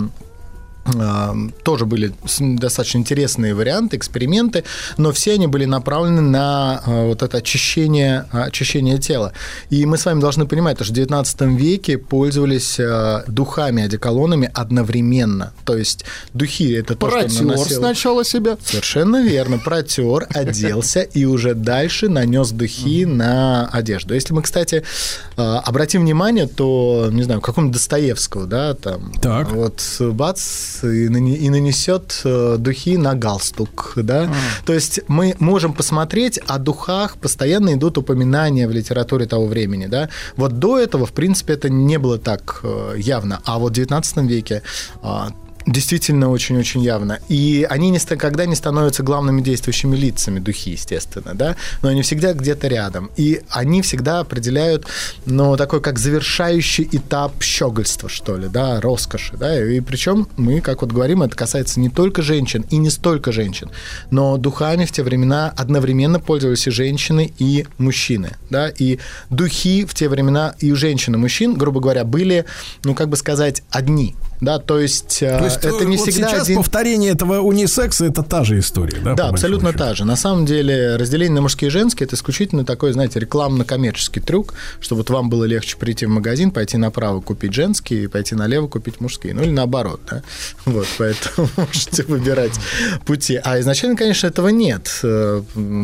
тоже 1.64 1.86
были 1.86 2.14
достаточно 2.40 3.00
интересные 3.00 3.56
варианты, 3.56 3.98
эксперименты, 3.98 4.64
но 4.98 5.12
все 5.12 5.34
они 5.34 5.48
были 5.48 5.66
направлены 5.66 6.22
на 6.22 6.82
а, 6.86 7.06
вот 7.08 7.24
это 7.24 7.38
очищение, 7.38 8.26
а, 8.32 8.44
очищение 8.44 9.00
тела. 9.00 9.34
И 9.72 9.86
мы 9.86 9.98
с 9.98 10.06
вами 10.06 10.20
должны 10.20 10.46
понимать, 10.46 10.78
что 10.78 10.92
в 10.92 10.96
19 10.96 11.42
веке 11.58 11.98
пользовались 11.98 12.80
а, 12.80 13.24
духами, 13.28 13.84
одеколонами 13.84 14.52
одновременно. 14.54 15.54
То 15.64 15.76
есть 15.76 16.06
духи– 16.34 16.72
это 16.76 16.96
то, 16.96 17.10
что 17.10 17.20
Протер 17.20 17.42
наносил... 17.44 17.78
сначала 17.78 18.24
себя. 18.24 18.58
Совершенно 18.64 19.24
верно. 19.24 19.58
Протер, 19.58 20.28
оделся 20.34 21.02
и 21.02 21.26
уже 21.26 21.56
дальше 21.56 22.10
нанес 22.10 22.52
духи 22.52 23.06
на 23.06 23.68
одежду. 23.68 24.14
Если 24.14 24.34
мы, 24.34 24.44
кстати, 24.44 24.84
обратим 25.36 26.02
внимание, 26.02 26.48
то, 26.48 27.10
не 27.12 27.24
знаю, 27.24 27.42
какому 27.42 27.72
Достоевского, 27.72 28.46
да, 28.46 28.76
там, 28.76 29.12
Так. 29.22 29.52
вот 29.52 29.82
бац, 30.00 30.75
и, 30.84 31.10
нане- 31.10 31.38
и 31.38 31.50
нанесет 31.50 32.22
э, 32.24 32.58
духи 32.60 32.98
на 32.98 33.14
галстук, 33.16 33.94
да. 33.96 34.30
То 34.66 34.74
есть 34.74 35.00
мы 35.08 35.36
можем 35.40 35.74
посмотреть, 35.74 36.40
о 36.48 36.58
духах 36.58 37.18
постоянно 37.18 37.74
идут 37.74 37.98
упоминания 37.98 38.68
в 38.68 38.72
литературе 38.72 39.26
того 39.26 39.48
времени, 39.48 39.88
да. 39.88 40.10
Вот 40.38 40.60
до 40.60 40.80
этого, 40.80 41.06
в 41.06 41.12
принципе, 41.12 41.54
это 41.54 41.70
не 41.70 41.98
было 41.98 42.18
так 42.18 42.62
э, 42.64 42.96
явно, 42.98 43.40
а 43.46 43.58
вот 43.60 43.72
в 43.72 43.76
19 43.76 44.18
веке 44.18 44.62
а, 45.02 45.32
Действительно, 45.66 46.30
очень-очень 46.30 46.84
явно. 46.84 47.20
И 47.28 47.66
они 47.68 47.90
не, 47.90 47.98
ста- 47.98 48.18
когда 48.18 48.46
не 48.46 48.54
становятся 48.54 49.02
главными 49.02 49.42
действующими 49.42 49.96
лицами, 49.96 50.40
духи, 50.40 50.72
естественно, 50.72 51.34
да, 51.34 51.56
но 51.82 51.90
они 51.90 52.04
всегда 52.04 52.34
где-то 52.34 52.68
рядом. 52.68 53.10
И 53.18 53.42
они 53.50 53.82
всегда 53.82 54.20
определяют, 54.20 54.86
ну, 55.26 55.58
такой 55.58 55.82
как 55.82 55.98
завершающий 55.98 56.88
этап 56.92 57.42
щегольства, 57.42 58.10
что 58.10 58.38
ли, 58.38 58.48
да, 58.48 58.80
роскоши, 58.80 59.38
да, 59.38 59.64
и 59.64 59.80
причем 59.80 60.28
мы, 60.38 60.62
как 60.62 60.82
вот 60.84 60.92
говорим, 60.92 61.24
это 61.24 61.36
касается 61.36 61.80
не 61.80 61.90
только 61.90 62.22
женщин 62.22 62.64
и 62.70 62.78
не 62.78 62.92
столько 62.92 63.32
женщин, 63.32 63.72
но 64.12 64.38
духами 64.38 64.86
в 64.86 64.92
те 64.92 65.02
времена 65.02 65.52
одновременно 65.58 66.20
пользовались 66.20 66.68
и 66.68 66.72
женщины, 66.72 67.34
и 67.40 67.66
мужчины, 67.80 68.38
да, 68.52 68.70
и 68.70 69.00
духи 69.32 69.86
в 69.86 69.96
те 69.96 70.10
времена 70.10 70.54
и 70.60 70.72
у 70.72 70.76
женщин, 70.76 71.16
и 71.16 71.18
мужчин, 71.18 71.56
грубо 71.56 71.80
говоря, 71.80 72.04
были, 72.04 72.46
ну, 72.84 72.94
как 72.94 73.10
бы 73.10 73.18
сказать, 73.18 73.64
одни, 73.72 74.16
да, 74.42 74.60
то 74.60 74.80
есть, 74.80 75.22
э, 75.22 75.38
То 75.38 75.46
есть 75.46 75.58
это 75.64 75.86
не 75.86 75.98
вот 75.98 76.08
всегда 76.08 76.30
сейчас 76.30 76.44
один... 76.44 76.58
повторение 76.58 77.12
этого 77.12 77.40
унисекса 77.40 78.06
это 78.06 78.24
та 78.24 78.44
же 78.44 78.60
история, 78.60 79.00
да? 79.04 79.14
Да, 79.14 79.30
абсолютно 79.30 79.74
та 79.74 79.94
же. 79.94 80.06
На 80.06 80.16
самом 80.16 80.46
деле 80.46 80.98
разделение 80.98 81.36
на 81.36 81.42
мужские 81.42 81.70
и 81.70 81.72
женские 81.72 82.06
это 82.06 82.16
исключительно 82.16 82.66
такой, 82.66 82.92
знаете, 82.92 83.20
рекламно-коммерческий 83.20 84.20
трюк, 84.20 84.54
чтобы 84.80 85.00
вот 85.00 85.10
вам 85.10 85.30
было 85.30 85.46
легче 85.46 85.78
прийти 85.78 86.06
в 86.06 86.10
магазин, 86.10 86.52
пойти 86.52 86.78
направо 86.78 87.22
купить 87.22 87.54
женские, 87.54 88.04
и 88.04 88.08
пойти 88.08 88.36
налево 88.36 88.68
купить 88.68 89.00
мужские. 89.00 89.34
Ну 89.34 89.44
или 89.44 89.52
наоборот, 89.52 90.02
да. 90.10 90.22
Вот, 90.66 90.88
поэтому 90.98 91.50
можете 91.58 92.04
выбирать 92.04 92.54
пути. 93.06 93.40
А 93.44 93.60
изначально, 93.60 93.96
конечно, 93.96 94.28
этого 94.28 94.50
нет. 94.50 95.00
Э, 95.04 95.42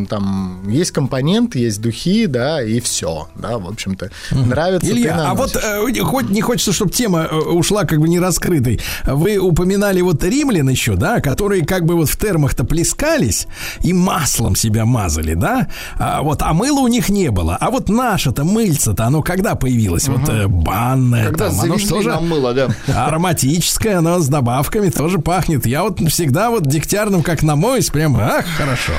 Там 0.09 0.69
есть 0.69 0.91
компонент, 0.91 1.55
есть 1.55 1.81
духи, 1.81 2.25
да, 2.25 2.61
и 2.63 2.79
все, 2.79 3.29
да, 3.35 3.57
в 3.57 3.67
общем-то. 3.67 4.11
Нравится, 4.31 4.91
Илья, 4.91 5.29
а 5.29 5.33
вот 5.35 5.55
э, 5.55 6.01
хоть 6.03 6.29
не 6.29 6.41
хочется, 6.41 6.73
чтобы 6.73 6.91
тема 6.91 7.27
э, 7.31 7.35
ушла 7.35 7.85
как 7.85 7.99
бы 7.99 8.09
не 8.09 8.19
раскрытой. 8.41 8.79
Вы 9.05 9.37
упоминали 9.37 10.01
вот 10.01 10.23
римлян 10.23 10.69
еще, 10.69 10.95
да, 10.95 11.21
которые 11.21 11.65
как 11.65 11.85
бы 11.85 11.95
вот 11.95 12.09
в 12.09 12.17
термах-то 12.17 12.63
плескались 12.63 13.47
и 13.81 13.93
маслом 13.93 14.55
себя 14.55 14.85
мазали, 14.85 15.33
да? 15.33 15.67
А 15.97 16.21
вот, 16.21 16.41
а 16.41 16.53
мыла 16.53 16.79
у 16.79 16.87
них 16.87 17.09
не 17.09 17.29
было. 17.29 17.57
А 17.59 17.69
вот 17.69 17.89
наше-то 17.89 18.43
мыльце-то, 18.43 19.05
оно 19.05 19.21
когда 19.21 19.55
появилось? 19.55 20.07
Вот 20.07 20.27
э, 20.29 20.47
банное 20.47 21.27
Когда 21.27 21.49
там, 21.49 21.59
оно 21.61 21.77
что 21.77 22.01
же 22.01 22.11
мыло, 22.19 22.53
да. 22.53 22.69
ароматическое, 23.07 23.99
оно 23.99 24.19
с 24.19 24.27
добавками 24.27 24.89
тоже 24.89 25.19
пахнет. 25.19 25.65
Я 25.65 25.83
вот 25.83 25.99
всегда 26.09 26.49
вот 26.49 26.65
дегтярным 26.67 27.23
как 27.23 27.43
намоюсь, 27.43 27.89
прям, 27.89 28.17
ах, 28.17 28.45
хорошо. 28.57 28.93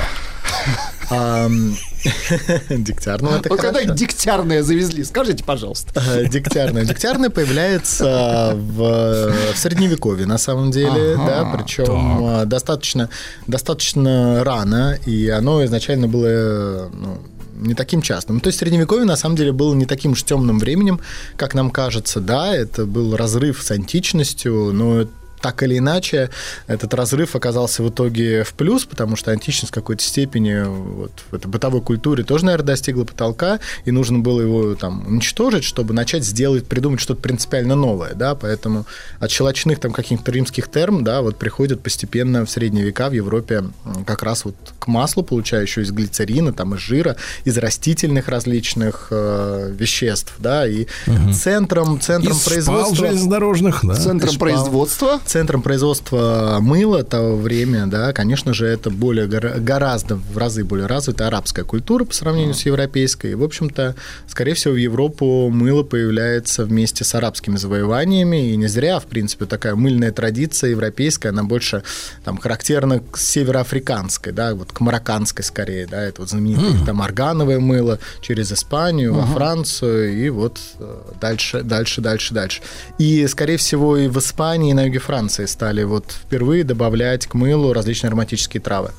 Ам, 2.05 2.83
Дегтярного 2.83 3.37
это 3.37 3.49
Вот 3.49 3.59
когда 3.59 3.83
дегтярное 3.83 4.63
завезли, 4.63 5.03
скажите, 5.03 5.43
пожалуйста. 5.43 6.01
Дегтярное. 6.29 6.85
Дегтярное 6.85 7.29
появляется 7.29 8.53
в, 8.55 9.33
в 9.53 9.57
средневековье, 9.57 10.25
на 10.25 10.37
самом 10.37 10.71
деле, 10.71 11.15
Ага, 11.15 11.25
да, 11.25 11.57
причем 11.57 12.27
э, 12.27 12.45
достаточно, 12.45 13.09
достаточно 13.47 14.43
рано, 14.43 14.97
и 15.05 15.29
оно 15.29 15.63
изначально 15.65 16.07
было 16.07 16.89
ну, 16.93 17.17
не 17.55 17.73
таким 17.73 18.01
частым. 18.01 18.39
То 18.39 18.47
есть 18.47 18.59
средневековье 18.59 19.05
на 19.05 19.15
самом 19.15 19.35
деле 19.35 19.51
было 19.51 19.73
не 19.73 19.85
таким 19.85 20.11
уж 20.11 20.23
темным 20.23 20.59
временем, 20.59 20.99
как 21.35 21.53
нам 21.53 21.71
кажется, 21.71 22.19
да, 22.19 22.55
это 22.55 22.85
был 22.85 23.15
разрыв 23.15 23.61
с 23.61 23.71
античностью, 23.71 24.71
но 24.73 25.07
так 25.43 25.61
или 25.61 25.77
иначе, 25.77 26.29
этот 26.67 26.93
разрыв 26.93 27.35
оказался 27.35 27.83
в 27.83 27.89
итоге 27.89 28.45
в 28.45 28.53
плюс, 28.53 28.85
потому 28.85 29.17
что 29.17 29.31
античность 29.31 29.71
в 29.71 29.75
какой-то 29.75 30.01
степени 30.01 30.63
вот, 30.63 31.11
в 31.29 31.35
этой 31.35 31.47
бытовой 31.47 31.81
культуре 31.81 32.23
тоже, 32.23 32.45
наверное, 32.45 32.67
достигла 32.67 33.03
потолка, 33.03 33.59
и 33.83 33.91
нужно 33.91 34.19
было 34.19 34.39
его 34.39 34.75
там 34.75 35.05
уничтожить, 35.05 35.65
чтобы 35.65 35.93
начать 35.93 36.23
сделать, 36.23 36.65
придумать 36.65 37.01
что-то 37.01 37.21
принципиально 37.21 37.75
новое, 37.75 38.13
да, 38.13 38.35
поэтому 38.35 38.85
от 39.19 39.31
щелочных 39.31 39.81
там 39.81 39.91
каких-то 39.91 40.31
римских 40.31 40.71
терм, 40.71 41.03
да, 41.03 41.21
вот 41.21 41.37
приходят 41.37 41.83
постепенно 41.83 42.45
в 42.45 42.49
средние 42.49 42.85
века 42.85 43.09
в 43.09 43.11
Европе 43.11 43.65
как 44.05 44.23
раз 44.23 44.45
вот 44.45 44.55
к 44.79 44.87
маслу, 44.87 45.23
получающему 45.23 45.83
из 45.83 45.91
глицерина, 45.91 46.53
там, 46.53 46.73
из 46.75 46.79
жира, 46.79 47.17
из 47.43 47.57
растительных 47.57 48.29
различных 48.29 49.07
э, 49.11 49.73
веществ, 49.77 50.35
да, 50.39 50.65
и 50.65 50.87
центром, 51.33 51.99
центром 51.99 52.31
Из 52.31 52.43
производства... 52.43 52.95
железнодорожных, 52.95 53.81
да. 53.83 53.95
Центром 53.95 54.37
производства. 54.37 55.19
Центром 55.33 55.63
производства 55.63 56.59
мыла 56.61 57.03
того 57.03 57.37
время, 57.37 57.87
да, 57.87 58.13
конечно 58.13 58.53
же, 58.53 58.67
это 58.67 58.91
более 58.91 59.25
гора- 59.25 59.55
гораздо 59.57 60.15
в 60.15 60.37
разы 60.37 60.63
более 60.63 60.85
развитая 60.85 61.29
арабская 61.29 61.63
культура 61.63 62.05
по 62.05 62.13
сравнению 62.13 62.53
с 62.53 62.67
европейской. 62.67 63.31
И, 63.31 63.33
в 63.33 63.43
общем-то, 63.43 63.95
скорее 64.27 64.53
всего, 64.53 64.75
в 64.75 64.77
Европу 64.77 65.49
мыло 65.49 65.81
появляется 65.81 66.65
вместе 66.65 67.03
с 67.03 67.15
арабскими 67.15 67.57
завоеваниями, 67.57 68.51
и 68.51 68.55
не 68.55 68.67
зря, 68.67 68.99
в 68.99 69.05
принципе, 69.05 69.45
такая 69.45 69.73
мыльная 69.73 70.11
традиция 70.11 70.69
европейская, 70.69 71.29
она 71.29 71.43
больше 71.43 71.81
там 72.23 72.37
характерна 72.37 72.99
к 72.99 73.17
североафриканской, 73.17 74.33
да, 74.33 74.53
вот 74.53 74.71
к 74.71 74.81
марокканской 74.81 75.43
скорее, 75.43 75.87
да, 75.87 76.03
это 76.03 76.21
вот 76.21 76.29
знаменитое 76.29 76.85
там 76.85 77.01
органовое 77.01 77.59
мыло 77.59 77.97
через 78.21 78.51
Испанию, 78.51 79.15
во 79.15 79.25
Францию, 79.25 80.15
и 80.15 80.29
вот 80.29 80.59
э, 80.77 80.97
дальше, 81.19 81.63
дальше, 81.63 82.01
дальше, 82.01 82.35
дальше. 82.35 82.61
И, 82.99 83.25
скорее 83.25 83.57
всего, 83.57 83.97
и 83.97 84.07
в 84.07 84.19
Испании, 84.19 84.69
и 84.69 84.73
на 84.75 84.83
юге 84.85 84.99
Франции 84.99 85.22
стали 85.29 85.83
вот 85.83 86.11
впервые 86.11 86.63
добавлять 86.63 87.27
к 87.27 87.33
мылу 87.33 87.73
различные 87.73 88.09
ароматические 88.09 88.61
травы. 88.61 88.91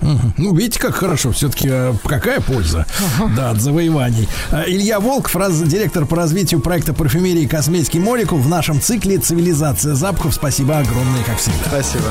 Ну, 0.00 0.54
видите, 0.54 0.78
как 0.78 0.94
хорошо. 0.94 1.32
Все-таки 1.32 1.70
какая 2.04 2.40
польза 2.40 2.86
да, 3.36 3.50
от 3.50 3.60
завоеваний. 3.60 4.28
Э, 4.50 4.64
Илья 4.66 5.00
Волков, 5.00 5.34
раз- 5.36 5.62
директор 5.62 6.04
по 6.04 6.16
развитию 6.16 6.60
проекта 6.60 6.92
парфюмерии 6.92 7.42
и 7.42 7.46
косметики 7.46 7.98
Молекул 7.98 8.38
в 8.38 8.48
нашем 8.48 8.80
цикле 8.80 9.18
«Цивилизация 9.18 9.94
запахов». 9.94 10.34
Спасибо 10.34 10.78
огромное, 10.78 11.24
как 11.24 11.38
всегда. 11.38 11.68
Спасибо. 11.68 12.04